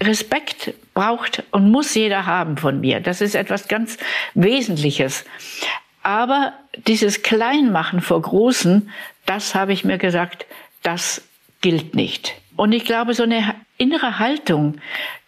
Respekt 0.00 0.74
braucht 0.94 1.42
und 1.50 1.70
muss 1.70 1.94
jeder 1.94 2.26
haben 2.26 2.58
von 2.58 2.80
mir. 2.80 3.00
Das 3.00 3.20
ist 3.20 3.34
etwas 3.34 3.66
ganz 3.66 3.96
Wesentliches. 4.34 5.24
Aber 6.02 6.52
dieses 6.86 7.22
Kleinmachen 7.22 8.00
vor 8.00 8.22
Großen, 8.22 8.90
das 9.24 9.54
habe 9.54 9.72
ich 9.72 9.84
mir 9.84 9.98
gesagt, 9.98 10.46
das 10.82 11.26
gilt 11.60 11.94
nicht. 11.94 12.34
Und 12.56 12.72
ich 12.72 12.84
glaube, 12.84 13.14
so 13.14 13.24
eine 13.24 13.54
innere 13.78 14.18
Haltung, 14.18 14.78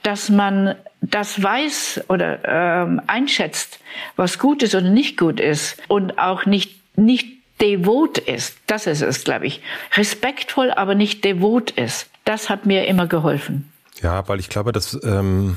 dass 0.03 0.29
man 0.29 0.75
das 1.01 1.43
weiß 1.43 2.05
oder 2.09 2.41
ähm, 2.45 3.01
einschätzt, 3.07 3.79
was 4.16 4.39
gut 4.39 4.62
ist 4.62 4.75
oder 4.75 4.89
nicht 4.89 5.16
gut 5.16 5.41
ist 5.41 5.77
und 5.89 6.19
auch 6.19 6.47
nicht, 6.47 6.81
nicht 6.97 7.39
devot 7.61 8.19
ist, 8.19 8.57
das 8.66 8.87
ist 8.87 9.03
es, 9.03 9.25
glaube 9.25 9.47
ich. 9.47 9.62
Respektvoll, 9.97 10.70
aber 10.70 10.95
nicht 10.95 11.25
devot 11.25 11.70
ist. 11.73 12.09
Das 12.25 12.51
hat 12.51 12.66
mir 12.66 12.87
immer 12.87 13.07
geholfen. 13.07 13.70
Ja, 14.01 14.27
weil 14.29 14.39
ich 14.39 14.49
glaube, 14.49 14.73
dass, 14.73 14.99
ähm, 15.03 15.57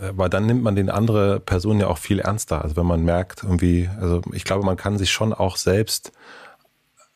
äh, 0.00 0.10
weil 0.12 0.28
dann 0.28 0.46
nimmt 0.46 0.62
man 0.62 0.74
den 0.74 0.90
andere 0.90 1.40
Person 1.40 1.80
ja 1.80 1.86
auch 1.86 1.98
viel 1.98 2.18
ernster. 2.18 2.62
Also 2.62 2.76
wenn 2.76 2.86
man 2.86 3.04
merkt, 3.04 3.42
irgendwie, 3.42 3.88
also 4.00 4.22
ich 4.32 4.44
glaube, 4.44 4.64
man 4.64 4.76
kann 4.76 4.98
sich 4.98 5.10
schon 5.10 5.32
auch 5.32 5.56
selbst 5.56 6.12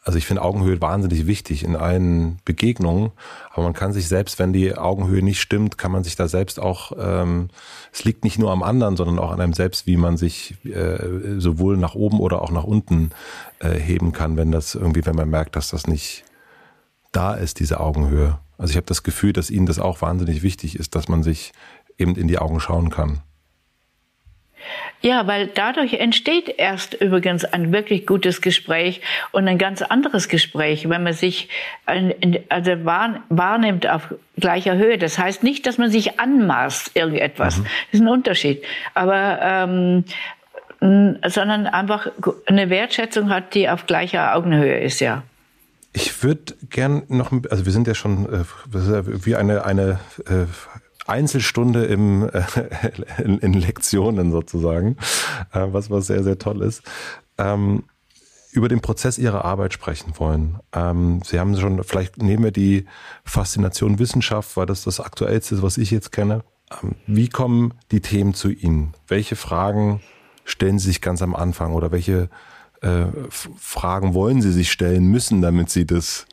also 0.03 0.17
ich 0.17 0.27
finde 0.27 0.43
Augenhöhe 0.43 0.81
wahnsinnig 0.81 1.27
wichtig 1.27 1.63
in 1.63 1.77
allen 1.77 2.39
Begegnungen, 2.45 3.13
aber 3.53 3.65
man 3.65 3.75
kann 3.75 3.93
sich 3.93 4.09
selbst, 4.09 4.39
wenn 4.39 4.53
die 4.53 4.77
Augenhöhe 4.77 5.23
nicht 5.23 5.41
stimmt, 5.41 5.77
kann 5.77 5.93
man 5.93 6.05
sich 6.05 6.17
da 6.17 6.27
selbst 6.27 6.59
auch, 6.59 6.93
ähm, 6.99 7.49
es 7.93 8.05
liegt 8.05 8.25
nicht 8.25 8.39
nur 8.39 8.51
am 8.51 8.63
anderen, 8.63 8.97
sondern 8.97 9.19
auch 9.19 9.31
an 9.31 9.41
einem 9.41 9.53
selbst, 9.53 9.87
wie 9.87 9.99
man 9.99 10.17
sich 10.17 10.57
äh, 10.65 11.39
sowohl 11.39 11.77
nach 11.77 11.95
oben 11.95 12.19
oder 12.19 12.41
auch 12.41 12.51
nach 12.51 12.65
unten 12.65 13.11
äh, 13.59 13.73
heben 13.79 14.13
kann, 14.13 14.39
wenn 14.39 14.51
das 14.51 14.75
irgendwie, 14.75 15.05
wenn 15.05 15.17
man 15.17 15.29
merkt, 15.29 15.55
dass 15.55 15.69
das 15.69 15.87
nicht 15.87 16.25
da 17.13 17.35
ist, 17.35 17.61
diese 17.61 17.81
Augenhöhe. 17.81 18.39
Also 18.57 18.71
ich 18.71 18.77
habe 18.77 18.87
das 18.87 19.03
Gefühl, 19.03 19.35
dass 19.35 19.51
Ihnen 19.51 19.67
das 19.67 19.79
auch 19.79 20.01
wahnsinnig 20.01 20.43
wichtig 20.43 20.79
ist, 20.79 20.95
dass 20.95 21.09
man 21.09 21.23
sich 21.23 21.53
eben 21.99 22.17
in 22.17 22.29
die 22.29 22.39
Augen 22.39 22.61
schauen 22.61 22.89
kann. 22.89 23.23
Ja, 25.03 25.27
weil 25.27 25.47
dadurch 25.47 25.95
entsteht 25.95 26.55
erst 26.59 26.95
übrigens 26.95 27.45
ein 27.45 27.73
wirklich 27.73 28.07
gutes 28.07 28.43
Gespräch 28.43 29.01
und 29.33 29.49
ein 29.49 29.57
ganz 29.57 29.81
anderes 29.81 30.29
Gespräch, 30.29 30.89
wenn 30.89 31.03
man 31.03 31.15
sich 31.15 31.49
also 31.87 32.73
wahrnimmt 32.85 33.89
auf 33.89 34.15
gleicher 34.39 34.77
Höhe. 34.77 34.99
Das 34.99 35.19
heißt 35.19 35.43
nicht, 35.43 35.67
dass 35.67 35.79
man 35.79 35.91
sich 35.91 36.21
anmaßt 36.21 36.97
irgendetwas. 36.97 37.59
Mhm. 37.59 37.65
Das 37.65 37.93
ist 37.93 38.01
ein 38.01 38.09
Unterschied. 38.09 38.63
Aber 38.95 39.39
ähm, 39.43 40.05
sondern 40.81 41.67
einfach 41.67 42.09
eine 42.47 42.71
Wertschätzung 42.71 43.29
hat, 43.29 43.55
die 43.55 43.69
auf 43.69 43.87
gleicher 43.87 44.35
Augenhöhe 44.35 44.81
ist, 44.81 45.01
ja. 45.01 45.23
Ich 45.93 46.23
würde 46.23 46.55
gern 46.71 47.03
noch, 47.09 47.33
also 47.51 47.67
wir 47.67 47.73
sind 47.73 47.87
ja 47.89 47.95
schon 47.95 48.27
äh, 48.27 49.25
wie 49.27 49.35
eine 49.35 49.65
eine 49.65 49.99
äh, 50.27 50.47
Einzelstunde 51.11 51.85
im, 51.85 52.29
äh, 52.29 52.43
in, 53.23 53.39
in, 53.39 53.53
Lektionen 53.55 54.33
sozusagen, 54.33 54.97
äh, 55.53 55.67
was, 55.71 55.91
was 55.91 56.07
sehr, 56.07 56.23
sehr 56.23 56.39
toll 56.39 56.63
ist. 56.63 56.83
Ähm, 57.39 57.85
über 58.53 58.69
den 58.69 58.81
Prozess 58.81 59.19
Ihrer 59.19 59.45
Arbeit 59.45 59.73
sprechen 59.73 60.15
wollen. 60.17 60.59
Ähm, 60.73 61.21
Sie 61.25 61.39
haben 61.39 61.57
schon, 61.59 61.85
vielleicht 61.85 62.21
nehmen 62.21 62.45
wir 62.45 62.51
die 62.51 62.87
Faszination 63.25 63.99
Wissenschaft, 63.99 64.57
weil 64.57 64.67
das 64.67 64.83
das 64.83 65.01
Aktuellste 65.01 65.63
was 65.63 65.79
ich 65.79 65.91
jetzt 65.91 66.13
kenne. 66.13 66.43
Ähm, 66.83 66.97
wie 67.07 67.29
kommen 67.29 67.75
die 67.91 68.01
Themen 68.01 68.35
zu 68.35 68.51
Ihnen? 68.51 68.95
Welche 69.07 69.37
Fragen 69.37 70.01
stellen 70.45 70.79
Sie 70.79 70.89
sich 70.89 71.01
ganz 71.01 71.23
am 71.23 71.37
Anfang 71.37 71.75
oder 71.75 71.93
welche 71.93 72.29
äh, 72.83 73.07
Fragen 73.31 74.15
wollen 74.15 74.43
Sie 74.43 74.53
sich 74.53 74.73
stellen 74.73 75.07
müssen, 75.07 75.43
damit 75.43 75.71
Sie 75.71 75.87
das, 75.87 76.27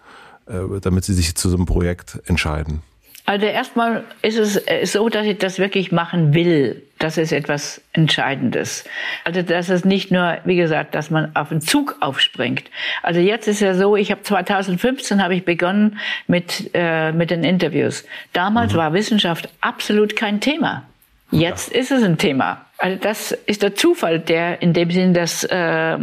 äh, 0.47 0.79
damit 0.81 1.05
Sie 1.05 1.13
sich 1.13 1.35
zu 1.35 1.49
so 1.49 1.57
einem 1.57 1.65
Projekt 1.65 2.21
entscheiden? 2.25 2.81
Also 3.27 3.45
erstmal 3.45 4.05
ist 4.21 4.37
es 4.37 4.55
äh, 4.67 4.85
so, 4.85 5.09
dass 5.09 5.25
ich 5.25 5.37
das 5.37 5.59
wirklich 5.59 5.91
machen 5.91 6.33
will. 6.33 6.81
Das 6.97 7.17
ist 7.17 7.33
etwas 7.33 7.81
Entscheidendes. 7.91 8.85
Also 9.25 9.41
das 9.41 9.69
ist 9.69 9.85
nicht 9.85 10.11
nur, 10.11 10.37
wie 10.45 10.55
gesagt, 10.55 10.95
dass 10.95 11.09
man 11.09 11.35
auf 11.35 11.49
den 11.49 11.59
Zug 11.59 11.97
aufspringt. 11.99 12.63
Also 13.03 13.19
jetzt 13.19 13.49
ist 13.49 13.59
ja 13.59 13.73
so, 13.73 13.97
ich 13.97 14.11
habe 14.11 14.23
2015 14.23 15.21
habe 15.21 15.35
ich 15.35 15.43
begonnen 15.43 15.99
mit 16.27 16.71
äh, 16.73 17.11
mit 17.11 17.29
den 17.29 17.43
Interviews. 17.43 18.05
Damals 18.31 18.71
mhm. 18.71 18.77
war 18.77 18.93
Wissenschaft 18.93 19.49
absolut 19.59 20.15
kein 20.15 20.39
Thema. 20.39 20.83
Jetzt 21.29 21.73
ja. 21.73 21.81
ist 21.81 21.91
es 21.91 22.03
ein 22.03 22.17
Thema. 22.17 22.65
Also 22.77 22.97
das 22.97 23.33
ist 23.33 23.61
der 23.61 23.75
Zufall, 23.75 24.19
der 24.21 24.61
in 24.61 24.71
dem 24.71 24.89
Sinn 24.89 25.13
das, 25.13 25.43
äh, 25.43 25.97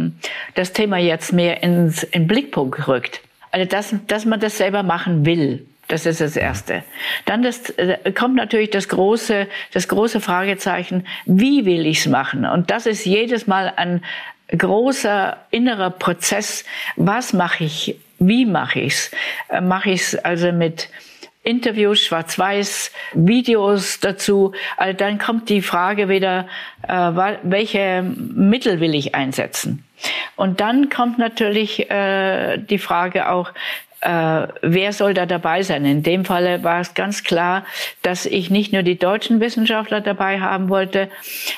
das 0.53 0.73
Thema 0.73 0.99
jetzt 0.99 1.33
mehr 1.33 1.63
ins 1.63 2.03
in 2.03 2.27
Blickpunkt 2.27 2.87
rückt. 2.87 3.21
Also, 3.55 3.67
dass, 3.69 3.95
dass 4.07 4.25
man 4.25 4.39
das 4.41 4.57
selber 4.57 4.83
machen 4.83 5.25
will. 5.25 5.65
Das 5.87 6.05
ist 6.05 6.21
das 6.21 6.35
Erste. 6.35 6.83
Dann 7.25 7.43
das, 7.43 7.69
äh, 7.71 8.11
kommt 8.11 8.35
natürlich 8.35 8.71
das 8.71 8.89
große, 8.89 9.47
das 9.71 9.87
große 9.87 10.19
Fragezeichen, 10.19 11.05
wie 11.25 11.65
will 11.65 11.85
ich's 11.85 12.07
machen? 12.07 12.45
Und 12.45 12.71
das 12.71 12.85
ist 12.85 13.05
jedes 13.05 13.45
Mal 13.45 13.71
ein 13.75 14.03
großer 14.49 15.37
innerer 15.51 15.91
Prozess. 15.91 16.65
Was 16.95 17.33
mache 17.33 17.65
ich? 17.65 17.99
Wie 18.17 18.45
mache 18.45 18.79
ich's? 18.79 19.11
Äh, 19.49 19.61
mache 19.61 19.91
ich's 19.91 20.15
also 20.15 20.51
mit 20.51 20.89
Interviews, 21.43 21.99
Schwarz-Weiß, 22.01 22.91
Videos 23.13 23.99
dazu. 23.99 24.53
Also 24.77 24.97
dann 24.97 25.19
kommt 25.19 25.49
die 25.49 25.61
Frage 25.61 26.09
wieder, 26.09 26.47
äh, 26.87 27.11
welche 27.43 28.01
Mittel 28.01 28.79
will 28.79 28.95
ich 28.95 29.13
einsetzen? 29.13 29.83
Und 30.35 30.59
dann 30.59 30.89
kommt 30.89 31.19
natürlich 31.19 31.89
äh, 31.89 32.57
die 32.57 32.79
Frage 32.79 33.29
auch, 33.29 33.51
äh, 34.01 34.47
wer 34.61 34.93
soll 34.93 35.13
da 35.13 35.25
dabei 35.25 35.63
sein? 35.63 35.83
In 35.85 36.03
dem 36.03 36.25
Falle 36.25 36.63
war 36.63 36.79
es 36.79 36.93
ganz 36.93 37.23
klar, 37.23 37.65
dass 38.03 38.25
ich 38.25 38.49
nicht 38.51 38.71
nur 38.71 38.83
die 38.83 38.99
deutschen 38.99 39.39
Wissenschaftler 39.39 40.01
dabei 40.01 40.39
haben 40.39 40.69
wollte, 40.69 41.09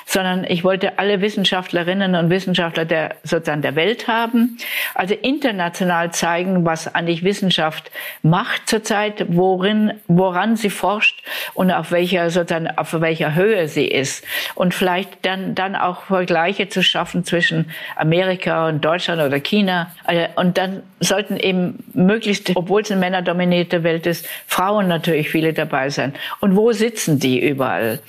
sondern 0.06 0.46
ich 0.48 0.64
wollte 0.64 0.98
alle 0.98 1.22
Wissenschaftlerinnen 1.22 2.16
und 2.16 2.30
Wissenschaftler 2.30 2.86
der 2.86 3.16
sozusagen 3.24 3.62
der 3.62 3.76
Welt 3.76 4.08
haben. 4.08 4.58
Also 4.96 5.14
international 5.14 6.12
zeigen, 6.12 6.66
was 6.66 6.94
eigentlich 6.96 7.24
Wissenschaft 7.24 7.92
macht 8.22 8.70
zurzeit, 8.70 9.26
worin, 9.28 9.94
woran 10.08 10.56
sie 10.56 10.70
forscht 10.70 11.24
und 11.54 11.72
auf 11.72 11.92
welcher 11.92 12.30
sozusagen 12.30 12.68
auf 12.78 12.94
welcher 12.94 13.36
Höhe 13.36 13.68
sie 13.68 13.88
ist 13.88 14.24
und 14.56 14.74
vielleicht 14.74 15.26
dann 15.26 15.54
dann 15.54 15.76
auch 15.76 16.04
Vergleiche 16.04 16.70
zu 16.70 16.82
schaffen 16.82 17.26
zwischen 17.26 17.72
Amerika 17.96 18.70
und 18.70 18.86
Deutschland 18.86 19.22
oder 19.22 19.40
China 19.40 19.92
äh, 20.08 20.30
und 20.36 20.58
dann 20.58 20.84
sollten 21.00 21.38
eben 21.38 21.84
möglichst 21.94 22.37
möglichst, 22.38 22.56
obwohl 22.56 22.82
es 22.82 22.92
eine 22.92 23.00
männerdominierte 23.00 23.84
Welt 23.84 24.06
ist, 24.06 24.28
Frauen 24.48 24.88
natürlich 24.88 25.30
viele 25.30 25.54
dabei 25.54 25.90
sein. 25.90 26.14
Und 26.40 26.56
wo 26.56 26.72
sitzen 26.72 27.20
die 27.20 27.46
überall? 27.48 28.00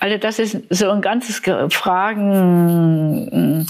Also 0.00 0.18
das 0.18 0.38
ist 0.38 0.58
so 0.70 0.90
ein 0.90 1.00
ganzes 1.00 1.42
Fragen, 1.70 3.66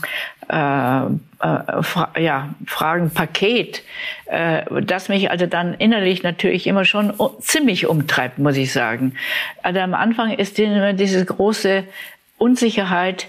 äh, 0.49 1.07
äh, 1.07 1.83
fra 1.83 2.11
ja, 2.19 2.55
Fragenpaket, 2.67 3.83
äh, 4.27 4.63
das 4.83 5.09
mich 5.09 5.31
also 5.31 5.47
dann 5.47 5.75
innerlich 5.75 6.23
natürlich 6.23 6.67
immer 6.67 6.85
schon 6.85 7.13
ziemlich 7.41 7.87
umtreibt, 7.87 8.39
muss 8.39 8.57
ich 8.57 8.73
sagen. 8.73 9.15
Also 9.63 9.81
am 9.81 9.95
Anfang 9.95 10.33
ist 10.33 10.59
immer 10.59 10.93
diese 10.93 11.25
große 11.25 11.85
Unsicherheit, 12.39 13.27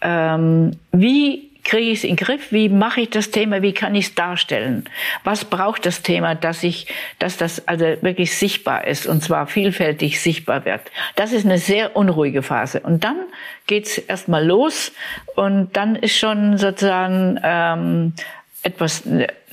ähm, 0.00 0.76
wie 0.92 1.47
kriege 1.68 1.90
ich 1.90 1.98
es 1.98 2.04
in 2.04 2.16
den 2.16 2.24
Griff? 2.24 2.50
Wie 2.50 2.68
mache 2.68 3.02
ich 3.02 3.10
das 3.10 3.30
Thema? 3.30 3.60
Wie 3.60 3.74
kann 3.74 3.94
ich 3.94 4.06
es 4.06 4.14
darstellen? 4.14 4.84
Was 5.22 5.44
braucht 5.44 5.84
das 5.84 6.02
Thema, 6.02 6.34
dass 6.34 6.64
ich, 6.64 6.86
dass 7.18 7.36
das 7.36 7.68
also 7.68 7.84
wirklich 8.00 8.34
sichtbar 8.34 8.86
ist 8.86 9.06
und 9.06 9.22
zwar 9.22 9.46
vielfältig 9.46 10.20
sichtbar 10.20 10.64
wird? 10.64 10.80
Das 11.14 11.32
ist 11.32 11.44
eine 11.44 11.58
sehr 11.58 11.94
unruhige 11.94 12.42
Phase. 12.42 12.80
Und 12.80 13.04
dann 13.04 13.18
geht's 13.66 13.98
erstmal 13.98 14.46
los 14.46 14.92
und 15.36 15.76
dann 15.76 15.94
ist 15.94 16.16
schon 16.16 16.56
sozusagen 16.56 17.38
ähm, 17.42 18.14
etwas 18.62 19.04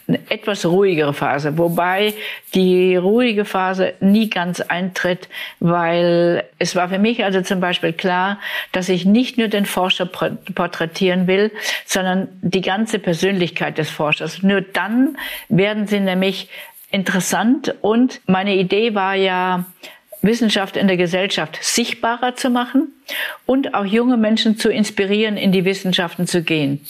eine 0.07 0.19
etwas 0.29 0.65
ruhigere 0.65 1.13
Phase, 1.13 1.57
wobei 1.57 2.13
die 2.53 2.95
ruhige 2.95 3.45
Phase 3.45 3.93
nie 3.99 4.29
ganz 4.29 4.61
eintritt, 4.61 5.29
weil 5.59 6.43
es 6.59 6.75
war 6.75 6.89
für 6.89 6.99
mich 6.99 7.23
also 7.23 7.41
zum 7.41 7.59
Beispiel 7.59 7.93
klar, 7.93 8.39
dass 8.71 8.89
ich 8.89 9.05
nicht 9.05 9.37
nur 9.37 9.47
den 9.47 9.65
Forscher 9.65 10.05
porträtieren 10.05 11.27
will, 11.27 11.51
sondern 11.85 12.27
die 12.41 12.61
ganze 12.61 12.99
Persönlichkeit 12.99 13.77
des 13.77 13.89
Forschers. 13.89 14.43
Nur 14.43 14.61
dann 14.61 15.17
werden 15.49 15.87
sie 15.87 15.99
nämlich 15.99 16.49
interessant 16.91 17.73
und 17.81 18.21
meine 18.27 18.55
Idee 18.55 18.93
war 18.93 19.15
ja, 19.15 19.65
Wissenschaft 20.25 20.75
in 20.75 20.87
der 20.87 20.97
Gesellschaft 20.97 21.59
sichtbarer 21.61 22.35
zu 22.35 22.49
machen 22.49 22.93
und 23.45 23.73
auch 23.75 23.85
junge 23.85 24.17
Menschen 24.17 24.57
zu 24.57 24.69
inspirieren, 24.69 25.37
in 25.37 25.51
die 25.51 25.65
Wissenschaften 25.65 26.25
zu 26.25 26.41
gehen. 26.41 26.85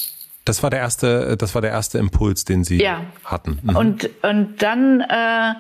Das 0.46 0.64
war 0.64 0.70
der 0.70 0.80
erste, 0.80 1.36
das 1.38 1.56
war 1.56 1.62
der 1.62 1.72
erste 1.72 1.98
Impuls, 1.98 2.46
den 2.46 2.64
Sie 2.64 2.82
ja. 2.82 3.02
hatten. 3.24 3.60
Mhm. 3.64 3.76
Und 3.76 4.10
und 4.24 4.62
dann 4.62 5.02
äh, 5.02 5.54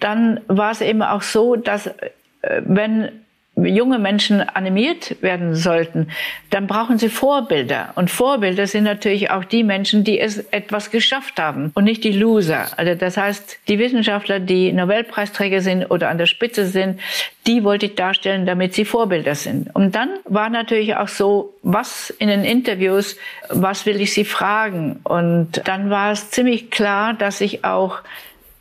dann 0.00 0.40
war 0.48 0.70
es 0.70 0.80
eben 0.80 1.02
auch 1.02 1.22
so, 1.22 1.56
dass 1.56 1.86
äh, 1.86 2.62
wenn 2.64 3.10
junge 3.56 3.98
Menschen 3.98 4.40
animiert 4.40 5.22
werden 5.22 5.54
sollten, 5.54 6.08
dann 6.50 6.66
brauchen 6.66 6.98
sie 6.98 7.08
Vorbilder. 7.08 7.92
Und 7.96 8.10
Vorbilder 8.10 8.66
sind 8.66 8.84
natürlich 8.84 9.30
auch 9.30 9.44
die 9.44 9.64
Menschen, 9.64 10.04
die 10.04 10.18
es 10.18 10.38
etwas 10.50 10.90
geschafft 10.90 11.38
haben 11.38 11.70
und 11.74 11.84
nicht 11.84 12.04
die 12.04 12.12
Loser. 12.12 12.66
Also 12.76 12.94
das 12.94 13.16
heißt, 13.16 13.58
die 13.68 13.78
Wissenschaftler, 13.78 14.40
die 14.40 14.72
Nobelpreisträger 14.72 15.60
sind 15.60 15.90
oder 15.90 16.08
an 16.08 16.18
der 16.18 16.26
Spitze 16.26 16.66
sind, 16.66 17.00
die 17.46 17.64
wollte 17.64 17.86
ich 17.86 17.94
darstellen, 17.94 18.46
damit 18.46 18.74
sie 18.74 18.84
Vorbilder 18.84 19.34
sind. 19.34 19.74
Und 19.74 19.94
dann 19.94 20.10
war 20.24 20.50
natürlich 20.50 20.96
auch 20.96 21.08
so, 21.08 21.54
was 21.62 22.10
in 22.10 22.28
den 22.28 22.44
Interviews, 22.44 23.16
was 23.48 23.86
will 23.86 24.00
ich 24.00 24.12
sie 24.12 24.24
fragen? 24.24 25.00
Und 25.04 25.62
dann 25.64 25.90
war 25.90 26.12
es 26.12 26.30
ziemlich 26.30 26.70
klar, 26.70 27.14
dass 27.14 27.40
ich 27.40 27.64
auch 27.64 27.98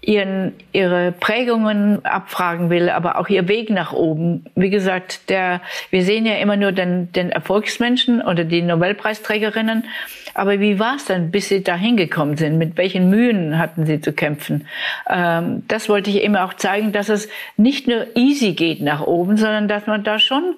ihren, 0.01 0.53
ihre 0.71 1.11
Prägungen 1.11 2.03
abfragen 2.05 2.69
will, 2.69 2.89
aber 2.89 3.17
auch 3.17 3.27
ihr 3.27 3.47
Weg 3.47 3.69
nach 3.69 3.91
oben. 3.91 4.45
Wie 4.55 4.69
gesagt, 4.69 5.29
der, 5.29 5.61
wir 5.89 6.03
sehen 6.03 6.25
ja 6.25 6.35
immer 6.35 6.55
nur 6.55 6.71
den, 6.71 7.11
den 7.11 7.31
Erfolgsmenschen 7.31 8.21
oder 8.21 8.45
die 8.45 8.61
Nobelpreisträgerinnen. 8.61 9.85
Aber 10.33 10.59
wie 10.59 10.79
war 10.79 10.95
es 10.95 11.05
dann, 11.05 11.31
bis 11.31 11.49
sie 11.49 11.63
dahin 11.63 11.97
gekommen 11.97 12.37
sind? 12.37 12.57
Mit 12.57 12.77
welchen 12.77 13.09
Mühen 13.09 13.59
hatten 13.59 13.85
sie 13.85 13.99
zu 13.99 14.13
kämpfen? 14.13 14.67
Ähm, 15.09 15.63
das 15.67 15.89
wollte 15.89 16.09
ich 16.09 16.23
eben 16.23 16.37
auch 16.37 16.53
zeigen, 16.53 16.93
dass 16.93 17.09
es 17.09 17.27
nicht 17.57 17.87
nur 17.87 18.07
easy 18.15 18.53
geht 18.53 18.81
nach 18.81 19.01
oben, 19.01 19.35
sondern 19.35 19.67
dass 19.67 19.85
man 19.85 20.03
da 20.03 20.17
schon 20.17 20.55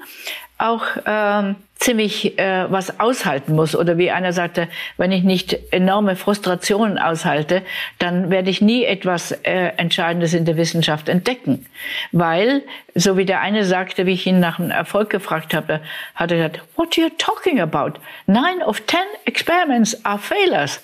auch 0.62 0.86
ähm, 1.06 1.56
ziemlich 1.76 2.38
äh, 2.38 2.72
was 2.72 3.00
aushalten 3.00 3.56
muss. 3.56 3.76
Oder 3.76 3.98
wie 3.98 4.12
einer 4.12 4.34
sagte, 4.34 4.68
wenn 4.98 5.12
ich 5.12 5.24
nicht 5.24 5.58
enorme 5.72 6.16
Frustrationen 6.16 7.00
aushalte, 7.00 7.64
dann 7.98 8.30
werde 8.30 8.52
ich 8.52 8.62
nie 8.62 8.86
etwas 8.86 9.32
äh, 9.32 9.72
Entscheidendes 9.78 10.36
in 10.36 10.46
der 10.46 10.58
Wissenschaft 10.58 11.10
entdecken. 11.10 11.66
Weil, 12.12 12.62
so 12.94 13.18
wie 13.18 13.26
der 13.26 13.42
eine 13.42 13.66
sagte, 13.66 14.06
wie 14.06 14.14
ich 14.14 14.28
ihn 14.28 14.40
nach 14.40 14.58
dem 14.58 14.70
Erfolg 14.70 15.10
gefragt 15.10 15.56
habe, 15.56 15.82
hat 16.14 16.32
er 16.32 16.38
gesagt, 16.38 16.62
what 16.76 16.96
are 16.98 17.08
you 17.08 17.14
talking 17.18 17.60
about? 17.60 18.00
Nine 18.28 18.64
of 18.64 18.80
ten 18.82 19.00
experiments 19.26 20.06
are 20.06 20.20
failures. 20.20 20.80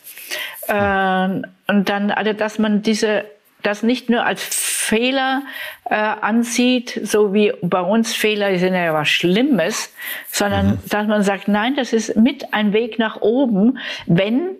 Äh, 0.67 1.41
und 1.69 1.89
dann, 1.89 2.09
also, 2.09 2.33
dass 2.33 2.57
man 2.57 2.81
diese 2.81 3.25
das 3.67 3.83
nicht 3.83 4.09
nur 4.09 4.25
als 4.25 4.41
Fehler 4.43 5.43
äh, 5.85 5.95
ansieht, 5.95 6.99
so 7.03 7.33
wie 7.33 7.51
bei 7.61 7.81
uns 7.81 8.15
Fehler 8.15 8.57
sind 8.57 8.73
ja 8.73 8.93
was 8.93 9.09
Schlimmes, 9.09 9.93
sondern 10.31 10.67
mhm. 10.67 10.79
dass 10.87 11.07
man 11.07 11.23
sagt, 11.23 11.49
nein, 11.49 11.75
das 11.75 11.91
ist 11.91 12.15
mit 12.15 12.53
ein 12.53 12.71
Weg 12.71 12.97
nach 12.97 13.21
oben, 13.21 13.77
wenn 14.05 14.55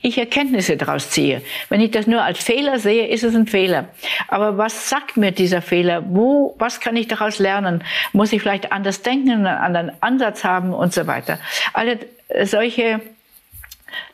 ich 0.00 0.18
Erkenntnisse 0.18 0.76
daraus 0.76 1.10
ziehe. 1.10 1.42
Wenn 1.68 1.80
ich 1.80 1.90
das 1.90 2.06
nur 2.06 2.22
als 2.22 2.38
Fehler 2.42 2.78
sehe, 2.78 3.06
ist 3.06 3.24
es 3.24 3.34
ein 3.34 3.46
Fehler. 3.46 3.88
Aber 4.28 4.56
was 4.56 4.88
sagt 4.88 5.16
mir 5.16 5.32
dieser 5.32 5.62
Fehler? 5.62 6.02
Wo, 6.06 6.54
was 6.58 6.80
kann 6.80 6.96
ich 6.96 7.08
daraus 7.08 7.38
lernen? 7.38 7.82
Muss 8.12 8.32
ich 8.32 8.40
vielleicht 8.40 8.72
anders 8.72 9.02
denken, 9.02 9.30
einen 9.30 9.46
anderen 9.46 9.92
Ansatz 10.00 10.44
haben 10.44 10.72
und 10.72 10.92
so 10.92 11.06
weiter? 11.06 11.38
Alle 11.72 11.98
solche 12.44 13.00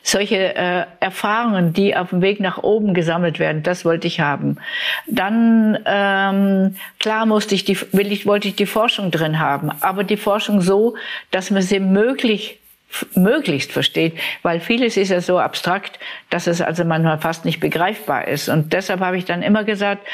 solche 0.01 0.55
äh, 0.55 0.85
Erfahrungen, 0.99 1.73
die 1.73 1.95
auf 1.95 2.09
dem 2.09 2.21
Weg 2.21 2.39
nach 2.39 2.61
oben 2.61 2.93
gesammelt 2.93 3.39
werden, 3.39 3.63
das 3.63 3.85
wollte 3.85 4.07
ich 4.07 4.19
haben. 4.19 4.57
Dann 5.07 5.77
ähm, 5.85 6.75
klar 6.99 7.25
musste 7.25 7.55
ich 7.55 7.65
die, 7.65 7.77
will 7.91 8.11
ich, 8.11 8.25
wollte 8.25 8.47
ich 8.47 8.55
die 8.55 8.65
Forschung 8.65 9.11
drin 9.11 9.39
haben, 9.39 9.71
aber 9.81 10.03
die 10.03 10.17
Forschung 10.17 10.61
so, 10.61 10.95
dass 11.31 11.51
man 11.51 11.61
sie 11.61 11.79
möglich 11.79 12.59
möglichst 13.15 13.71
versteht, 13.71 14.13
weil 14.41 14.59
vieles 14.59 14.97
ist 14.97 15.09
ja 15.09 15.21
so 15.21 15.39
abstrakt, 15.39 15.99
dass 16.29 16.47
es 16.47 16.61
also 16.61 16.83
manchmal 16.83 17.19
fast 17.19 17.45
nicht 17.45 17.59
begreifbar 17.59 18.27
ist. 18.27 18.49
Und 18.49 18.73
deshalb 18.73 18.99
habe 18.99 19.17
ich 19.17 19.25
dann 19.25 19.41
immer 19.41 19.63
gesagt, 19.63 20.07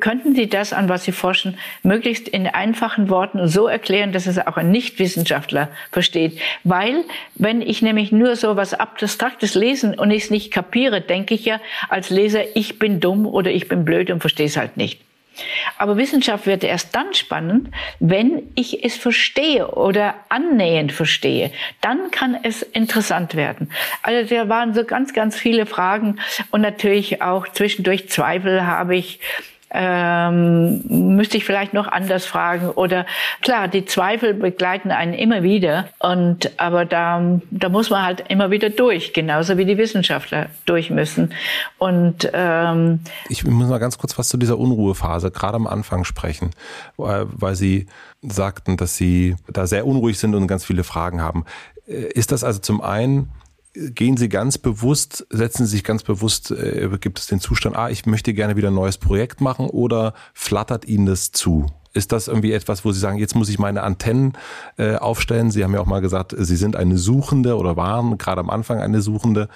könnten 0.00 0.34
Sie 0.34 0.48
das, 0.48 0.72
an 0.72 0.88
was 0.88 1.04
Sie 1.04 1.12
forschen, 1.12 1.58
möglichst 1.82 2.28
in 2.28 2.46
einfachen 2.46 3.08
Worten 3.08 3.48
so 3.48 3.66
erklären, 3.66 4.12
dass 4.12 4.26
es 4.26 4.38
auch 4.38 4.56
ein 4.56 4.70
Nichtwissenschaftler 4.70 5.68
versteht. 5.90 6.38
Weil, 6.64 7.04
wenn 7.34 7.62
ich 7.62 7.82
nämlich 7.82 8.12
nur 8.12 8.36
so 8.36 8.56
was 8.56 8.74
Abstraktes 8.74 9.54
lesen 9.54 9.98
und 9.98 10.10
ich 10.10 10.24
es 10.24 10.30
nicht 10.30 10.50
kapiere, 10.50 11.00
denke 11.00 11.34
ich 11.34 11.44
ja 11.44 11.60
als 11.88 12.10
Leser, 12.10 12.42
ich 12.54 12.78
bin 12.78 13.00
dumm 13.00 13.26
oder 13.26 13.50
ich 13.50 13.68
bin 13.68 13.84
blöd 13.84 14.10
und 14.10 14.20
verstehe 14.20 14.46
es 14.46 14.56
halt 14.56 14.76
nicht. 14.76 15.05
Aber 15.78 15.96
Wissenschaft 15.96 16.46
wird 16.46 16.64
erst 16.64 16.94
dann 16.94 17.14
spannend, 17.14 17.70
wenn 18.00 18.50
ich 18.54 18.84
es 18.84 18.96
verstehe 18.96 19.68
oder 19.68 20.14
annähernd 20.28 20.92
verstehe. 20.92 21.50
Dann 21.80 22.10
kann 22.10 22.38
es 22.42 22.62
interessant 22.62 23.34
werden. 23.34 23.70
Also 24.02 24.34
da 24.34 24.48
waren 24.48 24.74
so 24.74 24.84
ganz, 24.84 25.12
ganz 25.12 25.36
viele 25.36 25.66
Fragen 25.66 26.18
und 26.50 26.60
natürlich 26.60 27.22
auch 27.22 27.48
zwischendurch 27.48 28.08
Zweifel 28.08 28.66
habe 28.66 28.96
ich 28.96 29.20
ähm, 29.70 30.82
müsste 31.16 31.36
ich 31.36 31.44
vielleicht 31.44 31.74
noch 31.74 31.88
anders 31.88 32.24
fragen. 32.24 32.70
Oder 32.70 33.06
klar, 33.42 33.68
die 33.68 33.84
Zweifel 33.84 34.34
begleiten 34.34 34.90
einen 34.90 35.12
immer 35.12 35.42
wieder. 35.42 35.88
Und 35.98 36.58
aber 36.58 36.84
da, 36.84 37.40
da 37.50 37.68
muss 37.68 37.90
man 37.90 38.04
halt 38.04 38.24
immer 38.28 38.50
wieder 38.50 38.70
durch, 38.70 39.12
genauso 39.12 39.58
wie 39.58 39.64
die 39.64 39.76
Wissenschaftler 39.78 40.46
durch 40.66 40.90
müssen. 40.90 41.32
Und 41.78 42.30
ähm, 42.32 43.00
ich 43.28 43.44
muss 43.44 43.68
mal 43.68 43.78
ganz 43.78 43.98
kurz 43.98 44.16
was 44.18 44.28
zu 44.28 44.36
dieser 44.36 44.58
Unruhephase 44.58 45.30
gerade 45.30 45.56
am 45.56 45.66
Anfang 45.66 46.04
sprechen, 46.04 46.50
weil 46.96 47.54
Sie 47.54 47.86
sagten, 48.22 48.76
dass 48.76 48.96
Sie 48.96 49.36
da 49.48 49.66
sehr 49.66 49.86
unruhig 49.86 50.18
sind 50.18 50.34
und 50.34 50.46
ganz 50.46 50.64
viele 50.64 50.84
Fragen 50.84 51.20
haben. 51.20 51.44
Äh, 51.86 52.12
ist 52.12 52.32
das 52.32 52.44
also 52.44 52.60
zum 52.60 52.80
einen 52.80 53.30
gehen 53.76 54.16
Sie 54.16 54.28
ganz 54.28 54.58
bewusst, 54.58 55.26
setzen 55.30 55.66
Sie 55.66 55.72
sich 55.72 55.84
ganz 55.84 56.02
bewusst, 56.02 56.50
äh, 56.50 56.88
gibt 57.00 57.18
es 57.18 57.26
den 57.26 57.40
Zustand, 57.40 57.76
ah, 57.76 57.90
ich 57.90 58.06
möchte 58.06 58.34
gerne 58.34 58.56
wieder 58.56 58.68
ein 58.68 58.74
neues 58.74 58.98
Projekt 58.98 59.40
machen 59.40 59.68
oder 59.68 60.14
flattert 60.34 60.86
Ihnen 60.86 61.06
das 61.06 61.32
zu? 61.32 61.66
Ist 61.92 62.12
das 62.12 62.28
irgendwie 62.28 62.52
etwas, 62.52 62.84
wo 62.84 62.92
Sie 62.92 63.00
sagen, 63.00 63.18
jetzt 63.18 63.34
muss 63.34 63.48
ich 63.48 63.58
meine 63.58 63.82
Antennen 63.82 64.34
äh, 64.76 64.96
aufstellen? 64.96 65.50
Sie 65.50 65.64
haben 65.64 65.72
ja 65.72 65.80
auch 65.80 65.86
mal 65.86 66.00
gesagt, 66.00 66.34
Sie 66.36 66.56
sind 66.56 66.76
eine 66.76 66.98
Suchende 66.98 67.56
oder 67.56 67.76
waren 67.76 68.18
gerade 68.18 68.40
am 68.40 68.50
Anfang 68.50 68.80
eine 68.80 69.00
Suchende. 69.00 69.48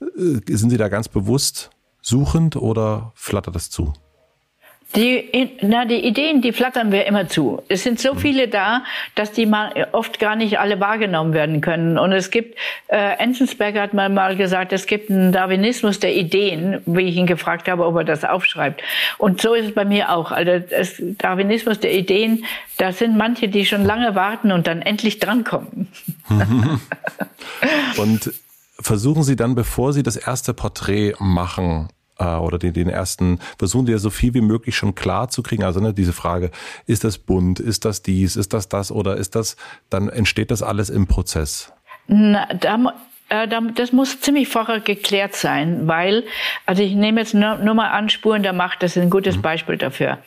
Äh, 0.00 0.56
sind 0.56 0.70
Sie 0.70 0.76
da 0.76 0.88
ganz 0.88 1.08
bewusst 1.08 1.70
suchend 2.00 2.56
oder 2.56 3.12
flattert 3.14 3.54
das 3.54 3.70
zu? 3.70 3.92
Die, 4.96 5.50
na, 5.60 5.84
die 5.84 6.02
Ideen, 6.06 6.40
die 6.40 6.52
flattern 6.52 6.90
wir 6.92 7.04
immer 7.04 7.28
zu. 7.28 7.62
Es 7.68 7.82
sind 7.82 8.00
so 8.00 8.14
viele 8.14 8.48
da, 8.48 8.84
dass 9.14 9.32
die 9.32 9.44
mal 9.44 9.88
oft 9.92 10.18
gar 10.18 10.34
nicht 10.34 10.58
alle 10.58 10.80
wahrgenommen 10.80 11.34
werden 11.34 11.60
können. 11.60 11.98
Und 11.98 12.12
es 12.12 12.30
gibt, 12.30 12.56
äh, 12.86 13.18
Enzensberger 13.18 13.82
hat 13.82 13.92
mal, 13.92 14.08
mal 14.08 14.34
gesagt, 14.34 14.72
es 14.72 14.86
gibt 14.86 15.10
einen 15.10 15.30
Darwinismus 15.30 16.00
der 16.00 16.14
Ideen, 16.14 16.80
wie 16.86 17.02
ich 17.02 17.16
ihn 17.16 17.26
gefragt 17.26 17.68
habe, 17.68 17.84
ob 17.84 17.96
er 17.96 18.04
das 18.04 18.24
aufschreibt. 18.24 18.82
Und 19.18 19.42
so 19.42 19.52
ist 19.52 19.66
es 19.66 19.74
bei 19.74 19.84
mir 19.84 20.10
auch. 20.10 20.32
Also 20.32 20.58
das 20.58 20.94
Darwinismus 21.18 21.80
der 21.80 21.94
Ideen, 21.94 22.46
da 22.78 22.90
sind 22.92 23.14
manche, 23.14 23.48
die 23.48 23.66
schon 23.66 23.84
lange 23.84 24.14
warten 24.14 24.52
und 24.52 24.66
dann 24.66 24.80
endlich 24.80 25.18
drankommen. 25.18 25.88
und 27.98 28.32
versuchen 28.80 29.22
Sie 29.22 29.36
dann, 29.36 29.54
bevor 29.54 29.92
Sie 29.92 30.02
das 30.02 30.16
erste 30.16 30.54
Porträt 30.54 31.12
machen, 31.18 31.88
äh, 32.18 32.36
oder 32.36 32.58
den, 32.58 32.72
den 32.72 32.88
ersten, 32.88 33.38
versuchen 33.58 33.86
dir 33.86 33.98
so 33.98 34.10
viel 34.10 34.34
wie 34.34 34.40
möglich 34.40 34.76
schon 34.76 34.94
klar 34.94 35.28
zu 35.28 35.42
kriegen. 35.42 35.64
Also 35.64 35.80
ne, 35.80 35.94
diese 35.94 36.12
Frage, 36.12 36.50
ist 36.86 37.04
das 37.04 37.18
bunt, 37.18 37.60
ist 37.60 37.84
das 37.84 38.02
dies, 38.02 38.36
ist 38.36 38.52
das 38.52 38.68
das 38.68 38.90
oder 38.90 39.16
ist 39.16 39.34
das, 39.34 39.56
dann 39.90 40.08
entsteht 40.08 40.50
das 40.50 40.62
alles 40.62 40.90
im 40.90 41.06
Prozess. 41.06 41.72
Na, 42.06 42.46
da, 42.54 42.78
das 43.28 43.92
muss 43.92 44.20
ziemlich 44.20 44.48
vorher 44.48 44.80
geklärt 44.80 45.34
sein, 45.34 45.86
weil, 45.86 46.24
also 46.64 46.82
ich 46.82 46.94
nehme 46.94 47.20
jetzt 47.20 47.34
nur, 47.34 47.56
nur 47.56 47.74
mal 47.74 47.88
an, 47.88 48.08
Spuren 48.08 48.42
der 48.42 48.54
Macht, 48.54 48.82
das 48.82 48.96
ist 48.96 49.02
ein 49.02 49.10
gutes 49.10 49.36
mhm. 49.36 49.42
Beispiel 49.42 49.76
dafür. 49.76 50.18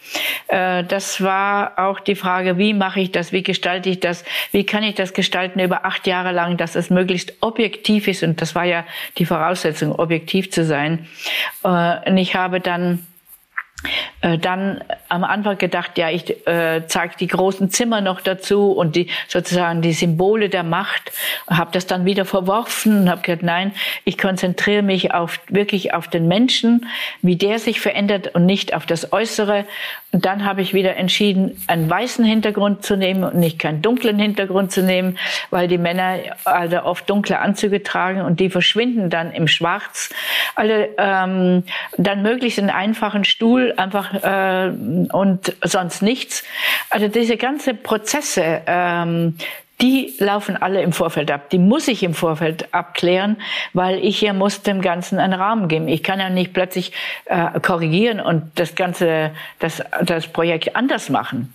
Äh, 0.47 0.83
das 0.83 1.21
war 1.21 1.79
auch 1.79 1.99
die 1.99 2.15
Frage, 2.15 2.57
wie 2.57 2.73
mache 2.73 2.99
ich 2.99 3.11
das, 3.11 3.31
wie 3.31 3.41
gestalte 3.41 3.89
ich 3.89 3.99
das, 3.99 4.23
wie 4.51 4.65
kann 4.65 4.83
ich 4.83 4.95
das 4.95 5.13
gestalten 5.13 5.59
über 5.59 5.83
acht 5.85 6.05
Jahre 6.05 6.31
lang, 6.31 6.57
dass 6.57 6.75
es 6.75 6.89
möglichst 6.91 7.33
objektiv 7.41 8.07
ist 8.07 8.21
und 8.21 8.39
das 8.41 8.53
war 8.53 8.65
ja 8.65 8.85
die 9.17 9.25
Voraussetzung, 9.25 9.93
objektiv 9.93 10.51
zu 10.51 10.63
sein. 10.63 11.07
Äh, 11.63 12.09
und 12.09 12.17
ich 12.17 12.35
habe 12.35 12.59
dann 12.59 12.95
äh, 12.95 13.10
dann 14.39 14.83
am 15.09 15.23
Anfang 15.23 15.57
gedacht, 15.57 15.97
ja, 15.97 16.09
ich 16.09 16.47
äh, 16.47 16.83
zeige 16.87 17.15
die 17.19 17.27
großen 17.27 17.69
Zimmer 17.71 18.01
noch 18.01 18.21
dazu 18.21 18.71
und 18.71 18.95
die 18.95 19.09
sozusagen 19.27 19.81
die 19.81 19.93
Symbole 19.93 20.49
der 20.49 20.63
Macht, 20.63 21.11
habe 21.49 21.71
das 21.73 21.87
dann 21.87 22.05
wieder 22.05 22.25
verworfen 22.25 23.01
und 23.01 23.09
habe 23.09 23.21
gesagt, 23.21 23.43
nein, 23.43 23.73
ich 24.05 24.17
konzentriere 24.17 24.83
mich 24.83 25.13
auf 25.13 25.39
wirklich 25.47 25.93
auf 25.93 26.07
den 26.07 26.27
Menschen, 26.27 26.85
wie 27.21 27.35
der 27.35 27.59
sich 27.59 27.81
verändert 27.81 28.35
und 28.35 28.45
nicht 28.45 28.73
auf 28.73 28.85
das 28.85 29.11
Äußere. 29.11 29.65
Und 30.13 30.25
dann 30.25 30.43
habe 30.43 30.61
ich 30.61 30.73
wieder 30.73 30.97
entschieden, 30.97 31.57
einen 31.67 31.89
weißen 31.89 32.25
Hintergrund 32.25 32.83
zu 32.83 32.97
nehmen 32.97 33.23
und 33.23 33.35
nicht 33.35 33.59
keinen 33.59 33.81
dunklen 33.81 34.19
Hintergrund 34.19 34.71
zu 34.71 34.83
nehmen, 34.83 35.17
weil 35.51 35.69
die 35.69 35.77
Männer 35.77 36.19
alle 36.43 36.83
oft 36.83 37.09
dunkle 37.09 37.39
Anzüge 37.39 37.81
tragen 37.81 38.21
und 38.21 38.41
die 38.41 38.49
verschwinden 38.49 39.09
dann 39.09 39.31
im 39.31 39.47
Schwarz. 39.47 40.09
Alle 40.55 40.89
ähm, 40.97 41.63
dann 41.97 42.23
möglichst 42.23 42.59
einen 42.59 42.69
einfachen 42.69 43.23
Stuhl 43.23 43.73
einfach 43.77 44.13
äh, 44.13 44.71
und 45.13 45.55
sonst 45.63 46.01
nichts. 46.01 46.43
Also 46.89 47.07
diese 47.07 47.37
ganze 47.37 47.73
Prozesse, 47.73 48.61
ähm, 48.65 49.37
die 49.81 50.13
laufen 50.19 50.57
alle 50.57 50.81
im 50.81 50.93
Vorfeld 50.93 51.31
ab. 51.31 51.49
Die 51.49 51.57
muss 51.57 51.87
ich 51.87 52.03
im 52.03 52.13
Vorfeld 52.13 52.73
abklären, 52.73 53.37
weil 53.73 53.97
ich 53.99 54.19
hier 54.19 54.33
muss 54.33 54.61
dem 54.61 54.81
Ganzen 54.81 55.19
einen 55.19 55.33
Rahmen 55.33 55.67
geben. 55.67 55.87
Ich 55.87 56.03
kann 56.03 56.19
ja 56.19 56.29
nicht 56.29 56.53
plötzlich 56.53 56.91
äh, 57.25 57.59
korrigieren 57.59 58.19
und 58.19 58.51
das 58.55 58.75
ganze, 58.75 59.31
das, 59.59 59.81
das 60.03 60.27
Projekt 60.27 60.75
anders 60.75 61.09
machen. 61.09 61.53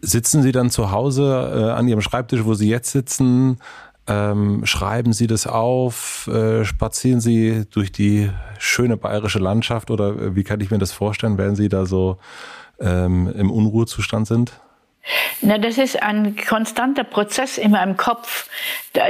Sitzen 0.00 0.42
Sie 0.42 0.52
dann 0.52 0.70
zu 0.70 0.90
Hause 0.90 1.52
äh, 1.54 1.78
an 1.78 1.88
Ihrem 1.88 2.00
Schreibtisch, 2.00 2.44
wo 2.44 2.54
Sie 2.54 2.68
jetzt 2.68 2.90
sitzen? 2.90 3.58
Ähm, 4.08 4.66
schreiben 4.66 5.12
Sie 5.12 5.28
das 5.28 5.46
auf? 5.46 6.26
Äh, 6.26 6.64
spazieren 6.64 7.20
Sie 7.20 7.66
durch 7.70 7.92
die 7.92 8.30
schöne 8.58 8.96
bayerische 8.96 9.38
Landschaft 9.38 9.90
oder 9.90 10.08
äh, 10.10 10.34
wie 10.34 10.42
kann 10.42 10.60
ich 10.60 10.70
mir 10.72 10.78
das 10.78 10.90
vorstellen, 10.90 11.38
wenn 11.38 11.54
Sie 11.54 11.68
da 11.68 11.86
so 11.86 12.18
ähm, 12.80 13.32
im 13.36 13.50
Unruhezustand 13.50 14.26
sind? 14.26 14.52
Na, 15.40 15.58
das 15.58 15.76
ist 15.76 16.00
ein 16.00 16.36
konstanter 16.36 17.02
Prozess 17.02 17.58
in 17.58 17.72
meinem 17.72 17.96
Kopf. 17.96 18.48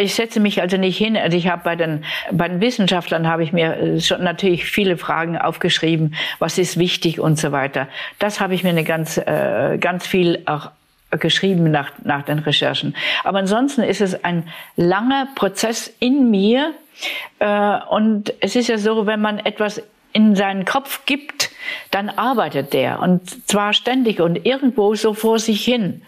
Ich 0.00 0.14
setze 0.14 0.40
mich 0.40 0.62
also 0.62 0.78
nicht 0.78 0.96
hin. 0.96 1.16
Also 1.16 1.36
ich 1.36 1.48
habe 1.48 1.62
bei 1.62 1.76
den, 1.76 2.04
bei 2.30 2.48
den 2.48 2.62
Wissenschaftlern 2.62 3.28
habe 3.28 3.42
ich 3.42 3.52
mir 3.52 3.76
äh, 3.76 4.00
schon 4.00 4.24
natürlich 4.24 4.64
viele 4.64 4.96
Fragen 4.96 5.36
aufgeschrieben. 5.36 6.14
Was 6.38 6.56
ist 6.56 6.78
wichtig 6.78 7.20
und 7.20 7.38
so 7.38 7.52
weiter. 7.52 7.88
Das 8.18 8.40
habe 8.40 8.54
ich 8.54 8.62
mir 8.62 8.70
eine 8.70 8.84
ganz, 8.84 9.18
äh, 9.18 9.76
ganz 9.78 10.06
viel 10.06 10.42
auch 10.46 10.70
geschrieben 11.10 11.70
nach, 11.70 11.92
nach 12.02 12.22
den 12.22 12.38
Recherchen. 12.38 12.96
Aber 13.24 13.40
ansonsten 13.40 13.82
ist 13.82 14.00
es 14.00 14.24
ein 14.24 14.48
langer 14.76 15.28
Prozess 15.34 15.92
in 16.00 16.30
mir. 16.30 16.72
Äh, 17.38 17.78
und 17.90 18.32
es 18.40 18.56
ist 18.56 18.68
ja 18.68 18.78
so, 18.78 19.06
wenn 19.06 19.20
man 19.20 19.38
etwas 19.38 19.82
in 20.12 20.36
seinen 20.36 20.64
Kopf 20.64 21.06
gibt, 21.06 21.50
dann 21.90 22.08
arbeitet 22.08 22.72
der 22.72 23.00
und 23.00 23.48
zwar 23.48 23.72
ständig 23.72 24.20
und 24.20 24.44
irgendwo 24.46 24.94
so 24.94 25.14
vor 25.14 25.38
sich 25.38 25.64
hin. 25.64 26.02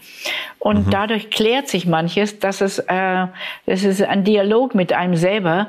Und 0.59 0.87
mhm. 0.87 0.89
dadurch 0.89 1.29
klärt 1.29 1.67
sich 1.67 1.85
manches, 1.85 2.39
dass 2.39 2.61
es, 2.61 2.79
äh, 2.79 3.27
das 3.65 3.83
ist 3.83 4.01
ein 4.01 4.23
Dialog 4.23 4.75
mit 4.75 4.93
einem 4.93 5.15
selber. 5.15 5.67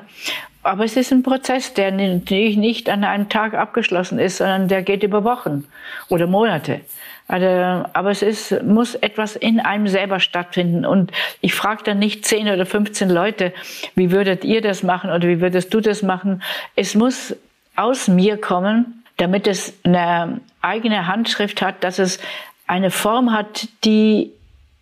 Aber 0.63 0.85
es 0.85 0.97
ist 0.97 1.13
ein 1.13 1.23
Prozess, 1.23 1.75
der 1.75 1.93
natürlich 1.93 2.57
nicht 2.57 2.91
an 2.91 3.05
einem 3.05 3.29
Tag 3.29 3.55
abgeschlossen 3.55 4.19
ist, 4.19 4.39
sondern 4.39 4.67
der 4.67 4.83
geht 4.83 5.05
über 5.05 5.23
Wochen 5.23 5.65
oder 6.09 6.27
Monate. 6.27 6.81
Also, 7.29 7.47
aber 7.93 8.11
es 8.11 8.23
ist, 8.23 8.63
muss 8.63 8.95
etwas 8.95 9.35
in 9.35 9.59
einem 9.59 9.89
selber 9.89 10.21
stattfinden. 10.21 10.85
Und 10.85 11.11
ich 11.41 11.55
frage 11.55 11.83
dann 11.85 11.99
nicht 11.99 12.25
10 12.25 12.49
oder 12.49 12.67
15 12.67 13.11
Leute, 13.11 13.53
wie 13.95 14.13
würdet 14.13 14.45
ihr 14.45 14.61
das 14.61 14.83
machen 14.83 15.11
oder 15.11 15.27
wie 15.27 15.41
würdest 15.41 15.75
du 15.75 15.81
das 15.81 16.03
machen? 16.03 16.43
Es 16.77 16.95
muss 16.95 17.37
aus 17.77 18.09
mir 18.09 18.41
kommen, 18.41 19.05
damit 19.17 19.47
es 19.47 19.75
eine 19.85 20.41
eigene 20.61 21.07
Handschrift 21.07 21.63
hat, 21.63 21.85
dass 21.85 21.99
es 21.99 22.19
eine 22.67 22.91
Form 22.91 23.33
hat, 23.33 23.69
die 23.85 24.33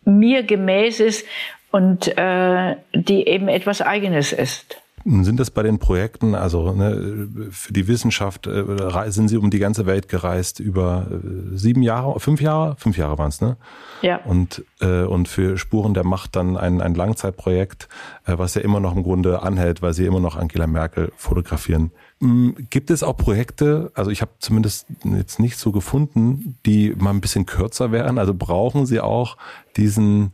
mir 0.04 0.42
gemäß 0.42 1.00
ist 1.00 1.26
und 1.70 2.16
äh, 2.16 2.76
die 2.92 3.26
eben 3.26 3.48
etwas 3.48 3.82
Eigenes 3.82 4.32
ist. 4.32 4.80
Sind 5.06 5.38
das 5.38 5.50
bei 5.50 5.62
den 5.62 5.78
Projekten, 5.78 6.34
also 6.34 6.72
ne, 6.72 7.28
für 7.50 7.74
die 7.74 7.88
Wissenschaft, 7.88 8.46
äh, 8.46 8.64
sind 9.08 9.28
Sie 9.28 9.36
um 9.36 9.50
die 9.50 9.58
ganze 9.58 9.84
Welt 9.84 10.08
gereist 10.08 10.60
über 10.60 11.06
äh, 11.10 11.56
sieben 11.56 11.82
Jahre, 11.82 12.18
fünf 12.20 12.40
Jahre? 12.40 12.74
Fünf 12.78 12.96
Jahre 12.96 13.18
waren 13.18 13.28
es, 13.28 13.42
ne? 13.42 13.58
Ja. 14.00 14.16
Und, 14.24 14.64
äh, 14.80 15.02
und 15.02 15.28
für 15.28 15.58
Spuren 15.58 15.92
der 15.92 16.04
Macht 16.04 16.36
dann 16.36 16.56
ein, 16.56 16.80
ein 16.80 16.94
Langzeitprojekt, 16.94 17.88
äh, 18.24 18.38
was 18.38 18.54
ja 18.54 18.62
immer 18.62 18.80
noch 18.80 18.96
im 18.96 19.02
Grunde 19.02 19.42
anhält, 19.42 19.82
weil 19.82 19.92
Sie 19.92 20.06
immer 20.06 20.20
noch 20.20 20.36
Angela 20.36 20.66
Merkel 20.66 21.12
fotografieren. 21.16 21.90
Hm, 22.20 22.56
gibt 22.70 22.90
es 22.90 23.02
auch 23.02 23.16
Projekte, 23.18 23.92
also 23.94 24.10
ich 24.10 24.22
habe 24.22 24.30
zumindest 24.38 24.86
jetzt 25.04 25.38
nicht 25.38 25.58
so 25.58 25.70
gefunden, 25.70 26.58
die 26.64 26.94
mal 26.96 27.10
ein 27.10 27.20
bisschen 27.20 27.44
kürzer 27.44 27.92
wären? 27.92 28.18
Also 28.18 28.32
brauchen 28.32 28.86
Sie 28.86 29.00
auch 29.00 29.36
diesen 29.76 30.32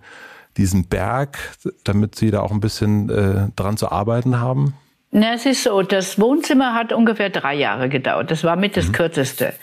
diesen 0.56 0.88
Berg, 0.88 1.38
damit 1.84 2.14
Sie 2.14 2.30
da 2.30 2.40
auch 2.40 2.50
ein 2.50 2.60
bisschen 2.60 3.08
äh, 3.10 3.48
dran 3.56 3.76
zu 3.76 3.90
arbeiten 3.90 4.40
haben? 4.40 4.74
Na, 5.12 5.34
es 5.34 5.44
ist 5.44 5.64
so, 5.64 5.82
das 5.82 6.20
Wohnzimmer 6.20 6.72
hat 6.72 6.92
ungefähr 6.92 7.30
drei 7.30 7.54
Jahre 7.54 7.88
gedauert. 7.88 8.30
Das 8.30 8.44
war 8.44 8.54
mit 8.54 8.76
das 8.76 8.88
mhm. 8.88 8.92
kürzeste. 8.92 9.54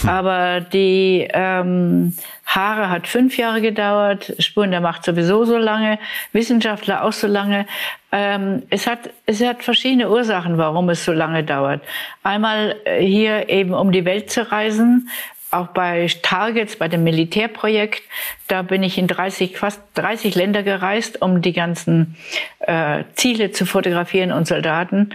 Hm. 0.00 0.08
Aber 0.08 0.60
die 0.60 1.26
ähm, 1.32 2.14
Haare 2.46 2.88
hat 2.88 3.08
fünf 3.08 3.36
Jahre 3.36 3.60
gedauert, 3.60 4.32
Spuren 4.38 4.70
der 4.70 4.80
Macht 4.80 5.04
sowieso 5.04 5.44
so 5.44 5.56
lange, 5.56 5.98
Wissenschaftler 6.32 7.02
auch 7.02 7.12
so 7.12 7.26
lange. 7.26 7.66
Ähm, 8.12 8.62
es, 8.70 8.86
hat, 8.86 9.10
es 9.26 9.42
hat 9.42 9.64
verschiedene 9.64 10.08
Ursachen, 10.08 10.56
warum 10.56 10.88
es 10.88 11.04
so 11.04 11.12
lange 11.12 11.42
dauert. 11.42 11.82
Einmal 12.22 12.76
äh, 12.84 13.04
hier 13.04 13.48
eben 13.48 13.74
um 13.74 13.90
die 13.90 14.04
Welt 14.04 14.30
zu 14.30 14.52
reisen, 14.52 15.08
auch 15.52 15.68
bei 15.68 16.06
Targets, 16.22 16.76
bei 16.76 16.88
dem 16.88 17.04
Militärprojekt, 17.04 18.02
da 18.48 18.62
bin 18.62 18.82
ich 18.82 18.98
in 18.98 19.06
30, 19.06 19.56
fast 19.56 19.80
30 19.94 20.34
Länder 20.34 20.62
gereist, 20.62 21.20
um 21.22 21.42
die 21.42 21.52
ganzen 21.52 22.16
äh, 22.60 23.04
Ziele 23.14 23.50
zu 23.50 23.66
fotografieren 23.66 24.32
und 24.32 24.46
Soldaten. 24.46 25.10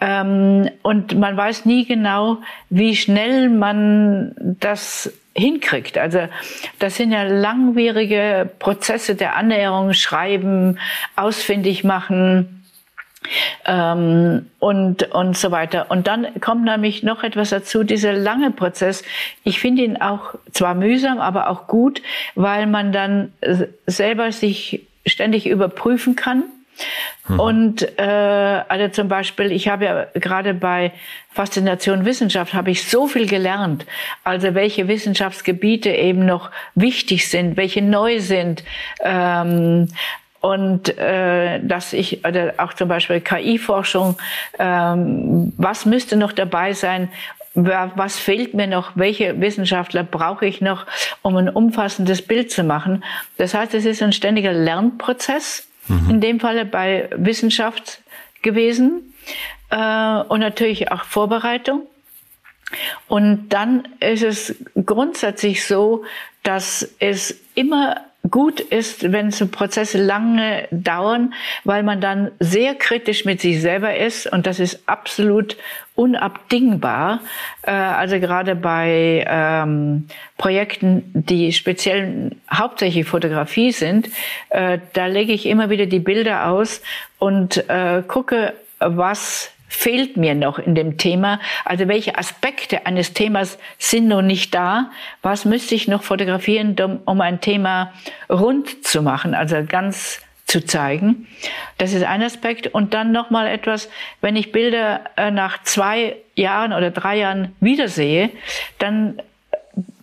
Ähm, 0.00 0.70
und 0.82 1.18
man 1.18 1.36
weiß 1.36 1.64
nie 1.64 1.86
genau, 1.86 2.38
wie 2.68 2.96
schnell 2.96 3.48
man 3.48 4.32
das 4.38 5.12
hinkriegt. 5.34 5.98
Also 5.98 6.28
das 6.78 6.96
sind 6.96 7.12
ja 7.12 7.22
langwierige 7.22 8.48
Prozesse 8.58 9.14
der 9.14 9.36
Annäherung, 9.36 9.92
Schreiben, 9.92 10.78
ausfindig 11.16 11.84
machen 11.84 12.59
ähm, 13.66 14.46
und, 14.58 15.14
und 15.14 15.36
so 15.36 15.50
weiter. 15.50 15.90
Und 15.90 16.06
dann 16.06 16.40
kommt 16.40 16.64
nämlich 16.64 17.02
noch 17.02 17.22
etwas 17.22 17.50
dazu, 17.50 17.84
dieser 17.84 18.12
lange 18.12 18.50
Prozess. 18.50 19.02
Ich 19.44 19.60
finde 19.60 19.82
ihn 19.82 20.00
auch 20.00 20.34
zwar 20.52 20.74
mühsam, 20.74 21.20
aber 21.20 21.48
auch 21.50 21.66
gut, 21.66 22.02
weil 22.34 22.66
man 22.66 22.92
dann 22.92 23.32
selber 23.86 24.32
sich 24.32 24.86
ständig 25.06 25.46
überprüfen 25.46 26.16
kann. 26.16 26.44
Mhm. 27.28 27.40
Und 27.40 27.98
äh, 27.98 28.02
also 28.02 28.88
zum 28.88 29.08
Beispiel, 29.08 29.52
ich 29.52 29.68
habe 29.68 29.84
ja 29.84 30.06
gerade 30.14 30.54
bei 30.54 30.92
Faszination 31.32 32.04
Wissenschaft 32.04 32.54
habe 32.54 32.70
ich 32.70 32.88
so 32.88 33.06
viel 33.06 33.26
gelernt. 33.26 33.86
Also 34.24 34.54
welche 34.54 34.88
Wissenschaftsgebiete 34.88 35.90
eben 35.90 36.24
noch 36.24 36.50
wichtig 36.74 37.28
sind, 37.28 37.56
welche 37.56 37.82
neu 37.82 38.20
sind. 38.20 38.64
Ähm, 39.02 39.88
und 40.40 40.96
äh, 40.98 41.60
dass 41.62 41.92
ich 41.92 42.24
oder 42.24 42.54
auch 42.58 42.72
zum 42.72 42.88
Beispiel 42.88 43.20
KI-Forschung, 43.20 44.16
ähm, 44.58 45.52
was 45.56 45.84
müsste 45.84 46.16
noch 46.16 46.32
dabei 46.32 46.72
sein? 46.72 47.10
Was 47.54 48.18
fehlt 48.18 48.54
mir 48.54 48.68
noch? 48.68 48.92
Welche 48.94 49.40
Wissenschaftler 49.40 50.04
brauche 50.04 50.46
ich 50.46 50.60
noch, 50.60 50.86
um 51.22 51.36
ein 51.36 51.48
umfassendes 51.48 52.22
Bild 52.22 52.50
zu 52.50 52.62
machen? 52.62 53.02
Das 53.38 53.54
heißt, 53.54 53.74
es 53.74 53.84
ist 53.84 54.02
ein 54.02 54.12
ständiger 54.12 54.52
Lernprozess, 54.52 55.66
mhm. 55.88 56.10
in 56.10 56.20
dem 56.20 56.40
Falle 56.40 56.64
bei 56.64 57.10
Wissenschaft 57.16 58.02
gewesen 58.42 59.14
äh, 59.70 59.76
und 59.76 60.40
natürlich 60.40 60.92
auch 60.92 61.04
Vorbereitung. 61.04 61.82
Und 63.08 63.48
dann 63.48 63.88
ist 63.98 64.22
es 64.22 64.54
grundsätzlich 64.86 65.66
so, 65.66 66.04
dass 66.44 66.88
es 67.00 67.40
immer 67.56 68.00
gut 68.28 68.60
ist, 68.60 69.12
wenn 69.12 69.30
so 69.30 69.46
Prozesse 69.46 70.02
lange 70.02 70.68
dauern, 70.70 71.32
weil 71.64 71.82
man 71.82 72.00
dann 72.00 72.30
sehr 72.38 72.74
kritisch 72.74 73.24
mit 73.24 73.40
sich 73.40 73.60
selber 73.60 73.96
ist 73.96 74.26
und 74.30 74.46
das 74.46 74.60
ist 74.60 74.82
absolut 74.86 75.56
unabdingbar. 75.94 77.20
Äh, 77.62 77.70
also 77.70 78.20
gerade 78.20 78.54
bei 78.54 79.24
ähm, 79.28 80.06
Projekten, 80.36 81.02
die 81.14 81.52
speziell 81.52 82.32
hauptsächlich 82.52 83.06
Fotografie 83.06 83.72
sind, 83.72 84.08
äh, 84.50 84.78
da 84.92 85.06
lege 85.06 85.32
ich 85.32 85.46
immer 85.46 85.70
wieder 85.70 85.86
die 85.86 86.00
Bilder 86.00 86.48
aus 86.48 86.82
und 87.18 87.68
äh, 87.68 88.02
gucke, 88.06 88.54
was 88.78 89.50
fehlt 89.70 90.16
mir 90.16 90.34
noch 90.34 90.58
in 90.58 90.74
dem 90.74 90.98
Thema? 90.98 91.40
Also 91.64 91.88
welche 91.88 92.18
Aspekte 92.18 92.84
eines 92.86 93.14
Themas 93.14 93.56
sind 93.78 94.08
noch 94.08 94.20
nicht 94.20 94.54
da? 94.54 94.90
Was 95.22 95.46
müsste 95.46 95.74
ich 95.74 95.88
noch 95.88 96.02
fotografieren, 96.02 96.76
um 97.06 97.20
ein 97.20 97.40
Thema 97.40 97.92
rund 98.28 98.84
zu 98.84 99.00
machen, 99.00 99.34
also 99.34 99.64
ganz 99.66 100.20
zu 100.46 100.66
zeigen? 100.66 101.28
Das 101.78 101.94
ist 101.94 102.02
ein 102.02 102.22
Aspekt. 102.22 102.66
Und 102.66 102.92
dann 102.92 103.12
noch 103.12 103.30
mal 103.30 103.46
etwas, 103.46 103.88
wenn 104.20 104.36
ich 104.36 104.52
Bilder 104.52 105.02
äh, 105.16 105.30
nach 105.30 105.62
zwei 105.62 106.16
Jahren 106.34 106.72
oder 106.72 106.90
drei 106.90 107.18
Jahren 107.18 107.54
wiedersehe, 107.60 108.30
dann 108.78 109.22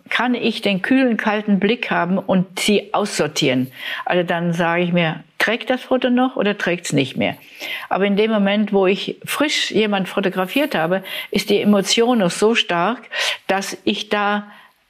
kann 0.10 0.34
ich 0.34 0.62
den 0.62 0.82
kühlen, 0.82 1.18
kalten 1.18 1.60
Blick 1.60 1.92
haben 1.92 2.18
und 2.18 2.62
sie 2.62 2.94
aussortieren. 2.94 3.70
Also 4.06 4.24
dann 4.24 4.54
sage 4.54 4.84
ich 4.84 4.94
mir, 4.94 5.24
trägt 5.48 5.70
das 5.70 5.82
Foto 5.82 6.10
noch 6.10 6.36
oder 6.36 6.58
trägt 6.58 6.88
es 6.88 6.94
nicht 6.94 7.16
mehr. 7.16 7.36
Aber 7.88 8.06
in 8.06 8.18
dem 8.18 8.30
Moment, 8.30 8.74
wo 8.74 8.86
ich 8.86 9.18
frisch 9.24 9.72
jemand 9.72 10.10
fotografiert 10.10 10.76
habe, 10.76 11.04
ist 11.32 11.50
die 11.50 11.62
Emotion 11.62 12.18
noch 12.18 12.32
so 12.32 12.54
stark, 12.54 13.04
dass 13.48 13.78
ich 13.86 14.10
da 14.10 14.48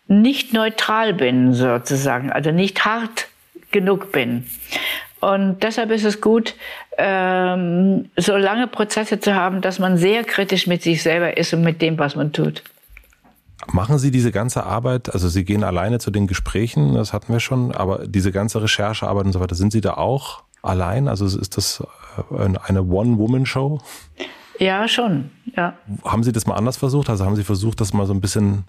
nicht 0.08 0.54
neutral 0.54 1.14
bin, 1.14 1.54
sozusagen, 1.54 2.32
also 2.32 2.50
nicht 2.50 2.86
hart 2.86 3.28
genug 3.70 4.12
bin. 4.12 4.48
Und 5.20 5.62
deshalb 5.62 5.92
ist 5.92 6.06
es 6.06 6.22
gut, 6.22 6.56
ähm, 6.98 8.10
so 8.16 8.36
lange 8.36 8.66
Prozesse 8.66 9.20
zu 9.20 9.36
haben, 9.36 9.62
dass 9.62 9.78
man 9.78 9.98
sehr 9.98 10.24
kritisch 10.24 10.66
mit 10.66 10.82
sich 10.82 11.04
selber 11.04 11.38
ist 11.38 11.54
und 11.54 11.62
mit 11.62 11.84
dem, 11.84 12.00
was 12.00 12.16
man 12.16 12.34
tut. 12.34 12.64
Machen 13.72 14.00
Sie 14.00 14.10
diese 14.10 14.32
ganze 14.32 14.64
Arbeit, 14.64 15.14
also 15.14 15.28
Sie 15.28 15.44
gehen 15.44 15.64
alleine 15.64 16.00
zu 16.00 16.10
den 16.10 16.26
Gesprächen, 16.26 16.96
das 16.96 17.14
hatten 17.14 17.34
wir 17.34 17.40
schon, 17.40 17.72
aber 17.74 18.08
diese 18.08 18.32
ganze 18.32 18.64
Recherchearbeit 18.64 19.26
und 19.26 19.34
so 19.34 19.40
weiter, 19.40 19.56
sind 19.56 19.72
Sie 19.72 19.82
da 19.82 19.96
auch 19.96 20.47
allein? 20.62 21.08
Also 21.08 21.26
ist 21.26 21.58
das 21.58 21.84
äh, 22.32 22.58
eine 22.64 22.84
One-Woman-Show? 22.84 23.80
Ja, 24.60 24.88
schon, 24.88 25.32
ja. 25.56 25.74
Haben 26.04 26.24
Sie 26.24 26.32
das 26.32 26.48
mal 26.48 26.56
anders 26.56 26.78
versucht? 26.78 27.10
Also 27.10 27.26
haben 27.26 27.36
Sie 27.36 27.44
versucht, 27.44 27.80
das 27.80 27.94
mal 27.94 28.06
so 28.06 28.14
ein 28.14 28.22
bisschen 28.22 28.66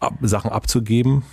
ab, 0.00 0.14
Sachen 0.22 0.50
abzugeben? 0.50 1.24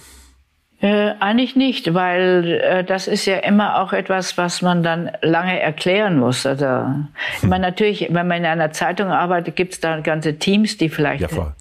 Äh, 0.82 1.14
eigentlich 1.20 1.56
nicht, 1.56 1.94
weil 1.94 2.60
äh, 2.64 2.84
das 2.84 3.08
ist 3.08 3.26
ja 3.26 3.38
immer 3.38 3.82
auch 3.82 3.94
etwas, 3.94 4.38
was 4.38 4.64
man 4.64 4.82
dann 4.82 5.12
lange 5.22 5.60
erklären 5.60 6.18
muss. 6.18 6.46
Also, 6.46 6.66
hm. 6.66 7.08
ich 7.38 7.48
meine, 7.48 7.62
natürlich, 7.68 8.08
wenn 8.10 8.28
man 8.28 8.40
in 8.40 8.46
einer 8.46 8.72
Zeitung 8.72 9.10
arbeitet, 9.10 9.56
gibt 9.56 9.74
es 9.74 9.80
da 9.80 10.00
ganze 10.00 10.40
Teams, 10.40 10.78
die 10.78 10.90
vielleicht 10.90 11.32
ja, 11.32 11.54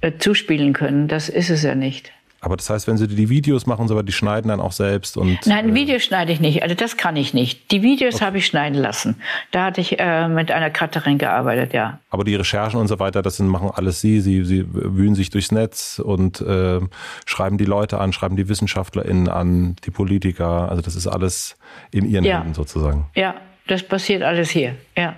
äh, 0.00 0.12
zuspielen 0.18 0.72
können. 0.72 1.08
Das 1.08 1.28
ist 1.28 1.50
es 1.50 1.62
ja 1.62 1.74
nicht. 1.74 2.12
Aber 2.40 2.56
das 2.56 2.70
heißt, 2.70 2.86
wenn 2.86 2.96
Sie 2.96 3.08
die 3.08 3.28
Videos 3.28 3.66
machen, 3.66 3.88
so 3.88 4.00
die 4.02 4.12
schneiden 4.12 4.48
dann 4.48 4.60
auch 4.60 4.72
selbst 4.72 5.16
und. 5.16 5.44
Nein, 5.46 5.70
äh 5.70 5.74
Videos 5.74 6.04
schneide 6.04 6.32
ich 6.32 6.40
nicht. 6.40 6.62
Also 6.62 6.74
das 6.74 6.96
kann 6.96 7.16
ich 7.16 7.34
nicht. 7.34 7.72
Die 7.72 7.82
Videos 7.82 8.16
okay. 8.16 8.24
habe 8.24 8.38
ich 8.38 8.46
schneiden 8.46 8.78
lassen. 8.78 9.16
Da 9.50 9.64
hatte 9.64 9.80
ich 9.80 9.98
äh, 9.98 10.28
mit 10.28 10.52
einer 10.52 10.70
Cutterin 10.70 11.18
gearbeitet, 11.18 11.72
ja. 11.72 11.98
Aber 12.10 12.22
die 12.22 12.36
Recherchen 12.36 12.78
und 12.78 12.86
so 12.86 12.98
weiter, 13.00 13.22
das 13.22 13.38
sind, 13.38 13.48
machen 13.48 13.70
alles 13.74 14.00
Sie. 14.00 14.20
Sie, 14.20 14.44
Sie 14.44 14.64
wühlen 14.72 15.16
sich 15.16 15.30
durchs 15.30 15.50
Netz 15.50 16.00
und 16.02 16.40
äh, 16.40 16.80
schreiben 17.26 17.58
die 17.58 17.64
Leute 17.64 17.98
an, 17.98 18.12
schreiben 18.12 18.36
die 18.36 18.48
WissenschaftlerInnen 18.48 19.28
an, 19.28 19.76
die 19.84 19.90
Politiker. 19.90 20.70
Also 20.70 20.80
das 20.80 20.94
ist 20.94 21.08
alles 21.08 21.56
in 21.90 22.08
Ihren 22.08 22.24
ja. 22.24 22.38
Händen 22.38 22.54
sozusagen. 22.54 23.06
Ja, 23.16 23.34
das 23.66 23.82
passiert 23.82 24.22
alles 24.22 24.50
hier, 24.50 24.76
ja. 24.96 25.16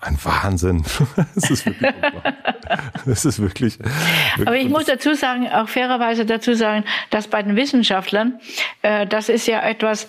Ein 0.00 0.18
Wahnsinn. 0.22 0.84
Das 1.34 1.50
ist 1.50 1.66
wirklich, 1.66 1.94
das 3.06 3.24
ist 3.24 3.40
wirklich, 3.40 3.78
wirklich 3.78 4.46
Aber 4.46 4.56
ich 4.56 4.68
muss 4.68 4.84
dazu 4.84 5.14
sagen, 5.14 5.48
auch 5.48 5.68
fairerweise 5.68 6.26
dazu 6.26 6.52
sagen, 6.52 6.84
dass 7.10 7.28
bei 7.28 7.42
den 7.42 7.56
Wissenschaftlern, 7.56 8.38
äh, 8.82 9.06
das 9.06 9.28
ist 9.30 9.46
ja 9.46 9.60
etwas, 9.62 10.06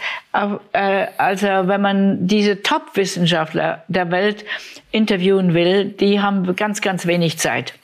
äh, 0.73 1.07
also 1.17 1.47
wenn 1.47 1.81
man 1.81 2.27
diese 2.27 2.61
Top-Wissenschaftler 2.61 3.83
der 3.87 4.11
Welt 4.11 4.43
interviewen 4.91 5.53
will, 5.53 5.85
die 5.85 6.19
haben 6.19 6.55
ganz, 6.55 6.81
ganz 6.81 7.05
wenig 7.07 7.39
Zeit. 7.39 7.78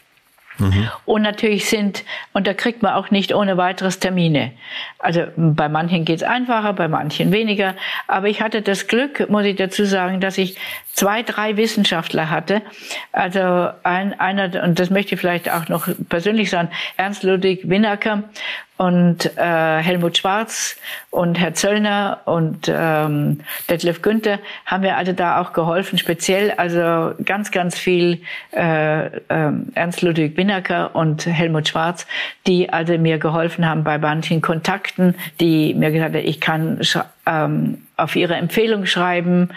Mhm. 0.58 0.90
Und 1.06 1.22
natürlich 1.22 1.70
sind, 1.70 2.04
und 2.34 2.48
da 2.48 2.54
kriegt 2.54 2.82
man 2.82 2.94
auch 2.94 3.12
nicht 3.12 3.34
ohne 3.34 3.58
weiteres 3.58 4.00
Termine. 4.00 4.52
Also 5.00 5.24
bei 5.36 5.70
manchen 5.70 6.06
geht's 6.06 6.24
einfacher, 6.24 6.74
bei 6.74 6.88
manchen 6.88 7.32
weniger. 7.32 7.76
Aber 8.08 8.28
ich 8.28 8.42
hatte 8.42 8.62
das 8.62 8.88
Glück, 8.88 9.30
muss 9.30 9.46
ich 9.46 9.56
dazu 9.56 9.86
sagen, 9.86 10.22
dass 10.22 10.38
ich 10.38 10.58
zwei, 10.94 11.24
drei 11.24 11.58
Wissenschaftler 11.58 12.30
hatte. 12.30 12.62
Also 13.12 13.70
ein, 13.84 14.18
einer, 14.20 14.64
und 14.64 14.80
das 14.80 14.90
möchte 14.90 15.16
ich 15.16 15.22
vielleicht 15.22 15.52
auch 15.52 15.68
noch 15.68 15.88
persönlich 16.10 16.50
sagen, 16.50 16.70
Ernst 16.98 17.24
Ludwig 17.24 17.70
Winacker 17.70 18.24
und 18.78 19.38
äh, 19.38 19.78
Helmut 19.82 20.18
Schwarz 20.18 20.78
und 21.10 21.40
Herr 21.40 21.54
Zöllner 21.54 22.22
und 22.26 22.70
ähm, 22.70 23.42
Detlef 23.70 24.02
Günther 24.02 24.40
haben 24.66 24.82
mir 24.82 24.98
also 24.98 25.14
da 25.14 25.42
auch 25.42 25.54
geholfen, 25.54 25.98
speziell 25.98 26.52
also 26.52 27.14
ganz, 27.24 27.52
ganz 27.52 27.78
viel 27.78 28.22
äh, 28.54 29.06
äh, 29.06 29.52
Ernst 29.74 30.02
Ludwig 30.02 30.36
Winacker 30.36 30.96
und 30.96 31.26
Helmut 31.26 31.70
Schwarz, 31.70 32.06
die 32.48 32.70
also 32.70 32.98
mir 32.98 33.18
geholfen 33.18 33.66
haben 33.68 33.84
bei 33.84 33.98
manchen 33.98 34.42
Kontakten, 34.42 35.16
die 35.40 35.74
mir 35.74 35.92
gesagt 35.92 36.16
haben, 36.16 36.26
ich 36.26 36.42
kann 36.42 36.82
ähm, 37.26 37.85
auf 37.98 38.16
ihre 38.16 38.36
Empfehlung 38.36 38.86
schreiben 38.86 39.50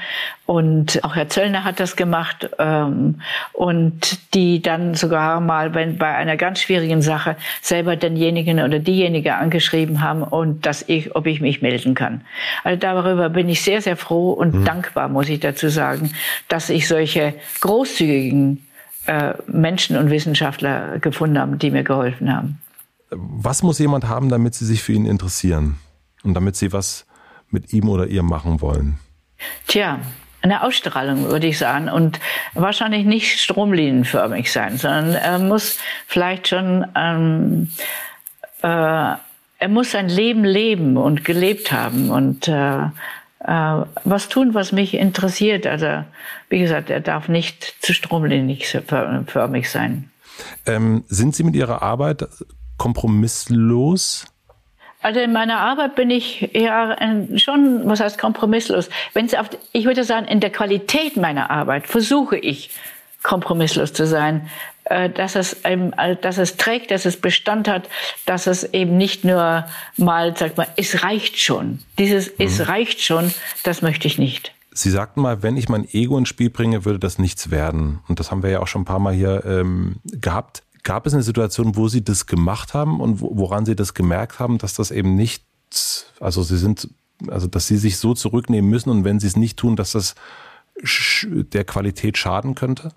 und 0.47 1.05
auch 1.05 1.15
Herr 1.15 1.29
Zöllner 1.29 1.65
hat 1.65 1.79
das 1.81 1.97
gemacht 1.97 2.49
ähm, 2.59 3.21
und 3.53 4.35
die 4.35 4.63
dann 4.63 4.95
sogar 4.95 5.41
mal, 5.41 5.75
wenn 5.75 5.99
bei 5.99 6.15
einer 6.15 6.37
ganz 6.37 6.61
schwierigen 6.61 7.03
Sache 7.03 7.37
selber 7.61 7.97
denjenigen 7.97 8.61
oder 8.61 8.79
diejenige 8.79 9.35
angeschrieben 9.35 10.01
haben 10.01 10.23
und 10.23 10.65
dass 10.65 10.89
ich, 10.89 11.15
ob 11.15 11.27
ich 11.27 11.41
mich 11.41 11.61
melden 11.61 11.95
kann. 11.95 12.23
Also 12.65 12.79
darüber 12.79 13.29
bin 13.29 13.49
ich 13.49 13.63
sehr, 13.63 13.83
sehr 13.83 13.97
froh 13.97 14.33
und 14.33 14.55
mhm. 14.55 14.65
dankbar, 14.65 15.09
muss 15.09 15.29
ich 15.29 15.41
dazu 15.41 15.69
sagen, 15.69 16.13
dass 16.49 16.71
ich 16.71 16.89
solche 16.89 17.35
großzügigen 17.61 18.67
äh, 19.07 19.35
Menschen 19.47 19.97
und 19.97 20.11
Wissenschaftler 20.11 20.99
gefunden 20.99 21.39
habe, 21.39 21.57
die 21.57 21.71
mir 21.71 21.83
geholfen 21.83 22.35
haben. 22.35 22.59
Was 23.11 23.63
muss 23.63 23.79
jemand 23.79 24.07
haben, 24.07 24.29
damit 24.29 24.55
Sie 24.55 24.67
sich 24.67 24.83
für 24.83 24.93
ihn 24.93 25.07
interessieren 25.07 25.79
und 26.23 26.35
damit 26.35 26.57
Sie 26.57 26.73
was 26.73 27.08
mit 27.51 27.73
ihm 27.73 27.89
oder 27.89 28.07
ihr 28.07 28.23
machen 28.23 28.61
wollen? 28.61 28.99
Tja, 29.67 30.01
eine 30.43 30.63
Ausstrahlung, 30.63 31.25
würde 31.31 31.47
ich 31.47 31.59
sagen. 31.59 31.89
Und 31.89 32.21
wahrscheinlich 32.55 33.05
nicht 33.05 33.41
stromlinienförmig 33.41 34.53
sein, 34.53 34.79
sondern 34.79 35.15
er 35.15 35.39
muss 35.39 35.79
vielleicht 36.07 36.49
schon, 36.49 36.87
ähm, 36.95 37.69
äh, 38.63 38.67
er 39.61 39.69
muss 39.69 39.91
sein 39.91 40.09
Leben 40.09 40.45
leben 40.45 40.97
und 40.97 41.25
gelebt 41.25 41.73
haben 41.73 42.11
und 42.11 42.47
äh, 42.49 42.83
äh, 43.41 43.85
was 44.05 44.29
tun, 44.29 44.55
was 44.55 44.73
mich 44.73 44.95
interessiert. 44.95 45.67
Also, 45.67 46.05
wie 46.49 46.61
gesagt, 46.61 46.91
er 46.91 47.01
darf 47.01 47.29
nicht 47.29 47.77
zu 47.81 47.93
stromlinienförmig 47.93 49.71
sein. 49.71 50.11
Ähm, 50.67 51.05
sind 51.09 51.35
Sie 51.35 51.43
mit 51.43 51.57
Ihrer 51.57 51.83
Arbeit 51.83 52.29
kompromisslos? 52.77 54.27
Also 55.01 55.21
in 55.21 55.33
meiner 55.33 55.61
Arbeit 55.61 55.95
bin 55.95 56.11
ich 56.11 56.51
ja 56.55 56.97
schon, 57.37 57.89
was 57.89 58.01
heißt 58.01 58.19
kompromisslos? 58.19 58.91
Wenn 59.15 59.27
es 59.27 59.35
auf, 59.35 59.49
ich 59.73 59.85
würde 59.85 60.03
sagen, 60.05 60.27
in 60.27 60.41
der 60.41 60.51
Qualität 60.51 61.17
meiner 61.17 61.51
Arbeit 61.51 61.87
versuche 61.87 62.37
ich 62.37 62.71
kompromisslos 63.23 63.93
zu 63.93 64.07
sein, 64.07 64.49
äh, 64.85 65.11
dass 65.11 65.37
es, 65.37 65.65
eben, 65.65 65.93
dass 66.23 66.39
es 66.39 66.57
trägt, 66.57 66.91
dass 66.91 67.05
es 67.05 67.21
Bestand 67.21 67.69
hat, 67.69 67.89
dass 68.27 68.47
es 68.47 68.65
eben 68.73 68.97
nicht 68.97 69.25
nur 69.25 69.67
mal, 69.97 70.37
sagt 70.37 70.57
man, 70.57 70.67
es 70.77 71.03
reicht 71.03 71.39
schon. 71.39 71.81
Dieses 71.99 72.31
mhm. 72.31 72.47
es 72.47 72.69
reicht 72.69 73.01
schon, 73.01 73.33
das 73.65 73.83
möchte 73.83 74.09
ich 74.09 74.19
nicht. 74.19 74.53
Sie 74.73 74.91
sagten 74.91 75.21
mal, 75.21 75.43
wenn 75.43 75.57
ich 75.57 75.69
mein 75.69 75.89
Ego 75.93 76.17
ins 76.17 76.29
Spiel 76.29 76.51
bringe, 76.51 76.85
würde 76.85 77.01
das 77.01 77.19
nichts 77.19 77.51
werden. 77.51 78.01
Und 78.09 78.21
das 78.21 78.31
haben 78.31 78.43
wir 78.43 78.51
ja 78.51 78.61
auch 78.61 78.69
schon 78.69 78.83
ein 78.83 78.85
paar 78.85 79.01
Mal 79.01 79.13
hier 79.13 79.45
ähm, 79.45 79.97
gehabt. 80.05 80.63
Gab 80.89 81.07
es 81.07 81.13
eine 81.13 81.23
Situation, 81.23 81.77
wo 81.77 81.89
Sie 81.89 82.03
das 82.03 82.25
gemacht 82.25 82.73
haben 82.73 82.99
und 82.99 83.21
woran 83.21 83.67
Sie 83.67 83.77
das 83.77 83.93
gemerkt 83.93 84.39
haben, 84.39 84.57
dass 84.57 84.73
das 84.73 84.91
eben 84.91 85.17
nicht, 85.17 85.45
also 86.19 86.43
Sie 86.43 86.57
sind, 86.57 86.89
also 87.29 87.47
dass 87.47 87.67
Sie 87.67 87.77
sich 87.77 87.99
so 87.99 88.15
zurücknehmen 88.15 88.71
müssen 88.71 88.89
und 88.89 89.05
wenn 89.05 89.21
Sie 89.21 89.27
es 89.27 89.37
nicht 89.37 89.59
tun, 89.59 89.77
dass 89.77 89.93
das 89.93 90.15
der 91.53 91.65
Qualität 91.65 92.17
schaden 92.17 92.55
könnte? 92.55 92.93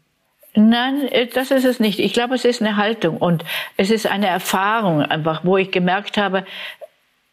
Nein, 0.55 1.01
äh, 1.09 1.27
das 1.27 1.51
ist 1.51 1.65
es 1.65 1.81
nicht. 1.81 1.99
Ich 1.99 2.13
glaube, 2.13 2.35
es 2.35 2.45
ist 2.45 2.61
eine 2.61 2.77
Haltung 2.77 3.17
und 3.17 3.43
es 3.75 3.91
ist 3.91 4.07
eine 4.07 4.27
Erfahrung 4.27 5.01
einfach, 5.01 5.43
wo 5.43 5.57
ich 5.57 5.69
gemerkt 5.71 6.15
habe, 6.15 6.45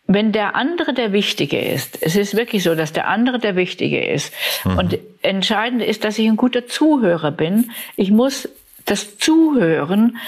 wenn 0.09 0.33
der 0.33 0.57
andere 0.57 0.93
der 0.93 1.13
Wichtige 1.13 1.61
ist, 1.61 2.03
es 2.03 2.17
ist 2.17 2.35
wirklich 2.35 2.65
so, 2.65 2.75
dass 2.75 2.93
der 2.93 3.07
andere 3.07 3.39
der 3.39 3.55
Wichtige 3.55 4.05
ist. 4.05 4.35
Mhm. 4.65 4.79
Und 4.79 4.99
entscheidend 5.23 5.83
ist, 5.83 6.03
dass 6.03 6.19
ich 6.19 6.27
ein 6.27 6.37
guter 6.37 6.67
Zuhörer 6.67 7.31
bin. 7.31 7.71
Ich 7.95 8.11
muss 8.11 8.49
das 8.91 9.19
Zuhören 9.19 10.19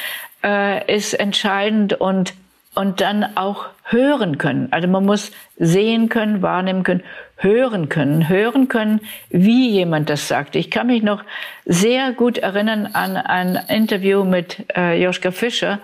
äh, 0.42 0.94
ist 0.94 1.14
entscheidend 1.14 1.94
und 1.94 2.34
und 2.74 3.00
dann 3.00 3.36
auch 3.36 3.66
hören 3.84 4.38
können. 4.38 4.68
Also 4.70 4.86
man 4.86 5.04
muss 5.04 5.32
sehen 5.58 6.08
können, 6.08 6.40
wahrnehmen 6.40 6.84
können, 6.84 7.02
hören 7.36 7.88
können, 7.88 8.28
hören 8.28 8.68
können, 8.68 9.00
wie 9.28 9.70
jemand 9.70 10.08
das 10.08 10.28
sagt. 10.28 10.54
Ich 10.54 10.70
kann 10.70 10.86
mich 10.86 11.02
noch 11.02 11.24
sehr 11.64 12.12
gut 12.12 12.38
erinnern 12.38 12.86
an 12.92 13.16
ein 13.16 13.58
Interview 13.68 14.24
mit 14.24 14.64
äh, 14.76 15.02
Joschka 15.02 15.32
Fischer, 15.32 15.80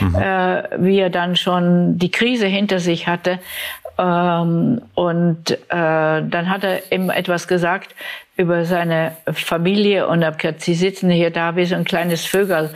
mhm. 0.00 0.14
äh, 0.14 0.62
wie 0.78 0.98
er 0.98 1.10
dann 1.10 1.36
schon 1.36 1.98
die 1.98 2.10
Krise 2.10 2.46
hinter 2.46 2.78
sich 2.78 3.06
hatte. 3.06 3.38
Ähm, 3.98 4.80
und 4.94 5.50
äh, 5.50 5.56
dann 5.68 6.48
hat 6.48 6.64
er 6.64 6.90
eben 6.90 7.10
etwas 7.10 7.48
gesagt 7.48 7.94
über 8.40 8.64
seine 8.64 9.16
Familie 9.32 10.08
und 10.08 10.24
habe 10.24 10.38
gesagt, 10.38 10.62
Sie 10.62 10.74
sitzen 10.74 11.10
hier 11.10 11.30
da 11.30 11.56
wie 11.56 11.66
so 11.66 11.74
ein 11.74 11.84
kleines 11.84 12.24
Vögel, 12.24 12.70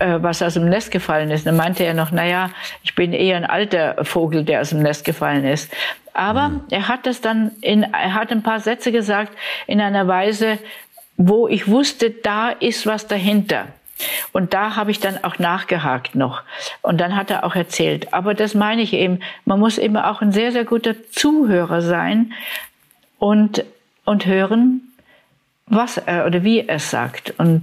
äh, 0.00 0.18
was 0.20 0.42
aus 0.42 0.54
dem 0.54 0.68
Nest 0.68 0.90
gefallen 0.90 1.30
ist. 1.30 1.46
Dann 1.46 1.56
meinte 1.56 1.82
er 1.82 1.94
noch, 1.94 2.10
na 2.12 2.26
ja, 2.26 2.50
ich 2.82 2.94
bin 2.94 3.14
eher 3.14 3.38
ein 3.38 3.46
alter 3.46 4.04
Vogel, 4.04 4.44
der 4.44 4.60
aus 4.60 4.70
dem 4.70 4.82
Nest 4.82 5.06
gefallen 5.06 5.46
ist. 5.46 5.72
Aber 6.12 6.50
mhm. 6.50 6.60
er 6.70 6.88
hat 6.88 7.06
das 7.06 7.22
dann 7.22 7.52
in, 7.62 7.84
er 7.84 8.12
hat 8.12 8.30
ein 8.30 8.42
paar 8.42 8.60
Sätze 8.60 8.92
gesagt 8.92 9.32
in 9.66 9.80
einer 9.80 10.06
Weise, 10.06 10.58
wo 11.16 11.48
ich 11.48 11.68
wusste, 11.68 12.10
da 12.10 12.50
ist 12.50 12.86
was 12.86 13.06
dahinter. 13.06 13.68
Und 14.32 14.52
da 14.52 14.76
habe 14.76 14.90
ich 14.90 15.00
dann 15.00 15.24
auch 15.24 15.38
nachgehakt 15.38 16.14
noch. 16.14 16.42
Und 16.82 17.00
dann 17.00 17.16
hat 17.16 17.30
er 17.30 17.44
auch 17.44 17.54
erzählt. 17.54 18.12
Aber 18.12 18.34
das 18.34 18.54
meine 18.54 18.82
ich 18.82 18.92
eben, 18.92 19.20
man 19.46 19.58
muss 19.58 19.78
eben 19.78 19.96
auch 19.96 20.20
ein 20.20 20.32
sehr, 20.32 20.52
sehr 20.52 20.64
guter 20.64 20.94
Zuhörer 21.10 21.80
sein 21.80 22.34
und, 23.18 23.64
und 24.04 24.26
hören, 24.26 24.87
was 25.70 25.98
er 25.98 26.26
oder 26.26 26.42
wie 26.44 26.60
er 26.60 26.76
es 26.76 26.90
sagt. 26.90 27.34
Und 27.38 27.62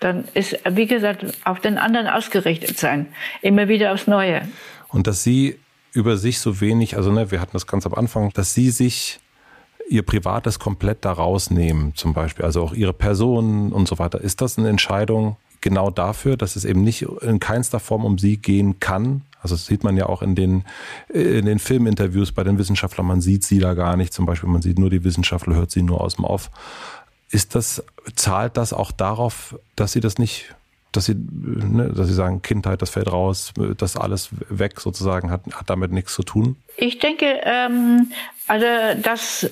dann 0.00 0.24
ist, 0.34 0.58
wie 0.68 0.86
gesagt, 0.86 1.24
auf 1.44 1.60
den 1.60 1.78
anderen 1.78 2.06
ausgerichtet 2.08 2.78
sein. 2.78 3.06
Immer 3.40 3.68
wieder 3.68 3.92
aufs 3.92 4.06
Neue. 4.06 4.42
Und 4.88 5.06
dass 5.06 5.22
Sie 5.22 5.58
über 5.92 6.16
sich 6.16 6.40
so 6.40 6.60
wenig, 6.60 6.96
also 6.96 7.12
ne, 7.12 7.30
wir 7.30 7.40
hatten 7.40 7.52
das 7.52 7.66
ganz 7.66 7.86
am 7.86 7.94
Anfang, 7.94 8.30
dass 8.32 8.54
Sie 8.54 8.70
sich 8.70 9.20
Ihr 9.88 10.02
Privates 10.02 10.58
komplett 10.58 11.04
da 11.04 11.12
rausnehmen, 11.12 11.94
zum 11.94 12.14
Beispiel, 12.14 12.44
also 12.44 12.62
auch 12.62 12.72
Ihre 12.72 12.92
Person 12.92 13.72
und 13.72 13.88
so 13.88 13.98
weiter. 13.98 14.20
Ist 14.20 14.40
das 14.40 14.58
eine 14.58 14.68
Entscheidung 14.68 15.36
genau 15.60 15.90
dafür, 15.90 16.36
dass 16.36 16.56
es 16.56 16.64
eben 16.64 16.82
nicht 16.82 17.02
in 17.02 17.40
keinster 17.40 17.80
Form 17.80 18.04
um 18.04 18.18
Sie 18.18 18.36
gehen 18.38 18.80
kann? 18.80 19.22
Also 19.42 19.56
das 19.56 19.66
sieht 19.66 19.82
man 19.82 19.96
ja 19.96 20.06
auch 20.06 20.22
in 20.22 20.34
den, 20.34 20.64
in 21.08 21.46
den 21.46 21.58
Filminterviews 21.58 22.32
bei 22.32 22.44
den 22.44 22.58
Wissenschaftlern. 22.58 23.06
Man 23.06 23.20
sieht 23.20 23.42
sie 23.42 23.58
da 23.58 23.74
gar 23.74 23.96
nicht. 23.96 24.12
Zum 24.12 24.24
Beispiel, 24.24 24.48
man 24.48 24.62
sieht 24.62 24.78
nur 24.78 24.88
die 24.88 25.02
Wissenschaftler, 25.02 25.56
hört 25.56 25.72
sie 25.72 25.82
nur 25.82 26.00
aus 26.00 26.14
dem 26.14 26.24
Off. 26.24 26.50
Ist 27.32 27.54
das, 27.54 27.82
zahlt 28.14 28.56
das 28.56 28.72
auch 28.72 28.92
darauf, 28.92 29.58
dass 29.74 29.92
Sie 29.92 30.00
das 30.00 30.18
nicht, 30.18 30.54
dass 30.92 31.06
Sie, 31.06 31.14
ne, 31.14 31.90
dass 31.94 32.06
Sie 32.06 32.14
sagen, 32.14 32.42
Kindheit, 32.42 32.82
das 32.82 32.90
fällt 32.90 33.10
raus, 33.10 33.52
das 33.78 33.96
alles 33.96 34.28
weg 34.48 34.80
sozusagen, 34.80 35.30
hat, 35.30 35.40
hat 35.52 35.68
damit 35.68 35.92
nichts 35.92 36.14
zu 36.14 36.22
tun? 36.22 36.56
Ich 36.76 36.98
denke, 36.98 37.40
ähm, 37.44 38.12
also 38.46 38.66
das 39.02 39.50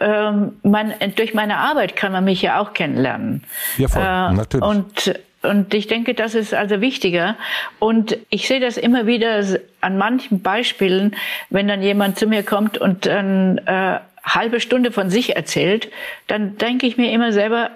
ähm, 0.00 0.56
man, 0.62 0.94
durch 1.14 1.34
meine 1.34 1.58
Arbeit 1.58 1.96
kann 1.96 2.12
man 2.12 2.24
mich 2.24 2.42
ja 2.42 2.60
auch 2.60 2.72
kennenlernen. 2.72 3.44
Ja, 3.76 3.88
voll, 3.88 4.02
äh, 4.02 4.32
natürlich. 4.32 4.64
Und 4.64 5.14
und 5.42 5.74
ich 5.74 5.86
denke, 5.86 6.14
das 6.14 6.34
ist 6.34 6.54
also 6.54 6.80
wichtiger. 6.80 7.36
Und 7.78 8.18
ich 8.30 8.48
sehe 8.48 8.60
das 8.60 8.76
immer 8.76 9.06
wieder 9.06 9.44
an 9.80 9.96
manchen 9.96 10.42
Beispielen, 10.42 11.14
wenn 11.50 11.68
dann 11.68 11.82
jemand 11.82 12.18
zu 12.18 12.26
mir 12.26 12.42
kommt 12.42 12.78
und 12.78 13.06
dann 13.06 13.58
äh, 13.58 14.00
halbe 14.26 14.60
Stunde 14.60 14.92
von 14.92 15.08
sich 15.08 15.36
erzählt, 15.36 15.90
dann 16.26 16.58
denke 16.58 16.86
ich 16.86 16.96
mir 16.96 17.12
immer 17.12 17.32
selber, 17.32 17.70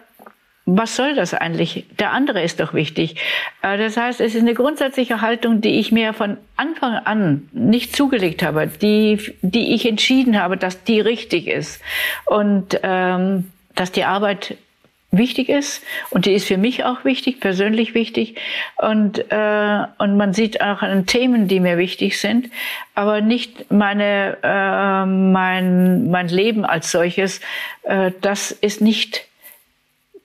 was 0.66 0.94
soll 0.94 1.14
das 1.14 1.35
eigentlich? 1.35 1.86
Der 1.98 2.12
andere 2.12 2.43
ist 2.43 2.60
doch 2.60 2.74
wichtig. 2.74 3.16
Äh, 3.62 3.78
das 3.78 3.97
heißt, 3.97 4.20
es 4.20 4.35
ist 4.35 4.43
eine 4.43 4.55
grundsätzliche 4.55 5.20
Haltung, 5.20 5.60
die 5.60 5.81
ich 5.81 5.90
mir 5.90 6.12
von 6.12 6.36
Anfang 6.56 6.94
an 6.94 7.48
nicht 7.52 7.97
zugelegt 7.97 8.43
habe, 8.43 8.68
die, 8.68 9.18
die 9.43 9.74
ich 9.74 9.86
entschieden 9.86 10.40
habe, 10.40 10.56
dass 10.56 10.85
die 10.85 11.01
richtig 11.01 11.47
ist 11.48 11.82
und 12.27 12.78
ähm, 12.82 13.51
dass 13.74 13.90
die 13.93 14.05
Arbeit 14.05 14.56
wichtig 15.12 15.49
ist 15.49 15.82
und 16.11 16.27
die 16.27 16.32
ist 16.35 16.47
für 16.47 16.57
mich 16.57 16.85
auch 16.85 17.05
wichtig, 17.05 17.41
persönlich 17.41 17.95
wichtig 17.95 18.37
und 18.77 19.19
äh, 19.31 19.85
und 19.99 20.16
man 20.16 20.32
sieht 20.32 20.61
auch 20.61 20.82
an 20.82 21.07
Themen, 21.07 21.49
die 21.49 21.61
mir 21.61 21.78
wichtig 21.78 22.20
sind, 22.20 22.51
aber 22.95 23.20
nicht 23.20 23.70
meine 23.70 24.39
äh, 24.43 25.07
mein 25.07 26.11
mein 26.11 26.28
Leben 26.28 26.65
als 26.65 26.91
solches. 26.91 27.41
Äh, 27.82 28.12
das 28.20 28.53
ist 28.53 28.81
nicht, 28.81 29.27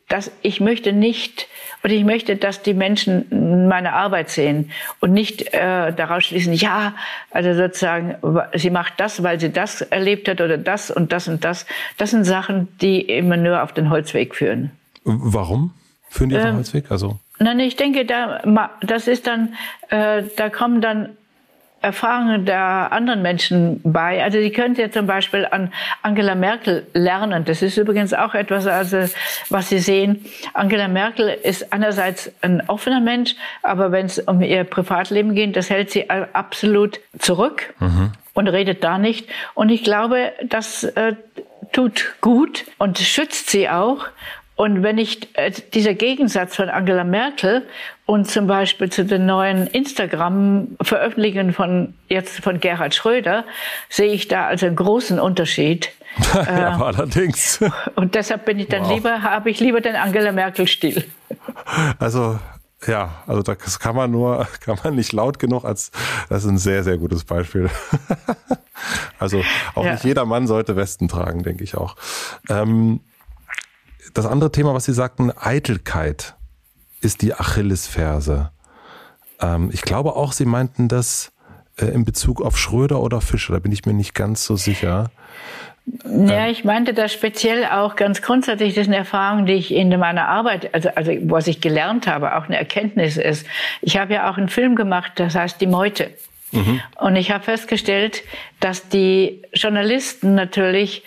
das 0.08 0.32
ich 0.42 0.60
möchte 0.60 0.94
nicht 0.94 1.48
und 1.86 1.92
ich 1.92 2.04
möchte, 2.04 2.36
dass 2.36 2.64
die 2.64 2.74
Menschen 2.74 3.68
meine 3.70 3.94
Arbeit 3.94 4.32
sehen 4.32 4.72
und 5.02 5.14
nicht 5.14 5.54
äh, 5.54 5.94
daraus 5.94 6.24
schließen, 6.24 6.54
ja, 6.54 6.96
also 7.30 7.54
sozusagen, 7.54 8.16
sie 8.56 8.72
macht 8.72 8.94
das, 8.98 9.22
weil 9.22 9.40
sie 9.40 9.52
das 9.52 9.82
erlebt 9.82 10.28
hat 10.28 10.42
oder 10.42 10.58
das 10.58 10.90
und 10.90 11.12
das 11.12 11.28
und 11.28 11.46
das. 11.46 11.68
Das 11.98 12.10
sind 12.10 12.24
Sachen, 12.24 12.70
die 12.82 13.02
immer 13.02 13.38
nur 13.38 13.62
auf 13.62 13.72
den 13.72 13.92
Holzweg 13.92 14.34
führen. 14.34 14.72
Warum 15.04 15.76
führen 16.10 16.32
die 16.32 16.38
auf 16.38 16.42
den 16.42 16.50
ähm, 16.50 16.56
Holzweg? 16.56 16.90
Also 16.90 17.20
Nein, 17.38 17.60
ich 17.60 17.76
denke, 17.76 18.04
da, 18.06 18.42
das 18.82 19.08
ist 19.08 19.28
dann, 19.28 19.54
äh, 19.92 20.24
da 20.38 20.50
kommen 20.50 20.82
dann 20.82 21.10
Erfahrungen 21.86 22.46
der 22.46 22.92
anderen 22.92 23.22
Menschen 23.22 23.80
bei. 23.84 24.24
Also 24.24 24.40
Sie 24.40 24.50
können 24.50 24.74
ja 24.76 24.90
zum 24.90 25.06
Beispiel 25.06 25.48
an 25.50 25.72
Angela 26.02 26.34
Merkel 26.34 26.88
lernen. 26.94 27.46
Das 27.46 27.62
ist 27.62 27.78
übrigens 27.78 28.14
auch 28.14 28.34
etwas, 28.34 28.66
also, 28.66 29.08
was 29.50 29.70
Sie 29.70 29.78
sehen. 29.78 30.26
Angela 30.56 30.88
Merkel 30.88 31.30
ist 31.30 31.72
einerseits 31.72 32.32
ein 32.42 32.68
offener 32.68 33.02
Mensch, 33.02 33.36
aber 33.62 33.92
wenn 33.92 34.08
es 34.08 34.18
um 34.18 34.42
ihr 34.42 34.64
Privatleben 34.64 35.36
geht, 35.36 35.56
das 35.56 35.70
hält 35.70 35.92
sie 35.92 36.10
absolut 36.10 37.00
zurück 37.20 37.76
mhm. 37.80 38.12
und 38.34 38.48
redet 38.48 38.84
da 38.84 38.98
nicht. 38.98 39.30
Und 39.54 39.70
ich 39.70 39.84
glaube, 39.84 40.34
das 40.44 40.84
äh, 40.84 41.14
tut 41.72 42.16
gut 42.20 42.66
und 42.80 42.98
schützt 42.98 43.52
sie 43.52 43.70
auch. 43.70 44.06
Und 44.56 44.84
wenn 44.84 44.98
ich 44.98 45.36
äh, 45.38 45.52
dieser 45.74 45.94
Gegensatz 45.94 46.56
von 46.56 46.70
Angela 46.70 47.04
Merkel 47.04 47.68
und 48.06 48.30
zum 48.30 48.48
Beispiel 48.48 48.90
zu 48.90 49.04
den 49.04 49.26
neuen 49.26 49.68
Instagram-Veröffentlichungen 49.68 51.54
von 51.54 51.94
jetzt 52.08 52.40
von 52.40 52.60
Gerhard 52.60 52.96
Schröder 52.96 53.44
sehe 53.90 54.14
ich 54.14 54.28
da 54.28 54.48
also 54.48 54.66
einen 54.66 54.78
großen 54.78 55.20
Unterschied. 55.20 55.92
ja, 56.34 56.78
äh, 56.78 56.84
allerdings. 56.84 57.60
Und 57.96 58.16
deshalb 58.16 58.46
bin 58.46 58.60
ich 58.60 58.70
dann 58.70 58.84
wow. 58.84 58.94
lieber, 58.94 59.22
habe 59.24 59.50
ich 59.50 59.60
lieber 59.60 59.82
den 59.82 59.96
Angela 59.96 60.32
Merkel-Stil. 60.32 61.04
Also 62.00 62.40
ja, 62.88 63.24
also 63.26 63.42
das 63.42 63.80
kann 63.80 63.96
man 63.96 64.12
nur, 64.12 64.48
kann 64.62 64.78
man 64.84 64.96
nicht 64.96 65.12
laut 65.12 65.40
genug 65.40 65.66
als, 65.66 65.92
das 66.30 66.44
ist 66.44 66.50
ein 66.50 66.58
sehr, 66.58 66.84
sehr 66.84 66.98
gutes 66.98 67.24
Beispiel. 67.24 67.70
also 69.20 69.44
auch 69.74 69.86
ja. 69.86 69.94
nicht 69.94 70.04
jeder 70.04 70.26
Mann 70.26 70.48
sollte 70.48 70.76
Westen 70.76 71.08
tragen, 71.08 71.44
denke 71.44 71.64
ich 71.64 71.76
auch. 71.76 71.96
Ähm, 72.50 73.02
das 74.14 74.26
andere 74.26 74.52
Thema, 74.52 74.74
was 74.74 74.86
Sie 74.86 74.94
sagten, 74.94 75.32
Eitelkeit 75.32 76.36
ist 77.02 77.22
die 77.22 77.34
Achillesferse. 77.34 78.52
Ähm, 79.40 79.70
ich 79.74 79.82
glaube 79.82 80.16
auch, 80.16 80.32
Sie 80.32 80.46
meinten 80.46 80.88
das 80.88 81.32
äh, 81.78 81.86
in 81.86 82.06
Bezug 82.06 82.42
auf 82.42 82.58
Schröder 82.58 83.02
oder 83.02 83.22
Fischer, 83.22 83.54
da 83.54 83.60
bin 83.60 83.72
ich 83.72 83.86
mir 83.86 83.94
nicht 83.94 84.14
ganz 84.14 84.46
so 84.46 84.56
sicher. 84.56 85.12
Ja, 86.04 86.48
ich 86.48 86.64
meinte 86.64 86.96
das 86.96 87.14
speziell 87.14 87.66
auch 87.66 87.96
ganz 87.96 88.24
grundsätzlich, 88.24 88.74
das 88.74 88.84
ist 88.84 88.88
eine 88.88 88.98
Erfahrung, 88.98 89.46
die 89.46 89.54
ich 89.54 89.72
in 89.72 89.90
meiner 90.00 90.28
Arbeit, 90.28 90.74
also, 90.74 90.90
also 90.96 91.12
was 91.26 91.46
ich 91.46 91.62
gelernt 91.62 92.08
habe, 92.08 92.36
auch 92.36 92.46
eine 92.46 92.58
Erkenntnis 92.58 93.18
ist. 93.18 93.46
Ich 93.82 93.98
habe 93.98 94.16
ja 94.16 94.32
auch 94.32 94.38
einen 94.38 94.50
Film 94.50 94.76
gemacht, 94.76 95.12
das 95.18 95.36
heißt 95.36 95.62
Die 95.62 95.68
Meute. 95.68 96.10
Mhm. 96.52 96.82
Und 97.00 97.16
ich 97.18 97.30
habe 97.30 97.44
festgestellt, 97.44 98.24
dass 98.60 98.90
die 98.90 99.44
Journalisten 99.54 100.34
natürlich 100.34 101.04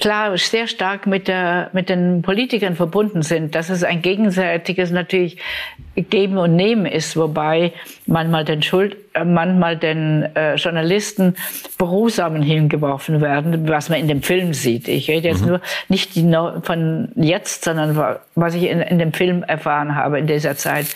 klar 0.00 0.36
sehr 0.38 0.66
stark 0.66 1.06
mit, 1.06 1.28
der, 1.28 1.70
mit 1.72 1.88
den 1.88 2.22
Politikern 2.22 2.76
verbunden 2.76 3.22
sind, 3.22 3.54
dass 3.54 3.68
es 3.68 3.84
ein 3.84 4.02
gegenseitiges 4.02 4.90
natürlich 4.90 5.38
Geben 5.94 6.38
und 6.38 6.56
Nehmen 6.56 6.86
ist, 6.86 7.16
wobei 7.16 7.72
manchmal 8.06 8.46
den 8.46 8.62
Schuld, 8.62 8.96
äh, 9.12 9.24
manchmal 9.24 9.76
den 9.76 10.22
äh, 10.34 10.54
Journalisten 10.54 11.34
Beruhsamen 11.76 12.42
hingeworfen 12.42 13.20
werden, 13.20 13.68
was 13.68 13.90
man 13.90 14.00
in 14.00 14.08
dem 14.08 14.22
Film 14.22 14.54
sieht. 14.54 14.88
Ich 14.88 15.10
rede 15.10 15.28
jetzt 15.28 15.42
mhm. 15.42 15.48
nur 15.48 15.60
nicht 15.88 16.14
die, 16.14 16.22
von 16.62 17.10
jetzt, 17.16 17.64
sondern 17.64 18.16
was 18.34 18.54
ich 18.54 18.64
in, 18.64 18.80
in 18.80 18.98
dem 18.98 19.12
Film 19.12 19.42
erfahren 19.42 19.94
habe 19.94 20.18
in 20.18 20.26
dieser 20.26 20.56
Zeit. 20.56 20.86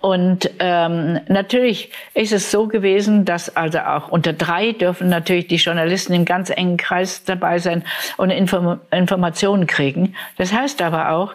Und 0.00 0.50
ähm, 0.58 1.20
natürlich 1.28 1.90
ist 2.14 2.32
es 2.32 2.50
so 2.50 2.66
gewesen, 2.66 3.24
dass 3.24 3.54
also 3.56 3.78
auch 3.78 4.08
unter 4.08 4.32
drei 4.32 4.72
dürfen 4.72 5.08
natürlich 5.08 5.46
die 5.46 5.56
Journalisten 5.56 6.12
im 6.12 6.24
ganz 6.24 6.50
engen 6.50 6.76
Kreis 6.76 7.24
dabei 7.24 7.58
sein 7.58 7.84
und 8.16 8.30
Inform 8.30 8.80
Informationen 8.90 9.66
kriegen. 9.66 10.14
Das 10.38 10.52
heißt 10.52 10.82
aber 10.82 11.10
auch, 11.10 11.34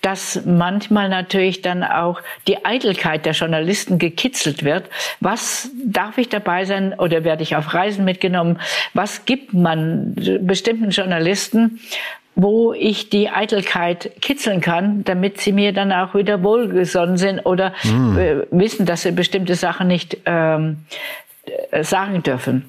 dass 0.00 0.44
manchmal 0.44 1.08
natürlich 1.08 1.62
dann 1.62 1.82
auch 1.82 2.20
die 2.46 2.64
Eitelkeit 2.64 3.26
der 3.26 3.32
Journalisten 3.32 3.98
gekitzelt 3.98 4.62
wird. 4.62 4.88
Was 5.20 5.70
darf 5.84 6.18
ich 6.18 6.28
dabei 6.28 6.66
sein 6.66 6.94
oder 6.98 7.24
werde 7.24 7.42
ich 7.42 7.56
auf 7.56 7.74
Reisen 7.74 8.04
mitgenommen? 8.04 8.60
Was 8.92 9.24
gibt 9.24 9.54
man 9.54 10.14
bestimmten 10.14 10.90
Journalisten? 10.90 11.80
Wo 12.36 12.72
ich 12.72 13.10
die 13.10 13.30
Eitelkeit 13.30 14.10
kitzeln 14.20 14.60
kann, 14.60 15.04
damit 15.04 15.40
sie 15.40 15.52
mir 15.52 15.72
dann 15.72 15.92
auch 15.92 16.14
wieder 16.14 16.42
wohlgesonnen 16.42 17.16
sind 17.16 17.40
oder 17.40 17.72
mm. 17.84 18.16
wissen, 18.50 18.86
dass 18.86 19.02
sie 19.02 19.12
bestimmte 19.12 19.54
Sachen 19.54 19.86
nicht 19.86 20.18
ähm, 20.26 20.84
äh, 21.70 21.84
sagen 21.84 22.22
dürfen. 22.22 22.68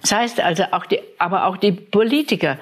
Das 0.00 0.12
heißt 0.12 0.40
also 0.40 0.64
auch 0.72 0.86
die, 0.86 1.00
aber 1.18 1.46
auch 1.46 1.56
die 1.56 1.72
Politiker 1.72 2.58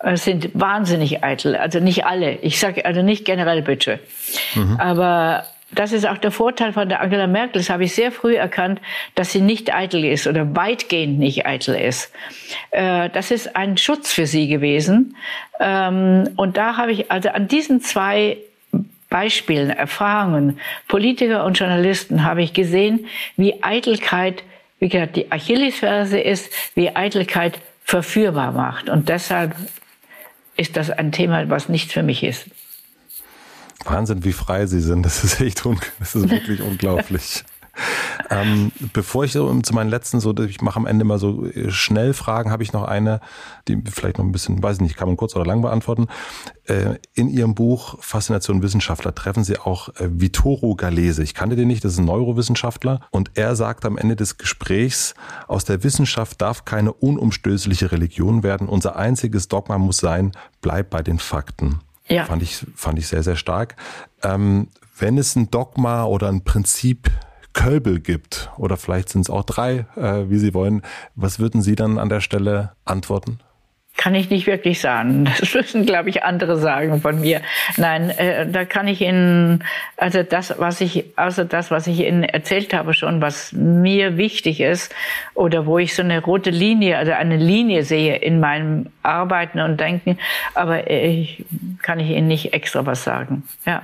äh, 0.00 0.16
sind 0.16 0.50
wahnsinnig 0.54 1.24
eitel. 1.24 1.56
Also 1.56 1.80
nicht 1.80 2.04
alle. 2.04 2.32
Ich 2.36 2.58
sage 2.60 2.84
also 2.84 3.02
nicht 3.02 3.24
generell 3.24 3.62
bitte. 3.62 4.00
Mhm. 4.54 4.76
Aber 4.78 5.44
das 5.78 5.92
ist 5.92 6.06
auch 6.06 6.18
der 6.18 6.30
Vorteil 6.30 6.72
von 6.72 6.88
der 6.88 7.00
Angela 7.00 7.26
Merkel. 7.26 7.60
Das 7.60 7.70
habe 7.70 7.84
ich 7.84 7.94
sehr 7.94 8.12
früh 8.12 8.36
erkannt, 8.36 8.80
dass 9.14 9.32
sie 9.32 9.40
nicht 9.40 9.74
eitel 9.74 10.04
ist 10.04 10.26
oder 10.26 10.54
weitgehend 10.56 11.18
nicht 11.18 11.46
eitel 11.46 11.74
ist. 11.74 12.12
Äh, 12.70 13.10
das 13.10 13.30
ist 13.30 13.56
ein 13.56 13.76
Schutz 13.76 14.12
für 14.12 14.26
sie 14.26 14.48
gewesen. 14.48 15.16
Ähm, 15.60 16.30
und 16.36 16.56
da 16.56 16.76
habe 16.76 16.92
ich 16.92 17.10
also 17.10 17.30
an 17.30 17.48
diesen 17.48 17.80
zwei 17.80 18.38
Beispielen, 19.10 19.70
Erfahrungen, 19.70 20.58
Politiker 20.88 21.44
und 21.44 21.58
Journalisten, 21.58 22.24
habe 22.24 22.42
ich 22.42 22.52
gesehen, 22.52 23.06
wie 23.36 23.62
Eitelkeit, 23.62 24.42
wie 24.80 24.88
gesagt, 24.88 25.16
die 25.16 25.30
Achillesferse 25.30 26.18
ist, 26.18 26.52
wie 26.74 26.94
Eitelkeit 26.96 27.60
verführbar 27.84 28.52
macht. 28.52 28.88
Und 28.88 29.08
deshalb 29.08 29.54
ist 30.56 30.76
das 30.76 30.90
ein 30.90 31.12
Thema, 31.12 31.48
was 31.48 31.68
nicht 31.68 31.92
für 31.92 32.02
mich 32.02 32.22
ist. 32.22 32.46
Wahnsinn, 33.86 34.24
wie 34.24 34.32
frei 34.32 34.66
Sie 34.66 34.80
sind. 34.80 35.04
Das 35.04 35.24
ist 35.24 35.40
echt, 35.40 35.64
un 35.66 35.78
das 35.98 36.14
ist 36.14 36.28
wirklich 36.30 36.60
unglaublich. 36.70 37.44
Ähm, 38.30 38.72
bevor 38.92 39.24
ich 39.24 39.32
so 39.32 39.60
zu 39.60 39.74
meinen 39.74 39.90
letzten, 39.90 40.20
so 40.20 40.34
ich 40.38 40.60
mache 40.60 40.76
am 40.76 40.86
Ende 40.86 41.04
mal 41.04 41.18
so 41.18 41.44
äh, 41.46 41.70
schnell 41.70 42.14
Fragen, 42.14 42.50
habe 42.50 42.62
ich 42.62 42.72
noch 42.72 42.84
eine, 42.84 43.20
die 43.68 43.82
vielleicht 43.90 44.18
noch 44.18 44.24
ein 44.24 44.32
bisschen, 44.32 44.62
weiß 44.62 44.76
ich 44.76 44.82
nicht, 44.82 44.96
kann 44.96 45.08
man 45.08 45.16
kurz 45.16 45.34
oder 45.34 45.44
lang 45.44 45.62
beantworten. 45.62 46.06
Äh, 46.64 46.98
in 47.14 47.28
Ihrem 47.28 47.54
Buch 47.54 47.96
Faszination 48.00 48.62
Wissenschaftler 48.62 49.14
treffen 49.14 49.44
Sie 49.44 49.58
auch 49.58 49.88
äh, 49.96 50.08
Vittorio 50.08 50.74
Galese. 50.76 51.22
Ich 51.22 51.34
kannte 51.34 51.56
den 51.56 51.68
nicht, 51.68 51.84
das 51.84 51.94
ist 51.94 51.98
ein 51.98 52.06
Neurowissenschaftler 52.06 53.00
und 53.10 53.32
er 53.34 53.56
sagt 53.56 53.84
am 53.84 53.98
Ende 53.98 54.16
des 54.16 54.38
Gesprächs, 54.38 55.14
aus 55.48 55.64
der 55.64 55.82
Wissenschaft 55.82 56.40
darf 56.40 56.64
keine 56.64 56.92
unumstößliche 56.92 57.92
Religion 57.92 58.42
werden. 58.42 58.68
Unser 58.68 58.96
einziges 58.96 59.48
Dogma 59.48 59.78
muss 59.78 59.98
sein, 59.98 60.32
bleib 60.60 60.90
bei 60.90 61.02
den 61.02 61.18
Fakten. 61.18 61.80
Ja. 62.08 62.24
Fand 62.24 62.42
ich, 62.42 62.66
fand 62.74 62.98
ich 62.98 63.08
sehr, 63.08 63.22
sehr 63.22 63.36
stark. 63.36 63.76
Ähm, 64.22 64.68
wenn 64.98 65.18
es 65.18 65.36
ein 65.36 65.50
Dogma 65.50 66.04
oder 66.04 66.28
ein 66.28 66.44
Prinzip 66.44 67.10
Kölbel 67.52 68.00
gibt, 68.00 68.50
oder 68.56 68.76
vielleicht 68.76 69.08
sind 69.08 69.22
es 69.22 69.30
auch 69.30 69.44
drei, 69.44 69.86
äh, 69.96 70.28
wie 70.28 70.38
Sie 70.38 70.54
wollen, 70.54 70.82
was 71.14 71.38
würden 71.38 71.62
Sie 71.62 71.76
dann 71.76 71.98
an 71.98 72.08
der 72.08 72.20
Stelle 72.20 72.72
antworten? 72.84 73.38
Kann 73.96 74.16
ich 74.16 74.28
nicht 74.28 74.46
wirklich 74.46 74.80
sagen. 74.80 75.24
Das 75.38 75.54
müssen, 75.54 75.86
glaube 75.86 76.08
ich, 76.10 76.24
andere 76.24 76.58
sagen 76.58 77.00
von 77.00 77.20
mir. 77.20 77.40
Nein, 77.76 78.10
äh, 78.10 78.46
da 78.46 78.64
kann 78.64 78.88
ich 78.88 79.00
Ihnen, 79.00 79.62
also 79.96 80.22
das, 80.22 80.54
was 80.58 80.80
ich, 80.80 81.16
außer 81.16 81.44
das, 81.44 81.70
was 81.70 81.86
ich 81.86 82.00
Ihnen 82.00 82.24
erzählt 82.24 82.74
habe 82.74 82.92
schon, 82.92 83.20
was 83.20 83.52
mir 83.52 84.16
wichtig 84.16 84.60
ist, 84.60 84.92
oder 85.34 85.66
wo 85.66 85.78
ich 85.78 85.94
so 85.94 86.02
eine 86.02 86.20
rote 86.22 86.50
Linie, 86.50 86.98
also 86.98 87.12
eine 87.12 87.36
Linie 87.36 87.84
sehe 87.84 88.16
in 88.16 88.40
meinem 88.40 88.86
Arbeiten 89.02 89.60
und 89.60 89.78
Denken, 89.78 90.18
aber 90.54 90.90
ich, 90.90 91.44
kann 91.82 92.00
ich 92.00 92.10
Ihnen 92.10 92.26
nicht 92.26 92.52
extra 92.52 92.84
was 92.86 93.04
sagen. 93.04 93.44
Ja. 93.64 93.82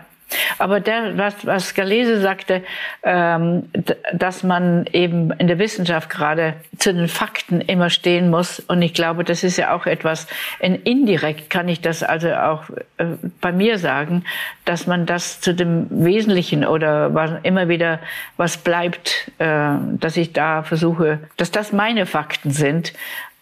Aber 0.58 0.80
der, 0.80 1.16
was, 1.18 1.46
was 1.46 1.74
Galese 1.74 2.20
sagte, 2.20 2.62
ähm, 3.02 3.70
dass 4.12 4.42
man 4.42 4.86
eben 4.92 5.30
in 5.32 5.46
der 5.46 5.58
Wissenschaft 5.58 6.10
gerade 6.10 6.54
zu 6.78 6.92
den 6.92 7.08
Fakten 7.08 7.60
immer 7.60 7.90
stehen 7.90 8.30
muss. 8.30 8.60
Und 8.60 8.82
ich 8.82 8.94
glaube, 8.94 9.24
das 9.24 9.44
ist 9.44 9.56
ja 9.56 9.74
auch 9.74 9.86
etwas, 9.86 10.26
in, 10.60 10.74
indirekt 10.74 11.50
kann 11.50 11.68
ich 11.68 11.80
das 11.80 12.02
also 12.02 12.32
auch 12.32 12.70
äh, 12.98 13.06
bei 13.40 13.52
mir 13.52 13.78
sagen, 13.78 14.24
dass 14.64 14.86
man 14.86 15.06
das 15.06 15.40
zu 15.40 15.54
dem 15.54 15.86
Wesentlichen 15.90 16.64
oder 16.64 17.14
was, 17.14 17.32
immer 17.42 17.68
wieder 17.68 18.00
was 18.36 18.56
bleibt, 18.56 19.30
äh, 19.38 19.70
dass 19.98 20.16
ich 20.16 20.32
da 20.32 20.62
versuche, 20.62 21.18
dass 21.36 21.50
das 21.50 21.72
meine 21.72 22.06
Fakten 22.06 22.50
sind 22.50 22.92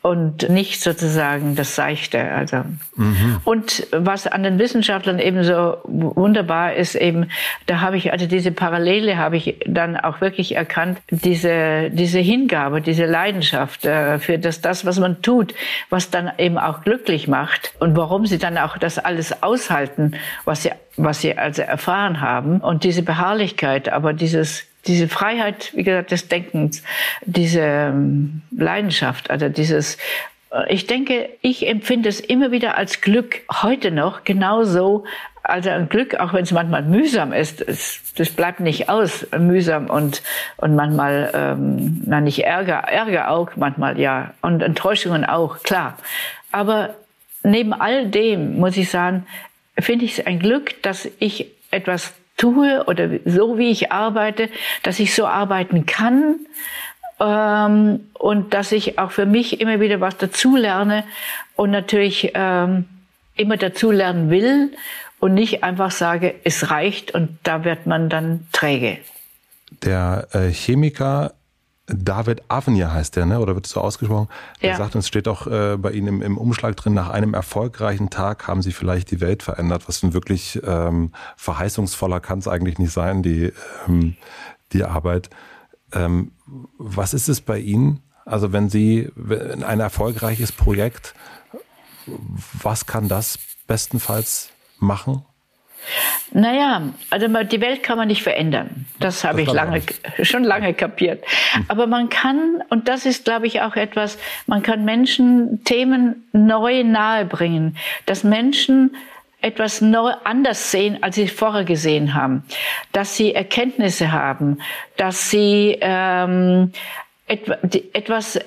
und 0.09 0.49
nicht 0.49 0.81
sozusagen 0.81 1.55
das 1.55 1.75
Seichte. 1.75 2.19
Also. 2.21 2.65
Mhm. 2.97 3.41
Und 3.45 3.87
was 3.93 4.27
an 4.27 4.43
den 4.43 4.59
Wissenschaftlern 4.59 5.19
eben 5.19 5.45
so 5.45 5.77
wunderbar 5.85 6.75
ist, 6.75 6.95
eben, 6.95 7.31
da 7.67 7.81
habe 7.81 7.99
ich, 7.99 8.11
also 8.11 8.27
diese 8.27 8.51
Parallele 8.51 9.19
habe 9.19 9.37
ich 9.37 9.57
dann 9.67 9.99
auch 9.99 10.23
wirklich 10.23 10.55
erkannt, 10.55 10.99
diese, 11.11 11.91
diese 11.91 12.21
Hingabe, 12.21 12.81
diese 12.81 13.05
Leidenschaft 13.05 13.85
äh, 13.85 14.19
für 14.19 14.39
das, 14.39 14.63
das, 14.63 14.87
was 14.87 14.99
man 14.99 15.21
tut, 15.21 15.55
was 15.91 16.11
dann 16.11 16.33
eben 16.39 16.57
auch 16.57 16.81
glücklich 16.83 17.29
macht 17.29 17.73
und 17.79 17.95
warum 17.95 18.25
sie 18.25 18.39
dann 18.39 18.57
auch 18.57 18.79
das 18.79 18.99
alles 18.99 19.43
aushalten, 19.43 20.13
was 20.47 20.63
sie, 20.63 20.71
was 20.97 21.21
sie 21.21 21.37
also 21.37 21.63
erfahren 21.63 22.23
haben 22.23 22.61
und 22.61 22.85
diese 22.85 23.03
Beharrlichkeit, 23.03 23.91
aber 23.91 24.15
dieses 24.15 24.65
diese 24.89 25.09
Freiheit, 25.09 25.73
wie 25.75 25.85
gesagt, 25.85 26.11
des 26.11 26.29
Denkens, 26.29 26.83
diese 27.25 27.61
ähm, 27.61 28.43
Leidenschaft, 28.51 29.31
also 29.31 29.49
dieses 29.49 29.99
äh, 30.51 30.73
ich 30.73 30.87
denke, 30.87 31.29
ich 31.43 31.67
empfinde 31.67 32.09
es 32.09 32.21
immer 32.21 32.51
wieder 32.51 32.77
als 32.77 33.01
Glück, 33.01 33.41
heute 33.63 33.91
noch 33.91 34.25
genauso, 34.25 35.05
also 35.43 35.71
ein 35.71 35.89
Glück, 35.89 36.15
auch 36.21 36.33
wenn 36.33 36.43
es 36.43 36.53
manchmal 36.53 36.83
mühsam 36.83 37.33
ist, 37.33 37.61
es, 37.61 38.01
das 38.17 38.31
bleibt 38.31 38.61
nicht 38.61 38.89
aus, 38.89 39.27
mühsam 39.39 39.89
und, 39.89 40.23
und 40.57 40.75
manchmal, 40.75 41.31
ähm, 41.35 42.03
na 42.07 42.21
nicht 42.21 42.45
Ärger, 42.45 42.81
Ärger 42.81 43.31
auch 43.31 43.51
manchmal, 43.57 43.99
ja, 43.99 44.35
und 44.43 44.63
Enttäuschungen 44.63 45.25
auch, 45.25 45.63
klar. 45.63 45.97
Aber 46.53 46.95
neben 47.43 47.73
all 47.73 48.09
dem, 48.09 48.59
muss 48.59 48.77
ich 48.77 48.91
sagen, 48.91 49.27
finde 49.79 50.05
ich 50.05 50.19
es 50.19 50.27
ein 50.27 50.39
Glück, 50.39 50.83
dass 50.83 51.09
ich 51.19 51.47
etwas 51.71 52.15
tue 52.39 52.85
oder 52.87 53.11
so 53.27 53.59
wie 53.59 53.71
ich 53.71 53.93
arbeite, 53.93 54.49
dass 54.83 54.99
ich 54.99 55.15
so 55.15 55.27
arbeiten 55.27 55.85
kann 55.85 56.37
ähm, 57.21 58.09
und 58.15 58.55
dass 58.55 58.73
ich 58.73 58.99
auch 58.99 59.11
für 59.11 59.27
mich 59.27 59.61
immer 59.61 59.81
wieder 59.81 60.01
was 60.01 60.17
dazulerne 60.17 61.05
und 61.57 61.71
natürlich 61.71 62.33
ähm, 62.35 62.87
immer 63.37 63.59
dazulernen 63.59 64.31
will 64.31 64.73
und 65.21 65.35
nicht 65.35 65.63
einfach 65.63 65.91
sage, 65.91 66.35
es 66.45 66.71
reicht 66.71 67.15
und 67.15 67.39
da 67.43 67.65
wird 67.65 67.87
man 67.87 68.09
dann 68.09 68.47
träge. 68.53 68.99
Der 69.83 70.29
äh, 70.33 70.51
Chemiker 70.51 71.35
David 71.89 72.43
Avenia 72.49 72.93
heißt 72.93 73.17
der, 73.17 73.25
ne? 73.27 73.41
oder 73.41 73.55
wird 73.55 73.67
es 73.67 73.73
so 73.73 73.81
ausgesprochen? 73.81 74.29
Ja. 74.61 74.77
sagt, 74.77 74.95
und 74.95 75.01
es 75.01 75.09
steht 75.09 75.27
auch 75.27 75.47
äh, 75.47 75.77
bei 75.79 75.93
Ihnen 75.93 76.07
im, 76.07 76.23
im, 76.23 76.39
Umschlag 76.39 76.77
drin, 76.77 76.93
nach 76.93 77.09
einem 77.09 77.33
erfolgreichen 77.33 78.11
Tag 78.11 78.47
haben 78.47 78.61
Sie 78.63 78.73
vielleicht 78.73 79.11
die 79.11 79.21
Welt 79.21 79.43
verändert. 79.43 79.89
Was 79.89 80.03
ein 80.03 80.13
wirklich 80.13 80.61
ähm, 80.65 81.13
verheißungsvoller 81.37 82.21
kann 82.21 82.41
es 82.41 82.49
eigentlich 82.49 82.79
nicht 82.79 82.93
sein, 82.93 83.23
die, 83.23 83.53
ähm, 83.87 84.17
die 84.73 84.85
Arbeit. 84.85 85.31
Ähm, 85.93 86.33
was 86.77 87.15
ist 87.15 87.29
es 87.29 87.41
bei 87.41 87.59
Ihnen? 87.59 88.03
Also 88.27 88.53
wenn 88.53 88.69
Sie 88.69 89.11
wenn 89.17 89.65
ein 89.65 89.81
erfolgreiches 89.81 90.53
Projekt, 90.53 91.15
was 92.63 92.85
kann 92.85 93.09
das 93.09 93.39
bestenfalls 93.67 94.51
machen? 94.79 95.25
Naja, 96.33 96.83
also 97.11 97.27
die 97.45 97.61
Welt 97.61 97.83
kann 97.83 97.97
man 97.97 98.09
nicht 98.09 98.23
verändern. 98.23 98.87
Das 99.01 99.25
habe 99.25 99.43
ich 99.43 99.51
lange, 99.51 99.83
schon 100.23 100.45
lange 100.45 100.75
kapiert. 100.75 101.25
Aber 101.69 101.87
man 101.87 102.09
kann, 102.09 102.63
und 102.69 102.89
das 102.89 103.07
ist, 103.07 103.25
glaube 103.25 103.47
ich, 103.47 103.63
auch 103.63 103.77
etwas, 103.77 104.19
man 104.47 104.63
kann 104.63 104.85
Menschen 104.85 105.65
Themen 105.65 106.29
neu 106.33 106.85
nahebringen, 106.85 107.77
dass 108.07 108.25
Menschen 108.25 108.95
etwas 109.41 109.81
neu 109.81 110.13
anders 110.25 110.71
sehen, 110.71 111.03
als 111.03 111.15
sie 111.15 111.29
vorher 111.29 111.65
gesehen 111.65 112.15
haben, 112.15 112.43
dass 112.93 113.17
sie 113.17 113.35
Erkenntnisse 113.35 114.11
haben, 114.11 114.59
dass 114.97 115.31
sie 115.31 115.79
ähm, 115.81 116.73
etwas 117.27 118.41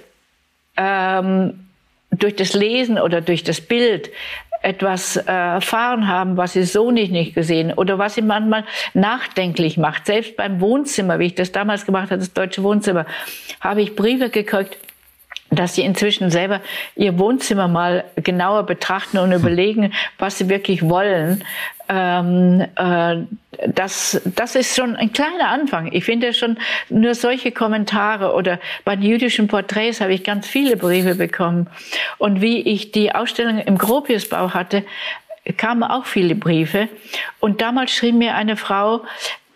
ähm, 0.75 1.67
durch 2.11 2.35
das 2.35 2.53
Lesen 2.53 2.99
oder 2.99 3.21
durch 3.21 3.43
das 3.43 3.61
Bild 3.61 4.09
etwas 4.61 5.17
äh, 5.17 5.31
erfahren 5.31 6.07
haben, 6.07 6.37
was 6.37 6.53
sie 6.53 6.63
so 6.63 6.91
nicht, 6.91 7.11
nicht 7.11 7.33
gesehen 7.33 7.73
oder 7.73 7.97
was 7.97 8.15
sie 8.15 8.21
manchmal 8.21 8.63
nachdenklich 8.93 9.77
macht. 9.77 10.05
Selbst 10.05 10.35
beim 10.35 10.61
Wohnzimmer, 10.61 11.19
wie 11.19 11.25
ich 11.25 11.35
das 11.35 11.51
damals 11.51 11.85
gemacht 11.85 12.11
habe, 12.11 12.19
das 12.19 12.33
deutsche 12.33 12.63
Wohnzimmer, 12.63 13.05
habe 13.59 13.81
ich 13.81 13.95
Briefe 13.95 14.29
gekriegt, 14.29 14.77
dass 15.49 15.75
sie 15.75 15.81
inzwischen 15.81 16.29
selber 16.31 16.61
ihr 16.95 17.19
Wohnzimmer 17.19 17.67
mal 17.67 18.05
genauer 18.15 18.65
betrachten 18.65 19.17
und 19.17 19.31
überlegen, 19.33 19.93
was 20.17 20.37
sie 20.37 20.49
wirklich 20.49 20.87
wollen. 20.87 21.43
Ähm, 21.93 22.65
äh, 22.77 23.17
das, 23.67 24.21
das 24.23 24.55
ist 24.55 24.77
schon 24.77 24.95
ein 24.95 25.11
kleiner 25.11 25.49
Anfang. 25.49 25.91
Ich 25.91 26.05
finde 26.05 26.33
schon 26.33 26.57
nur 26.89 27.15
solche 27.15 27.51
Kommentare 27.51 28.33
oder 28.33 28.59
bei 28.85 28.95
den 28.95 29.03
jüdischen 29.03 29.49
Porträts 29.49 29.99
habe 29.99 30.13
ich 30.13 30.23
ganz 30.23 30.47
viele 30.47 30.77
Briefe 30.77 31.15
bekommen. 31.15 31.67
Und 32.17 32.41
wie 32.41 32.61
ich 32.61 32.93
die 32.93 33.13
Ausstellung 33.13 33.59
im 33.59 33.77
Gropiusbau 33.77 34.53
hatte, 34.53 34.85
kamen 35.57 35.83
auch 35.83 36.05
viele 36.05 36.35
Briefe. 36.35 36.87
Und 37.41 37.59
damals 37.59 37.91
schrieb 37.91 38.15
mir 38.15 38.35
eine 38.35 38.55
Frau, 38.55 39.01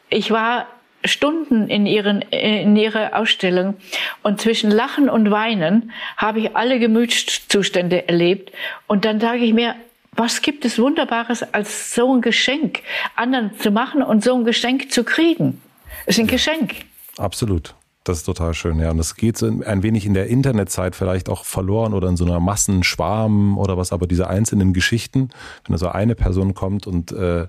ich 0.09 0.29
war 0.29 0.67
Stunden 1.05 1.69
in, 1.69 1.85
ihren, 1.85 2.21
in 2.21 2.75
ihrer 2.75 3.15
Ausstellung 3.15 3.75
und 4.23 4.41
zwischen 4.41 4.71
Lachen 4.71 5.07
und 5.07 5.31
Weinen 5.31 5.91
habe 6.17 6.39
ich 6.39 6.55
alle 6.55 6.79
Gemütszustände 6.79 8.09
erlebt. 8.09 8.51
Und 8.87 9.05
dann 9.05 9.19
sage 9.21 9.39
ich 9.45 9.53
mir, 9.53 9.75
was 10.15 10.41
gibt 10.41 10.65
es 10.65 10.79
Wunderbares 10.79 11.43
als 11.53 11.93
so 11.93 12.13
ein 12.15 12.21
Geschenk 12.21 12.81
anderen 13.15 13.57
zu 13.59 13.71
machen 13.71 14.01
und 14.01 14.23
so 14.23 14.35
ein 14.35 14.45
Geschenk 14.45 14.91
zu 14.91 15.03
kriegen? 15.03 15.61
Es 16.05 16.15
ist 16.17 16.21
ein 16.21 16.27
Geschenk. 16.27 16.85
Absolut. 17.17 17.75
Das 18.05 18.19
ist 18.19 18.25
total 18.25 18.53
schön, 18.53 18.79
ja. 18.79 18.91
Und 18.91 18.97
das 18.97 19.15
geht 19.15 19.35
so 19.35 19.47
ein 19.47 19.81
wenig 19.81 20.05
in 20.05 20.13
der 20.13 20.27
Internetzeit 20.27 20.95
vielleicht 20.95 21.27
auch 21.27 21.43
verloren 21.43 21.95
oder 21.95 22.07
in 22.07 22.17
so 22.17 22.25
einer 22.25 22.39
Massenschwarm 22.39 23.57
oder 23.57 23.77
was, 23.77 23.91
aber 23.91 24.05
diese 24.05 24.27
einzelnen 24.27 24.73
Geschichten, 24.73 25.29
wenn 25.65 25.71
da 25.71 25.77
so 25.79 25.87
eine 25.87 26.13
Person 26.13 26.53
kommt 26.53 26.85
und 26.85 27.11
äh, 27.11 27.47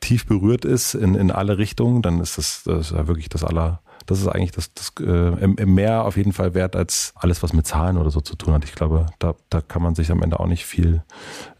tief 0.00 0.26
berührt 0.26 0.64
ist 0.64 0.94
in, 0.94 1.14
in 1.14 1.30
alle 1.30 1.56
Richtungen, 1.56 2.02
dann 2.02 2.20
ist 2.20 2.36
das, 2.36 2.64
das 2.64 2.90
ist 2.90 2.96
ja 2.96 3.06
wirklich 3.06 3.28
das 3.28 3.44
aller, 3.44 3.80
das 4.06 4.20
ist 4.20 4.28
eigentlich 4.28 4.52
das, 4.52 4.72
das 4.74 4.92
äh, 5.00 5.46
mehr 5.66 6.04
auf 6.04 6.16
jeden 6.16 6.32
Fall 6.32 6.54
wert 6.54 6.76
als 6.76 7.12
alles, 7.16 7.42
was 7.42 7.52
mit 7.52 7.66
Zahlen 7.66 7.96
oder 7.96 8.10
so 8.10 8.20
zu 8.20 8.36
tun 8.36 8.54
hat. 8.54 8.64
Ich 8.64 8.74
glaube, 8.74 9.06
da, 9.18 9.34
da 9.50 9.60
kann 9.60 9.82
man 9.82 9.94
sich 9.94 10.10
am 10.10 10.22
Ende 10.22 10.40
auch 10.40 10.46
nicht 10.46 10.66
viel 10.66 11.02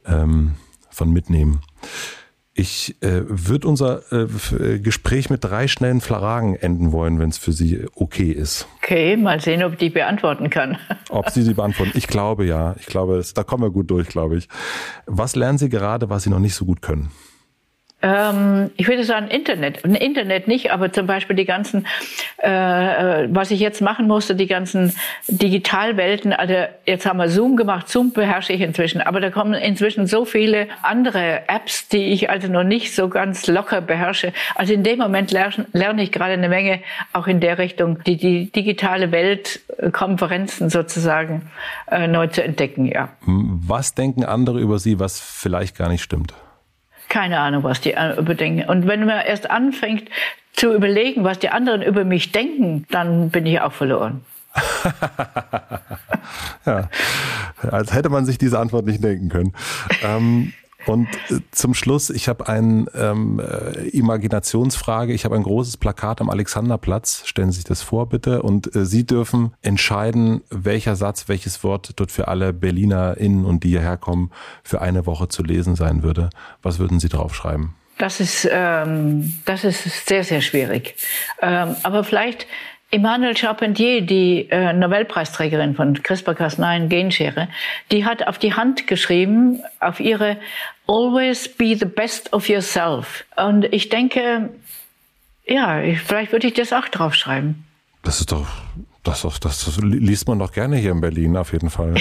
ähm, 0.06 0.54
von 0.90 1.10
mitnehmen. 1.10 1.60
Ich 2.54 2.96
äh, 3.02 3.22
würde 3.24 3.66
unser 3.66 4.02
äh, 4.12 4.26
äh, 4.56 4.78
Gespräch 4.78 5.30
mit 5.30 5.42
drei 5.42 5.68
schnellen 5.68 6.02
Fragen 6.02 6.54
enden 6.54 6.92
wollen, 6.92 7.18
wenn 7.18 7.30
es 7.30 7.38
für 7.38 7.52
Sie 7.52 7.86
okay 7.94 8.30
ist. 8.30 8.68
Okay, 8.82 9.16
mal 9.16 9.40
sehen, 9.40 9.62
ob 9.62 9.72
ich 9.72 9.78
die 9.78 9.88
beantworten 9.88 10.50
kann. 10.50 10.76
Ob 11.08 11.30
Sie 11.30 11.42
sie 11.42 11.54
beantworten? 11.54 11.92
Ich 11.94 12.08
glaube 12.08 12.44
ja. 12.44 12.74
Ich 12.78 12.86
glaube, 12.86 13.22
da 13.34 13.42
kommen 13.42 13.62
wir 13.62 13.70
gut 13.70 13.90
durch, 13.90 14.08
glaube 14.08 14.36
ich. 14.36 14.48
Was 15.06 15.34
lernen 15.34 15.56
Sie 15.56 15.70
gerade, 15.70 16.10
was 16.10 16.24
Sie 16.24 16.30
noch 16.30 16.38
nicht 16.40 16.54
so 16.54 16.66
gut 16.66 16.82
können? 16.82 17.10
Ähm, 18.02 18.70
ich 18.76 18.88
würde 18.88 19.04
sagen 19.04 19.28
Internet. 19.28 19.82
Internet 19.84 20.48
nicht, 20.48 20.72
aber 20.72 20.92
zum 20.92 21.06
Beispiel 21.06 21.36
die 21.36 21.44
ganzen, 21.44 21.86
äh, 22.38 22.48
was 23.28 23.50
ich 23.50 23.60
jetzt 23.60 23.80
machen 23.80 24.08
musste, 24.08 24.34
die 24.34 24.48
ganzen 24.48 24.94
Digitalwelten. 25.28 26.32
Also 26.32 26.54
jetzt 26.84 27.06
haben 27.06 27.18
wir 27.18 27.28
Zoom 27.28 27.56
gemacht. 27.56 27.88
Zoom 27.88 28.12
beherrsche 28.12 28.52
ich 28.52 28.60
inzwischen, 28.60 29.00
aber 29.00 29.20
da 29.20 29.30
kommen 29.30 29.54
inzwischen 29.54 30.06
so 30.06 30.24
viele 30.24 30.66
andere 30.82 31.48
Apps, 31.48 31.88
die 31.88 32.12
ich 32.12 32.28
also 32.28 32.48
noch 32.48 32.64
nicht 32.64 32.94
so 32.94 33.08
ganz 33.08 33.46
locker 33.46 33.80
beherrsche. 33.80 34.32
Also 34.56 34.72
in 34.72 34.82
dem 34.82 34.98
Moment 34.98 35.30
lerne, 35.30 35.66
lerne 35.72 36.02
ich 36.02 36.10
gerade 36.10 36.32
eine 36.32 36.48
Menge 36.48 36.80
auch 37.12 37.28
in 37.28 37.40
der 37.40 37.58
Richtung, 37.58 38.02
die, 38.04 38.16
die 38.16 38.50
digitale 38.50 39.12
Welt, 39.12 39.60
äh, 39.78 39.90
Konferenzen 39.90 40.70
sozusagen 40.70 41.50
äh, 41.90 42.08
neu 42.08 42.26
zu 42.26 42.42
entdecken. 42.42 42.86
Ja. 42.86 43.10
Was 43.26 43.94
denken 43.94 44.24
andere 44.24 44.58
über 44.58 44.78
Sie, 44.78 44.98
was 44.98 45.20
vielleicht 45.20 45.76
gar 45.76 45.88
nicht 45.88 46.02
stimmt? 46.02 46.34
Keine 47.12 47.40
Ahnung, 47.40 47.62
was 47.62 47.82
die 47.82 47.94
überdenken. 48.18 48.68
Und 48.68 48.88
wenn 48.88 49.04
man 49.04 49.24
erst 49.24 49.50
anfängt 49.50 50.08
zu 50.54 50.74
überlegen, 50.74 51.24
was 51.24 51.38
die 51.38 51.50
anderen 51.50 51.82
über 51.82 52.04
mich 52.04 52.32
denken, 52.32 52.86
dann 52.90 53.28
bin 53.28 53.44
ich 53.44 53.60
auch 53.60 53.72
verloren. 53.72 54.22
ja, 56.66 56.88
als 57.70 57.92
hätte 57.92 58.08
man 58.08 58.24
sich 58.24 58.38
diese 58.38 58.58
Antwort 58.58 58.86
nicht 58.86 59.04
denken 59.04 59.28
können. 59.28 59.52
Ähm, 60.02 60.54
und 60.86 61.08
äh, 61.30 61.40
zum 61.50 61.74
Schluss, 61.74 62.10
ich 62.10 62.28
habe 62.28 62.48
eine 62.48 62.86
ähm, 62.94 63.40
äh, 63.40 63.88
Imaginationsfrage. 63.88 65.12
Ich 65.12 65.24
habe 65.24 65.36
ein 65.36 65.42
großes 65.42 65.76
Plakat 65.76 66.20
am 66.20 66.30
Alexanderplatz. 66.30 67.22
Stellen 67.26 67.50
Sie 67.50 67.56
sich 67.56 67.64
das 67.64 67.82
vor, 67.82 68.08
bitte. 68.08 68.42
Und 68.42 68.74
äh, 68.74 68.84
Sie 68.84 69.04
dürfen 69.04 69.54
entscheiden, 69.62 70.42
welcher 70.50 70.96
Satz, 70.96 71.28
welches 71.28 71.62
Wort 71.62 71.92
dort 71.96 72.10
für 72.10 72.28
alle 72.28 72.52
BerlinerInnen 72.52 73.44
und 73.44 73.64
die 73.64 73.70
hierher 73.70 73.96
kommen, 73.96 74.30
für 74.62 74.80
eine 74.80 75.06
Woche 75.06 75.28
zu 75.28 75.42
lesen 75.42 75.76
sein 75.76 76.02
würde. 76.02 76.30
Was 76.62 76.78
würden 76.78 77.00
Sie 77.00 77.08
draufschreiben? 77.08 77.74
Das 77.98 78.20
ist, 78.20 78.48
ähm, 78.50 79.34
das 79.44 79.64
ist 79.64 80.08
sehr, 80.08 80.24
sehr 80.24 80.40
schwierig. 80.40 80.96
Ähm, 81.40 81.76
aber 81.82 82.02
vielleicht 82.02 82.46
Emmanuel 82.92 83.34
Charpentier, 83.34 84.02
die 84.02 84.50
äh, 84.50 84.74
Nobelpreisträgerin 84.74 85.74
von 85.74 85.96
CRISPR-Cas9 85.96 86.88
Genschere, 86.88 87.48
die 87.90 88.04
hat 88.04 88.26
auf 88.28 88.38
die 88.38 88.52
Hand 88.52 88.86
geschrieben, 88.86 89.62
auf 89.80 89.98
ihre 89.98 90.36
Always 90.86 91.48
be 91.48 91.74
the 91.74 91.86
best 91.86 92.34
of 92.34 92.50
yourself. 92.50 93.24
Und 93.36 93.64
ich 93.64 93.88
denke, 93.88 94.50
ja, 95.46 95.80
vielleicht 96.04 96.32
würde 96.32 96.46
ich 96.46 96.52
das 96.52 96.74
auch 96.74 96.86
draufschreiben. 96.86 97.64
Das 98.02 98.20
ist 98.20 98.30
doch 98.30 98.46
das, 99.04 99.22
das, 99.22 99.40
das, 99.40 99.78
liest 99.78 100.28
man 100.28 100.38
doch 100.38 100.52
gerne 100.52 100.76
hier 100.76 100.92
in 100.92 101.00
Berlin 101.00 101.36
auf 101.36 101.52
jeden 101.52 101.70
Fall. 101.70 101.94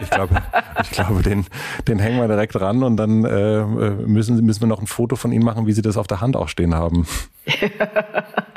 Ich 0.00 0.10
glaube, 0.10 0.42
ich 0.82 0.90
glaube 0.90 1.22
den, 1.22 1.46
den 1.88 1.98
hängen 1.98 2.18
wir 2.18 2.28
direkt 2.28 2.60
ran 2.60 2.82
und 2.82 2.96
dann 2.96 3.24
äh, 3.24 3.62
müssen, 4.06 4.44
müssen 4.44 4.60
wir 4.60 4.68
noch 4.68 4.80
ein 4.80 4.86
Foto 4.86 5.16
von 5.16 5.32
Ihnen 5.32 5.44
machen, 5.44 5.66
wie 5.66 5.72
Sie 5.72 5.82
das 5.82 5.96
auf 5.96 6.06
der 6.06 6.20
Hand 6.20 6.36
auch 6.36 6.48
stehen 6.48 6.74
haben. 6.74 7.06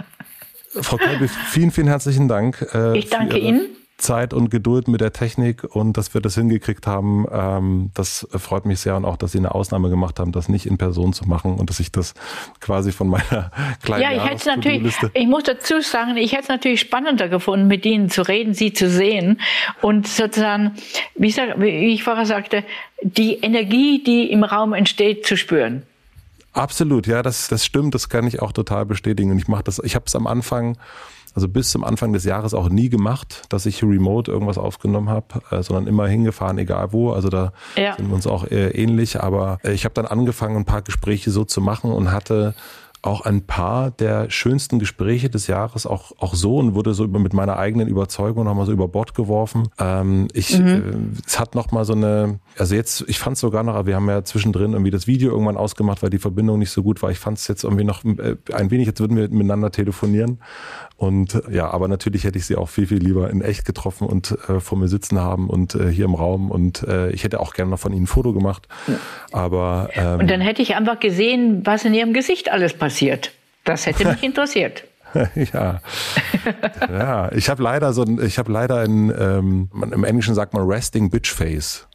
Frau 0.82 0.98
Kolbe, 0.98 1.28
vielen, 1.28 1.72
vielen 1.72 1.88
herzlichen 1.88 2.28
Dank. 2.28 2.68
Äh, 2.74 2.98
ich 2.98 3.10
danke 3.10 3.38
Ihnen. 3.38 3.68
Zeit 3.98 4.34
und 4.34 4.52
Geduld 4.52 4.90
mit 4.90 5.00
der 5.00 5.14
Technik 5.14 5.64
und 5.64 5.94
dass 5.96 6.14
wir 6.14 6.20
das 6.20 6.36
hingekriegt 6.36 6.86
haben, 6.86 7.26
ähm, 7.32 7.92
das 7.94 8.28
freut 8.32 8.66
mich 8.66 8.82
sehr 8.82 8.98
und 8.98 9.06
auch, 9.06 9.16
dass 9.16 9.32
Sie 9.32 9.38
eine 9.38 9.56
Ausnahme 9.56 9.90
gemacht 9.90 10.20
haben, 10.20 10.34
das 10.34 10.50
nicht 10.50 10.66
in 10.66 10.78
Person 10.78 11.14
zu 11.14 11.26
machen 11.30 11.56
und 11.56 11.70
dass 11.70 11.80
ich 11.80 11.92
das 11.92 12.14
quasi 12.60 12.92
von 12.92 13.08
meiner 13.08 13.52
kleinen 13.84 14.04
Ja, 14.04 14.12
ich 14.12 14.30
hätte 14.30 14.50
natürlich, 14.50 14.94
ich 15.14 15.28
muss 15.28 15.44
dazu 15.44 15.80
sagen, 15.80 16.18
ich 16.18 16.34
hätte 16.34 16.44
es 16.44 16.50
natürlich 16.50 16.82
spannender 16.82 17.30
gefunden, 17.30 17.68
mit 17.68 17.86
Ihnen 17.86 18.10
zu 18.10 18.22
reden, 18.22 18.54
Sie 18.54 18.74
zu 18.74 18.90
sehen 18.90 19.40
und 19.82 20.08
sozusagen, 20.08 20.74
wie, 21.16 21.34
wie 21.58 21.94
ich 21.94 22.04
vorher 22.04 22.26
sagte, 22.26 22.66
die 23.02 23.36
Energie, 23.36 24.04
die 24.04 24.30
im 24.30 24.44
Raum 24.44 24.74
entsteht, 24.74 25.26
zu 25.26 25.38
spüren. 25.38 25.84
Absolut, 26.56 27.06
ja, 27.06 27.22
das, 27.22 27.50
das 27.50 27.66
stimmt, 27.66 27.94
das 27.96 28.08
kann 28.08 28.26
ich 28.26 28.42
auch 28.42 28.54
total 28.54 28.86
bestätigen. 28.86 29.32
Und 29.32 29.38
ich 29.40 29.50
mache 29.50 29.64
das, 29.64 29.80
ich 29.84 29.94
habe 29.94 30.06
es 30.08 30.16
am 30.16 30.26
Anfang, 30.26 30.78
also 31.34 31.50
bis 31.50 31.70
zum 31.70 31.84
Anfang 31.84 32.14
des 32.14 32.24
Jahres 32.24 32.54
auch 32.54 32.70
nie 32.70 32.88
gemacht, 32.88 33.44
dass 33.50 33.66
ich 33.66 33.84
remote 33.84 34.32
irgendwas 34.32 34.58
aufgenommen 34.58 35.10
habe, 35.10 35.42
äh, 35.52 35.62
sondern 35.62 35.86
immer 35.86 36.08
hingefahren, 36.08 36.58
egal 36.58 36.94
wo. 36.94 37.12
Also 37.12 37.28
da 37.28 37.52
ja. 37.76 37.98
sind 37.98 38.08
wir 38.08 38.16
uns 38.16 38.26
auch 38.26 38.46
äh, 38.46 38.70
ähnlich. 38.70 39.22
Aber 39.22 39.60
äh, 39.66 39.74
ich 39.74 39.84
habe 39.84 39.94
dann 39.94 40.06
angefangen, 40.06 40.56
ein 40.56 40.66
paar 40.66 40.82
Gespräche 40.82 41.30
so 41.30 41.44
zu 41.44 41.60
machen 41.60 41.92
und 41.92 42.14
hatte 42.14 42.56
auch 43.06 43.22
ein 43.22 43.46
paar 43.46 43.92
der 43.92 44.30
schönsten 44.30 44.80
Gespräche 44.80 45.30
des 45.30 45.48
Jahres 45.48 45.86
auch, 45.86 46.12
auch 46.18 46.34
so 46.34 46.58
und 46.58 46.74
wurde 46.74 46.94
so 46.94 47.04
über, 47.04 47.20
mit 47.20 47.34
meiner 47.34 47.58
eigenen 47.58 47.88
Überzeugung 47.88 48.46
nochmal 48.46 48.66
so 48.66 48.72
über 48.72 48.88
Bord 48.88 49.14
geworfen. 49.14 49.70
Ähm, 49.80 50.28
ich, 50.34 50.58
mhm. 50.58 50.68
äh, 50.68 51.22
es 51.26 51.40
hat 51.40 51.56
nochmal 51.56 51.86
so 51.86 51.94
eine, 51.94 52.40
also 52.58 52.76
jetzt, 52.76 53.06
ich 53.08 53.20
fand 53.20 53.36
es 53.36 53.42
sogar 53.42 53.64
noch, 53.64 53.86
wir 53.86 53.96
haben 53.96 54.10
ja 54.10 54.24
zwischendrin 54.24 54.74
irgendwie 54.74 54.92
das 54.92 55.08
Video 55.08 55.32
irgendwann 55.32 55.58
ausgemacht, 55.58 56.02
weil 56.02 56.10
die 56.10 56.18
Verbindung 56.18 56.60
nicht 56.60 56.72
so 56.72 56.82
gut 56.82 57.02
war. 57.04 57.12
Ich 57.12 57.20
fand 57.20 57.38
es 57.38 57.48
jetzt 57.48 57.64
irgendwie 57.64 57.84
noch 57.84 58.04
äh, 58.04 58.38
ein 58.54 58.72
wenig, 58.72 58.88
jetzt 58.88 59.00
würden 59.00 59.18
wir 59.18 59.30
miteinander 59.30 59.72
telefonieren. 59.72 60.40
Und 60.98 61.42
ja, 61.52 61.70
aber 61.70 61.88
natürlich 61.88 62.24
hätte 62.24 62.38
ich 62.38 62.46
sie 62.46 62.56
auch 62.56 62.70
viel, 62.70 62.88
viel 62.88 63.00
lieber 63.00 63.30
in 63.30 63.42
echt 63.42 63.66
getroffen 63.66 64.08
und 64.08 64.38
äh, 64.48 64.62
vor 64.62 64.78
mir 64.78 64.88
sitzen 64.88 65.20
haben 65.20 65.50
und 65.50 65.76
äh, 65.76 65.90
hier 65.90 66.06
im 66.06 66.16
Raum. 66.16 66.52
Und 66.52 66.84
äh, 66.84 67.10
ich 67.10 67.24
hätte 67.24 67.42
auch 67.42 67.54
gerne 67.54 67.72
noch 67.72 67.80
von 67.80 67.92
ihnen 67.92 68.04
ein 68.04 68.08
Foto 68.08 68.32
gemacht. 68.32 68.68
Ja. 68.88 68.96
Aber 69.34 69.90
ähm, 69.94 70.20
Und 70.20 70.30
dann 70.30 70.40
hätte 70.40 70.62
ich 70.62 70.76
einfach 70.76 71.00
gesehen, 71.00 71.62
was 71.66 71.84
in 71.84 71.94
ihrem 71.94 72.14
Gesicht 72.14 72.50
alles 72.50 72.74
passiert. 72.74 73.32
Das 73.66 73.86
hätte 73.86 74.08
mich 74.08 74.24
interessiert. 74.24 74.86
ja, 75.54 75.82
ja. 76.90 77.32
Ich 77.32 77.50
habe 77.50 77.64
leider 77.64 77.94
so 77.94 78.04
ein, 78.04 78.22
ich 78.22 78.38
habe 78.38 78.52
leider 78.52 78.80
ein, 78.80 79.14
ähm, 79.18 79.70
im 79.74 80.04
Englischen 80.04 80.36
sagt 80.36 80.54
man 80.54 80.68
Resting 80.68 81.10
Bitch 81.10 81.32
Face. 81.32 81.88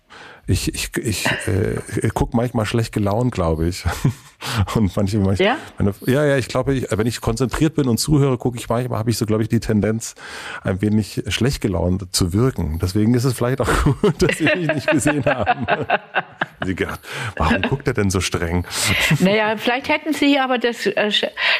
Ich, 0.47 0.75
ich, 0.75 0.97
ich 0.97 1.27
äh, 1.47 2.09
gucke 2.13 2.37
manchmal 2.37 2.67
schlecht 2.67 2.93
gelaunt, 2.93 3.33
glaube 3.33 3.69
ich. 3.69 3.85
Und 4.75 4.97
manchmal, 4.97 5.23
manchmal 5.23 5.37
ja? 5.47 5.57
Meine, 5.79 5.95
ja, 6.07 6.25
ja, 6.25 6.37
ich 6.37 6.49
glaube, 6.49 6.75
ich, 6.75 6.87
wenn 6.91 7.07
ich 7.07 7.21
konzentriert 7.21 7.75
bin 7.75 7.89
und 7.89 7.99
zuhöre, 7.99 8.39
gucke 8.39 8.57
ich 8.57 8.69
manchmal, 8.69 8.99
habe 8.99 9.11
ich 9.11 9.19
so, 9.19 9.27
glaube 9.27 9.43
ich, 9.43 9.49
die 9.49 9.61
Tendenz, 9.61 10.15
ein 10.63 10.81
wenig 10.81 11.23
schlecht 11.29 11.61
gelaunt 11.61 12.15
zu 12.15 12.33
wirken. 12.33 12.79
Deswegen 12.81 13.15
ist 13.15 13.25
es 13.25 13.35
vielleicht 13.35 13.61
auch 13.61 13.69
gut, 14.03 14.23
dass 14.23 14.39
Sie 14.39 14.45
mich 14.45 14.73
nicht 14.75 14.87
gesehen 14.87 15.25
haben. 15.27 15.67
Sie 16.65 16.75
gedacht, 16.75 17.01
warum 17.37 17.63
guckt 17.63 17.87
er 17.87 17.95
denn 17.95 18.11
so 18.11 18.21
streng? 18.21 18.67
Naja, 19.19 19.57
vielleicht 19.57 19.89
hätten 19.89 20.13
Sie 20.15 20.39
aber 20.39 20.59
das, 20.59 20.87
äh, 20.87 21.11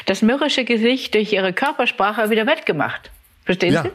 das 0.05 0.21
mürrische 0.21 0.65
Gesicht 0.65 1.13
durch 1.13 1.31
Ihre 1.33 1.53
Körpersprache 1.53 2.29
wieder 2.29 2.47
wettgemacht. 2.47 3.11
Verstehen 3.45 3.73
ja. 3.73 3.83
Sie? 3.83 3.91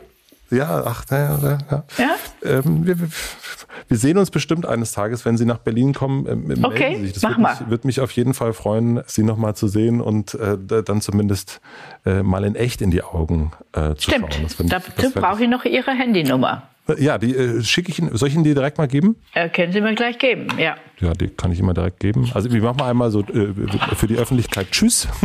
Ja, 0.51 0.85
ach, 0.86 1.05
ja, 1.10 1.18
ja. 1.18 1.59
ja. 1.70 1.85
ja? 1.98 2.16
Ähm, 2.43 2.86
wir, 2.86 2.97
wir, 3.01 3.97
sehen 3.97 4.16
uns 4.16 4.31
bestimmt 4.31 4.66
eines 4.66 4.93
Tages, 4.93 5.24
wenn 5.24 5.36
Sie 5.36 5.44
nach 5.44 5.59
Berlin 5.59 5.93
kommen. 5.93 6.27
Äh, 6.27 6.36
melden 6.36 6.64
okay, 6.64 6.97
Sie 6.97 7.02
sich. 7.06 7.12
Das 7.14 7.23
mach 7.23 7.31
würde 7.31 7.43
mal. 7.43 7.56
mich, 7.60 7.70
würde 7.70 7.86
mich 7.86 8.01
auf 8.01 8.10
jeden 8.12 8.35
Fall 8.35 8.52
freuen, 8.52 9.02
Sie 9.06 9.23
nochmal 9.23 9.56
zu 9.56 9.66
sehen 9.66 10.01
und 10.01 10.35
äh, 10.35 10.56
dann 10.82 11.01
zumindest 11.01 11.60
äh, 12.05 12.23
mal 12.23 12.44
in 12.44 12.55
echt 12.55 12.81
in 12.81 12.90
die 12.90 13.02
Augen 13.02 13.52
äh, 13.73 13.94
zu 13.94 14.10
Stimmt. 14.10 14.35
schauen. 14.35 14.48
Stimmt. 14.48 14.73
Dazu 14.73 15.10
brauche 15.12 15.43
ich 15.43 15.51
noch 15.51 15.64
Ihre 15.64 15.90
Handynummer. 15.90 16.62
Ja, 16.98 17.18
die 17.18 17.34
äh, 17.34 17.62
schicke 17.62 17.90
ich 17.90 17.98
Ihnen. 17.98 18.16
Soll 18.16 18.28
ich 18.28 18.34
Ihnen 18.34 18.44
die 18.44 18.54
direkt 18.54 18.78
mal 18.78 18.86
geben? 18.86 19.16
Äh, 19.34 19.48
können 19.48 19.72
Sie 19.72 19.80
mir 19.80 19.94
gleich 19.94 20.18
geben, 20.18 20.46
ja. 20.58 20.76
Ja, 21.00 21.12
die 21.12 21.28
kann 21.28 21.50
ich 21.50 21.58
immer 21.58 21.74
direkt 21.74 22.00
geben. 22.00 22.30
Also 22.32 22.50
wir 22.52 22.62
machen 22.62 22.80
einmal 22.82 23.10
so 23.10 23.20
äh, 23.20 23.52
für 23.96 24.06
die 24.06 24.16
Öffentlichkeit 24.16 24.70
Tschüss. 24.70 25.08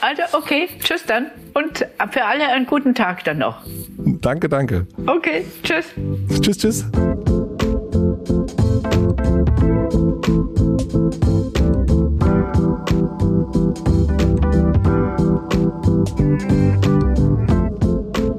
Also 0.00 0.22
okay, 0.38 0.68
tschüss 0.78 1.04
dann. 1.06 1.26
Und 1.54 1.78
für 2.12 2.24
alle 2.24 2.46
einen 2.46 2.66
guten 2.66 2.94
Tag 2.94 3.24
dann 3.24 3.38
noch. 3.38 3.64
Danke, 3.98 4.48
danke. 4.48 4.86
Okay, 5.06 5.44
tschüss. 5.64 5.86
Tschüss, 6.40 6.58
tschüss. 6.58 6.86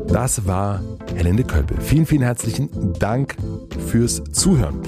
Das 0.08 0.48
war 0.48 0.82
Helene 1.18 1.44
Kölpe. 1.44 1.82
Vielen, 1.82 2.06
vielen 2.06 2.22
herzlichen 2.22 2.70
Dank 3.00 3.36
fürs 3.88 4.24
Zuhören. 4.32 4.82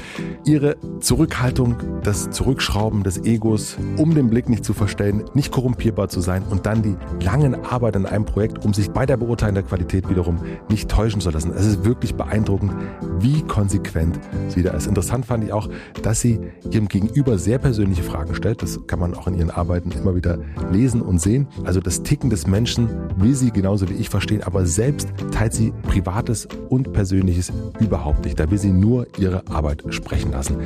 Ihre 0.46 0.78
Zurückhaltung, 1.00 1.76
das 2.04 2.30
Zurückschrauben 2.30 3.02
des 3.02 3.18
Egos, 3.26 3.78
um 3.98 4.14
den 4.14 4.30
Blick 4.30 4.48
nicht 4.48 4.64
zu 4.64 4.74
verstellen, 4.74 5.24
nicht 5.34 5.52
korrumpierbar 5.52 6.08
zu 6.08 6.22
sein 6.22 6.44
und 6.44 6.68
dann 6.68 6.84
die 6.84 6.96
langen 7.24 7.56
Arbeit 7.66 7.96
an 7.96 8.06
einem 8.06 8.26
Projekt, 8.26 8.64
um 8.64 8.76
sich 8.76 8.92
bei 8.92 9.08
der 9.08 9.18
Beurteilung 9.18 9.56
der 9.56 9.64
Qualität 9.64 10.08
wiederum 10.08 10.40
nicht 10.70 10.90
täuschen 10.90 11.20
zu 11.20 11.32
lassen. 11.32 11.52
Es 11.52 11.66
ist 11.66 11.84
wirklich 11.84 12.14
beeindruckend, 12.14 12.74
wie 13.20 13.42
konsequent 13.42 14.20
sie 14.50 14.62
da 14.62 14.72
ist. 14.72 14.86
Interessant 14.86 15.26
fand 15.26 15.44
ich 15.44 15.52
auch, 15.52 15.68
dass 16.04 16.22
sie 16.22 16.40
ihrem 16.70 16.88
Gegenüber 16.88 17.40
sehr 17.40 17.58
persönliche 17.58 18.04
Fragen 18.04 18.36
stellt. 18.36 18.62
Das 18.62 18.86
kann 18.86 19.00
man 19.00 19.16
auch 19.16 19.26
in 19.26 19.34
ihren 19.34 19.50
Arbeiten 19.50 19.92
immer 19.92 20.16
wieder 20.16 20.38
lesen 20.72 21.02
und 21.02 21.20
sehen. 21.20 21.48
Also 21.64 21.80
das 21.80 22.04
Ticken 22.04 22.30
des 22.30 22.46
Menschen 22.46 22.88
will 23.18 23.34
sie 23.34 23.50
genauso 23.50 23.90
wie 23.90 23.96
ich 23.96 24.10
verstehen, 24.10 24.44
aber 24.44 24.68
selbst 24.68 25.10
teilt 25.32 25.54
sie 25.54 25.74
Privates 26.20 26.50
und 26.68 26.92
Persönliches 26.92 27.54
überhaupt 27.80 28.26
nicht. 28.26 28.38
Da 28.38 28.52
will 28.52 28.58
sie 28.58 28.74
nur 28.74 29.08
ihre 29.18 29.48
Arbeit 29.48 29.84
sprechen 29.90 30.32
lassen. 30.32 30.58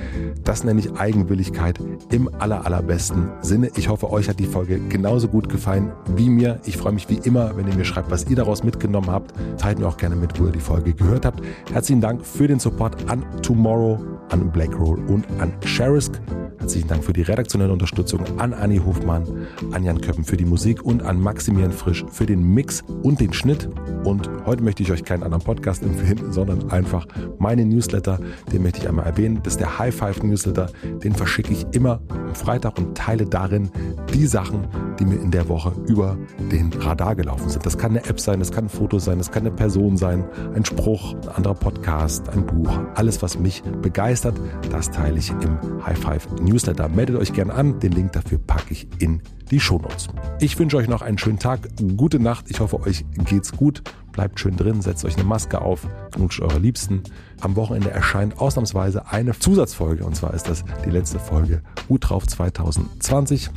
Das 0.44 0.64
nenne 0.64 0.80
ich 0.80 0.94
Eigenwilligkeit 0.94 1.80
im 2.10 2.28
aller, 2.40 2.66
allerbesten 2.66 3.30
Sinne. 3.42 3.70
Ich 3.76 3.88
hoffe, 3.88 4.12
euch 4.12 4.30
hat 4.30 4.40
die 4.40 4.48
Folge 4.48 4.80
genauso 4.90 5.28
gut 5.28 5.50
gefallen 5.50 5.92
wie 6.16 6.30
mir. 6.30 6.60
Ich 6.66 6.78
freue 6.78 6.94
mich 6.94 7.08
wie 7.08 7.20
immer, 7.24 7.56
wenn 7.56 7.68
ihr 7.68 7.76
mir 7.76 7.86
schreibt, 7.86 8.10
was 8.10 8.28
ihr 8.28 8.36
daraus 8.36 8.64
mitgenommen 8.64 9.12
habt. 9.12 9.36
Teilt 9.60 9.78
mir 9.78 9.88
auch 9.88 9.98
gerne 9.98 10.16
mit, 10.16 10.40
wo 10.40 10.48
ihr 10.48 10.52
die 10.52 10.60
Folge 10.60 10.94
gehört 10.94 11.26
habt. 11.26 11.44
Herzlichen 11.72 12.02
Dank 12.02 12.26
für 12.26 12.48
den 12.48 12.58
Support 12.58 13.08
an 13.08 13.24
Tomorrow, 13.44 14.00
an 14.30 14.52
Blackroll 14.52 15.00
und 15.08 15.26
an 15.40 15.54
Sherisk. 15.66 16.22
Herzlichen 16.60 16.88
Dank 16.88 17.04
für 17.04 17.12
die 17.12 17.24
redaktionelle 17.24 17.74
Unterstützung 17.74 18.22
an 18.40 18.54
Anni 18.54 18.78
Hofmann, 18.78 19.48
an 19.72 19.84
Jan 19.84 20.00
Köppen 20.00 20.24
für 20.24 20.38
die 20.38 20.46
Musik 20.46 20.84
und 20.84 21.04
an 21.04 21.20
Maximilian 21.20 21.74
Frisch 21.74 22.06
für 22.10 22.26
den 22.26 22.42
Mix 22.54 22.84
und 23.04 23.20
den 23.20 23.34
Schnitt. 23.34 23.70
Und 24.06 24.30
heute 24.46 24.64
möchte 24.64 24.82
ich 24.82 24.92
euch 24.92 25.04
keinen 25.04 25.24
anderen 25.24 25.44
Podcast 25.44 25.84
empfehlen, 25.84 26.32
sondern 26.32 26.72
einfach 26.72 27.06
meinen 27.38 27.70
Newsletter. 27.70 28.20
Den 28.52 28.64
möchte 28.64 28.80
ich 28.80 28.88
einmal 28.88 29.06
erwähnen. 29.06 29.42
Das 29.44 29.54
ist 29.54 29.60
der 29.60 29.78
High 29.78 29.94
Five 29.94 30.24
Newsletter. 30.24 30.70
Den 31.04 31.14
verschicke 31.14 31.52
ich 31.52 31.66
immer 31.74 32.00
am 32.10 32.34
Freitag 32.34 32.78
und 32.78 32.98
teile 32.98 33.26
darin 33.26 33.70
die 34.14 34.26
Sachen, 34.26 34.66
die 35.00 35.06
mir 35.06 35.20
in 35.20 35.32
der 35.32 35.50
Woche 35.50 35.74
über 35.88 36.18
den 36.52 36.72
Radar 36.72 37.16
gelaufen 37.16 37.50
sind. 37.50 37.66
Das 37.66 37.78
kann 37.78 37.92
eine 37.92 38.06
App 38.06 38.20
sein, 38.20 38.40
das 38.40 38.52
kann 38.52 38.66
ein 38.66 38.70
Foto 38.70 39.00
sein, 39.00 39.18
das 39.18 39.32
kann 39.32 39.46
eine 39.46 39.52
Person 39.52 39.98
sein, 39.98 40.24
ein 40.56 40.64
Spruch, 40.64 41.14
ein 41.14 41.30
anderer 41.30 41.56
Podcast, 41.56 42.30
ein 42.30 42.46
Buch. 42.46 42.80
Alles, 42.96 43.22
was 43.22 43.38
mich 43.38 43.64
begeistert, 43.82 44.13
das 44.22 44.92
teile 44.92 45.20
ich 45.20 45.30
im 45.30 45.86
High 45.86 45.98
Five 45.98 46.28
Newsletter. 46.42 46.64
Newsletter. 46.64 46.90
Meldet 46.90 47.18
euch 47.18 47.34
gerne 47.34 47.54
an. 47.54 47.80
Den 47.80 47.92
Link 47.92 48.14
dafür 48.14 48.38
packe 48.38 48.74
ich 48.74 48.88
in 49.00 49.22
die 49.52 49.60
Shownotes. 49.60 50.08
Ich 50.40 50.58
wünsche 50.58 50.78
euch 50.78 50.88
noch 50.88 51.02
einen 51.02 51.18
schönen 51.18 51.40
Tag, 51.40 51.68
gute 51.98 52.20
Nacht. 52.20 52.46
Ich 52.50 52.60
hoffe, 52.60 52.82
euch 52.82 53.06
geht's 53.26 53.52
gut. 53.52 53.84
Bleibt 54.12 54.40
schön 54.40 54.56
drin, 54.56 54.82
setzt 54.82 55.04
euch 55.06 55.16
eine 55.16 55.24
Maske 55.24 55.60
auf, 55.60 55.88
knutscht 56.12 56.40
eure 56.42 56.60
Liebsten. 56.60 57.02
Am 57.42 57.56
Wochenende 57.56 57.90
erscheint 57.90 58.40
ausnahmsweise 58.40 59.08
eine 59.08 59.38
Zusatzfolge 59.38 60.06
und 60.06 60.16
zwar 60.16 60.36
ist 60.36 60.48
das 60.48 60.64
die 60.86 60.92
letzte 60.92 61.18
Folge 61.18 61.64
Gut 61.88 62.10
drauf 62.10 62.28
2020 62.28 63.50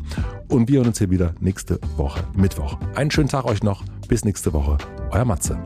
und 0.49 0.71
wir 0.71 0.79
hören 0.79 0.89
uns 0.89 0.99
hier 0.99 1.11
wieder 1.11 1.35
nächste 1.41 1.79
Woche 1.99 2.25
Mittwoch. 2.35 2.79
Einen 2.95 3.11
schönen 3.11 3.29
Tag 3.29 3.45
euch 3.45 3.63
noch, 3.63 3.85
bis 4.09 4.25
nächste 4.25 4.55
Woche, 4.55 4.79
euer 5.11 5.27
Matze. 5.27 5.59